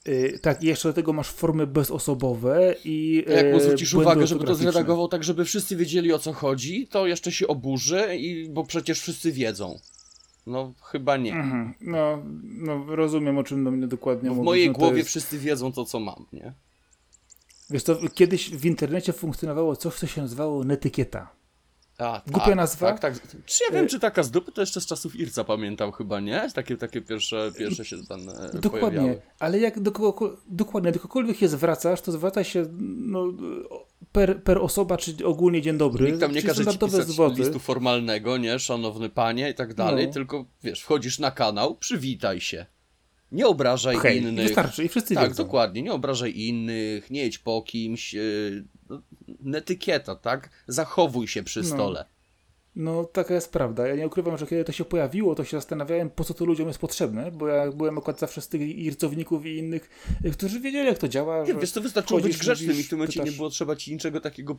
Yy, 0.07 0.39
tak, 0.39 0.63
i 0.63 0.67
jeszcze 0.67 0.89
do 0.89 0.93
tego 0.93 1.13
masz 1.13 1.29
formy 1.29 1.67
bezosobowe 1.67 2.75
i. 2.85 3.25
Yy, 3.29 3.35
jak 3.35 3.53
mu 3.53 3.61
zwrócisz 3.61 3.95
uwagę, 3.95 4.27
żeby 4.27 4.45
to 4.45 4.55
zredagował 4.55 5.09
tak, 5.09 5.25
żeby 5.25 5.45
wszyscy 5.45 5.77
wiedzieli 5.77 6.13
o 6.13 6.19
co 6.19 6.33
chodzi, 6.33 6.89
to 6.89 7.07
jeszcze 7.07 7.33
się 7.33 7.47
oburzy, 7.47 8.17
i, 8.17 8.49
bo 8.51 8.65
przecież 8.65 9.01
wszyscy 9.01 9.33
wiedzą. 9.33 9.81
No, 10.47 10.73
chyba 10.83 11.17
nie. 11.17 11.33
Mhm. 11.33 11.75
No, 11.81 12.23
no, 12.43 12.97
rozumiem, 12.97 13.39
o 13.39 13.45
czym 13.45 13.65
do 13.65 13.71
mnie 13.71 13.87
dokładnie 13.87 14.29
no. 14.29 14.35
W 14.35 14.39
mojej 14.39 14.67
no, 14.67 14.73
głowie 14.73 14.97
jest... 14.97 15.09
wszyscy 15.09 15.39
wiedzą 15.39 15.73
to, 15.73 15.85
co 15.85 16.01
mam, 16.01 16.27
nie? 16.33 16.53
Wiesz, 17.71 17.85
to 17.85 17.97
kiedyś 18.15 18.51
w 18.51 18.67
internecie 18.67 19.13
funkcjonowało 19.13 19.77
coś, 19.77 19.95
co 19.95 20.07
się 20.07 20.23
nazywało 20.23 20.65
netykieta. 20.65 21.31
A, 21.99 22.23
Głupia 22.27 22.47
tak, 22.47 22.57
nazwa. 22.57 22.93
Tak, 22.93 23.01
tak. 23.01 23.45
Czy 23.47 23.65
ja 23.65 23.75
wiem, 23.75 23.85
y- 23.85 23.89
czy 23.89 24.01
taka 24.01 24.23
z 24.23 24.31
dupy 24.31 24.53
to 24.53 24.61
jeszcze 24.61 24.81
z 24.81 24.87
czasów 24.87 25.17
Irca 25.17 25.45
pamiętam 25.45 25.93
chyba, 25.93 26.21
nie? 26.21 26.49
Takie, 26.55 26.77
takie 26.77 27.01
pierwsze, 27.01 27.53
pierwsze 27.59 27.85
się 27.85 27.97
tam 28.07 28.21
e, 28.21 28.61
Dokładnie, 28.61 28.81
pojawiały. 28.81 29.21
ale 29.39 29.59
jak 29.59 29.81
do 29.81 29.91
dokładnie, 30.49 30.93
do 30.93 30.99
kogokolwiek 30.99 31.37
się 31.37 31.49
zwracasz, 31.49 32.01
to 32.01 32.13
zwraca 32.13 32.45
się 32.45 32.67
no, 32.99 33.25
per, 34.15 34.43
per 34.43 34.59
osoba, 34.59 34.97
czy 34.97 35.27
ogólnie 35.27 35.63
dzień 35.63 35.79
dobry. 35.79 36.07
Nikt 36.07 36.21
tam 36.21 36.33
nie 36.33 36.43
każe 36.43 36.67
ci 36.67 36.79
pisać 36.79 37.07
zwody. 37.07 37.43
listu 37.43 37.59
formalnego, 37.59 38.37
nie? 38.37 38.59
Szanowny 38.59 39.09
panie 39.09 39.51
i 39.51 39.55
tak 39.55 39.75
dalej, 39.75 40.07
no. 40.07 40.13
tylko 40.13 40.47
wiesz, 40.63 40.81
wchodzisz 40.81 41.19
na 41.19 41.31
kanał, 41.31 41.77
przywitaj 41.77 42.41
się. 42.41 42.67
Nie 43.33 43.47
obrażaj 43.47 43.97
okay, 43.97 44.17
innych. 44.17 44.47
Wystarczy 44.47 44.85
i 44.85 44.89
wszyscy 44.89 45.15
Tak, 45.15 45.29
wiedzą. 45.29 45.45
dokładnie. 45.45 45.83
Nie 45.83 45.93
obrażaj 45.93 46.39
innych, 46.39 47.11
nie 47.11 47.21
jedź 47.21 47.39
po 47.39 47.63
kimś. 47.63 48.15
Yy, 48.15 48.65
netykieta, 49.41 50.17
tak? 50.17 50.51
Zachowuj 50.67 51.29
się 51.29 51.43
przy 51.43 51.61
no. 51.61 51.67
stole. 51.67 52.05
No, 52.77 53.05
taka 53.05 53.35
jest 53.35 53.53
prawda. 53.53 53.87
Ja 53.87 53.97
nie 53.97 54.07
ukrywam, 54.07 54.39
że 54.39 54.47
kiedy 54.47 54.65
to 54.65 54.73
się 54.73 54.85
pojawiło, 54.85 55.35
to 55.35 55.45
się 55.45 55.57
zastanawiałem, 55.57 56.11
po 56.11 56.25
co 56.25 56.35
to 56.35 56.45
ludziom 56.45 56.69
jest 56.69 56.81
potrzebne, 56.81 57.31
bo 57.31 57.49
ja 57.49 57.73
byłem 57.73 57.99
akurat 57.99 58.19
zawsze 58.19 58.41
z 58.41 58.49
tych 58.49 58.61
ircowników 58.61 59.47
i 59.47 59.57
innych, 59.57 59.91
y, 60.25 60.31
którzy 60.31 60.61
wiedzieli, 60.61 60.89
jak 60.89 60.99
to 60.99 61.09
działa. 61.09 61.45
Nie, 61.45 61.55
wiesz, 61.55 61.73
to 61.73 61.81
wystarczyło 61.81 62.21
być 62.21 62.39
grzecznym 62.39 62.77
i 62.77 62.83
w 62.83 62.89
tym 62.89 62.99
momencie 62.99 63.21
pytasz... 63.21 63.33
nie 63.33 63.37
było 63.37 63.51
trzeba 63.51 63.77
ci 63.77 63.93
niczego 63.93 64.21
takiego 64.21 64.57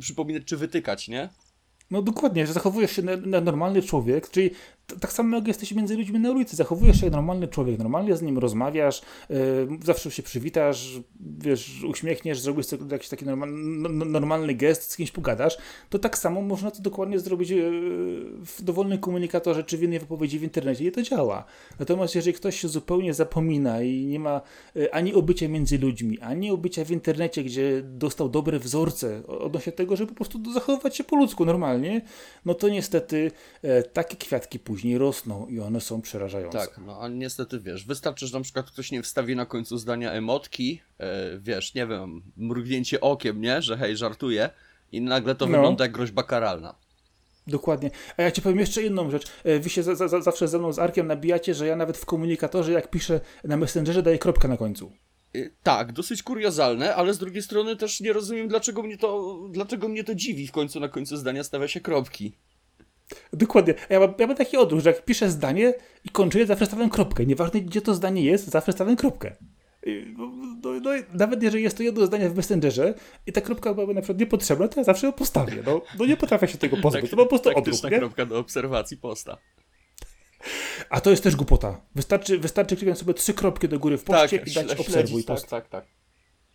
przypominać 0.00 0.42
czy 0.44 0.56
wytykać, 0.56 1.08
nie? 1.08 1.28
No 1.90 2.02
dokładnie, 2.02 2.46
że 2.46 2.52
zachowujesz 2.52 2.92
się 2.92 3.02
na, 3.02 3.16
na 3.16 3.40
normalny 3.40 3.82
człowiek, 3.82 4.30
czyli 4.30 4.50
tak 5.00 5.12
samo 5.12 5.36
jak 5.36 5.48
jesteś 5.48 5.72
między 5.72 5.96
ludźmi 5.96 6.18
na 6.18 6.30
ulicy, 6.30 6.56
zachowujesz 6.56 7.00
się 7.00 7.06
jak 7.06 7.12
normalny 7.12 7.48
człowiek, 7.48 7.78
normalnie 7.78 8.16
z 8.16 8.22
nim 8.22 8.38
rozmawiasz, 8.38 9.02
yy, 9.30 9.36
zawsze 9.84 10.10
się 10.10 10.22
przywitasz, 10.22 11.00
wiesz, 11.38 11.84
uśmiechniesz, 11.84 12.40
zrobisz 12.40 12.66
jakiś 12.90 13.08
taki 13.08 13.24
normal, 13.24 13.48
no, 13.52 13.88
no, 13.88 14.04
normalny 14.04 14.54
gest, 14.54 14.90
z 14.90 14.96
kimś 14.96 15.10
pogadasz, 15.10 15.58
to 15.90 15.98
tak 15.98 16.18
samo 16.18 16.42
można 16.42 16.70
to 16.70 16.82
dokładnie 16.82 17.18
zrobić 17.18 17.50
yy, 17.50 17.60
w 18.44 18.62
dowolnym 18.62 18.98
komunikatorze 18.98 19.64
czy 19.64 19.78
w 19.78 19.82
innej 19.82 19.98
wypowiedzi 19.98 20.38
w 20.38 20.42
internecie. 20.42 20.84
I 20.84 20.92
to 20.92 21.02
działa. 21.02 21.44
Natomiast 21.78 22.14
jeżeli 22.14 22.36
ktoś 22.36 22.60
się 22.60 22.68
zupełnie 22.68 23.14
zapomina 23.14 23.82
i 23.82 24.06
nie 24.06 24.20
ma 24.20 24.40
yy, 24.74 24.92
ani 24.92 25.14
obycia 25.14 25.48
między 25.48 25.78
ludźmi, 25.78 26.20
ani 26.20 26.50
obycia 26.50 26.84
w 26.84 26.90
internecie, 26.90 27.44
gdzie 27.44 27.82
dostał 27.82 28.28
dobre 28.28 28.58
wzorce 28.58 29.26
odnośnie 29.26 29.72
tego, 29.72 29.96
żeby 29.96 30.08
po 30.08 30.16
prostu 30.16 30.52
zachowywać 30.52 30.96
się 30.96 31.04
po 31.04 31.16
ludzku 31.16 31.44
normalnie, 31.44 32.02
no 32.44 32.54
to 32.54 32.68
niestety 32.68 33.30
takie 33.92 34.16
kwiatki 34.16 34.58
później 34.58 34.77
później 34.78 34.98
rosną 34.98 35.46
i 35.46 35.60
one 35.60 35.80
są 35.80 36.02
przerażające. 36.02 36.58
Tak, 36.58 36.80
no 36.86 37.00
a 37.00 37.08
niestety 37.08 37.60
wiesz, 37.60 37.86
wystarczy, 37.86 38.26
że 38.26 38.38
na 38.38 38.44
przykład 38.44 38.70
ktoś 38.70 38.92
nie 38.92 39.02
wstawi 39.02 39.36
na 39.36 39.46
końcu 39.46 39.78
zdania 39.78 40.12
emotki, 40.12 40.80
e, 40.98 41.38
wiesz, 41.38 41.74
nie 41.74 41.86
wiem, 41.86 42.22
mrugnięcie 42.36 43.00
okiem, 43.00 43.40
nie, 43.40 43.62
że 43.62 43.76
hej, 43.76 43.96
żartuje 43.96 44.50
i 44.92 45.00
nagle 45.00 45.34
to 45.34 45.46
no. 45.46 45.52
wygląda 45.52 45.84
jak 45.84 45.92
groźba 45.92 46.22
karalna. 46.22 46.74
Dokładnie. 47.46 47.90
A 48.16 48.22
ja 48.22 48.30
ci 48.30 48.42
powiem 48.42 48.58
jeszcze 48.58 48.82
jedną 48.82 49.10
rzecz. 49.10 49.26
E, 49.44 49.58
wy 49.58 49.70
się 49.70 49.82
za, 49.82 49.94
za, 49.94 50.20
zawsze 50.20 50.48
ze 50.48 50.58
mną 50.58 50.72
z 50.72 50.78
Arkiem 50.78 51.06
nabijacie, 51.06 51.54
że 51.54 51.66
ja 51.66 51.76
nawet 51.76 51.98
w 51.98 52.04
komunikatorze, 52.04 52.72
jak 52.72 52.90
piszę 52.90 53.20
na 53.44 53.56
Messengerze, 53.56 54.02
daję 54.02 54.18
kropkę 54.18 54.48
na 54.48 54.56
końcu. 54.56 54.92
E, 55.34 55.38
tak, 55.62 55.92
dosyć 55.92 56.22
kuriozalne, 56.22 56.94
ale 56.94 57.14
z 57.14 57.18
drugiej 57.18 57.42
strony 57.42 57.76
też 57.76 58.00
nie 58.00 58.12
rozumiem, 58.12 58.48
dlaczego 58.48 58.82
mnie 58.82 58.98
to, 58.98 59.38
dlaczego 59.50 59.88
mnie 59.88 60.04
to 60.04 60.14
dziwi. 60.14 60.46
W 60.46 60.52
końcu 60.52 60.80
na 60.80 60.88
końcu 60.88 61.16
zdania 61.16 61.44
stawia 61.44 61.68
się 61.68 61.80
kropki. 61.80 62.32
Dokładnie. 63.32 63.74
Ja 63.90 64.00
mam, 64.00 64.14
ja 64.18 64.26
mam 64.26 64.36
taki 64.36 64.56
odruch, 64.56 64.80
że 64.80 64.90
jak 64.90 65.04
piszę 65.04 65.30
zdanie 65.30 65.74
i 66.04 66.08
kończę 66.08 66.38
je, 66.38 66.46
zawsze 66.46 66.66
stawiam 66.66 66.90
kropkę. 66.90 67.26
Nieważne, 67.26 67.60
gdzie 67.60 67.80
to 67.80 67.94
zdanie 67.94 68.22
jest, 68.22 68.48
zawsze 68.48 68.72
stawiam 68.72 68.96
kropkę. 68.96 69.36
No, 70.16 70.32
no, 70.62 70.80
no, 70.80 70.90
nawet 71.14 71.42
jeżeli 71.42 71.64
jest 71.64 71.76
to 71.76 71.82
jedno 71.82 72.06
zdanie 72.06 72.30
w 72.30 72.36
Messengerze 72.36 72.94
i 73.26 73.32
ta 73.32 73.40
kropka 73.40 73.74
byłaby 73.74 73.94
na 73.94 74.00
przykład 74.00 74.20
niepotrzebna, 74.20 74.68
to 74.68 74.80
ja 74.80 74.84
zawsze 74.84 75.06
ją 75.06 75.12
postawię. 75.12 75.62
No, 75.66 75.82
no 75.98 76.06
nie 76.06 76.16
potrafię 76.16 76.48
się 76.48 76.58
tego 76.58 76.76
pozbyć. 76.76 77.02
Tak, 77.02 77.10
to 77.10 77.16
po 77.16 77.26
prostu 77.26 77.50
odruch. 77.56 77.90
Nie? 77.90 77.98
kropka 77.98 78.26
do 78.26 78.38
obserwacji 78.38 78.96
posta. 78.96 79.38
A 80.90 81.00
to 81.00 81.10
jest 81.10 81.22
też 81.22 81.36
głupota. 81.36 81.80
Wystarczy, 81.94 82.38
wystarczy 82.38 82.76
kliknąć 82.76 82.98
sobie 82.98 83.14
trzy 83.14 83.34
kropki 83.34 83.68
do 83.68 83.78
góry 83.78 83.98
w 83.98 84.04
poście 84.04 84.38
tak, 84.38 84.48
i 84.48 84.54
dać 84.54 84.80
obserwuj 84.80 85.24
post. 85.24 85.48
Tak, 85.48 85.68
tak, 85.68 85.82
tak 85.82 85.98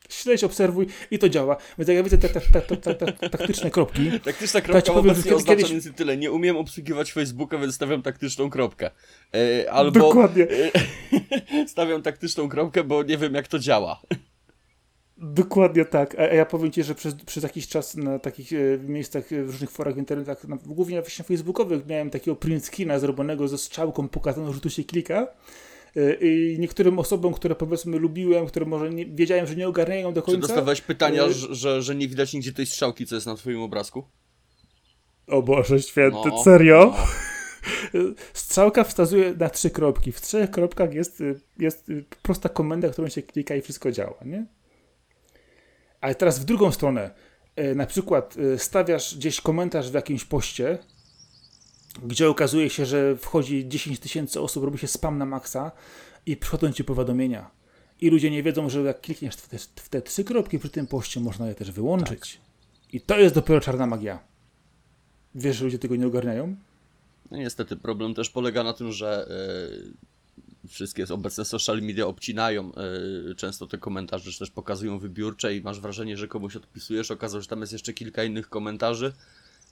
śledź, 0.10 0.44
obserwuj 0.44 0.88
i 1.12 1.20
to 1.20 1.30
działa. 1.30 1.58
Więc 1.78 1.88
jak 1.88 1.98
ja 1.98 2.04
widzę 2.04 2.18
te, 2.18 2.30
te, 2.30 2.62
te, 2.62 2.78
te, 2.78 2.96
te 2.96 3.30
taktyczne 3.30 3.72
kropki... 3.72 4.12
Taktyczna 4.24 4.62
kropka 4.62 4.82
to 4.82 4.94
powiem, 4.94 5.12
obecnie 5.12 5.36
oznacza 5.36 5.68
kiedyś... 5.68 5.96
tyle. 5.96 6.18
Nie 6.18 6.32
umiem 6.32 6.58
obsługiwać 6.58 7.14
Facebooka, 7.14 7.58
więc 7.58 7.76
stawiam 7.76 8.02
taktyczną 8.02 8.50
kropkę. 8.50 8.92
E, 9.36 9.72
albo... 9.72 10.00
Dokładnie. 10.00 10.48
E, 11.56 11.68
stawiam 11.68 12.02
taktyczną 12.02 12.50
kropkę, 12.50 12.84
bo 12.84 13.04
nie 13.04 13.18
wiem 13.18 13.34
jak 13.34 13.48
to 13.48 13.60
działa. 13.60 14.02
Dokładnie 15.18 15.86
tak. 15.86 16.20
A 16.20 16.24
ja 16.24 16.46
powiem 16.46 16.72
Ci, 16.72 16.84
że 16.84 16.96
przez, 16.96 17.16
przez 17.16 17.44
jakiś 17.44 17.68
czas 17.68 17.96
na 17.96 18.20
takich 18.20 18.54
e, 18.54 18.78
miejscach, 18.88 19.28
w 19.28 19.50
różnych 19.50 19.72
forach 19.72 19.96
w 19.96 19.98
internetach, 19.98 20.48
na, 20.48 20.58
głównie 20.66 21.02
właśnie 21.02 21.26
facebookowych, 21.26 21.88
miałem 21.88 22.10
takiego 22.10 22.36
print 22.36 22.66
screena 22.66 23.00
zrobionego 23.00 23.48
ze 23.48 23.58
strzałką 23.58 24.08
pokazaną, 24.08 24.54
że 24.54 24.62
tu 24.62 24.70
się 24.70 24.84
klika. 24.84 25.28
Y, 25.98 26.18
I 26.22 26.60
niektórym 26.60 27.00
osobom, 27.00 27.34
które 27.34 27.56
powiedzmy 27.56 28.00
lubiłem, 28.00 28.46
które 28.46 28.66
może 28.66 28.90
nie, 28.90 29.06
wiedziałem, 29.06 29.48
że 29.48 29.56
nie 29.56 29.68
ogarniają 29.68 30.14
do 30.14 30.22
końca. 30.22 30.42
Czy 30.42 30.48
dostawałeś 30.48 30.82
pytania, 30.82 31.26
y 31.26 31.34
że, 31.34 31.82
że 31.82 31.96
nie 31.96 32.08
widać 32.08 32.34
nigdzie 32.34 32.54
tej 32.54 32.66
strzałki, 32.66 33.06
co 33.06 33.16
jest 33.16 33.28
na 33.28 33.36
twoim 33.36 33.62
obrazku? 33.62 34.04
O 35.28 35.42
Boże 35.42 35.82
święty, 35.82 36.30
no, 36.30 36.44
serio? 36.44 36.94
No. 37.94 38.04
Strzałka 38.34 38.84
wskazuje 38.84 39.34
na 39.34 39.50
trzy 39.50 39.70
kropki. 39.70 40.12
W 40.12 40.22
trzech 40.22 40.52
kropkach 40.52 40.94
jest, 40.94 41.24
jest 41.60 41.88
prosta 42.22 42.50
komenda, 42.50 42.90
którą 42.90 43.08
się 43.08 43.22
klika 43.22 43.56
i 43.56 43.62
wszystko 43.62 43.92
działa, 43.92 44.18
nie? 44.26 44.46
Ale 46.02 46.16
teraz 46.16 46.40
w 46.40 46.44
drugą 46.44 46.72
stronę. 46.72 47.12
Y, 47.60 47.76
na 47.76 47.86
przykład 47.86 48.36
stawiasz 48.58 49.16
gdzieś 49.16 49.42
komentarz 49.42 49.92
w 49.92 49.94
jakimś 49.94 50.26
poście, 50.26 50.78
gdzie 52.02 52.30
okazuje 52.30 52.70
się, 52.70 52.86
że 52.86 53.18
wchodzi 53.18 53.68
10 53.68 54.00
tysięcy 54.00 54.42
osób, 54.42 54.64
robi 54.64 54.78
się 54.78 54.88
spam 54.88 55.18
na 55.18 55.26
maksa 55.26 55.72
i 56.26 56.38
przychodzą 56.38 56.72
ci 56.72 56.84
powiadomienia. 56.84 57.52
I 58.02 58.10
ludzie 58.10 58.32
nie 58.32 58.44
wiedzą, 58.44 58.70
że 58.70 58.82
jak 58.82 59.02
klikniesz 59.02 59.36
w 59.36 59.48
te, 59.48 59.58
w 59.58 59.90
te 59.90 60.02
trzy 60.02 60.24
kropki 60.24 60.60
przy 60.60 60.70
tym 60.70 60.88
poście, 60.88 61.20
można 61.20 61.48
je 61.48 61.56
też 61.56 61.72
wyłączyć. 61.72 62.34
Tak. 62.34 62.94
I 62.94 63.02
to 63.02 63.20
jest 63.20 63.36
dopiero 63.36 63.62
czarna 63.62 63.88
magia. 63.88 64.20
Wiesz, 65.36 65.58
że 65.58 65.66
ludzie 65.66 65.80
tego 65.80 65.96
nie 65.96 66.08
ogarniają? 66.08 66.56
No 67.32 67.38
niestety, 67.38 67.76
problem 67.76 68.14
też 68.14 68.30
polega 68.30 68.64
na 68.64 68.74
tym, 68.74 68.92
że 68.92 69.28
yy, 70.64 70.70
wszystkie 70.70 71.06
obecne 71.10 71.46
social 71.46 71.82
media 71.82 72.08
obcinają 72.08 72.72
yy, 73.26 73.36
często 73.36 73.68
te 73.68 73.78
komentarze, 73.78 74.32
czy 74.32 74.40
też 74.40 74.52
pokazują 74.52 75.00
wybiórcze 75.00 75.56
i 75.56 75.62
masz 75.62 75.80
wrażenie, 75.80 76.18
że 76.18 76.28
komuś 76.28 76.56
odpisujesz, 76.56 77.12
okazało 77.12 77.42
się, 77.42 77.44
że 77.44 77.50
tam 77.50 77.62
jest 77.62 77.74
jeszcze 77.74 77.94
kilka 77.94 78.24
innych 78.24 78.50
komentarzy 78.50 79.14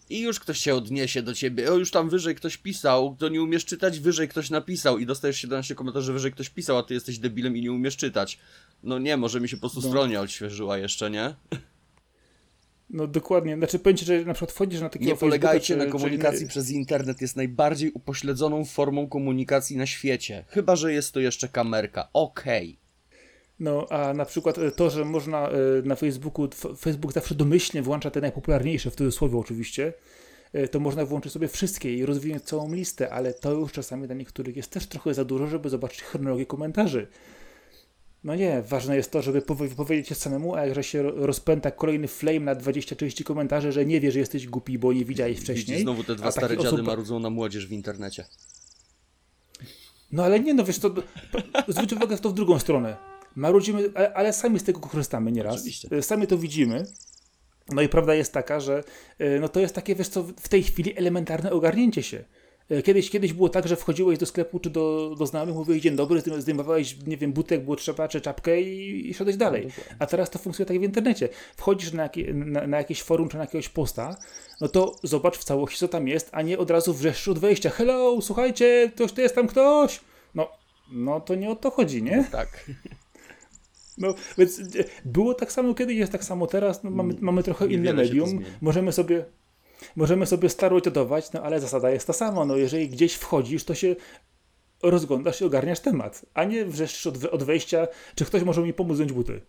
i 0.09 0.21
już 0.21 0.39
ktoś 0.39 0.57
się 0.57 0.75
odniesie 0.75 1.21
do 1.21 1.33
ciebie. 1.33 1.71
O, 1.71 1.77
już 1.77 1.91
tam 1.91 2.09
wyżej 2.09 2.35
ktoś 2.35 2.57
pisał, 2.57 3.15
to 3.19 3.29
nie 3.29 3.41
umiesz 3.41 3.65
czytać, 3.65 3.99
wyżej 3.99 4.27
ktoś 4.27 4.49
napisał 4.49 4.97
i 4.97 5.05
dostajesz 5.05 5.37
17 5.37 5.75
komentarzy, 5.75 6.13
wyżej 6.13 6.31
ktoś 6.31 6.49
pisał, 6.49 6.77
a 6.77 6.83
ty 6.83 6.93
jesteś 6.93 7.19
debilem 7.19 7.57
i 7.57 7.61
nie 7.61 7.71
umiesz 7.71 7.97
czytać. 7.97 8.39
No 8.83 8.99
nie, 8.99 9.17
może 9.17 9.41
mi 9.41 9.49
się 9.49 9.57
po 9.57 9.61
prostu 9.61 9.81
no. 9.81 9.87
stronia 9.87 10.21
odświeżyła 10.21 10.77
jeszcze, 10.77 11.11
nie? 11.11 11.35
No 12.93 13.07
dokładnie, 13.07 13.57
znaczy 13.57 13.79
powiem 13.79 13.97
ci, 13.97 14.05
że 14.05 14.25
na 14.25 14.33
przykład 14.33 14.51
wchodzisz 14.51 14.81
na 14.81 14.89
takiego 14.89 15.11
Nie 15.11 15.17
polegajcie 15.17 15.75
na 15.75 15.85
komunikacji 15.85 16.45
czy... 16.45 16.47
przez 16.47 16.69
internet, 16.69 17.21
jest 17.21 17.35
najbardziej 17.35 17.91
upośledzoną 17.91 18.65
formą 18.65 19.07
komunikacji 19.07 19.77
na 19.77 19.85
świecie. 19.85 20.45
Chyba, 20.47 20.75
że 20.75 20.93
jest 20.93 21.13
to 21.13 21.19
jeszcze 21.19 21.47
kamerka. 21.47 22.09
Okej. 22.13 22.69
Okay. 22.69 22.80
No, 23.61 23.87
a 23.89 24.13
na 24.13 24.25
przykład 24.25 24.57
e, 24.57 24.71
to, 24.71 24.89
że 24.89 25.05
można 25.05 25.49
e, 25.49 25.51
na 25.83 25.95
Facebooku, 25.95 26.49
Facebook 26.77 27.13
zawsze 27.13 27.35
domyślnie 27.35 27.81
włącza 27.81 28.11
te 28.11 28.21
najpopularniejsze, 28.21 28.91
w 28.91 28.95
cudzysłowie 28.95 29.37
oczywiście, 29.37 29.93
e, 30.53 30.67
to 30.67 30.79
można 30.79 31.05
włączyć 31.05 31.33
sobie 31.33 31.47
wszystkie 31.47 31.95
i 31.97 32.05
rozwinąć 32.05 32.43
całą 32.43 32.73
listę, 32.73 33.13
ale 33.13 33.33
to 33.33 33.51
już 33.51 33.71
czasami 33.71 34.07
dla 34.07 34.15
niektórych 34.15 34.55
jest 34.55 34.69
też 34.71 34.87
trochę 34.87 35.13
za 35.13 35.25
dużo, 35.25 35.47
żeby 35.47 35.69
zobaczyć 35.69 36.01
chronologię 36.01 36.45
komentarzy. 36.45 37.07
No 38.23 38.35
nie, 38.35 38.61
ważne 38.61 38.95
jest 38.95 39.11
to, 39.11 39.21
żeby 39.21 39.41
powiedzieć 39.75 40.07
się 40.07 40.15
samemu, 40.15 40.55
a 40.55 40.65
jak 40.65 40.85
się 40.85 41.03
rozpęta 41.03 41.71
kolejny 41.71 42.07
flame 42.07 42.39
na 42.39 42.55
20-30 42.55 43.23
komentarzy, 43.23 43.71
że 43.71 43.85
nie 43.85 43.99
wie, 43.99 44.11
że 44.11 44.19
jesteś 44.19 44.47
głupi, 44.47 44.79
bo 44.79 44.93
nie 44.93 45.05
widziałeś 45.05 45.39
wcześniej. 45.39 45.65
Widzi 45.65 45.81
znowu 45.81 46.03
te 46.03 46.15
dwa 46.15 46.31
stare 46.31 46.57
dziady 46.57 46.67
osób... 46.67 46.85
marudzą 46.85 47.19
na 47.19 47.29
młodzież 47.29 47.67
w 47.67 47.71
internecie. 47.71 48.25
No 50.11 50.23
ale 50.23 50.39
nie, 50.39 50.53
no 50.53 50.63
wiesz, 50.63 50.79
to 50.79 50.93
zwróć 51.67 51.93
uwagę 51.93 52.17
w 52.17 52.21
to 52.21 52.29
w 52.29 52.33
drugą 52.33 52.59
stronę 52.59 53.10
marudzimy, 53.35 53.89
ale, 53.95 54.13
ale 54.13 54.33
sami 54.33 54.59
z 54.59 54.63
tego 54.63 54.79
korzystamy 54.79 55.31
nieraz. 55.31 55.55
Oczywiście. 55.55 55.87
E, 55.91 56.01
sami 56.01 56.27
to 56.27 56.37
widzimy. 56.37 56.85
No 57.69 57.81
i 57.81 57.89
prawda 57.89 58.15
jest 58.15 58.33
taka, 58.33 58.59
że 58.59 58.83
e, 59.19 59.39
no 59.39 59.49
to 59.49 59.59
jest 59.59 59.75
takie, 59.75 59.95
wiesz 59.95 60.07
co, 60.07 60.23
w 60.23 60.49
tej 60.49 60.63
chwili 60.63 60.97
elementarne 60.97 61.51
ogarnięcie 61.51 62.03
się. 62.03 62.23
E, 62.69 62.81
kiedyś, 62.81 63.09
kiedyś 63.09 63.33
było 63.33 63.49
tak, 63.49 63.67
że 63.67 63.75
wchodziłeś 63.75 64.17
do 64.17 64.25
sklepu 64.25 64.59
czy 64.59 64.69
do, 64.69 65.15
do 65.19 65.25
znajomych, 65.25 65.55
mówiłeś 65.55 65.81
dzień 65.81 65.95
dobry, 65.95 66.21
zdejmowałeś, 66.37 66.97
nie 67.07 67.17
wiem, 67.17 67.33
butek, 67.33 67.63
było 67.63 67.75
trzeba, 67.75 68.07
czy 68.07 68.21
czapkę 68.21 68.61
i, 68.61 69.09
i 69.09 69.13
szedłeś 69.13 69.37
dalej. 69.37 69.67
No, 69.67 69.95
A 69.99 70.05
teraz 70.05 70.29
to 70.29 70.39
funkcjonuje 70.39 70.67
tak 70.67 70.79
w 70.79 70.83
internecie. 70.83 71.29
Wchodzisz 71.57 71.93
na, 71.93 72.03
jakie, 72.03 72.33
na, 72.33 72.67
na, 72.67 72.77
jakieś 72.77 73.01
forum 73.01 73.29
czy 73.29 73.37
na 73.37 73.43
jakiegoś 73.43 73.69
posta, 73.69 74.15
no 74.61 74.67
to 74.67 74.95
zobacz 75.03 75.37
w 75.37 75.43
całości, 75.43 75.79
co 75.79 75.87
tam 75.87 76.07
jest, 76.07 76.29
a 76.31 76.41
nie 76.41 76.57
od 76.57 76.71
razu 76.71 76.93
wrzeszcz 76.93 77.27
od 77.27 77.39
wejścia. 77.39 77.69
Hello, 77.69 78.21
słuchajcie, 78.21 78.91
ktoś 78.95 79.11
to 79.11 79.21
jest 79.21 79.35
tam 79.35 79.47
ktoś. 79.47 79.99
No, 80.35 80.49
no 80.91 81.19
to 81.19 81.35
nie 81.35 81.49
o 81.49 81.55
to 81.55 81.71
chodzi, 81.71 82.03
nie? 82.03 82.17
No, 82.17 82.23
tak. 82.31 82.65
No, 84.01 84.13
więc 84.37 84.59
e, 84.59 84.63
było 85.05 85.33
tak 85.33 85.51
samo 85.51 85.73
kiedyś, 85.73 85.97
jest 85.97 86.11
tak 86.11 86.23
samo 86.23 86.47
teraz. 86.47 86.83
No, 86.83 86.91
mamy, 86.91 87.15
mamy 87.21 87.43
trochę 87.43 87.67
inne 87.67 87.93
medium. 87.93 88.39
Możemy 88.61 88.91
sobie, 88.91 89.25
możemy 89.95 90.25
sobie 90.25 90.49
steroidować, 90.49 91.31
no 91.33 91.43
ale 91.43 91.59
zasada 91.59 91.89
jest 91.89 92.07
ta 92.07 92.13
sama. 92.13 92.45
No, 92.45 92.55
jeżeli 92.57 92.89
gdzieś 92.89 93.13
wchodzisz, 93.13 93.63
to 93.63 93.75
się 93.75 93.95
rozglądasz 94.83 95.41
i 95.41 95.45
ogarniasz 95.45 95.79
temat, 95.79 96.25
a 96.33 96.43
nie 96.43 96.65
wrzeszczysz 96.65 97.07
od, 97.07 97.25
od 97.25 97.43
wejścia, 97.43 97.87
czy 98.15 98.25
ktoś 98.25 98.43
może 98.43 98.61
mi 98.61 98.73
pomóc 98.73 98.95
zdjąć 98.95 99.13
buty. 99.13 99.41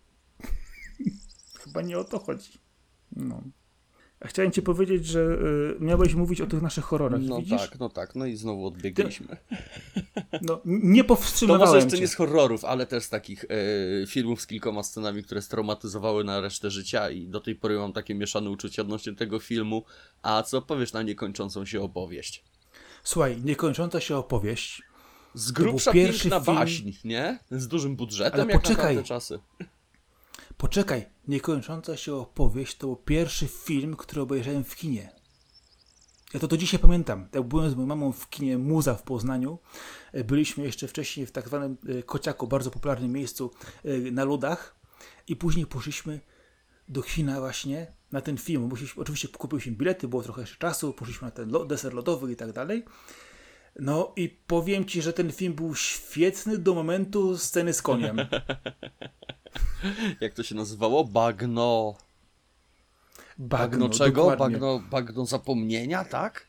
Chyba 1.63 1.81
nie 1.81 1.97
o 1.97 2.03
to 2.03 2.19
chodzi. 2.19 2.51
No. 3.15 3.43
Chciałem 4.25 4.51
ci 4.51 4.61
powiedzieć, 4.61 5.05
że 5.05 5.19
y, 5.19 5.75
miałeś 5.79 6.13
mówić 6.13 6.41
o 6.41 6.47
tych 6.47 6.61
naszych 6.61 6.83
horrorach. 6.83 7.21
No 7.23 7.37
widzisz? 7.37 7.61
tak, 7.61 7.79
no 7.79 7.89
tak, 7.89 8.15
no 8.15 8.25
i 8.25 8.35
znowu 8.35 8.67
odbiegliśmy. 8.67 9.37
No, 10.41 10.61
nie 10.65 11.03
powstrzymywałem 11.03 11.61
To 11.67 11.73
może 11.73 11.85
jeszcze 11.85 11.99
nie 11.99 12.07
z 12.07 12.15
horrorów, 12.15 12.65
ale 12.65 12.85
też 12.85 13.03
z 13.03 13.09
takich 13.09 13.45
e, 13.45 14.07
filmów 14.07 14.41
z 14.41 14.47
kilkoma 14.47 14.83
scenami, 14.83 15.23
które 15.23 15.41
straumatyzowały 15.41 16.23
na 16.23 16.41
resztę 16.41 16.71
życia 16.71 17.09
i 17.09 17.27
do 17.27 17.39
tej 17.39 17.55
pory 17.55 17.77
mam 17.77 17.93
takie 17.93 18.15
mieszane 18.15 18.49
uczucia 18.49 18.81
odnośnie 18.81 19.15
tego 19.15 19.39
filmu. 19.39 19.83
A 20.21 20.43
co 20.43 20.61
powiesz 20.61 20.93
na 20.93 21.03
niekończącą 21.03 21.65
się 21.65 21.81
opowieść? 21.81 22.43
Słuchaj, 23.03 23.41
niekończąca 23.43 23.99
się 23.99 24.17
opowieść. 24.17 24.81
Z 25.33 25.51
grubsza 25.51 25.91
pierwszy 25.91 26.21
piękna 26.21 26.39
film- 26.39 26.57
baśń, 26.57 26.91
nie? 27.03 27.39
Z 27.51 27.67
dużym 27.67 27.95
budżetem, 27.95 28.41
Ale 28.41 28.51
jak 28.51 28.61
poczekaj. 28.61 29.03
czasy. 29.03 29.39
Poczekaj, 30.63 31.05
niekończąca 31.27 31.97
się 31.97 32.15
opowieść 32.15 32.77
to 32.77 32.87
był 32.87 32.95
pierwszy 32.95 33.47
film, 33.47 33.95
który 33.95 34.21
obejrzałem 34.21 34.63
w 34.63 34.75
kinie. 34.75 35.11
Ja 36.33 36.39
to 36.39 36.47
do 36.47 36.57
dzisiaj 36.57 36.79
pamiętam. 36.79 37.27
Jak 37.33 37.43
byłem 37.43 37.71
z 37.71 37.75
moją 37.75 37.87
mamą 37.87 38.11
w 38.11 38.29
kinie 38.29 38.57
Muza 38.57 38.95
w 38.95 39.03
Poznaniu, 39.03 39.59
e, 40.11 40.23
byliśmy 40.23 40.63
jeszcze 40.63 40.87
wcześniej 40.87 41.25
w 41.25 41.31
tak 41.31 41.47
zwanym 41.47 41.77
e, 41.87 42.03
Kociaku, 42.03 42.47
bardzo 42.47 42.71
popularnym 42.71 43.11
miejscu 43.11 43.51
e, 43.85 44.11
na 44.11 44.23
lodach 44.23 44.75
i 45.27 45.35
później 45.35 45.65
poszliśmy 45.65 46.19
do 46.87 47.01
kina 47.01 47.39
właśnie 47.39 47.87
na 48.11 48.21
ten 48.21 48.37
film. 48.37 48.61
Musieliśmy, 48.61 49.01
oczywiście 49.01 49.27
kupiliśmy 49.27 49.71
bilety, 49.71 50.07
było 50.07 50.23
trochę 50.23 50.41
jeszcze 50.41 50.57
czasu, 50.57 50.93
poszliśmy 50.93 51.25
na 51.25 51.31
ten 51.31 51.51
deser 51.67 51.93
lodowy 51.93 52.31
i 52.31 52.35
tak 52.35 52.51
dalej. 52.51 52.85
No 53.79 54.13
i 54.15 54.29
powiem 54.29 54.85
Ci, 54.85 55.01
że 55.01 55.13
ten 55.13 55.31
film 55.31 55.53
był 55.53 55.75
świetny 55.75 56.57
do 56.57 56.73
momentu 56.73 57.37
sceny 57.37 57.73
z 57.73 57.81
koniem. 57.81 58.17
Jak 60.21 60.33
to 60.33 60.43
się 60.43 60.55
nazywało? 60.55 61.03
Bagno... 61.03 61.95
Bagno, 63.37 63.79
Bagno, 63.79 63.89
czego? 63.89 64.21
dokładnie. 64.29 64.57
Bagno, 64.57 64.83
bagno 64.91 65.25
zapomnienia, 65.25 66.05
tak? 66.05 66.47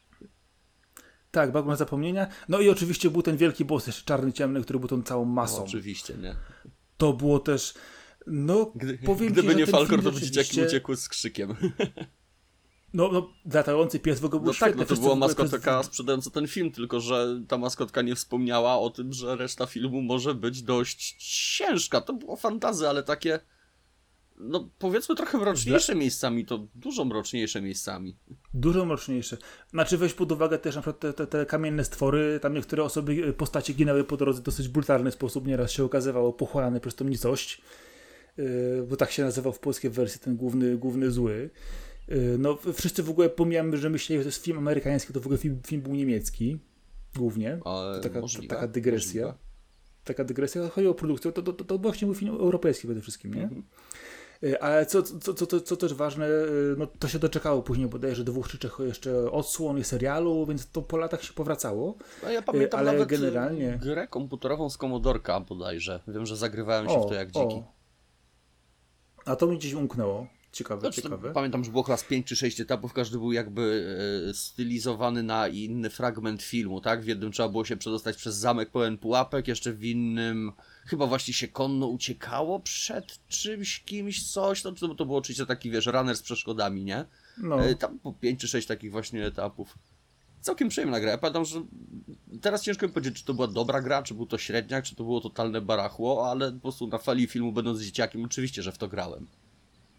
Tak, 1.31 1.53
bagno 1.53 1.77
zapomnienia. 1.77 2.27
No 2.49 2.61
i 2.61 2.69
oczywiście 2.69 3.11
był 3.11 3.23
ten 3.23 3.37
wielki 3.37 3.65
boss, 3.65 3.87
jeszcze 3.87 4.05
czarny, 4.05 4.33
ciemny, 4.33 4.63
który 4.63 4.79
był 4.79 4.89
tą 4.89 5.03
całą 5.03 5.27
No, 5.27 5.33
masą. 5.33 5.65
oczywiście, 5.65 6.15
nie? 6.15 6.35
to 6.97 7.13
było 7.13 7.39
też, 7.39 7.75
no 8.27 8.73
Gdy, 8.75 8.99
powiem 8.99 9.33
gdyby 9.33 9.51
ci, 9.53 9.57
nie 9.57 9.67
Falkor, 9.67 10.03
to 10.03 10.13
by 10.13 10.21
dzieciaki 10.21 10.31
rzeczywiście- 10.35 10.67
uciekły 10.67 10.97
z 10.97 11.09
krzykiem. 11.09 11.55
No, 12.95 13.09
no 13.13 13.31
latający 13.55 13.99
pies 14.01 14.21
w 14.21 14.25
ogóle 14.25 14.41
był 14.41 14.47
No 14.47 14.53
tak, 14.53 14.69
świetny. 14.69 14.87
no 14.91 14.97
to 14.97 15.03
była 15.03 15.15
maskotka 15.17 15.79
przez- 15.81 15.87
sprzedająca 15.87 16.31
ten 16.31 16.47
film, 16.47 16.73
tylko 16.73 17.01
że 17.01 17.41
ta 17.49 17.59
maskotka 17.59 18.03
nie 18.03 18.15
wspomniała 18.15 18.79
o 18.79 18.91
tym, 18.91 19.13
że 19.13 19.37
reszta 19.37 19.67
filmu 19.67 20.03
może 20.03 20.35
być 20.35 20.63
dość 20.63 21.17
ciężka. 21.57 22.01
To 22.01 22.13
było 22.13 22.37
fantazy, 22.37 22.89
ale 22.89 23.03
takie, 23.03 23.41
no 24.37 24.71
powiedzmy 24.79 25.15
trochę 25.15 25.39
mroczniejsze 25.39 25.95
miejscami, 25.95 26.47
to 26.47 26.67
dużo 26.75 27.05
mroczniejsze 27.05 27.63
miejscami. 27.63 28.17
Dużo 28.55 28.85
mroczniejsze. 28.85 29.37
Znaczy 29.71 29.99
weź 29.99 30.15
pod 30.15 30.33
uwagę 30.33 30.59
też 30.59 30.75
na 30.77 30.83
przykład 30.83 31.01
te, 31.01 31.13
te, 31.13 31.27
te 31.27 31.47
kamienne 31.47 31.85
stwory, 31.85 32.39
tam 32.43 32.55
niektóre 32.55 32.85
osoby, 32.85 33.13
y, 33.13 33.33
postacie 33.33 33.73
ginęły 33.73 34.05
po 34.05 34.17
drodze 34.17 34.41
w 34.41 34.45
dosyć 34.45 34.69
brutalny 34.69 35.13
sposób, 35.13 35.47
nieraz 35.47 35.71
się 35.71 35.85
okazywało 35.85 36.33
pochłaniane 36.33 36.81
przez 36.81 36.95
tą 36.95 37.05
nicość, 37.05 37.63
yy, 38.37 38.87
bo 38.89 38.97
tak 38.97 39.11
się 39.11 39.23
nazywał 39.25 39.53
w 39.53 39.59
polskiej 39.59 39.91
wersji 39.91 40.21
ten 40.21 40.37
główny, 40.37 40.77
główny 40.77 41.11
zły. 41.11 41.51
Yy, 42.09 42.37
no 42.39 42.59
wszyscy 42.75 43.03
w 43.03 43.11
ogóle 43.11 43.29
pomijamy, 43.29 43.77
że 43.77 43.91
myśleli, 43.91 44.21
że 44.21 44.25
to 44.25 44.29
jest 44.29 44.45
film 44.45 44.59
amerykański, 44.59 45.13
to 45.13 45.21
w 45.21 45.27
ogóle 45.27 45.39
film, 45.39 45.61
film 45.67 45.83
był 45.83 45.95
niemiecki, 45.95 46.59
głównie. 47.17 47.59
Ale 47.65 48.01
taka, 48.01 48.21
możliwe, 48.21 48.55
taka 48.55 48.69
dygresja. 48.69 49.23
możliwe. 49.27 49.45
taka 50.05 50.25
dygresja, 50.25 50.69
chodzi 50.69 50.89
o 50.89 50.95
produkcję, 50.95 51.33
to, 51.33 51.43
to, 51.43 51.53
to, 51.53 51.65
to 51.65 51.79
właśnie 51.79 52.07
był 52.07 52.15
film 52.15 52.35
europejski 52.35 52.87
przede 52.87 53.01
wszystkim, 53.01 53.35
nie? 53.35 53.43
Mhm. 53.43 53.63
Y, 54.45 54.61
Ale 54.63 54.87
co, 54.87 55.03
co, 55.03 55.35
co, 55.35 55.61
co, 55.61 55.77
też 55.77 55.95
ważne, 55.95 56.27
y, 56.29 56.75
no 56.79 56.87
to 56.87 57.09
się 57.09 57.19
doczekało 57.19 57.63
później 57.63 57.89
bodajże 57.89 58.25
dwóch 58.25 58.49
czy 58.49 58.59
trzech 58.59 58.79
jeszcze 58.81 59.31
odsłon 59.31 59.79
i 59.79 59.85
serialu, 59.85 60.47
więc 60.47 60.71
to 60.71 60.83
po 60.83 60.97
latach 60.97 61.23
się 61.25 61.33
powracało. 61.33 61.95
No 62.23 62.31
ja 62.31 62.43
pamiętam 62.43 62.81
ale 62.81 62.93
nawet 62.93 63.09
generalnie- 63.09 63.79
grę 63.83 64.09
komputerową 64.09 64.71
z 64.71 64.77
Komodorka 64.79 65.41
bodajże. 65.41 66.01
Wiem, 66.09 66.27
że 66.27 66.37
zagrywałem 66.37 66.89
się 66.89 67.01
w 67.01 67.07
to 67.07 67.15
jak 67.15 67.31
dziki. 67.31 67.63
A 69.25 69.37
to 69.37 69.47
mi 69.47 69.59
gdzieś 69.59 69.73
umknęło. 69.75 70.27
Ciekawe, 70.55 70.81
Znaczy, 70.81 71.03
ciekawe. 71.03 71.33
Pamiętam, 71.33 71.65
że 71.65 71.71
było 71.71 71.83
chyba 71.83 71.97
z 71.97 72.05
5 72.05 72.27
czy 72.27 72.37
6 72.37 72.61
etapów, 72.61 72.93
każdy 72.93 73.19
był 73.19 73.33
jakby 73.33 73.87
e, 74.31 74.35
stylizowany 74.35 75.23
na 75.23 75.49
inny 75.49 75.91
fragment 75.91 76.43
filmu, 76.43 76.81
tak? 76.81 77.03
W 77.03 77.07
jednym 77.07 77.33
trzeba 77.33 77.49
było 77.49 77.65
się 77.65 77.77
przedostać 77.77 78.17
przez 78.17 78.37
zamek 78.37 78.71
pełen 78.71 78.99
pułapek, 78.99 79.49
jeszcze 79.49 79.73
w 79.73 79.85
innym 79.85 80.53
chyba 80.87 81.07
właśnie 81.07 81.35
się 81.35 81.49
konno 81.49 81.87
uciekało 81.87 82.61
przed 82.61 83.29
czymś, 83.29 83.81
kimś, 83.81 84.33
coś, 84.33 84.65
no 84.65 84.73
to, 84.73 84.95
to 84.95 85.07
było 85.07 85.19
oczywiście 85.19 85.47
taki, 85.47 85.71
wiesz, 85.71 85.87
runner 85.87 86.17
z 86.17 86.23
przeszkodami, 86.23 86.85
nie? 86.85 87.05
No, 87.39 87.65
E, 87.65 87.75
Tam 87.75 87.99
po 87.99 88.13
5 88.13 88.41
czy 88.41 88.49
6 88.49 88.69
takich 88.69 88.93
właśnie 88.93 89.27
etapów. 89.27 89.79
Całkiem 90.41 90.69
przyjemna 90.69 91.01
gra. 91.01 91.11
Ja 91.11 91.19
pamiętam, 91.19 91.45
że 91.45 91.63
teraz 92.41 92.63
ciężko 92.63 92.87
mi 92.87 92.93
powiedzieć, 92.93 93.17
czy 93.17 93.25
to 93.25 93.35
była 93.35 93.47
dobra 93.47 93.81
gra, 93.83 94.03
czy 94.03 94.15
był 94.15 94.27
to 94.27 94.39
średniak, 94.39 94.85
czy 94.85 94.95
to 94.97 95.05
było 95.05 95.21
totalne 95.21 95.61
barachło, 95.61 96.31
ale 96.31 96.53
po 96.53 96.61
prostu 96.61 96.87
na 96.87 96.99
fali 96.99 97.27
filmu 97.27 97.53
będąc 97.53 97.81
dzieciakiem, 97.81 98.25
oczywiście, 98.25 98.63
że 98.63 98.73
w 98.73 98.79
to 98.79 98.89
grałem. 98.89 99.27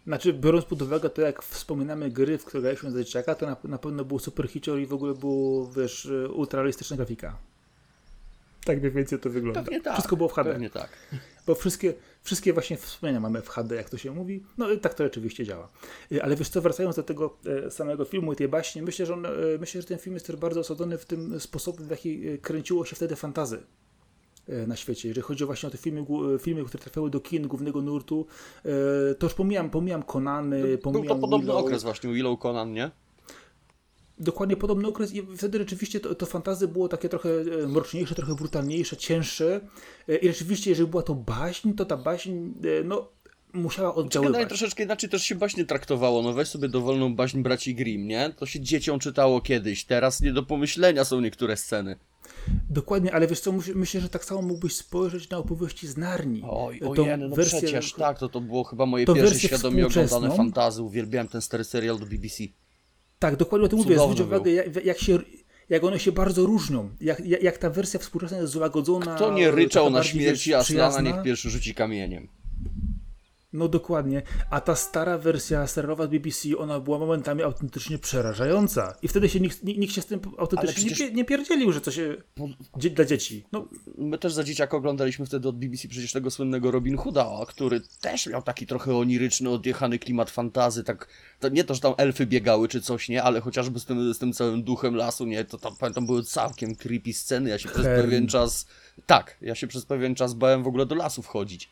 Znaczy 0.06 0.32
biorąc 0.32 0.64
pod 0.64 0.82
uwagę 0.82 1.10
to, 1.10 1.22
jak 1.22 1.42
wspominamy 1.42 2.10
gry, 2.10 2.38
w 2.38 2.44
które 2.44 2.62
graliśmy 2.62 2.90
za 2.90 2.98
dzieciaka, 2.98 3.34
to 3.34 3.46
na, 3.46 3.56
na 3.64 3.78
pewno 3.78 4.04
był 4.04 4.18
super 4.18 4.48
hicior 4.48 4.78
i 4.78 4.86
w 4.86 4.92
ogóle 4.92 5.14
było, 5.14 5.70
wiesz, 5.70 6.04
y, 6.04 6.28
ultrarealistyczna 6.28 6.96
grafika. 6.96 7.38
Tak 8.64 8.78
mniej 8.78 8.92
więcej 8.92 9.18
to 9.18 9.30
wygląda. 9.30 9.62
Pewnie 9.62 9.80
tak. 9.80 9.92
Wszystko 9.92 10.16
było 10.16 10.28
w 10.28 10.32
HD. 10.32 10.52
Pewnie 10.52 10.70
tak. 10.70 10.88
Bo 11.46 11.54
wszystkie, 11.54 11.94
wszystkie 12.22 12.52
właśnie 12.52 12.76
wspomnienia 12.76 13.20
mamy 13.20 13.42
w 13.42 13.48
HD, 13.48 13.76
jak 13.76 13.90
to 13.90 13.98
się 13.98 14.10
mówi. 14.10 14.44
No 14.58 14.70
i 14.72 14.78
tak 14.78 14.94
to 14.94 15.04
rzeczywiście 15.04 15.44
działa. 15.44 15.68
Y, 16.12 16.22
Ale 16.22 16.36
wiesz 16.36 16.48
co, 16.48 16.60
wracając 16.60 16.96
do 16.96 17.02
tego 17.02 17.36
e, 17.66 17.70
samego 17.70 18.04
filmu 18.04 18.32
i 18.32 18.36
tej 18.36 18.48
baśni, 18.48 18.82
myślę, 18.82 19.06
że 19.06 19.14
on, 19.14 19.26
myślę, 19.60 19.80
że 19.80 19.88
ten 19.88 19.98
film 19.98 20.14
jest 20.14 20.26
też 20.26 20.36
bardzo 20.36 20.60
osadzony 20.60 20.98
w 20.98 21.04
tym 21.04 21.40
sposobie, 21.40 21.84
w 21.84 21.90
jaki 21.90 22.38
kręciło 22.38 22.84
się 22.84 22.96
wtedy 22.96 23.16
fantazy 23.16 23.62
na 24.66 24.76
świecie. 24.76 25.08
Jeżeli 25.08 25.24
chodzi 25.24 25.44
właśnie 25.44 25.66
o 25.66 25.72
te 25.72 25.78
filmy, 25.78 26.00
e, 26.34 26.38
filmy 26.38 26.64
które 26.64 26.82
trafiały 26.82 27.10
do 27.10 27.20
kin 27.20 27.48
głównego 27.48 27.82
nurtu, 27.82 28.26
e, 28.64 29.14
to 29.14 29.26
już 29.26 29.34
pomijam, 29.34 29.70
pomijam 29.70 30.02
Konany, 30.02 30.62
Był 30.62 30.78
pomijam 30.78 31.06
to 31.06 31.14
podobny 31.14 31.46
Willow. 31.46 31.64
okres 31.64 31.82
właśnie, 31.82 32.12
Willow 32.12 32.38
Conan, 32.40 32.72
nie? 32.72 32.90
Dokładnie 34.18 34.56
podobny 34.56 34.88
okres 34.88 35.14
i 35.14 35.22
wtedy 35.36 35.58
rzeczywiście 35.58 36.00
to, 36.00 36.14
to 36.14 36.26
fantazy 36.26 36.68
było 36.68 36.88
takie 36.88 37.08
trochę 37.08 37.28
e, 37.64 37.66
mroczniejsze, 37.66 38.14
trochę 38.14 38.34
brutalniejsze, 38.34 38.96
cięższe 38.96 39.60
E, 40.08 40.16
i 40.16 40.28
rzeczywiście 40.28 40.70
jeżeli 40.70 40.88
była 40.90 41.02
to 41.02 41.14
baśń, 41.14 41.72
to 41.72 41.84
ta 41.84 41.96
baśń 41.96 42.30
e, 42.30 42.84
no, 42.84 43.08
musiała 43.52 43.88
Generalnie 43.88 44.06
oddziaływać. 44.06 44.48
troszeczkę 44.48 44.82
inaczej 44.82 45.10
też 45.10 45.22
się 45.22 45.34
baśnie 45.34 45.64
traktowało. 45.64 46.22
No 46.22 46.32
weź 46.32 46.48
sobie 46.48 46.68
dowolną 46.68 47.14
baśń 47.14 47.42
braci 47.42 47.74
Grimm, 47.74 48.08
nie? 48.08 48.32
To 48.36 48.46
się 48.46 48.60
dzieciom 48.60 48.98
czytało 48.98 49.40
kiedyś. 49.40 49.84
Teraz 49.84 50.20
nie 50.20 50.32
do 50.32 50.42
pomyślenia 50.42 51.04
są 51.04 51.20
niektóre 51.20 51.56
sceny. 51.56 51.96
Dokładnie, 52.70 53.14
ale 53.14 53.26
wiesz 53.26 53.40
co, 53.40 53.52
myśl- 53.52 53.74
myślę, 53.74 54.00
że 54.00 54.08
tak 54.08 54.24
samo 54.24 54.42
mógłbyś 54.42 54.76
spojrzeć 54.76 55.30
na 55.30 55.38
opowieści 55.38 55.86
z 55.88 55.96
Narni. 55.96 56.42
Oj, 56.48 56.80
ojej, 56.80 57.18
no 57.18 57.28
wersję- 57.28 57.58
przecież 57.58 57.92
tak, 57.92 58.18
to, 58.18 58.28
to 58.28 58.40
było 58.40 58.64
chyba 58.64 58.86
moje 58.86 59.06
pierwsze 59.06 59.38
świadomie 59.38 59.86
oglądane 59.86 60.36
fantazy. 60.36 60.82
Uwielbiałem 60.82 61.28
ten 61.28 61.40
stary 61.40 61.64
serial 61.64 61.98
do 61.98 62.06
BBC. 62.06 62.44
Tak, 63.18 63.36
dokładnie 63.36 63.66
o 63.66 63.68
tym 63.68 63.78
mówię. 63.78 63.94
Cudowny 63.94 64.14
Zwróć 64.14 64.26
uwagę, 64.28 64.52
jak, 64.52 64.84
jak 64.84 64.98
się... 64.98 65.18
Jak 65.68 65.84
one 65.84 65.98
się 65.98 66.12
bardzo 66.12 66.46
różnią, 66.46 66.90
jak, 67.00 67.20
jak, 67.42 67.58
ta 67.58 67.70
wersja 67.70 68.00
współczesna 68.00 68.38
jest 68.38 68.52
złagodzona. 68.52 69.14
Kto 69.14 69.32
nie 69.32 69.50
ryczał 69.50 69.90
na 69.90 70.02
śmierci 70.02 70.54
Aslana, 70.54 70.64
przyjazna. 70.64 71.00
niech 71.00 71.22
pierwszy 71.22 71.50
rzuci 71.50 71.74
kamieniem. 71.74 72.28
No 73.56 73.68
dokładnie. 73.68 74.22
A 74.50 74.60
ta 74.60 74.76
stara 74.76 75.18
wersja 75.18 75.66
serialowa 75.66 76.06
BBC, 76.06 76.58
ona 76.58 76.80
była 76.80 76.98
momentami 76.98 77.42
autentycznie 77.42 77.98
przerażająca. 77.98 78.94
I 79.02 79.08
wtedy 79.08 79.28
się 79.28 79.40
nikt, 79.40 79.62
nikt 79.62 79.94
się 79.94 80.02
z 80.02 80.06
tym 80.06 80.20
autentycznie 80.38 80.74
przecież... 80.74 80.98
nie, 80.98 81.10
nie 81.10 81.24
pierdzielił, 81.24 81.72
że 81.72 81.80
to 81.80 81.90
się 81.90 82.16
dzie 82.76 82.90
dla 82.90 83.04
dzieci. 83.04 83.44
No. 83.52 83.68
My 83.98 84.18
też 84.18 84.32
za 84.32 84.44
dzieciaka 84.44 84.76
oglądaliśmy 84.76 85.26
wtedy 85.26 85.48
od 85.48 85.58
BBC 85.58 85.88
przecież 85.88 86.12
tego 86.12 86.30
słynnego 86.30 86.70
Robin 86.70 86.96
Hooda, 86.96 87.30
który 87.48 87.80
też 88.00 88.26
miał 88.26 88.42
taki 88.42 88.66
trochę 88.66 88.96
oniryczny, 88.96 89.50
odjechany 89.50 89.98
klimat 89.98 90.30
fantazy, 90.30 90.84
tak 90.84 91.08
to 91.40 91.48
nie 91.48 91.64
to, 91.64 91.74
że 91.74 91.80
tam 91.80 91.94
elfy 91.96 92.26
biegały 92.26 92.68
czy 92.68 92.80
coś, 92.80 93.08
nie, 93.08 93.22
ale 93.22 93.40
chociażby 93.40 93.80
z 93.80 93.84
tym, 93.84 94.14
z 94.14 94.18
tym 94.18 94.32
całym 94.32 94.62
duchem 94.62 94.96
lasu, 94.96 95.26
nie, 95.26 95.44
to 95.44 95.58
tam 95.58 95.76
pamiętam 95.76 96.06
były 96.06 96.22
całkiem 96.22 96.74
creepy 96.74 97.12
sceny, 97.12 97.50
ja 97.50 97.58
się 97.58 97.68
przez 97.68 97.84
pewien 97.84 98.26
czas, 98.26 98.66
tak, 99.06 99.36
ja 99.40 99.54
się 99.54 99.66
przez 99.66 99.86
pewien 99.86 100.14
czas 100.14 100.34
bałem 100.34 100.62
w 100.62 100.66
ogóle 100.66 100.86
do 100.86 100.94
lasu 100.94 101.22
wchodzić. 101.22 101.70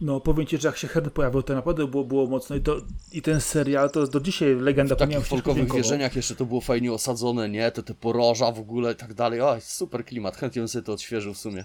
No, 0.00 0.20
powiem 0.20 0.46
ci, 0.46 0.58
że 0.58 0.68
jak 0.68 0.76
się 0.76 0.88
Herd 0.88 1.10
pojawił, 1.10 1.42
to 1.42 1.54
naprawdę 1.54 1.86
było, 1.86 2.04
było 2.04 2.26
mocno 2.26 2.56
i, 2.56 2.60
to, 2.60 2.76
i 3.12 3.22
ten 3.22 3.40
serial 3.40 3.90
to 3.90 4.06
do 4.06 4.20
dzisiaj 4.20 4.54
legenda. 4.54 4.94
W 4.94 4.98
takich 4.98 5.26
folkowych 5.26 5.72
wierzeniach 5.72 6.16
jeszcze 6.16 6.34
to 6.34 6.46
było 6.46 6.60
fajnie 6.60 6.92
osadzone, 6.92 7.48
nie? 7.48 7.70
Te, 7.70 7.82
te 7.82 7.94
poroża 7.94 8.52
w 8.52 8.58
ogóle 8.58 8.92
i 8.92 8.96
tak 8.96 9.14
dalej. 9.14 9.40
O, 9.40 9.56
super 9.60 10.04
klimat, 10.04 10.36
chętnie 10.36 10.60
bym 10.60 10.68
sobie 10.68 10.82
to 10.82 10.92
odświeżył 10.92 11.34
w 11.34 11.38
sumie. 11.38 11.64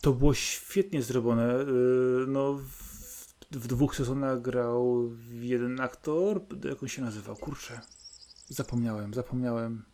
To 0.00 0.12
było 0.12 0.34
świetnie 0.34 1.02
zrobione. 1.02 1.60
Y, 1.60 1.64
no, 2.28 2.52
w, 2.52 3.56
w 3.56 3.66
dwóch 3.66 3.96
sezonach 3.96 4.42
grał 4.42 5.10
jeden 5.40 5.80
aktor, 5.80 6.40
jak 6.64 6.82
on 6.82 6.88
się 6.88 7.02
nazywał? 7.02 7.36
Kurczę, 7.36 7.80
zapomniałem, 8.48 9.14
zapomniałem. 9.14 9.87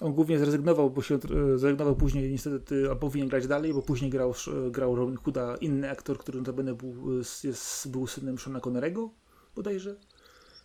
On 0.00 0.12
głównie 0.12 0.38
zrezygnował, 0.38 0.90
bo 0.90 1.02
się 1.02 1.14
e, 1.14 1.18
zrezygnował 1.58 1.96
później 1.96 2.30
niestety, 2.30 2.90
a 2.90 2.94
powinien 2.94 3.28
grać 3.28 3.46
dalej, 3.46 3.74
bo 3.74 3.82
później 3.82 4.10
grał, 4.10 4.34
grał 4.70 4.96
Robin 4.96 5.16
Hooda 5.16 5.56
inny 5.56 5.90
aktor, 5.90 6.18
który 6.18 6.38
notabene 6.38 6.74
był, 6.74 7.18
jest, 7.44 7.90
był 7.90 8.06
synem 8.06 8.38
Shona 8.38 8.60
Connerego, 8.60 9.10
bodajże. 9.56 9.96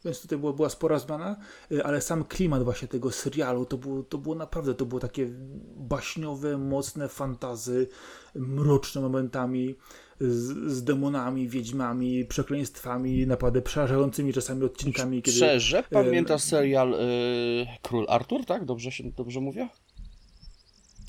Więc 0.05 0.21
tutaj 0.21 0.37
była, 0.37 0.53
była 0.53 0.69
spora 0.69 0.99
zmiana, 0.99 1.35
e, 1.71 1.83
ale 1.83 2.01
sam 2.01 2.23
klimat 2.23 2.63
właśnie 2.63 2.87
tego 2.87 3.11
serialu 3.11 3.65
to 3.65 3.77
było, 3.77 4.03
to 4.03 4.17
było 4.17 4.35
naprawdę, 4.35 4.73
to 4.73 4.85
było 4.85 5.01
takie 5.01 5.29
baśniowe, 5.77 6.57
mocne 6.57 7.09
fantazy, 7.09 7.87
mroczne 8.35 9.01
momentami, 9.01 9.75
z, 10.19 10.71
z 10.73 10.83
demonami, 10.83 11.49
wiedźmami, 11.49 12.25
przekleństwami, 12.25 13.27
naprawdę 13.27 13.61
przerażającymi 13.61 14.33
czasami 14.33 14.63
odcinkami. 14.63 15.21
Kiedy, 15.21 15.37
Szczerze, 15.37 15.83
pamiętasz 15.89 16.41
serial 16.41 16.93
y, 16.93 16.97
Król 17.81 18.05
Artur, 18.09 18.45
tak? 18.45 18.65
Dobrze, 18.65 18.91
się, 18.91 19.03
dobrze 19.17 19.39
mówię? 19.39 19.69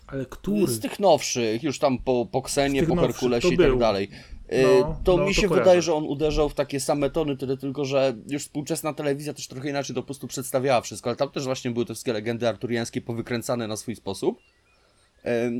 Ale 0.06 0.26
który? 0.26 0.66
Z 0.66 0.81
tych 0.81 1.01
nowszych, 1.01 1.62
już 1.62 1.78
tam 1.78 1.98
po, 1.98 2.26
po 2.32 2.43
Ksenie, 2.43 2.82
po 2.82 2.97
Herkulesie 2.97 3.48
i 3.48 3.59
tak 3.59 3.78
dalej. 3.78 4.09
Y, 4.52 4.62
no, 4.81 5.01
to 5.05 5.16
no, 5.16 5.26
mi 5.26 5.35
się 5.35 5.48
to 5.48 5.55
wydaje, 5.55 5.82
że 5.82 5.94
on 5.94 6.05
uderzał 6.05 6.48
w 6.48 6.55
takie 6.55 6.81
same 6.81 7.10
tony, 7.10 7.36
tyle 7.36 7.56
tylko, 7.56 7.85
że 7.85 8.16
już 8.28 8.43
współczesna 8.43 8.94
telewizja 8.94 9.35
też 9.35 9.48
trochę 9.48 9.70
inaczej 9.70 9.94
to 9.94 10.02
po 10.02 10.06
prostu 10.06 10.26
przedstawiała 10.26 10.81
wszystko, 10.81 11.10
ale 11.10 11.16
tam 11.16 11.31
też 11.31 11.44
właśnie 11.44 11.70
były 11.70 11.86
te 11.86 11.94
wszystkie 11.94 12.12
legendy 12.12 12.48
arturiańskie 12.48 13.01
powykręcane 13.01 13.68
na 13.68 13.76
swój 13.76 13.97
sposób. 13.97 14.39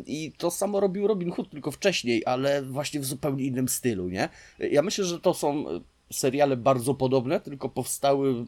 I 0.07 0.33
to 0.39 0.51
samo 0.51 0.81
robił 0.81 1.07
Robin 1.07 1.31
Hood, 1.31 1.51
tylko 1.51 1.71
wcześniej, 1.71 2.23
ale 2.27 2.63
właśnie 2.63 3.01
w 3.01 3.05
zupełnie 3.05 3.45
innym 3.45 3.69
stylu, 3.69 4.09
nie? 4.09 4.29
Ja 4.59 4.83
myślę, 4.83 5.05
że 5.05 5.21
to 5.21 5.35
są 5.35 5.69
e, 5.69 5.81
seriale 6.13 6.57
bardzo 6.57 6.95
podobne, 6.95 7.41
tylko 7.41 7.69
powstały 7.69 8.47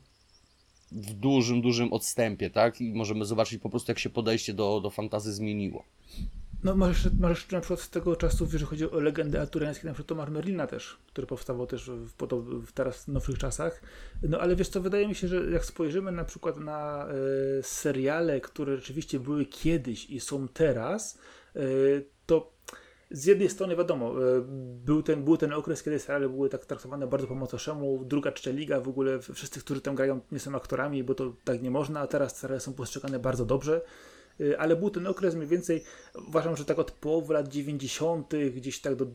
w 0.93 1.13
dużym, 1.13 1.63
dużym 1.63 1.93
odstępie, 1.93 2.51
tak? 2.51 2.81
I 2.81 2.95
możemy 2.95 3.25
zobaczyć 3.25 3.63
po 3.63 3.71
prostu, 3.71 3.91
jak 3.91 3.99
się 3.99 4.11
podejście 4.11 4.55
do, 4.55 4.81
do 4.81 4.91
fantazy 4.91 5.33
zmieniło. 5.33 5.85
No 6.67 6.75
masz, 6.75 7.09
masz 7.21 7.51
na 7.51 7.61
przykład 7.61 7.81
z 7.81 7.91
tego 7.91 8.17
czasu, 8.17 8.45
jeżeli 8.45 8.65
chodzi 8.65 8.91
o 8.91 9.01
legendy 9.01 9.41
arturiańskie, 9.41 9.87
na 9.87 9.93
przykład 9.93 10.09
Tomar 10.09 10.31
Merlina 10.31 10.67
też, 10.67 10.99
który 11.07 11.27
powstawał 11.27 11.67
też 11.67 11.91
w, 11.91 12.13
w 12.67 12.73
teraz 12.73 13.09
nowszych 13.09 13.39
czasach. 13.39 13.81
No 14.23 14.41
ale 14.41 14.57
wiesz 14.57 14.69
co, 14.69 14.81
wydaje 14.81 15.09
mi 15.09 15.15
się, 15.15 15.29
że 15.29 15.51
jak 15.51 15.65
spojrzymy 15.65 16.13
na 16.13 16.25
przykład 16.25 16.57
na 16.57 17.09
y, 17.59 17.63
seriale, 17.63 18.41
które 18.41 18.77
rzeczywiście 18.77 19.21
były 19.21 19.47
kiedyś 19.47 20.11
i 20.11 20.21
są 20.21 20.49
teraz, 20.49 21.19
y, 21.57 22.05
to 22.27 22.53
z 23.11 23.25
jednej 23.25 23.49
strony 23.49 23.77
wiadomo, 23.77 24.11
e, 24.11 24.41
był 24.85 25.03
ten, 25.03 25.25
był 25.25 25.37
ten 25.37 25.53
okres, 25.53 25.83
kiedy 25.83 25.99
seriale 25.99 26.29
były 26.29 26.49
tak 26.49 26.67
traktowane 26.67 27.07
bardzo 27.07 27.27
po 27.27 27.35
macoszemu, 27.35 28.05
druga, 28.05 28.33
liga, 28.47 28.81
w 28.81 28.89
ogóle 28.89 29.19
wszyscy, 29.21 29.61
którzy 29.61 29.81
tam 29.81 29.95
grają 29.95 30.21
nie 30.33 30.39
są 30.39 30.55
aktorami, 30.55 31.05
bo 31.05 31.15
to 31.15 31.33
tak 31.45 31.63
nie 31.63 31.71
można, 31.71 32.01
a 32.01 32.07
teraz 32.07 32.37
seriale 32.37 32.61
są 32.61 32.73
postrzegane 32.73 33.19
bardzo 33.19 33.45
dobrze. 33.45 33.81
Y, 34.41 34.59
ale 34.59 34.77
był 34.77 34.91
ten 34.91 35.07
okres 35.07 35.35
mniej 35.35 35.49
więcej, 35.49 35.85
uważam, 36.29 36.57
że 36.57 36.65
tak 36.65 36.79
od 36.79 36.91
połowy 36.91 37.35
lat 37.35 37.49
90., 37.49 38.33
gdzieś 38.55 38.81
tak 38.81 38.95
do, 38.95 39.07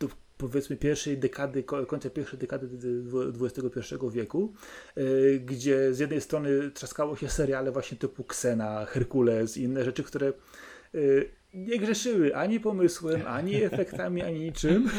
do 0.00 0.08
powiedzmy 0.38 0.76
pierwszej 0.76 1.18
dekady, 1.18 1.62
końca 1.62 2.10
pierwszej 2.10 2.38
dekady 2.38 2.68
XXI 3.40 3.94
wieku, 4.12 4.52
y, 4.98 5.42
gdzie 5.44 5.94
z 5.94 5.98
jednej 5.98 6.20
strony 6.20 6.70
trzaskało 6.70 7.16
się 7.16 7.28
seriale 7.28 7.72
właśnie 7.72 7.98
typu 7.98 8.22
Xena, 8.22 8.84
Herkules 8.84 9.56
i 9.56 9.62
inne 9.62 9.84
rzeczy, 9.84 10.02
które 10.02 10.32
y, 10.94 11.30
nie 11.54 11.78
grzeszyły 11.78 12.36
ani 12.36 12.60
pomysłem, 12.60 13.22
ani 13.26 13.62
efektami, 13.62 14.22
ani 14.22 14.40
niczym, 14.40 14.90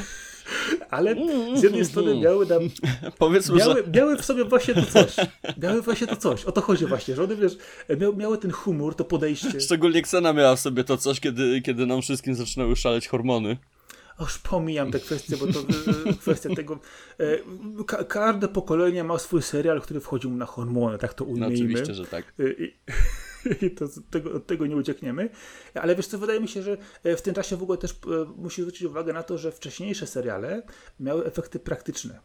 ale 0.90 1.16
z 1.56 1.64
jednej 1.64 1.86
strony 1.86 2.20
miały 2.20 2.46
nam, 2.46 2.62
Powiedzmy, 3.20 3.56
miały, 3.56 3.84
że... 3.84 3.92
miały 3.92 4.18
w 4.18 4.26
sobie 4.26 4.46
właśnie 4.46 4.74
to 4.74 4.86
coś. 4.86 5.16
Miały 5.58 5.82
właśnie 5.82 6.08
to 6.08 6.16
coś. 6.16 6.46
O 6.46 6.52
to 6.52 6.62
chodzi 6.62 6.86
właśnie, 6.86 7.16
że 7.16 7.24
one 7.24 7.36
wiesz, 7.36 7.58
miały, 8.00 8.16
miały 8.16 8.38
ten 8.38 8.52
humor, 8.52 8.96
to 8.96 9.06
podejście. 9.06 9.62
Szczególnie 9.62 10.02
Ksena 10.02 10.34
miała 10.34 10.56
w 10.56 10.60
sobie 10.60 10.84
to 10.84 10.98
coś, 10.98 11.20
kiedy, 11.20 11.62
kiedy 11.62 11.86
nam 11.86 12.02
wszystkim 12.02 12.36
zaczynały 12.36 12.76
szaleć 12.76 13.08
hormony. 13.08 13.58
Już 14.20 14.38
pomijam 14.40 14.92
te 14.92 15.00
kwestie, 15.00 15.38
bo 15.38 15.48
to 15.48 15.60
e, 15.60 16.14
kwestia 16.14 16.56
tego. 16.56 16.80
E, 17.20 17.84
ka 17.86 18.04
każde 18.04 18.48
pokolenie 18.48 19.04
ma 19.04 19.20
swój 19.20 19.42
serial, 19.42 19.82
który 19.82 20.00
wchodził 20.00 20.32
na 20.32 20.46
hormony, 20.46 20.98
tak 20.98 21.14
to 21.14 21.26
ujmijmy. 21.26 21.50
No 21.50 21.54
oczywiście, 21.56 21.94
że 21.94 22.06
tak. 22.06 22.34
E, 22.40 22.64
i 22.64 22.74
to, 23.78 23.86
tego, 24.12 24.32
od 24.34 24.48
tego 24.48 24.66
nie 24.66 24.76
uciekniemy. 24.76 25.30
Ale 25.74 25.96
wiesz 25.96 26.08
co, 26.08 26.18
wydaje 26.18 26.40
mi 26.40 26.48
się, 26.48 26.62
że 26.64 26.78
w 27.04 27.22
tym 27.22 27.34
czasie 27.34 27.58
w 27.58 27.64
ogóle 27.64 27.78
też 27.78 28.00
musi 28.38 28.62
zwrócić 28.62 28.84
uwagę 28.84 29.14
na 29.14 29.24
to, 29.24 29.38
że 29.38 29.52
wcześniejsze 29.52 30.08
seriale 30.08 30.64
miały 31.00 31.26
efekty 31.26 31.60
praktyczne. 31.60 32.20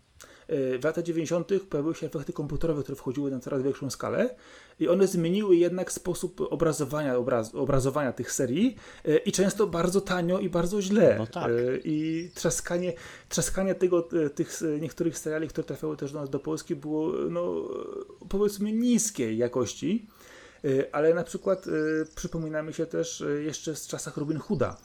W 0.49 0.81
latach 0.85 1.05
90. 1.05 1.49
pojawiły 1.70 1.95
się 1.95 2.07
efekty 2.07 2.32
komputerowe, 2.32 2.82
które 2.82 2.97
wchodziły 2.97 3.31
na 3.31 3.40
coraz 3.40 3.62
większą 3.62 3.90
skalę 3.90 4.35
i 4.81 4.89
one 4.89 5.07
zmieniły 5.07 5.57
jednak 5.57 5.93
sposób 5.93 6.40
obrazowania, 6.40 7.16
obraz, 7.16 7.55
obrazowania 7.55 8.12
tych 8.12 8.32
serii 8.32 8.77
e, 9.05 9.16
i 9.16 9.32
często 9.32 9.66
bardzo 9.66 10.01
tanio 10.01 10.39
i 10.39 10.49
bardzo 10.49 10.82
źle. 10.82 11.15
No 11.19 11.27
tak. 11.27 11.51
E, 11.51 11.78
I 11.85 12.31
trzaskanie, 12.35 12.93
trzaskanie 13.28 13.74
tego, 13.74 14.09
e, 14.27 14.31
tych 14.31 14.61
niektórych 14.81 15.19
seriali, 15.19 15.49
które 15.49 15.65
trafiały 15.65 15.97
też 15.97 16.12
do 16.12 16.20
nas 16.20 16.31
do 16.31 16.39
Polski 16.39 16.77
było 16.77 17.12
no, 17.31 17.69
powiedzmy 18.28 18.73
niskiej 18.73 19.39
jakości. 19.39 20.07
Ale 20.93 21.14
na 21.14 21.24
przykład 21.24 21.64
przypominamy 22.14 22.72
się 22.72 22.86
też 22.86 23.24
jeszcze 23.44 23.76
z 23.76 23.86
czasach 23.86 24.16
Robin 24.16 24.39
Hooda. 24.39 24.76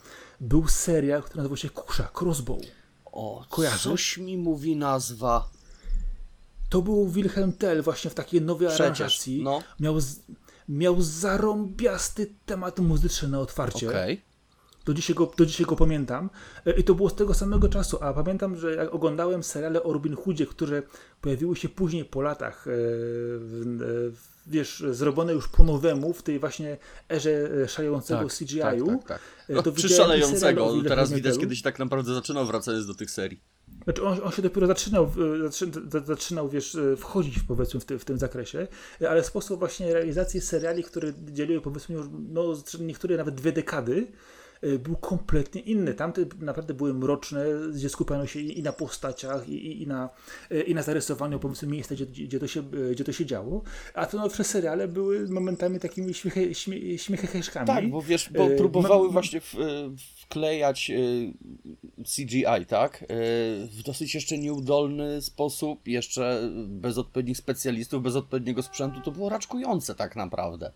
Był 0.42 0.68
serial, 0.68 1.24
który 1.24 1.38
nazywał 1.38 1.58
się 1.58 1.70
Kusza, 1.70 2.12
Crossbow. 2.22 2.60
O, 3.06 3.46
Kojarzysz? 3.50 3.84
coś 3.84 4.18
mi 4.18 4.38
mówi 4.38 4.76
nazwa. 4.76 5.50
To 6.70 6.82
był 6.82 7.10
Wilhelm 7.10 7.54
Tell 7.54 7.82
właśnie 7.82 8.12
w 8.12 8.14
takiej 8.14 8.42
nowej 8.42 8.68
Przecież, 8.68 8.82
aranżacji. 8.82 9.44
No. 9.44 9.64
Miał, 9.80 9.96
miał 10.70 11.02
zarąbiasty 11.02 12.34
temat 12.46 12.80
muzyczny 12.80 13.28
na 13.30 13.40
otwarcie. 13.40 13.90
Okay. 13.90 14.18
Do 14.86 14.94
dzisiaj, 14.94 15.16
go, 15.16 15.32
do 15.38 15.46
dzisiaj 15.46 15.66
go 15.66 15.76
pamiętam. 15.76 16.30
I 16.78 16.84
to 16.84 16.96
było 16.96 17.10
z 17.10 17.16
tego 17.16 17.34
samego 17.34 17.70
czasu. 17.70 17.98
A 18.02 18.14
pamiętam, 18.14 18.58
że 18.58 18.76
jak 18.76 18.94
oglądałem 18.94 19.44
seriale 19.44 19.84
o 19.84 19.94
Robin 19.94 20.16
Hoodzie, 20.16 20.46
które 20.46 20.84
pojawiły 21.22 21.56
się 21.56 21.70
później 21.70 22.06
po 22.06 22.22
latach, 22.22 22.68
e, 22.68 22.72
w, 22.72 24.33
wiesz, 24.48 24.84
zrobione 24.92 25.34
już 25.34 25.48
po 25.48 25.64
nowemu, 25.64 26.14
w 26.14 26.24
tej 26.24 26.40
właśnie 26.40 26.78
erze 27.10 27.50
e, 27.64 27.68
szalejącego 27.68 28.24
tak, 28.24 28.34
CGI-u. 28.34 28.88
Tak, 28.88 29.08
tak, 29.08 29.22
tak. 29.48 29.66
No, 29.66 29.72
przyszalejącego. 29.72 30.74
Teraz 30.88 31.14
widać, 31.14 31.38
kiedy 31.38 31.56
się 31.56 31.64
tak 31.64 31.80
naprawdę 31.80 32.14
zaczynał 32.14 32.46
wracać 32.46 32.86
do 32.86 32.94
tych 32.94 33.12
serii. 33.12 33.42
Znaczy 33.84 34.04
on, 34.04 34.20
on, 34.24 34.32
się 34.32 34.42
dopiero 34.42 34.68
zaczynał, 34.68 35.12
zaczynał 36.06 36.50
wiesz, 36.50 36.78
wchodzić 36.98 37.40
powiedzmy 37.40 37.80
w, 37.80 37.86
ty, 37.86 38.00
w 38.00 38.06
tym 38.06 38.18
zakresie, 38.18 38.68
ale 39.10 39.24
sposób 39.24 39.60
właśnie 39.60 39.94
realizacji 39.94 40.42
seriali, 40.42 40.84
które 40.84 41.14
dzieliły 41.32 41.62
powiedzmy 41.62 41.96
już 41.96 42.06
no, 42.30 42.44
niektóre 42.80 43.18
nawet 43.18 43.36
dwie 43.36 43.52
dekady, 43.52 44.08
był 44.80 44.96
kompletnie 44.96 45.62
inny. 45.62 45.94
Tamte 45.94 46.26
naprawdę 46.40 46.74
były 46.74 46.94
mroczne, 46.94 47.46
gdzie 47.74 47.90
skupiano 47.90 48.28
się 48.28 48.40
i 48.40 48.64
na 48.64 48.74
postaciach, 48.74 49.50
i, 49.50 49.82
i, 49.82 49.88
na, 49.88 50.10
y, 50.52 50.62
i 50.62 50.76
na 50.76 50.84
zarysowaniu 50.84 51.40
powiedzmy 51.40 51.68
miejsca, 51.68 51.96
gdzie, 51.96 52.06
gdzie, 52.06 52.40
to 52.40 52.48
się, 52.48 52.64
y, 52.74 52.92
gdzie 52.92 53.04
to 53.04 53.12
się 53.12 53.26
działo. 53.26 53.62
A 53.94 54.06
te 54.06 54.18
nowsze 54.18 54.44
seriale 54.44 54.88
były 54.88 55.28
momentami 55.30 55.80
takimi 55.80 56.14
śmieche, 56.14 56.54
śmie, 56.54 56.98
śmiechecheszkami. 56.98 57.68
Tak, 57.68 57.90
bo 57.90 58.02
wiesz, 58.02 58.30
bo 58.30 58.50
próbowały 58.58 59.10
właśnie 59.12 59.42
w, 59.42 59.56
wklejać 60.22 60.92
CGI, 62.16 62.66
tak? 62.68 63.06
W 63.70 63.84
dosyć 63.86 64.16
jeszcze 64.16 64.38
nieudolny 64.38 65.22
sposób, 65.22 65.88
jeszcze 65.88 66.50
bez 66.68 66.98
odpowiednich 66.98 67.38
specjalistów, 67.38 68.04
bez 68.04 68.16
odpowiedniego 68.16 68.64
sprzętu. 68.64 69.02
To 69.02 69.12
było 69.12 69.30
raczkujące 69.30 69.96
tak 69.96 70.16
naprawdę. 70.16 70.72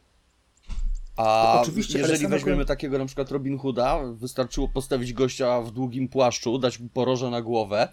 A 1.18 1.60
Oczywiście, 1.62 2.00
jeżeli 2.00 2.28
weźmiemy 2.28 2.66
takiego 2.66 2.98
na 2.98 3.06
przykład 3.06 3.32
Robin 3.32 3.58
Hooda, 3.58 4.00
wystarczyło 4.14 4.68
postawić 4.68 5.14
gościa 5.14 5.62
w 5.62 5.72
długim 5.72 6.08
płaszczu, 6.08 6.58
dać 6.58 6.80
mu 6.80 6.90
poroże 6.90 7.30
na 7.30 7.42
głowę 7.42 7.88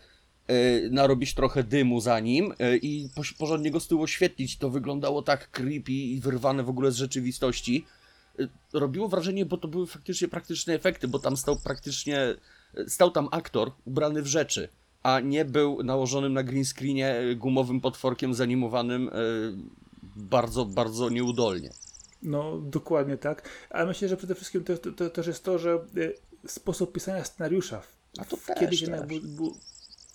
narobić 0.91 1.35
trochę 1.35 1.65
dymu 1.65 2.01
za 2.01 2.21
nim 2.21 2.55
i 2.83 3.09
porządnie 3.39 3.71
go 3.71 3.81
z 3.81 3.89
tyłu 3.89 4.03
oświetlić. 4.03 4.59
To 4.59 4.71
wyglądało 4.71 5.23
tak 5.23 5.51
creepy 5.51 5.93
i 5.93 6.21
wyrwane 6.21 6.63
w 6.63 6.69
ogóle 6.69 6.93
z 6.93 6.97
rzeczywistości. 6.97 7.87
Robiło 8.73 9.09
wrażenie, 9.09 9.47
bo 9.47 9.57
to 9.57 9.69
były 9.69 9.87
faktycznie 9.87 10.29
praktyczne 10.29 10.75
efekty, 10.75 11.09
bo 11.09 11.19
tam 11.19 11.37
stał 11.37 11.57
praktycznie, 11.65 12.19
stał 12.89 13.11
tam 13.11 13.29
aktor 13.31 13.73
ubrany 13.85 14.23
w 14.23 14.27
rzeczy 14.27 14.69
a 15.05 15.21
nie 15.21 15.45
był 15.45 15.83
nałożonym 15.83 16.33
na 16.33 16.43
green 16.43 16.65
screenie 16.65 17.17
gumowym 17.37 17.81
potworkiem 17.81 18.35
zanimowanym 18.35 19.11
bardzo, 20.17 20.65
bardzo 20.65 21.11
nieudolnie. 21.11 21.71
No, 22.25 22.59
dokładnie 22.59 23.17
tak. 23.17 23.49
Ale 23.71 23.87
myślę, 23.87 24.09
że 24.09 24.17
przede 24.17 24.35
wszystkim 24.35 24.65
to, 24.65 24.79
to, 24.79 24.93
to 24.93 25.11
też 25.11 25.27
jest 25.27 25.45
to, 25.45 25.59
że 25.59 25.73
e, 25.75 26.49
sposób 26.49 26.93
pisania 26.93 27.25
scenariusza 27.25 27.83
A 28.19 28.25
to 28.25 28.37
też, 28.37 28.59
kiedyś 28.59 28.81
jednak 28.81 29.07
był, 29.07 29.21
był 29.21 29.57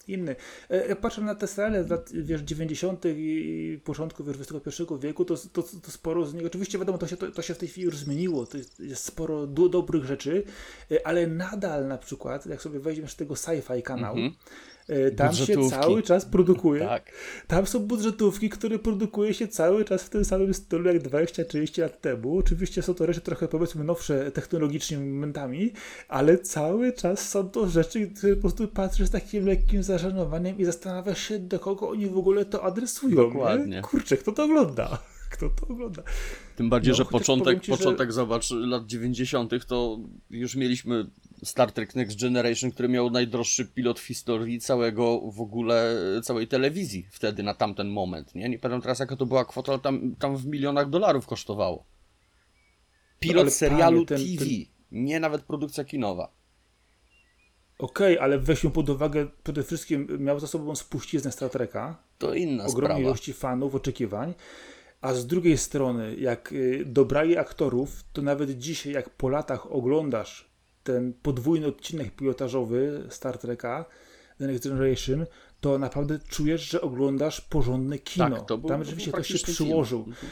inny. 0.07 0.35
E, 0.69 0.87
jak 0.87 1.01
patrzę 1.01 1.21
na 1.21 1.35
te 1.35 1.47
seriale 1.47 1.83
z 1.83 1.89
lat 1.89 2.09
wiesz, 2.13 2.41
90. 2.41 3.05
i 3.05 3.79
początku 3.83 4.23
wiesz, 4.23 4.37
XXI 4.37 4.83
wieku, 4.99 5.25
to, 5.25 5.37
to, 5.37 5.63
to 5.63 5.91
sporo 5.91 6.25
z 6.25 6.33
nich, 6.33 6.45
oczywiście 6.45 6.79
wiadomo, 6.79 6.97
to 6.97 7.07
się, 7.07 7.17
to, 7.17 7.31
to 7.31 7.41
się 7.41 7.53
w 7.53 7.57
tej 7.57 7.69
chwili 7.69 7.85
już 7.85 7.97
zmieniło, 7.97 8.45
to 8.45 8.57
jest, 8.57 8.79
jest 8.79 9.05
sporo 9.05 9.47
do, 9.47 9.69
dobrych 9.69 10.05
rzeczy, 10.05 10.43
e, 10.91 11.07
ale 11.07 11.27
nadal 11.27 11.87
na 11.87 11.97
przykład, 11.97 12.45
jak 12.45 12.61
sobie 12.61 12.79
weźmiesz 12.79 13.15
tego 13.15 13.33
sci-fi 13.33 13.81
kanał, 13.81 14.17
mm 14.17 14.29
-hmm 14.29 14.78
E, 14.89 15.11
tam 15.11 15.33
się 15.33 15.69
cały 15.69 16.03
czas 16.03 16.25
produkuje. 16.25 16.81
Tak. 16.81 17.11
Tam 17.47 17.67
są 17.67 17.79
budżetówki, 17.79 18.49
które 18.49 18.79
produkuje 18.79 19.33
się 19.33 19.47
cały 19.47 19.85
czas 19.85 20.03
w 20.03 20.09
tym 20.09 20.25
samym 20.25 20.53
stylu 20.53 20.93
jak 20.93 21.03
20-30 21.03 21.81
lat 21.81 22.01
temu. 22.01 22.37
Oczywiście 22.37 22.81
są 22.81 22.93
to 22.93 23.05
rzeczy 23.05 23.21
trochę 23.21 23.47
powiedzmy 23.47 23.83
nowsze 23.83 24.31
technologicznie 24.31 24.97
momentami, 24.97 25.71
ale 26.07 26.37
cały 26.37 26.93
czas 26.93 27.29
są 27.29 27.49
to 27.49 27.67
rzeczy, 27.67 28.07
które 28.07 28.35
po 28.35 28.41
prostu 28.41 28.67
patrzysz 28.67 29.07
z 29.07 29.11
takim 29.11 29.45
lekkim 29.45 29.83
zażenowaniem 29.83 30.57
i 30.57 30.65
zastanawiasz 30.65 31.27
się, 31.27 31.39
do 31.39 31.59
kogo 31.59 31.89
oni 31.89 32.07
w 32.07 32.17
ogóle 32.17 32.45
to 32.45 32.63
adresują. 32.63 33.15
Dokładnie. 33.15 33.75
Nie? 33.75 33.81
Kurczę, 33.81 34.17
kto 34.17 34.31
to 34.31 34.43
ogląda? 34.43 34.99
Kto 35.29 35.49
to 35.49 35.67
ogląda? 35.67 36.03
Tym 36.55 36.69
bardziej, 36.69 36.91
no, 36.91 36.97
że 36.97 37.05
początek, 37.05 37.61
ci, 37.61 37.71
początek 37.71 38.09
że... 38.09 38.13
zobacz, 38.13 38.51
lat 38.51 38.85
90. 38.85 39.65
to 39.65 39.99
już 40.29 40.55
mieliśmy 40.55 41.05
Star 41.43 41.71
Trek 41.71 41.95
Next 41.95 42.21
Generation, 42.21 42.71
który 42.71 42.89
miał 42.89 43.09
najdroższy 43.09 43.65
pilot 43.65 43.99
w 43.99 44.05
historii 44.05 44.59
całego 44.59 45.21
w 45.31 45.41
ogóle, 45.41 45.95
całej 46.23 46.47
telewizji 46.47 47.07
wtedy 47.11 47.43
na 47.43 47.53
tamten 47.53 47.89
moment, 47.89 48.35
nie? 48.35 48.49
Nie 48.49 48.59
pamiętam 48.59 48.81
teraz 48.81 48.99
jaka 48.99 49.15
to 49.15 49.25
była 49.25 49.45
kwota, 49.45 49.71
ale 49.71 49.81
tam, 49.81 50.15
tam 50.15 50.37
w 50.37 50.45
milionach 50.45 50.89
dolarów 50.89 51.27
kosztowało. 51.27 51.85
Pilot 53.19 53.53
serialu 53.53 54.05
ten, 54.05 54.17
TV, 54.17 54.45
ten... 54.45 54.49
nie 54.91 55.19
nawet 55.19 55.41
produkcja 55.41 55.83
kinowa. 55.83 56.31
Okej, 57.79 58.13
okay, 58.13 58.23
ale 58.23 58.39
weźmy 58.39 58.69
pod 58.69 58.89
uwagę, 58.89 59.27
przede 59.43 59.63
wszystkim 59.63 60.07
miał 60.19 60.39
za 60.39 60.47
sobą 60.47 60.75
spuściznę 60.75 61.31
Star 61.31 61.49
Treka. 61.49 62.03
To 62.17 62.33
inna 62.33 62.65
Ogromnej 62.65 62.97
sprawa. 62.97 62.99
ilości 62.99 63.33
fanów, 63.33 63.75
oczekiwań. 63.75 64.33
A 65.01 65.13
z 65.13 65.27
drugiej 65.27 65.57
strony, 65.57 66.15
jak 66.15 66.51
y, 66.51 66.83
dobrali 66.85 67.37
aktorów, 67.37 68.03
to 68.13 68.21
nawet 68.21 68.57
dzisiaj, 68.57 68.93
jak 68.93 69.09
po 69.09 69.29
latach 69.29 69.71
oglądasz 69.71 70.48
ten 70.93 71.13
podwójny 71.13 71.67
odcinek 71.67 72.15
pilotażowy 72.15 73.07
Star 73.09 73.37
Treka 73.37 73.85
The 74.37 74.47
Next 74.47 74.67
Generation, 74.67 75.25
to 75.61 75.79
naprawdę 75.79 76.19
czujesz, 76.19 76.69
że 76.69 76.81
oglądasz 76.81 77.41
porządne 77.41 77.99
kino. 77.99 78.29
Tak, 78.29 78.45
to 78.45 78.57
był, 78.57 78.69
Tam 78.69 78.83
rzeczywiście 78.83 79.11
ktoś 79.11 79.27
się 79.27 79.53
przyłożył. 79.53 80.03
Film. 80.03 80.15
Mhm. 80.15 80.31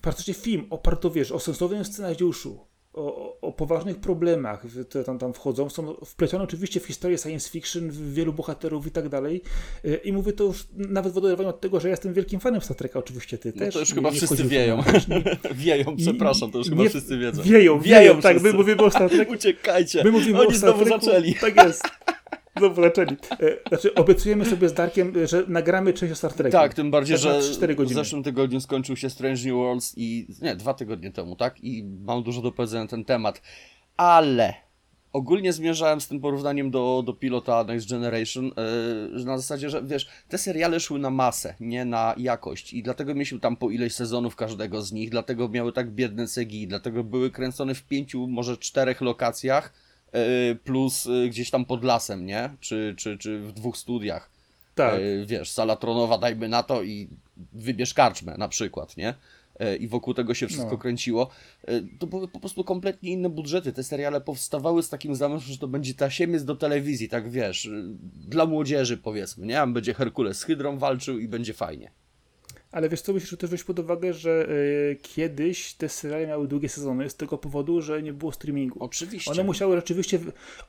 Praktycznie 0.00 0.34
film 0.34 0.66
oparty, 0.70 1.10
wiesz, 1.10 1.32
o 1.32 1.40
sensownym 1.40 1.84
scenariuszu, 1.84 2.66
o, 2.94 3.40
o, 3.40 3.52
poważnych 3.52 3.96
problemach, 3.96 4.62
które 4.88 5.04
tam, 5.04 5.18
tam 5.18 5.34
wchodzą. 5.34 5.70
Są 5.70 5.94
wplecione 6.04 6.44
oczywiście 6.44 6.80
w 6.80 6.86
historię 6.86 7.18
science 7.18 7.50
fiction, 7.50 7.90
w 7.90 8.14
wielu 8.14 8.32
bohaterów 8.32 8.86
i 8.86 8.90
tak 8.90 9.08
dalej. 9.08 9.42
E, 9.84 9.94
I 9.94 10.12
mówię 10.12 10.32
to 10.32 10.44
już 10.44 10.66
nawet 10.74 11.12
w 11.12 11.18
oderwaniu 11.18 11.48
od 11.48 11.60
tego, 11.60 11.80
że 11.80 11.88
ja 11.88 11.92
jestem 11.92 12.14
wielkim 12.14 12.40
fanem 12.40 12.60
Star 12.60 12.76
Treka, 12.76 12.98
oczywiście 12.98 13.38
ty 13.38 13.52
no 13.56 13.64
też. 13.64 13.74
to 13.74 13.80
już 13.80 13.94
chyba 13.94 14.10
wszyscy 14.10 14.44
wieją. 14.44 14.82
wieją, 15.54 15.96
przepraszam, 15.96 16.50
to 16.50 16.58
już 16.58 16.68
chyba 16.68 16.88
wszyscy 16.88 17.18
wiedzą. 17.18 17.42
Wieją, 17.42 17.80
wieją, 17.80 18.00
wieją 18.00 18.20
tak, 18.20 18.42
my 18.42 18.52
mówimy 18.52 18.82
o 18.82 18.90
Star 18.90 19.10
Treku. 19.14 19.32
Uciekajcie, 19.32 20.04
my 20.04 20.10
mówimy 20.10 20.38
Oni 20.38 20.48
o 20.48 20.52
Star 20.52 20.70
znowu 20.70 20.84
Treku. 20.84 21.04
zaczęli. 21.04 21.34
Tak 21.34 21.56
jest. 21.56 21.82
Znowu 22.56 22.82
zaczęli. 22.82 23.16
E, 23.30 23.68
znaczy, 23.68 23.94
obiecujemy 23.94 24.44
sobie 24.44 24.68
z 24.68 24.72
Darkiem, 24.72 25.12
że 25.26 25.44
nagramy 25.48 25.92
część 25.92 26.12
o 26.12 26.16
Star 26.16 26.32
Treku. 26.32 26.52
Tak, 26.52 26.74
tym 26.74 26.90
bardziej, 26.90 27.18
że 27.18 27.40
w 27.78 27.88
zeszłym 27.88 28.22
tygodniu 28.22 28.60
skończył 28.60 28.96
się 28.96 29.10
Strange 29.10 29.44
New 29.44 29.54
Worlds 29.54 29.94
i 29.96 30.26
nie, 30.42 30.56
dwa 30.56 30.74
tygodnie 30.74 31.12
temu, 31.12 31.36
tak? 31.36 31.64
I 31.64 31.84
mam 31.84 32.22
dużo 32.22 32.42
do 32.42 32.52
powiedzenia 32.52 32.82
na 32.82 32.88
ten 32.88 33.04
temat. 33.04 33.42
Ale 33.96 34.54
ogólnie 35.12 35.52
zmierzałem 35.52 36.00
z 36.00 36.08
tym 36.08 36.20
porównaniem 36.20 36.70
do, 36.70 37.02
do 37.06 37.12
pilota 37.12 37.64
Next 37.64 37.90
Generation, 37.90 38.44
yy, 39.14 39.24
na 39.24 39.38
zasadzie, 39.38 39.70
że 39.70 39.82
wiesz, 39.82 40.08
te 40.28 40.38
seriale 40.38 40.80
szły 40.80 40.98
na 40.98 41.10
masę, 41.10 41.54
nie 41.60 41.84
na 41.84 42.14
jakość 42.16 42.72
i 42.72 42.82
dlatego 42.82 43.14
mieliśmy 43.14 43.40
tam 43.40 43.56
po 43.56 43.70
ileś 43.70 43.94
sezonów 43.94 44.36
każdego 44.36 44.82
z 44.82 44.92
nich, 44.92 45.10
dlatego 45.10 45.48
miały 45.48 45.72
tak 45.72 45.90
biedne 45.90 46.26
CGI, 46.26 46.68
dlatego 46.68 47.04
były 47.04 47.30
kręcone 47.30 47.74
w 47.74 47.82
pięciu, 47.82 48.26
może 48.26 48.56
czterech 48.56 49.00
lokacjach, 49.00 49.72
E, 49.72 49.83
plus 50.64 51.06
e, 51.06 51.28
gdzieś 51.28 51.50
tam 51.50 51.64
pod 51.64 51.84
lasem, 51.84 52.26
nie? 52.26 52.50
Czy, 52.60 52.94
czy, 52.98 53.18
czy 53.18 53.38
w 53.38 53.52
dwóch 53.52 53.76
studiach. 53.76 54.30
Tak. 54.74 54.94
E, 54.94 55.26
wiesz, 55.26 55.50
sala 55.50 55.76
tronowa 55.76 56.18
dajmy 56.18 56.48
na 56.48 56.62
to 56.62 56.82
i 56.82 57.08
wybierz 57.52 57.94
karczmę 57.94 58.34
na 58.38 58.48
przykład, 58.48 58.96
nie? 58.96 59.14
I 59.80 59.88
wokół 59.88 60.14
tego 60.14 60.34
się 60.34 60.46
wszystko 60.46 60.70
no. 60.70 60.78
kręciło. 60.78 61.30
To 61.98 62.06
były 62.06 62.28
po 62.28 62.40
prostu 62.40 62.64
kompletnie 62.64 63.10
inne 63.10 63.28
budżety. 63.28 63.72
Te 63.72 63.82
seriale 63.82 64.20
powstawały 64.20 64.82
z 64.82 64.88
takim 64.88 65.14
zamysłem, 65.14 65.52
że 65.52 65.58
to 65.58 65.68
będzie 65.68 65.94
tasiemiec 65.94 66.44
do 66.44 66.56
telewizji, 66.56 67.08
tak 67.08 67.30
wiesz, 67.30 67.70
dla 68.28 68.46
młodzieży 68.46 68.96
powiedzmy, 68.96 69.46
nie? 69.46 69.66
Będzie 69.66 69.94
Herkules 69.94 70.38
z 70.38 70.44
Hydrą 70.44 70.78
walczył 70.78 71.18
i 71.18 71.28
będzie 71.28 71.54
fajnie. 71.54 71.90
Ale 72.74 72.88
wiesz 72.88 73.00
co, 73.00 73.12
musisz 73.12 73.38
też 73.38 73.50
wziąć 73.50 73.64
pod 73.64 73.78
uwagę, 73.78 74.12
że 74.12 74.48
y, 74.48 74.98
kiedyś 75.02 75.74
te 75.74 75.88
seriale 75.88 76.26
miały 76.26 76.48
długie 76.48 76.68
sezony 76.68 77.10
z 77.10 77.16
tego 77.16 77.38
powodu, 77.38 77.82
że 77.82 78.02
nie 78.02 78.12
było 78.12 78.32
streamingu. 78.32 78.84
Oczywiście. 78.84 79.30
One 79.30 79.44
musiały 79.44 79.76
rzeczywiście, 79.76 80.18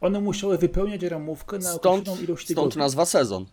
one 0.01 0.21
musiały 0.21 0.57
wypełniać 0.57 1.01
ramówkę 1.01 1.57
na 1.57 1.73
stąd, 1.73 1.85
określoną 1.85 2.21
ilość 2.21 2.47
tygodni. 2.47 2.71
Stąd 2.71 2.79
nazwa 2.79 3.05
sezon. 3.05 3.45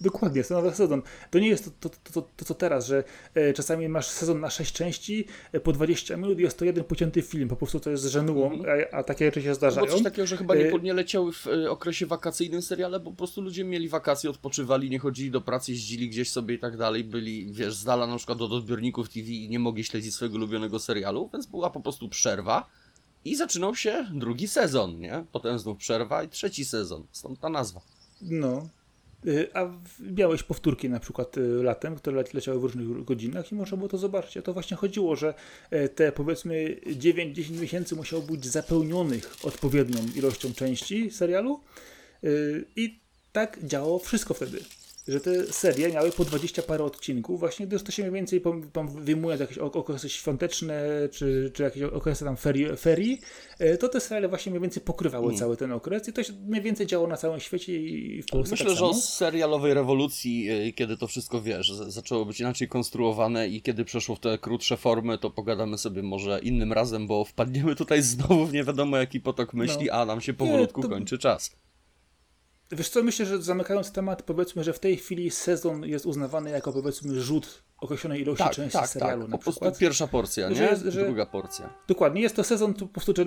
Dokładnie, 0.00 0.44
to 0.44 0.54
nowy 0.54 0.76
sezon. 0.76 1.02
To 1.30 1.38
nie 1.38 1.48
jest 1.48 1.80
to, 1.80 1.88
to, 1.88 1.96
to, 2.12 2.28
to 2.36 2.44
co 2.44 2.54
teraz, 2.54 2.86
że 2.86 3.04
e, 3.34 3.52
czasami 3.52 3.88
masz 3.88 4.06
sezon 4.06 4.40
na 4.40 4.50
6 4.50 4.72
części, 4.72 5.26
e, 5.52 5.60
po 5.60 5.72
20 5.72 6.16
minut 6.16 6.38
jest 6.38 6.58
to 6.58 6.64
jeden 6.64 6.84
pocięty 6.84 7.22
film. 7.22 7.48
Po 7.48 7.56
prostu 7.56 7.80
to 7.80 7.90
jest 7.90 8.04
żenułą, 8.04 8.52
mm 8.52 8.60
-hmm. 8.60 8.84
a, 8.92 8.96
a, 8.96 9.02
takie 9.02 9.24
rzeczy 9.24 9.42
się 9.42 9.54
zdarzają. 9.54 9.86
No 9.86 9.92
coś 9.92 10.02
takiego, 10.02 10.26
że 10.26 10.36
chyba 10.36 10.54
nie, 10.54 10.72
e, 10.72 10.78
nie 10.78 10.94
leciały 10.94 11.32
w 11.32 11.46
e, 11.46 11.70
okresie 11.70 12.06
wakacyjnym 12.06 12.62
seriale, 12.62 13.00
bo 13.00 13.10
po 13.10 13.16
prostu 13.16 13.40
ludzie 13.40 13.64
mieli 13.64 13.88
wakacje, 13.88 14.30
odpoczywali, 14.30 14.90
nie 14.90 14.98
chodzili 14.98 15.30
do 15.30 15.40
pracy, 15.40 15.72
jeździli 15.72 16.08
gdzieś 16.08 16.30
sobie 16.30 16.54
i 16.54 16.58
tak 16.58 16.76
dalej, 16.76 17.04
byli, 17.04 17.52
wiesz, 17.52 17.74
z 17.74 17.84
dala 17.84 18.06
na 18.06 18.16
przykład 18.16 18.40
od 18.40 18.52
odbiorników 18.52 19.08
TV 19.08 19.28
i 19.28 19.48
nie 19.48 19.58
mogli 19.58 19.84
śledzić 19.84 20.14
swojego 20.14 20.36
ulubionego 20.36 20.78
serialu, 20.78 21.30
więc 21.32 21.46
była 21.46 21.70
po 21.70 21.80
prostu 21.80 22.08
przerwa. 22.08 22.66
I 23.24 23.36
zaczynał 23.36 23.74
się 23.74 24.06
drugi 24.14 24.48
sezon, 24.48 24.98
nie? 24.98 25.24
Potem 25.32 25.58
znów 25.58 25.78
przerwa 25.78 26.22
i 26.22 26.28
trzeci 26.28 26.64
sezon. 26.64 27.06
Stąd 27.12 27.40
ta 27.40 27.48
nazwa. 27.48 27.80
No, 28.22 28.68
a 29.54 29.70
miałeś 30.00 30.42
powtórki 30.42 30.88
na 30.88 31.00
przykład 31.00 31.38
y, 31.38 31.62
latem, 31.62 31.96
które 31.96 32.24
leciały 32.34 32.60
w 32.60 32.62
różnych 32.62 33.04
godzinach 33.04 33.52
i 33.52 33.54
można 33.54 33.76
było 33.76 33.88
to 33.88 33.98
zobaczyć. 33.98 34.36
A 34.36 34.42
to 34.42 34.52
właśnie 34.52 34.76
chodziło, 34.76 35.16
że 35.16 35.34
e, 35.70 35.88
te 35.88 36.12
powiedzmy 36.12 36.76
9-10 36.86 37.60
miesięcy 37.60 37.96
musiało 37.96 38.22
być 38.22 38.46
zapełnionych 38.46 39.36
odpowiednią 39.42 39.98
ilością 40.16 40.54
części 40.54 41.10
serialu 41.10 41.60
y, 42.24 42.64
i 42.76 43.00
tak 43.32 43.58
działało 43.64 43.98
wszystko 43.98 44.34
wtedy 44.34 44.60
że 45.08 45.20
te 45.20 45.46
serie 45.52 45.88
miały 45.88 46.12
po 46.12 46.24
20 46.24 46.62
parę 46.62 46.84
odcinków, 46.84 47.40
właśnie 47.40 47.66
gdyż 47.66 47.82
to 47.82 47.92
się 47.92 48.02
mniej 48.02 48.14
więcej 48.14 48.42
wyjmując 48.98 49.40
jakieś 49.40 49.58
okresy 49.58 50.08
świąteczne, 50.08 50.82
czy, 51.12 51.50
czy 51.54 51.62
jakieś 51.62 51.82
okresy 51.82 52.24
tam 52.24 52.36
ferii, 52.36 52.76
ferii, 52.76 53.20
e, 53.58 53.76
to 53.76 53.88
te 53.88 54.00
seriale 54.00 54.28
właśnie 54.28 54.50
mniej 54.50 54.62
więcej 54.62 54.82
pokrywały 54.82 55.24
mm. 55.24 55.36
cały 55.36 55.56
ten 55.56 55.72
okres 55.72 56.08
i 56.08 56.12
to 56.12 56.22
się 56.22 56.32
mniej 56.32 56.62
więcej 56.62 56.86
działo 56.86 57.06
na 57.06 57.16
całym 57.16 57.40
świecie 57.40 57.78
i 57.78 58.22
w 58.22 58.26
Polsce 58.26 58.52
Myślę, 58.52 58.66
tak 58.66 58.76
że 58.76 58.84
o 58.84 58.94
serialowej 58.94 59.74
rewolucji, 59.74 60.48
e, 60.50 60.72
kiedy 60.72 60.96
to 60.96 61.06
wszystko, 61.06 61.42
wiesz, 61.42 61.72
zaczęło 61.72 62.24
być 62.24 62.40
inaczej 62.40 62.68
konstruowane 62.68 63.48
i 63.48 63.62
kiedy 63.62 63.84
przeszło 63.84 64.16
w 64.16 64.20
te 64.20 64.38
krótsze 64.38 64.76
formy, 64.76 65.18
to 65.18 65.30
pogadamy 65.30 65.78
sobie 65.78 66.02
może 66.02 66.40
innym 66.40 66.72
razem, 66.72 67.06
bo 67.06 67.24
wpadniemy 67.24 67.76
tutaj 67.76 68.02
znowu 68.12 68.46
w 68.46 68.52
nie 68.52 68.64
wiadomo 68.64 68.96
jaki 68.96 69.20
potok 69.20 69.54
myśli, 69.54 69.86
no. 69.86 69.92
a 69.92 70.06
nam 70.06 70.20
się 70.20 70.34
powolutku 70.34 70.80
Nie, 70.80 70.88
to... 70.88 70.94
kończy 70.94 71.18
czas. 71.18 71.56
Wiesz 72.72 72.88
co, 72.88 73.02
myślę, 73.02 73.26
że 73.26 73.42
zamykając 73.42 73.92
temat, 73.92 74.22
powiedzmy, 74.22 74.64
że 74.64 74.72
w 74.72 74.78
tej 74.78 74.96
chwili 74.96 75.30
sezon 75.30 75.84
jest 75.84 76.06
uznawany 76.06 76.50
jako 76.50 76.72
powiedzmy 76.72 77.20
rzut 77.20 77.62
określonej 77.80 78.20
ilości 78.20 78.44
tak, 78.44 78.52
części 78.52 78.78
tak, 78.78 78.88
serialu. 78.88 79.22
Tak, 79.22 79.30
po 79.30 79.38
prostu 79.38 79.72
pierwsza 79.78 80.06
porcja, 80.06 80.48
nie? 80.48 80.56
Że, 80.56 80.90
że, 80.90 81.04
Druga 81.04 81.26
porcja. 81.26 81.74
Dokładnie, 81.88 82.22
jest 82.22 82.36
to 82.36 82.44
sezon 82.44 82.74
po 82.74 82.86
prostu, 82.86 83.14
że 83.16 83.24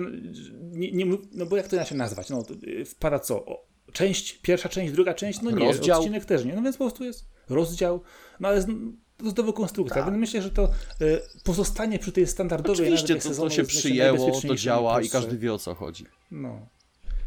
nie, 0.62 0.92
nie, 0.92 1.18
no 1.32 1.46
bo 1.46 1.56
jak 1.56 1.68
to 1.68 1.76
inaczej 1.76 1.98
nazwać? 1.98 2.30
No, 2.30 2.44
wpada 2.86 3.18
co? 3.18 3.44
O, 3.46 3.66
część, 3.92 4.38
pierwsza 4.38 4.68
część, 4.68 4.92
druga 4.92 5.14
część? 5.14 5.42
No 5.42 5.50
nie, 5.50 5.66
rozdział. 5.66 5.98
odcinek 5.98 6.24
też 6.24 6.44
nie. 6.44 6.54
No 6.54 6.62
więc 6.62 6.76
po 6.76 6.84
prostu 6.84 7.04
jest 7.04 7.24
rozdział, 7.48 8.02
no 8.40 8.48
ale 8.48 8.64
to 8.64 9.24
jest 9.24 9.36
nowa 9.36 9.52
konstrukcja, 9.52 9.96
tak. 9.96 10.04
więc 10.04 10.20
myślę, 10.20 10.42
że 10.42 10.50
to 10.50 10.68
y, 11.00 11.20
pozostanie 11.44 11.98
przy 11.98 12.12
tej 12.12 12.26
standardowej 12.26 12.92
Oczywiście, 12.92 13.16
to, 13.16 13.34
to 13.34 13.50
się 13.50 13.64
przyjęło, 13.64 14.40
to 14.40 14.54
działa 14.54 15.02
i 15.02 15.08
każdy 15.08 15.38
wie 15.38 15.54
o 15.54 15.58
co 15.58 15.74
chodzi. 15.74 16.06
No. 16.30 16.75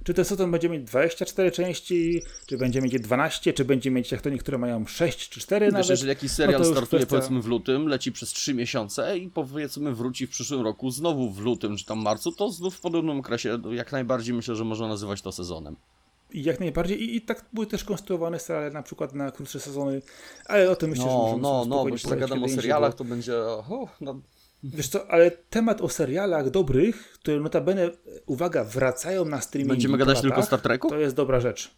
Czy 0.10 0.14
ten 0.14 0.26
sezon 0.26 0.52
będzie 0.52 0.69
mieć 0.69 0.84
24 0.84 1.52
części, 1.52 2.22
czy 2.45 2.57
będzie 2.57 2.81
mieć 2.81 2.99
12, 2.99 3.53
czy 3.53 3.65
będzie 3.65 3.91
mieć, 3.91 4.11
jak 4.11 4.22
to 4.22 4.30
niektóre 4.30 4.57
mają 4.57 4.86
6 4.86 5.30
czy 5.30 5.40
4 5.40 5.65
Wiesz, 5.65 5.73
nawet? 5.73 5.90
jeżeli 5.90 6.10
jakiś 6.10 6.31
serial 6.31 6.61
no 6.61 6.65
startuje 6.65 7.06
kwestia... 7.06 7.15
powiedzmy 7.15 7.41
w 7.41 7.45
lutym, 7.48 7.88
leci 7.88 8.11
przez 8.11 8.30
3 8.30 8.53
miesiące 8.53 9.18
i 9.18 9.30
powiedzmy 9.30 9.95
wróci 9.95 10.27
w 10.27 10.30
przyszłym 10.30 10.61
roku 10.61 10.91
znowu 10.91 11.30
w 11.30 11.40
lutym, 11.40 11.77
czy 11.77 11.86
tam 11.86 11.99
marcu, 11.99 12.31
to 12.31 12.52
znów 12.52 12.76
w 12.76 12.81
podobnym 12.81 13.19
okresie 13.19 13.60
jak 13.72 13.91
najbardziej 13.91 14.36
myślę, 14.36 14.56
że 14.56 14.65
można 14.65 14.88
nazywać 14.88 15.22
to 15.22 15.31
sezonem. 15.31 15.76
I 16.34 16.44
jak 16.44 16.60
najbardziej. 16.60 17.03
I, 17.03 17.15
I, 17.15 17.22
tak 17.22 17.45
były 17.53 17.68
też 17.68 17.84
konstruowane 17.84 18.40
seriale 18.40 18.72
na 18.72 18.84
przykład 18.84 19.14
na 19.14 19.31
krótsze 19.31 19.60
sezony, 19.60 20.02
ale 20.45 20.72
o 20.72 20.76
tym 20.76 20.90
myślę, 20.90 21.06
no, 21.06 21.11
że 21.11 21.18
możemy 21.18 21.41
No, 21.41 21.65
no, 21.68 21.84
bo 21.84 21.90
jeśli 21.90 22.10
zagadam 22.10 22.44
o 22.44 22.49
serialach, 22.49 22.91
bo... 22.91 22.98
to 22.98 23.03
będzie... 23.03 23.38
Oh, 23.38 23.91
no. 24.02 24.22
Wiesz 24.64 24.88
co, 24.88 25.11
ale 25.11 25.31
temat 25.31 25.81
o 25.81 25.90
serialach 25.90 26.49
dobrych, 26.49 27.11
które 27.14 27.40
notabene, 27.40 27.90
uwaga, 28.26 28.64
wracają 28.64 29.26
na 29.26 29.41
streaming. 29.41 29.69
Będziemy 29.72 29.98
gadać 29.98 30.15
latach, 30.15 30.22
tylko 30.23 30.40
o 30.41 30.45
Star 30.45 30.61
Treku? 30.61 30.90
To 30.90 30.98
jest 30.98 31.15
dobra 31.15 31.40
rzecz. 31.40 31.72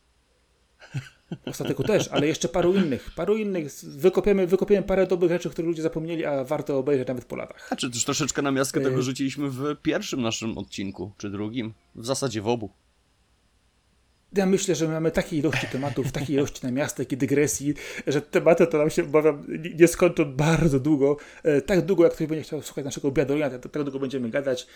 O 1.46 1.54
Star 1.54 1.68
Treku 1.68 1.84
też, 1.84 2.08
ale 2.08 2.28
jeszcze 2.28 2.50
paru 2.50 2.74
innych. 2.74 3.12
Paru 3.16 3.38
innych. 3.38 3.72
Wykopiemy, 3.84 4.48
wykopiemy 4.48 4.88
parę 4.88 5.08
dobrych 5.08 5.32
rzeczy, 5.32 5.50
które 5.50 5.68
ludzie 5.68 5.82
zapomnieli, 5.82 6.26
a 6.26 6.44
warto 6.44 6.78
obejrzeć 6.78 7.08
nawet 7.08 7.26
po 7.26 7.36
latach. 7.36 7.68
A 7.70 7.76
czy 7.76 7.92
też 7.92 8.06
troszeczkę 8.06 8.42
na 8.42 8.52
miastkę 8.52 8.82
tego 8.82 9.00
y- 9.00 9.04
rzuciliśmy 9.04 9.50
w 9.50 9.76
pierwszym 9.82 10.22
naszym 10.22 10.58
odcinku, 10.58 11.12
czy 11.18 11.30
drugim? 11.30 11.74
W 11.96 12.06
zasadzie 12.06 12.42
w 12.42 12.48
obu. 12.48 12.70
Ja 14.36 14.46
myślę, 14.46 14.76
że 14.76 14.88
mamy 14.88 15.12
takiej 15.12 15.40
ilości 15.40 15.68
tematów, 15.68 16.12
takiej 16.12 16.36
ilości 16.36 16.60
namiastek 16.64 17.12
i 17.12 17.18
dygresji, 17.18 17.74
że 18.08 18.22
tematy 18.22 18.68
to 18.68 18.78
nam 18.78 18.90
się, 18.90 19.04
obawiam, 19.04 19.48
nie 19.80 19.88
skończą 19.88 20.36
bardzo 20.36 20.80
długo. 20.80 21.18
E, 21.44 21.62
tak 21.62 21.86
długo, 21.86 22.04
jak 22.04 22.14
ktoś 22.14 22.28
będzie 22.28 22.44
chciał 22.44 22.62
słuchać 22.62 22.86
naszego 22.86 23.12
biadolina, 23.12 23.50
to 23.50 23.70
tak 23.70 23.84
długo 23.84 24.00
będziemy 24.00 24.30
gadać. 24.30 24.68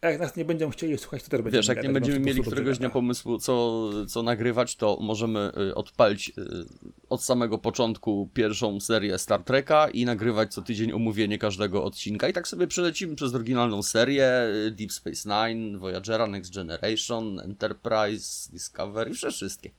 A 0.00 0.10
jak 0.10 0.20
nas 0.20 0.36
nie 0.36 0.44
będą 0.44 0.70
chcieli 0.70 0.98
słuchać, 0.98 1.22
to 1.22 1.28
też 1.30 1.42
będziemy 1.42 1.58
Wiesz, 1.58 1.68
jak 1.68 1.76
gadać, 1.76 1.88
nie 1.88 1.92
będziemy 1.92 2.20
mieli 2.20 2.42
któregoś 2.42 2.78
dnia 2.78 2.90
pomysłu, 2.90 3.38
co, 3.38 3.90
co 4.06 4.22
nagrywać, 4.22 4.76
to 4.76 4.98
możemy 5.00 5.52
y, 5.70 5.74
odpalić 5.74 6.32
y, 6.38 6.42
od 7.08 7.22
samego 7.22 7.58
początku 7.58 8.30
pierwszą 8.34 8.80
serię 8.80 9.18
Star 9.18 9.42
Treka 9.42 9.88
i 9.88 10.04
nagrywać 10.04 10.54
co 10.54 10.62
tydzień 10.62 10.92
omówienie 10.92 11.38
każdego 11.38 11.84
odcinka. 11.84 12.28
I 12.28 12.32
tak 12.32 12.48
sobie 12.48 12.66
przelecimy 12.66 13.16
przez 13.16 13.34
oryginalną 13.34 13.82
serię 13.82 14.30
Deep 14.70 14.92
Space 14.92 15.28
Nine, 15.28 15.78
Voyagera, 15.78 16.26
Next 16.26 16.54
Generation, 16.54 17.40
Enterprise, 17.40 18.50
Discovery, 18.52 19.03
wszystkie. 19.10 19.70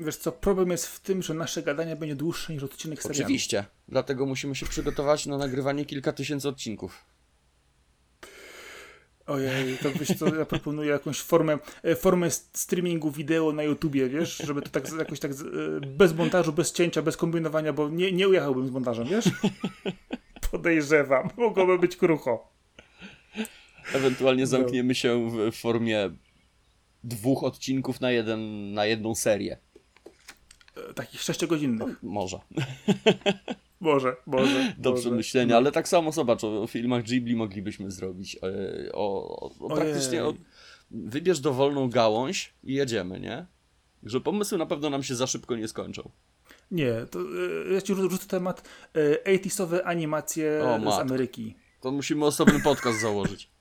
Wiesz 0.00 0.16
co, 0.16 0.32
problem 0.32 0.70
jest 0.70 0.86
w 0.86 1.00
tym, 1.00 1.22
że 1.22 1.34
nasze 1.34 1.62
gadanie 1.62 1.96
będzie 1.96 2.16
dłuższe 2.16 2.52
niż 2.52 2.62
odcinek 2.62 3.02
serialu. 3.02 3.24
Oczywiście, 3.24 3.64
dlatego 3.88 4.26
musimy 4.26 4.54
się 4.54 4.66
przygotować 4.66 5.26
na 5.26 5.38
nagrywanie 5.38 5.84
kilka 5.84 6.12
tysięcy 6.12 6.48
odcinków. 6.48 7.04
Ojej, 9.26 9.78
to 9.78 9.90
wiesz 9.92 10.18
co, 10.18 10.34
ja 10.34 10.44
proponuję 10.44 10.90
jakąś 10.90 11.20
formę, 11.20 11.58
e, 11.82 11.96
formę 11.96 12.30
streamingu 12.30 13.10
wideo 13.10 13.52
na 13.52 13.62
YouTubie, 13.62 14.08
wiesz, 14.08 14.36
żeby 14.36 14.62
to 14.62 14.70
tak 14.70 14.98
jakoś 14.98 15.20
tak 15.20 15.32
e, 15.32 15.34
bez 15.86 16.14
montażu, 16.14 16.52
bez 16.52 16.72
cięcia, 16.72 17.02
bez 17.02 17.16
kombinowania, 17.16 17.72
bo 17.72 17.88
nie, 17.88 18.12
nie 18.12 18.28
ujechałbym 18.28 18.66
z 18.66 18.70
montażem, 18.70 19.08
wiesz? 19.08 19.24
Podejrzewam, 20.50 21.30
mogłoby 21.36 21.78
być 21.78 21.96
krucho. 21.96 22.52
Ewentualnie 23.94 24.46
zamkniemy 24.46 24.94
się 24.94 25.30
w 25.52 25.56
formie 25.56 26.10
dwóch 27.04 27.44
odcinków 27.44 28.00
na, 28.00 28.10
jeden, 28.10 28.72
na 28.72 28.86
jedną 28.86 29.14
serię. 29.14 29.58
E, 30.90 30.94
takich 30.94 31.22
sześciogodzinnych. 31.22 31.88
No, 32.02 32.10
może. 32.10 32.38
Może, 33.80 34.16
może. 34.26 34.74
Do 34.78 34.90
może. 34.90 35.02
przemyślenia, 35.02 35.56
ale 35.56 35.72
tak 35.72 35.88
samo 35.88 36.12
zobacz, 36.12 36.44
o, 36.44 36.62
o 36.62 36.66
filmach 36.66 37.02
Ghibli 37.02 37.36
moglibyśmy 37.36 37.90
zrobić. 37.90 38.36
E, 38.36 38.92
o, 38.92 39.38
o, 39.40 39.50
o 39.60 39.74
praktycznie 39.74 40.22
wybierz 40.90 41.40
dowolną 41.40 41.88
gałąź 41.90 42.54
i 42.62 42.74
jedziemy, 42.74 43.20
nie? 43.20 43.46
Że 44.02 44.20
pomysły 44.20 44.58
na 44.58 44.66
pewno 44.66 44.90
nam 44.90 45.02
się 45.02 45.14
za 45.14 45.26
szybko 45.26 45.56
nie 45.56 45.68
skończą. 45.68 46.10
Nie, 46.70 46.92
to 47.10 47.18
e, 47.18 47.74
ja 47.74 47.80
ci 47.80 47.94
rzucę 47.94 48.26
temat 48.26 48.68
e, 49.26 49.34
80 49.34 49.72
animacje 49.84 50.62
o, 50.86 50.92
z 50.92 50.98
Ameryki. 50.98 51.54
To 51.80 51.90
musimy 51.90 52.24
osobny 52.24 52.60
podcast 52.70 53.00
założyć. 53.00 53.53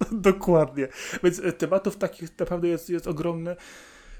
Dokładnie. 0.12 0.88
Więc 1.22 1.38
e, 1.38 1.52
tematów 1.52 1.96
takich 1.96 2.38
naprawdę 2.38 2.68
jest, 2.68 2.90
jest 2.90 3.06
ogromne. 3.06 3.50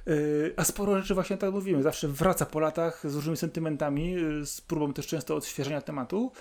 E, 0.07 0.13
a 0.57 0.65
sporo 0.65 1.01
rzeczy 1.01 1.15
właśnie 1.15 1.37
tak 1.37 1.53
mówimy, 1.53 1.83
zawsze 1.83 2.09
wraca 2.09 2.47
po 2.47 2.61
latach 2.61 3.11
z 3.11 3.15
różnymi 3.15 3.37
sentymentami, 3.37 4.15
e, 4.15 4.47
z 4.47 4.61
próbą 4.61 4.93
też 4.93 5.07
często 5.07 5.37
odświeżenia 5.37 5.81
tematu, 5.81 6.33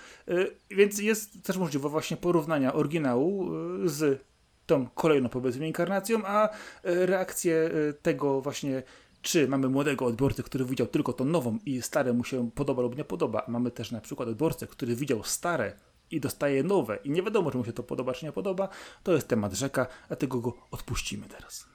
więc 0.72 1.00
jest 1.00 1.44
też 1.44 1.58
możliwość 1.58 1.92
właśnie 1.92 2.18
porównania 2.18 2.74
oryginału 2.74 3.50
z 3.86 4.22
tą 4.66 4.88
kolejną 4.88 5.30
powiedzmy 5.30 5.68
inkarnacją, 5.68 6.22
a 6.26 6.50
reakcję 6.84 7.70
tego 8.02 8.42
właśnie 8.42 8.84
czy 9.22 9.48
mamy 9.48 9.70
młodego 9.70 10.06
odbiorcę, 10.06 10.44
który 10.44 10.66
widział 10.66 10.88
tylko 10.88 11.14
tą 11.14 11.26
nową 11.26 11.58
i 11.66 11.82
stare 11.82 12.14
mu 12.14 12.24
się 12.24 12.52
podoba 12.52 12.82
lub 12.82 12.98
nie 12.98 13.04
podoba, 13.04 13.46
mamy 13.48 13.72
też 13.72 13.92
na 13.92 14.02
przykład 14.02 14.30
odbiorcę, 14.30 14.68
który 14.68 14.96
widział 14.96 15.24
stare 15.24 15.74
i 16.12 16.20
dostaje 16.20 16.64
nowe 16.64 17.00
i 17.04 17.12
nie 17.12 17.24
wiadomo, 17.24 17.52
czy 17.52 17.58
mu 17.58 17.66
się 17.66 17.74
to 17.74 17.84
podoba, 17.84 18.14
czy 18.14 18.26
nie 18.26 18.32
podoba, 18.32 18.70
to 19.04 19.14
jest 19.14 19.28
temat 19.28 19.54
rzeka, 19.54 19.88
dlatego 20.08 20.42
go 20.42 20.54
odpuścimy 20.72 21.28
teraz. 21.28 21.66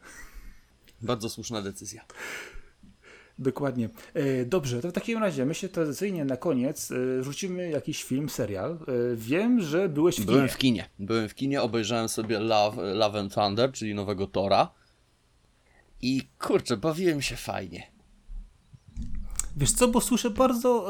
Bardzo 1.02 1.30
słuszna 1.30 1.62
decyzja. 1.62 2.04
Dokładnie. 3.38 3.88
E, 4.14 4.44
dobrze, 4.44 4.80
to 4.80 4.90
w 4.90 4.92
takim 4.92 5.18
razie 5.18 5.46
my 5.46 5.54
się 5.54 5.68
tradycyjnie 5.68 6.24
na 6.24 6.36
koniec 6.36 6.90
e, 6.90 7.22
rzucimy 7.22 7.70
jakiś 7.70 8.04
film, 8.04 8.28
serial. 8.28 8.72
E, 8.72 8.76
wiem, 9.16 9.60
że 9.60 9.88
byłeś 9.88 10.14
w 10.14 10.18
kinie. 10.18 10.32
Byłem 10.32 10.48
w 10.48 10.58
kinie. 10.58 10.88
Byłem 10.98 11.28
w 11.28 11.34
kinie, 11.34 11.62
obejrzałem 11.62 12.08
sobie 12.08 12.38
Love, 12.38 12.94
Love 12.94 13.20
and 13.20 13.34
Thunder, 13.34 13.72
czyli 13.72 13.94
nowego 13.94 14.26
Tora. 14.26 14.70
I 16.02 16.22
kurczę, 16.38 16.76
bawiłem 16.76 17.22
się 17.22 17.36
fajnie. 17.36 17.93
Wiesz 19.56 19.72
co, 19.72 19.88
bo 19.88 20.00
słyszę 20.00 20.30
bardzo 20.30 20.86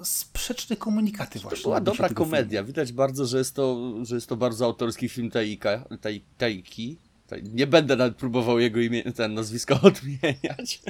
e, 0.00 0.04
sprzeczne 0.04 0.76
komunikaty 0.76 1.38
właśnie. 1.38 1.62
To 1.62 1.68
była 1.68 1.80
dobra 1.80 2.08
komedia. 2.08 2.60
Filmu. 2.60 2.66
Widać 2.66 2.92
bardzo, 2.92 3.26
że 3.26 3.38
jest 3.38 3.54
to, 3.54 3.94
że 4.02 4.14
jest 4.14 4.28
to 4.28 4.36
bardzo 4.36 4.64
autorski 4.64 5.08
film 5.08 5.30
Taika, 5.30 5.84
taj, 6.00 6.22
Taiki. 6.38 6.96
Taj, 7.26 7.42
nie 7.42 7.66
będę 7.66 7.96
nawet 7.96 8.16
próbował 8.16 8.60
jego 8.60 8.80
imię, 8.80 9.02
ten 9.12 9.34
nazwisko 9.34 9.80
odmieniać. 9.88 10.82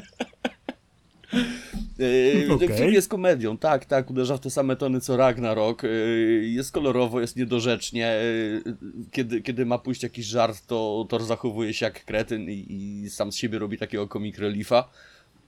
E, 2.01 2.53
okay. 2.55 2.77
Film 2.77 2.93
jest 2.93 3.09
komedią, 3.09 3.59
tak, 3.59 3.85
tak, 3.85 4.11
uderza 4.11 4.37
w 4.37 4.41
te 4.41 4.51
same 4.51 4.77
tony 4.77 5.01
co 5.01 5.17
Ragnarok, 5.17 5.85
e, 5.85 5.89
jest 6.43 6.73
kolorowo, 6.73 7.21
jest 7.21 7.37
niedorzecznie, 7.37 8.07
e, 8.09 8.23
kiedy, 9.11 9.43
kiedy 9.43 9.67
ma 9.67 9.79
pójść 9.79 10.03
jakiś 10.03 10.27
żart, 10.27 10.67
to 10.67 11.07
Thor 11.09 11.25
zachowuje 11.25 11.75
się 11.75 11.87
jak 11.87 12.05
kretyn 12.05 12.51
i, 12.51 12.67
i 12.69 13.11
sam 13.11 13.33
z 13.33 13.37
siebie 13.37 13.59
robi 13.59 13.79
takiego 13.79 14.09
comic 14.09 14.39
reliefa. 14.39 14.91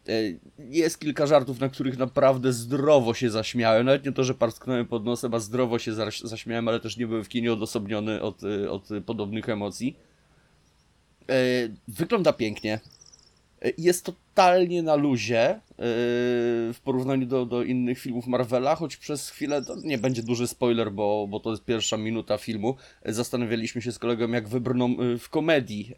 E, 0.09 0.13
jest 0.59 1.01
kilka 1.01 1.27
żartów, 1.27 1.61
na 1.61 1.69
których 1.69 1.99
naprawdę 1.99 2.53
zdrowo 2.53 3.15
się 3.15 3.31
zaśmiałem. 3.31 3.87
Nawet 3.87 4.05
nie 4.05 4.13
to, 4.13 4.25
że 4.25 4.35
parsknąłem 4.35 4.87
pod 4.87 5.05
nosem, 5.05 5.35
a 5.35 5.39
zdrowo 5.39 5.79
się 5.79 5.93
zaśmiałem, 6.25 6.69
ale 6.69 6.81
też 6.81 6.97
nie 6.97 7.07
byłem 7.07 7.25
w 7.25 7.29
kinie 7.29 7.53
odosobniony 7.53 8.23
od, 8.23 8.45
e, 8.45 8.71
od 8.71 8.89
podobnych 9.07 9.49
emocji. 9.49 9.97
E, 11.29 11.35
wygląda 11.89 12.33
pięknie. 12.33 12.81
Jest 13.79 14.05
totalnie 14.05 14.83
na 14.83 14.95
luzie 14.95 15.61
w 15.79 16.77
porównaniu 16.85 17.27
do, 17.27 17.47
do 17.47 17.63
innych 17.63 17.99
filmów 17.99 18.27
Marvela, 18.27 18.75
choć 18.75 18.97
przez 18.97 19.31
chwilę, 19.31 19.65
to 19.65 19.77
nie 19.85 19.99
będzie 19.99 20.23
duży 20.23 20.47
spoiler, 20.47 20.93
bo, 20.93 21.27
bo 21.31 21.41
to 21.41 21.51
jest 21.51 21.65
pierwsza 21.65 21.97
minuta 21.97 22.39
filmu, 22.39 22.77
zastanawialiśmy 23.05 23.83
się 23.83 23.93
z 23.93 23.99
kolegą, 23.99 24.29
jak 24.29 24.49
wybrną 24.49 24.97
w 25.19 25.29
komedii 25.29 25.95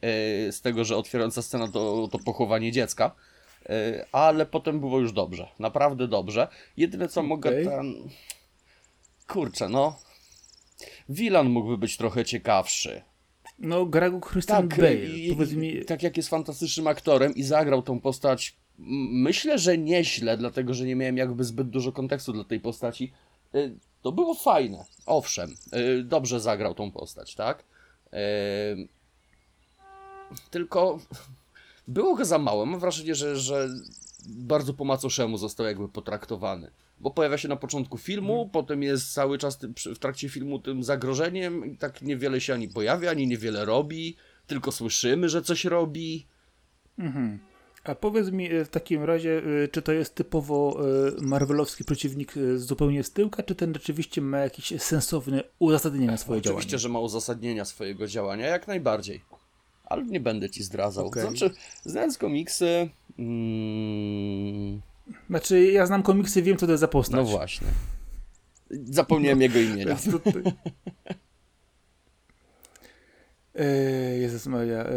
z 0.51 0.60
tego, 0.60 0.85
że 0.85 0.97
otwierająca 0.97 1.43
scena 1.43 1.68
to, 1.68 2.09
to 2.12 2.18
pochowanie 2.18 2.72
dziecka. 2.72 3.14
E, 3.69 4.07
ale 4.12 4.47
potem 4.47 4.81
było 4.81 5.01
już 5.01 5.12
dobrze, 5.12 5.49
naprawdę 5.59 6.09
dobrze. 6.09 6.49
Jedyne 6.77 7.09
co 7.09 7.20
okay. 7.20 7.28
mogę 7.28 7.65
ten... 7.65 7.95
Kurczę, 9.27 9.69
no... 9.69 9.99
Wilan 11.09 11.49
mógłby 11.49 11.78
być 11.78 11.97
trochę 11.97 12.24
ciekawszy. 12.24 13.03
No, 13.59 13.86
gra 13.86 14.11
go 14.11 14.20
Christian 14.20 14.69
tak, 14.69 14.81
Bale. 14.81 14.95
I, 14.95 15.36
mi... 15.57 15.85
Tak 15.85 16.03
jak 16.03 16.16
jest 16.16 16.28
fantastycznym 16.28 16.86
aktorem 16.86 17.35
i 17.35 17.43
zagrał 17.43 17.82
tą 17.82 18.01
postać, 18.01 18.57
myślę, 19.12 19.59
że 19.59 19.78
nieźle, 19.78 20.36
dlatego 20.36 20.74
że 20.74 20.85
nie 20.85 20.97
miałem 20.97 21.16
jakby 21.16 21.45
zbyt 21.45 21.70
dużo 21.70 21.93
kontekstu 21.93 22.32
dla 22.32 22.45
tej 22.45 22.61
postaci. 22.61 23.12
E, 23.55 23.59
to 24.03 24.12
było 24.12 24.35
fajne, 24.35 24.85
owszem, 25.07 25.55
e, 25.73 26.03
dobrze 26.03 26.40
zagrał 26.40 26.74
tą 26.74 26.90
postać, 26.90 27.35
tak? 27.35 27.65
Tylko 30.51 30.99
było 31.89 32.15
go 32.15 32.24
za 32.24 32.39
mało. 32.39 32.66
Mam 32.66 32.81
wrażenie, 32.81 33.15
że, 33.15 33.36
że 33.36 33.69
bardzo 34.27 34.74
po 34.74 34.85
macoszemu 34.85 35.39
został 35.39 35.66
jakby 35.66 35.89
potraktowany. 35.89 36.70
Bo 37.01 37.10
pojawia 37.10 37.39
się 37.39 37.48
na 37.48 37.56
początku 37.56 37.98
filmu, 37.98 38.35
hmm. 38.35 38.51
potem 38.51 38.82
jest 38.82 39.12
cały 39.12 39.39
czas 39.39 39.59
w 39.94 39.98
trakcie 39.98 40.28
filmu 40.28 40.59
tym 40.59 40.82
zagrożeniem 40.85 41.66
i 41.66 41.77
tak 41.77 42.02
niewiele 42.02 42.40
się 42.40 42.55
ani 42.55 42.69
pojawia, 42.69 43.10
ani 43.10 43.27
niewiele 43.27 43.65
robi, 43.65 44.16
tylko 44.47 44.73
słyszymy, 44.73 45.28
że 45.28 45.43
coś 45.43 45.65
robi. 45.65 46.27
Mhm. 46.98 47.39
A 47.85 47.94
powiedz 47.94 48.31
mi 48.31 48.52
e, 48.52 48.65
w 48.65 48.69
takim 48.69 49.05
razie, 49.05 49.43
e, 49.65 49.69
czy 49.69 49.82
to 49.82 49.93
jest 49.93 50.15
typowo 50.15 50.81
e, 51.19 51.23
marvelowski 51.23 51.85
przeciwnik 51.85 52.35
zupełnie 52.56 53.05
z 53.05 53.12
tyłka, 53.12 53.43
czy 53.43 53.55
ten 53.55 53.74
rzeczywiście 53.74 54.20
ma 54.20 54.39
jakieś 54.39 54.82
sensowne 54.82 55.44
uzasadnienie 55.59 56.06
na 56.06 56.16
swoje 56.16 56.39
Oczywiście, 56.39 56.48
działanie? 56.48 56.59
Oczywiście, 56.59 56.78
że 56.78 56.89
ma 56.89 57.01
uzasadnienia 57.01 57.65
swojego 57.65 58.06
działania, 58.06 58.47
jak 58.47 58.69
najbardziej 58.69 59.20
ale 59.89 60.05
nie 60.05 60.20
będę 60.20 60.51
ci 60.51 60.62
zdradzał. 60.62 61.06
Okay. 61.06 61.23
Znaczy, 61.23 61.51
znając 61.85 62.19
komiksy... 62.19 62.89
Mm... 63.19 64.81
Znaczy, 65.28 65.65
ja 65.73 65.86
znam 65.86 66.02
komiksy, 66.02 66.43
wiem, 66.43 66.56
co 66.56 66.66
to 66.66 66.73
jest 66.73 66.81
za 66.81 66.89
postać. 66.89 67.16
No 67.16 67.24
właśnie. 67.24 67.66
Zapomniałem 68.70 69.39
no, 69.39 69.43
jego 69.43 69.59
imienia. 69.59 69.97
Eee, 73.55 74.20
Jezus 74.20 74.47
Maria. 74.47 74.85
Eee, 74.85 74.93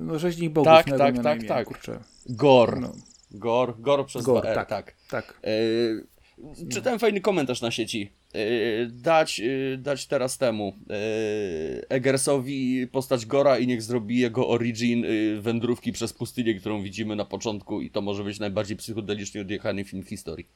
no 0.00 0.18
rzeźnik 0.18 0.52
bogów. 0.52 0.66
Tak, 0.66 0.86
tak, 0.86 1.22
tak, 1.22 1.38
imię, 1.38 1.48
tak. 1.48 1.66
Kurczę. 1.66 2.00
Gor. 2.26 2.80
No. 2.80 2.92
Gor. 3.30 3.74
Gor 3.80 4.06
przez 4.06 4.24
Gor, 4.24 4.42
tak, 4.42 4.68
tak. 4.68 4.94
tak. 5.10 5.40
Eee, 5.42 6.00
czytałem 6.70 6.98
fajny 6.98 7.20
komentarz 7.20 7.60
na 7.60 7.70
sieci. 7.70 8.10
Eee, 8.34 8.88
dać, 8.92 9.40
e, 9.40 9.76
dać 9.76 10.06
teraz 10.06 10.38
temu 10.38 10.72
eee, 10.90 10.98
Eggersowi 11.88 12.86
postać 12.86 13.26
Gora 13.26 13.58
i 13.58 13.66
niech 13.66 13.82
zrobi 13.82 14.18
jego 14.18 14.48
origin 14.48 15.04
e, 15.04 15.08
wędrówki 15.40 15.92
przez 15.92 16.12
pustynię, 16.12 16.54
którą 16.54 16.82
widzimy 16.82 17.16
na 17.16 17.24
początku 17.24 17.80
i 17.80 17.90
to 17.90 18.00
może 18.00 18.24
być 18.24 18.38
najbardziej 18.38 18.76
psychodelicznie 18.76 19.40
odjechany 19.40 19.84
film 19.84 20.02
w 20.02 20.08
historii. 20.08 20.46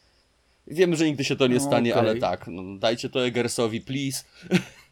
Wiem, 0.67 0.97
że 0.97 1.07
nigdy 1.07 1.25
się 1.25 1.37
to 1.37 1.47
nie 1.47 1.61
stanie, 1.61 1.95
okay. 1.95 2.03
ale 2.03 2.21
tak, 2.21 2.47
no, 2.47 2.79
dajcie 2.79 3.09
to 3.09 3.27
Eggersowi, 3.27 3.81
please. 3.81 4.25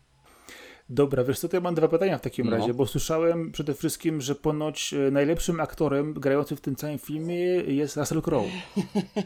Dobra, 0.89 1.25
wiesz 1.25 1.39
co, 1.39 1.49
to 1.49 1.57
ja 1.57 1.61
mam 1.61 1.75
dwa 1.75 1.89
pytania 1.89 2.19
w 2.19 2.21
takim 2.21 2.47
no. 2.47 2.57
razie, 2.57 2.75
bo 2.75 2.87
słyszałem 2.87 3.53
przede 3.53 3.75
wszystkim, 3.75 4.21
że 4.21 4.35
ponoć 4.35 4.95
e, 4.95 5.11
najlepszym 5.11 5.61
aktorem 5.61 6.15
grającym 6.15 6.57
w 6.57 6.61
tym 6.61 6.77
całym 6.77 6.99
filmie 6.99 7.37
jest 7.67 7.97
Russell 7.97 8.23
Crowe. 8.23 8.49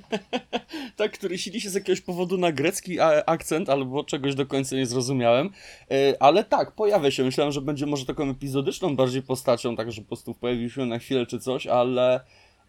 tak, 0.97 1.13
który 1.13 1.39
sili 1.39 1.61
się 1.61 1.71
z 1.71 1.75
jakiegoś 1.75 2.01
powodu 2.01 2.39
na 2.39 2.53
grecki 2.53 3.01
akcent 3.27 3.69
albo 3.69 4.05
czegoś 4.05 4.35
do 4.35 4.47
końca 4.47 4.77
nie 4.77 4.87
zrozumiałem, 4.87 5.51
e, 5.91 6.23
ale 6.23 6.45
tak, 6.45 6.73
pojawia 6.73 7.11
się. 7.11 7.25
Myślałem, 7.25 7.53
że 7.53 7.61
będzie 7.61 7.87
może 7.87 8.07
taką 8.07 8.31
epizodyczną 8.31 8.97
bardziej 8.97 9.23
postacią, 9.23 9.77
tak, 9.77 9.93
że 9.93 10.03
po 10.03 10.09
prostu 10.09 10.35
pojawił 10.35 10.71
się 10.71 10.87
na 10.87 10.99
chwilę 10.99 11.27
czy 11.27 11.41
coś, 11.41 11.67
ale 11.67 12.21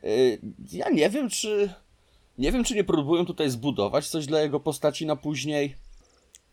e, 0.03 0.07
ja 0.71 0.89
nie 0.89 1.09
wiem, 1.09 1.29
czy 1.29 1.73
nie 2.37 2.51
wiem, 2.51 2.63
czy 2.63 2.75
nie 2.75 2.83
próbują 2.83 3.25
tutaj 3.25 3.49
zbudować 3.49 4.07
coś 4.07 4.25
dla 4.25 4.41
jego 4.41 4.59
postaci 4.59 5.05
na 5.05 5.15
później. 5.15 5.75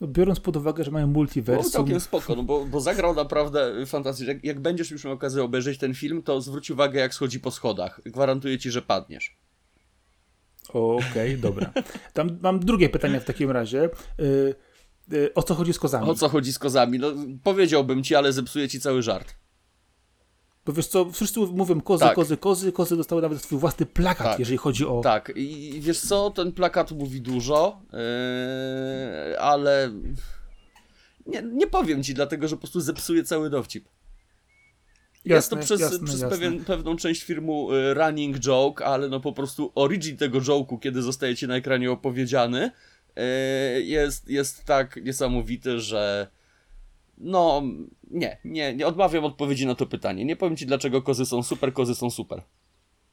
No, 0.00 0.06
biorąc 0.06 0.40
pod 0.40 0.56
uwagę, 0.56 0.84
że 0.84 0.90
mają 0.90 1.06
multiversum. 1.06 1.64
No, 1.64 1.70
całkiem 1.70 2.00
spoko, 2.00 2.36
no 2.36 2.42
bo, 2.42 2.64
bo 2.64 2.80
zagrał 2.80 3.14
naprawdę 3.14 3.86
fantastycznie. 3.86 4.34
Jak, 4.34 4.44
jak 4.44 4.60
będziesz 4.60 4.90
już 4.90 5.04
miał 5.04 5.14
okazję 5.14 5.42
obejrzeć 5.42 5.78
ten 5.78 5.94
film, 5.94 6.22
to 6.22 6.40
zwróć 6.40 6.70
uwagę, 6.70 7.00
jak 7.00 7.14
schodzi 7.14 7.40
po 7.40 7.50
schodach. 7.50 8.00
Gwarantuję 8.04 8.58
ci, 8.58 8.70
że 8.70 8.82
padniesz. 8.82 9.36
Okej, 10.68 11.10
okay, 11.10 11.36
dobra. 11.36 11.72
Tam 12.12 12.38
mam 12.42 12.60
drugie 12.60 12.88
pytanie 12.88 13.20
w 13.20 13.24
takim 13.24 13.50
razie. 13.50 13.90
Yy, 14.18 14.54
yy, 15.10 15.34
o 15.34 15.42
co 15.42 15.54
chodzi 15.54 15.72
z 15.72 15.78
kozami? 15.78 16.10
O 16.10 16.14
co 16.14 16.28
chodzi 16.28 16.52
z 16.52 16.58
kozami? 16.58 16.98
No, 16.98 17.12
powiedziałbym 17.42 18.02
ci, 18.02 18.14
ale 18.14 18.32
zepsuje 18.32 18.68
ci 18.68 18.80
cały 18.80 19.02
żart. 19.02 19.34
Bo 20.66 20.72
wiesz 20.72 20.86
co, 20.86 21.10
wszyscy 21.10 21.40
mówią 21.40 21.80
kozy, 21.80 22.04
tak. 22.04 22.14
kozy, 22.14 22.36
kozy, 22.36 22.72
kozy 22.72 22.96
dostały 22.96 23.22
nawet 23.22 23.42
swój 23.42 23.58
własny 23.58 23.86
plakat, 23.86 24.26
tak. 24.26 24.38
jeżeli 24.38 24.58
chodzi 24.58 24.86
o... 24.86 25.00
Tak, 25.00 25.32
i 25.36 25.80
wiesz 25.80 26.00
co, 26.00 26.30
ten 26.30 26.52
plakat 26.52 26.92
mówi 26.92 27.20
dużo, 27.20 27.82
yy, 27.92 29.40
ale 29.40 29.90
nie, 31.26 31.42
nie 31.42 31.66
powiem 31.66 32.02
ci, 32.02 32.14
dlatego 32.14 32.48
że 32.48 32.56
po 32.56 32.60
prostu 32.60 32.80
zepsuje 32.80 33.24
cały 33.24 33.50
dowcip. 33.50 33.88
Jasne, 35.24 35.34
jest 35.34 35.50
to 35.50 35.56
przez, 35.56 35.80
jasne, 35.80 36.06
przez 36.06 36.20
jasne. 36.20 36.36
Pewien, 36.36 36.64
pewną 36.64 36.96
część 36.96 37.22
filmu 37.22 37.72
y, 37.72 37.94
running 37.94 38.38
joke, 38.38 38.86
ale 38.86 39.08
no 39.08 39.20
po 39.20 39.32
prostu 39.32 39.72
origin 39.74 40.16
tego 40.16 40.38
joke'u, 40.40 40.80
kiedy 40.80 41.02
zostaje 41.02 41.36
ci 41.36 41.48
na 41.48 41.56
ekranie 41.56 41.90
opowiedziany, 41.90 42.70
yy, 43.16 43.22
jest, 43.82 44.28
jest 44.28 44.64
tak 44.64 45.04
niesamowity, 45.04 45.80
że 45.80 46.28
no, 47.18 47.62
nie, 48.10 48.38
nie, 48.44 48.74
nie 48.74 48.86
odmawiam 48.86 49.24
odpowiedzi 49.24 49.66
na 49.66 49.74
to 49.74 49.86
pytanie. 49.86 50.24
Nie 50.24 50.36
powiem 50.36 50.56
ci, 50.56 50.66
dlaczego 50.66 51.02
kozy 51.02 51.26
są 51.26 51.42
super, 51.42 51.72
kozy 51.72 51.94
są 51.94 52.10
super. 52.10 52.42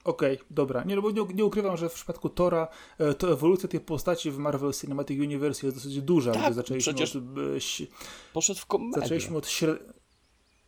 Okej, 0.04 0.36
okay, 0.36 0.48
dobra. 0.50 0.84
Nie, 0.84 0.96
no 0.96 1.02
bo 1.02 1.12
nie, 1.12 1.22
nie, 1.34 1.46
ukrywam, 1.46 1.78
że 1.78 1.90
w 1.90 1.94
przypadku 1.94 2.30
Tora 2.30 2.68
e, 2.98 3.14
to 3.14 3.34
ewolucja 3.34 3.70
tych 3.70 3.86
postaci 3.86 4.32
w 4.32 4.38
Marvel 4.38 4.74
Cinematic 4.74 5.20
Universe 5.20 5.68
jest 5.68 5.78
dosyć 5.78 6.02
duża. 6.02 6.32
Tak, 6.32 6.54
zaczęliśmy 6.54 6.94
przecież 6.94 7.16
od, 7.16 7.24
e, 7.24 7.86
poszedł 8.34 8.60
w 8.60 8.66
komedię. 8.66 9.02
Zaczęliśmy 9.02 9.38
od 9.38 9.48
śred... 9.48 9.94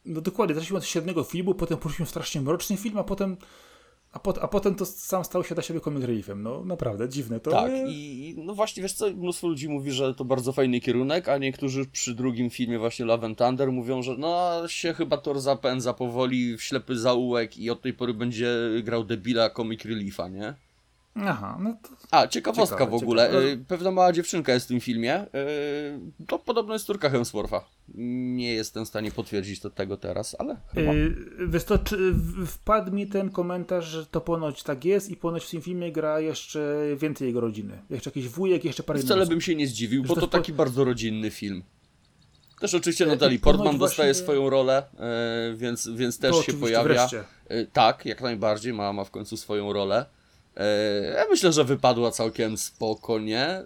No 0.05 0.21
dokładnie, 0.21 0.55
zaczęliśmy 0.55 0.77
od 0.77 0.85
średniego 0.85 1.23
filmu, 1.23 1.55
potem 1.55 1.77
poszliśmy 1.77 2.05
w 2.05 2.09
strasznie 2.09 2.41
mroczny 2.41 2.77
film, 2.77 2.97
a 2.97 3.03
potem 3.03 3.37
a, 4.15 4.19
pot, 4.19 4.37
a 4.41 4.47
potem 4.47 4.75
to 4.75 4.85
sam 4.85 5.25
stał 5.25 5.43
się 5.43 5.55
dla 5.55 5.63
siebie 5.63 5.79
comic 5.79 6.03
reliefem. 6.03 6.43
No 6.43 6.65
naprawdę, 6.65 7.09
dziwne 7.09 7.39
to. 7.39 7.51
Tak, 7.51 7.71
i 7.87 8.35
no 8.37 8.53
właśnie, 8.53 8.83
wiesz 8.83 8.93
co, 8.93 9.11
mnóstwo 9.11 9.47
ludzi 9.47 9.69
mówi, 9.69 9.91
że 9.91 10.13
to 10.13 10.25
bardzo 10.25 10.51
fajny 10.51 10.79
kierunek, 10.79 11.29
a 11.29 11.37
niektórzy 11.37 11.85
przy 11.85 12.15
drugim 12.15 12.49
filmie 12.49 12.79
właśnie 12.79 13.05
Love 13.05 13.25
and 13.25 13.37
Thunder 13.37 13.71
mówią, 13.71 14.01
że 14.01 14.17
no 14.17 14.61
się 14.67 14.93
chyba 14.93 15.17
Thor 15.17 15.39
zapędza 15.39 15.93
powoli 15.93 16.57
w 16.57 16.63
ślepy 16.63 16.97
zaułek 16.97 17.57
i 17.57 17.69
od 17.69 17.81
tej 17.81 17.93
pory 17.93 18.13
będzie 18.13 18.57
grał 18.83 19.03
debila 19.03 19.49
comic 19.49 19.85
reliefa, 19.85 20.27
nie? 20.27 20.53
Aha, 21.15 21.57
no 21.61 21.77
to... 21.81 21.89
A, 22.11 22.27
ciekawostka 22.27 22.75
ciekawe, 22.75 22.91
w 22.91 23.03
ogóle. 23.03 23.25
Ciekawe. 23.25 23.45
Y, 23.45 23.57
pewna 23.57 23.91
mała 23.91 24.13
dziewczynka 24.13 24.53
jest 24.53 24.65
w 24.65 24.69
tym 24.69 24.79
filmie. 24.79 25.21
Y, 25.23 25.27
to 26.27 26.39
podobno 26.39 26.73
jest 26.73 26.85
córka 26.85 27.09
Hemswortha. 27.09 27.65
Nie 28.37 28.53
jestem 28.53 28.85
w 28.85 28.87
stanie 28.87 29.11
potwierdzić 29.11 29.59
to 29.59 29.69
tego 29.69 29.97
teraz, 29.97 30.35
ale 30.39 30.57
chyba. 30.73 30.93
Yy, 30.93 31.15
wiesz 31.47 31.63
to, 31.63 31.79
wpadł 32.47 32.91
mi 32.91 33.07
ten 33.07 33.29
komentarz, 33.29 33.85
że 33.85 34.05
to 34.05 34.21
ponoć 34.21 34.63
tak 34.63 34.85
jest 34.85 35.09
i 35.09 35.15
ponoć 35.15 35.45
w 35.45 35.49
tym 35.49 35.61
filmie 35.61 35.91
gra 35.91 36.19
jeszcze 36.19 36.85
więcej 36.97 37.27
jego 37.27 37.41
rodziny. 37.41 37.81
Jeszcze 37.89 38.09
jakiś 38.09 38.27
wujek, 38.27 38.65
jeszcze 38.65 38.83
parę 38.83 38.99
Wcale 38.99 39.25
bym 39.25 39.41
się 39.41 39.55
nie 39.55 39.67
zdziwił, 39.67 40.03
bo 40.03 40.15
to, 40.15 40.21
to 40.21 40.27
taki 40.27 40.51
po... 40.51 40.57
bardzo 40.57 40.83
rodzinny 40.83 41.31
film. 41.31 41.63
Też 42.59 42.73
oczywiście 42.73 43.05
Natalie 43.05 43.39
Portman 43.39 43.77
dostaje 43.77 44.13
właśnie... 44.13 44.23
swoją 44.23 44.49
rolę, 44.49 44.83
więc, 45.55 45.89
więc 45.89 46.19
też 46.19 46.35
się 46.35 46.53
pojawia. 46.53 46.83
Wreszcie. 46.83 47.23
Tak, 47.73 48.05
jak 48.05 48.21
najbardziej, 48.21 48.73
ma, 48.73 48.93
ma 48.93 49.03
w 49.03 49.11
końcu 49.11 49.37
swoją 49.37 49.73
rolę. 49.73 50.05
E, 50.57 50.65
ja 51.17 51.25
myślę, 51.29 51.53
że 51.53 51.63
wypadła 51.63 52.11
całkiem 52.11 52.57
spoko, 52.57 53.19
nie? 53.19 53.47
E, 53.47 53.65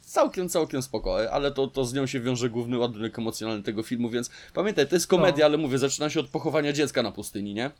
całkiem, 0.00 0.48
całkiem 0.48 0.82
spoko, 0.82 1.30
ale 1.32 1.52
to, 1.52 1.66
to 1.66 1.84
z 1.84 1.94
nią 1.94 2.06
się 2.06 2.20
wiąże 2.20 2.50
główny 2.50 2.78
ładunek 2.78 3.18
emocjonalny 3.18 3.62
tego 3.62 3.82
filmu, 3.82 4.10
więc 4.10 4.30
pamiętaj, 4.54 4.88
to 4.88 4.96
jest 4.96 5.06
komedia, 5.06 5.38
no. 5.38 5.44
ale 5.44 5.56
mówię, 5.56 5.78
zaczyna 5.78 6.10
się 6.10 6.20
od 6.20 6.28
pochowania 6.28 6.72
dziecka 6.72 7.02
na 7.02 7.12
pustyni, 7.12 7.54
nie? 7.54 7.70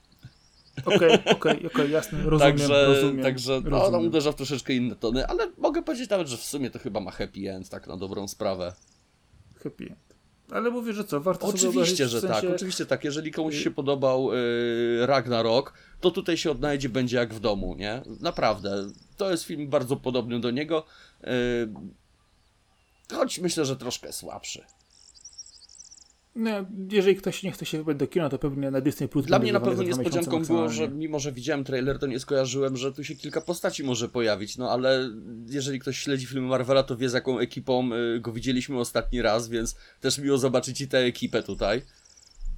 Okej, 0.84 0.96
okay, 0.96 1.12
okej, 1.14 1.34
okay, 1.34 1.66
okay, 1.66 1.88
jasne, 1.88 2.18
rozumiem, 2.22 2.38
Także, 2.58 2.86
rozumiem, 2.86 3.22
także 3.24 3.60
no, 3.64 3.90
no, 3.90 3.98
uderza 3.98 4.32
w 4.32 4.34
troszeczkę 4.34 4.74
inne 4.74 4.96
tony, 4.96 5.26
ale 5.26 5.50
mogę 5.58 5.82
powiedzieć 5.82 6.10
nawet, 6.10 6.28
że 6.28 6.36
w 6.36 6.44
sumie 6.44 6.70
to 6.70 6.78
chyba 6.78 7.00
ma 7.00 7.10
happy 7.10 7.50
end, 7.50 7.68
tak 7.68 7.86
na 7.86 7.96
dobrą 7.96 8.28
sprawę. 8.28 8.72
Happy 9.62 9.84
end. 9.84 10.03
Ale 10.54 10.70
mówię, 10.70 10.92
że 10.92 11.04
co, 11.04 11.20
warto 11.20 11.46
Oczywiście, 11.46 12.08
że 12.08 12.18
w 12.18 12.20
sensie... 12.20 12.40
tak, 12.40 12.50
oczywiście 12.54 12.86
tak. 12.86 13.04
Jeżeli 13.04 13.32
komuś 13.32 13.62
się 13.62 13.70
podobał 13.70 14.32
yy, 14.32 15.06
Ragnarok, 15.06 15.72
to 16.00 16.10
tutaj 16.10 16.36
się 16.36 16.50
odnajdzie, 16.50 16.88
będzie 16.88 17.16
jak 17.16 17.34
w 17.34 17.40
domu, 17.40 17.74
nie? 17.74 18.02
Naprawdę. 18.20 18.90
To 19.16 19.30
jest 19.30 19.44
film 19.44 19.68
bardzo 19.68 19.96
podobny 19.96 20.40
do 20.40 20.50
niego, 20.50 20.84
yy, 21.22 21.28
choć 23.12 23.38
myślę, 23.38 23.64
że 23.64 23.76
troszkę 23.76 24.12
słabszy. 24.12 24.64
No, 26.34 26.50
jeżeli 26.90 27.16
ktoś 27.16 27.42
nie 27.42 27.52
chce 27.52 27.66
się 27.66 27.78
wybrać 27.78 27.96
do 27.96 28.06
kina, 28.06 28.28
to 28.28 28.38
pewnie 28.38 28.70
na 28.70 28.80
Disney 28.80 29.08
Plus. 29.08 29.26
Dla 29.26 29.38
mnie 29.38 29.52
na 29.52 29.60
pewno 29.60 29.82
niespodzianką 29.82 30.42
było, 30.42 30.68
że 30.68 30.88
mimo, 30.88 31.18
że 31.18 31.32
widziałem 31.32 31.64
trailer, 31.64 31.98
to 31.98 32.06
nie 32.06 32.20
skojarzyłem, 32.20 32.76
że 32.76 32.92
tu 32.92 33.04
się 33.04 33.14
kilka 33.14 33.40
postaci 33.40 33.84
może 33.84 34.08
pojawić. 34.08 34.58
No 34.58 34.70
ale 34.70 35.10
jeżeli 35.46 35.78
ktoś 35.78 35.98
śledzi 35.98 36.26
filmy 36.26 36.48
Marvela, 36.48 36.82
to 36.82 36.96
wie 36.96 37.08
z 37.08 37.12
jaką 37.12 37.38
ekipą 37.38 37.90
y, 37.92 38.20
go 38.20 38.32
widzieliśmy 38.32 38.78
ostatni 38.78 39.22
raz, 39.22 39.48
więc 39.48 39.76
też 40.00 40.18
miło 40.18 40.38
zobaczyć 40.38 40.80
i 40.80 40.88
tę 40.88 40.98
ekipę 40.98 41.42
tutaj. 41.42 41.82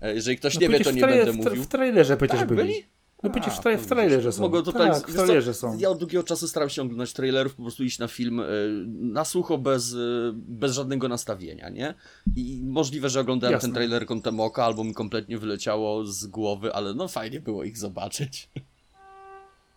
E, 0.00 0.14
jeżeli 0.14 0.36
ktoś 0.36 0.54
no, 0.54 0.60
nie 0.60 0.68
wie, 0.68 0.80
to 0.80 0.90
nie 0.90 1.00
będę 1.00 1.32
mówił. 1.32 1.62
W 1.62 1.66
trailerze 1.66 2.16
przecież 2.16 2.38
tak, 2.38 2.48
byli. 2.48 2.62
byli? 2.62 2.95
No 3.22 3.30
przecież 3.30 3.54
w, 3.54 3.60
tra 3.60 3.76
w 3.76 3.86
trailerze 3.86 4.32
są. 4.32 4.42
Mogą 4.42 4.62
totalnie, 4.62 4.94
tak, 4.94 5.10
w 5.10 5.14
trailerze 5.14 5.54
są. 5.54 5.78
Ja 5.78 5.90
od 5.90 5.98
długiego 5.98 6.24
czasu 6.24 6.48
staram 6.48 6.68
się 6.68 6.82
oglądać 6.82 7.12
trailerów, 7.12 7.54
po 7.54 7.62
prostu 7.62 7.84
iść 7.84 7.98
na 7.98 8.08
film 8.08 8.40
y, 8.40 8.44
na 8.86 9.24
sucho, 9.24 9.58
bez, 9.58 9.92
y, 9.92 10.32
bez 10.34 10.72
żadnego 10.72 11.08
nastawienia, 11.08 11.68
nie? 11.68 11.94
I 12.36 12.62
możliwe, 12.64 13.08
że 13.08 13.20
oglądałem 13.20 13.52
Jasne. 13.52 13.68
ten 13.68 13.74
trailer 13.74 14.06
kątem 14.06 14.40
oka, 14.40 14.64
albo 14.64 14.84
mi 14.84 14.94
kompletnie 14.94 15.38
wyleciało 15.38 16.04
z 16.04 16.26
głowy, 16.26 16.72
ale 16.74 16.94
no 16.94 17.08
fajnie 17.08 17.40
było 17.40 17.64
ich 17.64 17.78
zobaczyć. 17.78 18.50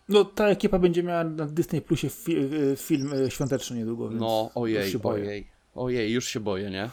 No 0.08 0.24
ta 0.24 0.48
ekipa 0.48 0.78
będzie 0.78 1.02
miała 1.02 1.24
na 1.24 1.46
Disney 1.46 1.80
Plusie 1.80 2.08
fi 2.08 2.36
y, 2.36 2.76
film 2.76 3.12
świąteczny 3.28 3.76
niedługo, 3.76 4.08
więc 4.08 4.20
No 4.20 4.50
ojej, 4.54 4.96
ojej, 5.02 5.50
ojej, 5.74 6.12
już 6.12 6.28
się 6.28 6.40
boję, 6.40 6.70
nie? 6.70 6.90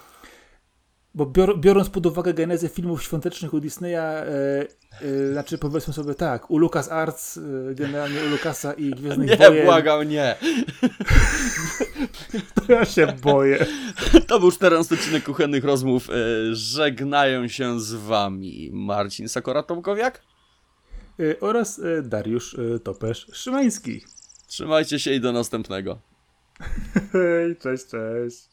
Bo 1.18 1.26
bior, 1.26 1.60
biorąc 1.60 1.90
pod 1.90 2.06
uwagę 2.06 2.34
genezę 2.34 2.70
filmów 2.70 3.04
świątecznych 3.04 3.54
u 3.54 3.60
Disneya, 3.60 3.96
e, 3.96 4.68
e, 5.02 5.32
znaczy 5.32 5.58
powiedzmy 5.58 5.94
sobie 5.94 6.16
tak, 6.16 6.52
u 6.52 6.58
Lucas 6.58 6.92
Arts, 6.92 7.38
e, 7.38 7.42
generalnie 7.76 8.20
u 8.24 8.30
Lucasa 8.30 8.74
i 8.74 8.92
Gwiezdnych 8.92 9.30
nie, 9.30 9.38
Wojen... 9.38 9.56
Nie, 9.56 9.64
błagam, 9.64 10.10
nie. 10.10 10.36
to 12.56 12.74
ja 12.74 12.86
się 12.86 13.08
boję. 13.08 13.66
To 14.28 14.40
był 14.40 14.52
14 14.52 14.96
odcinek 14.96 15.24
Kuchennych 15.24 15.64
Rozmów. 15.64 16.10
E, 16.10 16.14
żegnają 16.52 17.48
się 17.48 17.80
z 17.80 17.94
wami 17.94 18.70
Marcin 18.74 19.26
Sakora-Tomkowiak 19.26 20.12
e, 21.20 21.40
oraz 21.40 21.80
e, 21.80 22.02
Dariusz 22.02 22.56
Topesz-Szymański. 22.84 24.02
Trzymajcie 24.48 25.00
się 25.00 25.14
i 25.14 25.20
do 25.20 25.32
następnego. 25.32 26.00
Hej, 27.14 27.56
cześć, 27.56 27.86
cześć. 27.86 28.50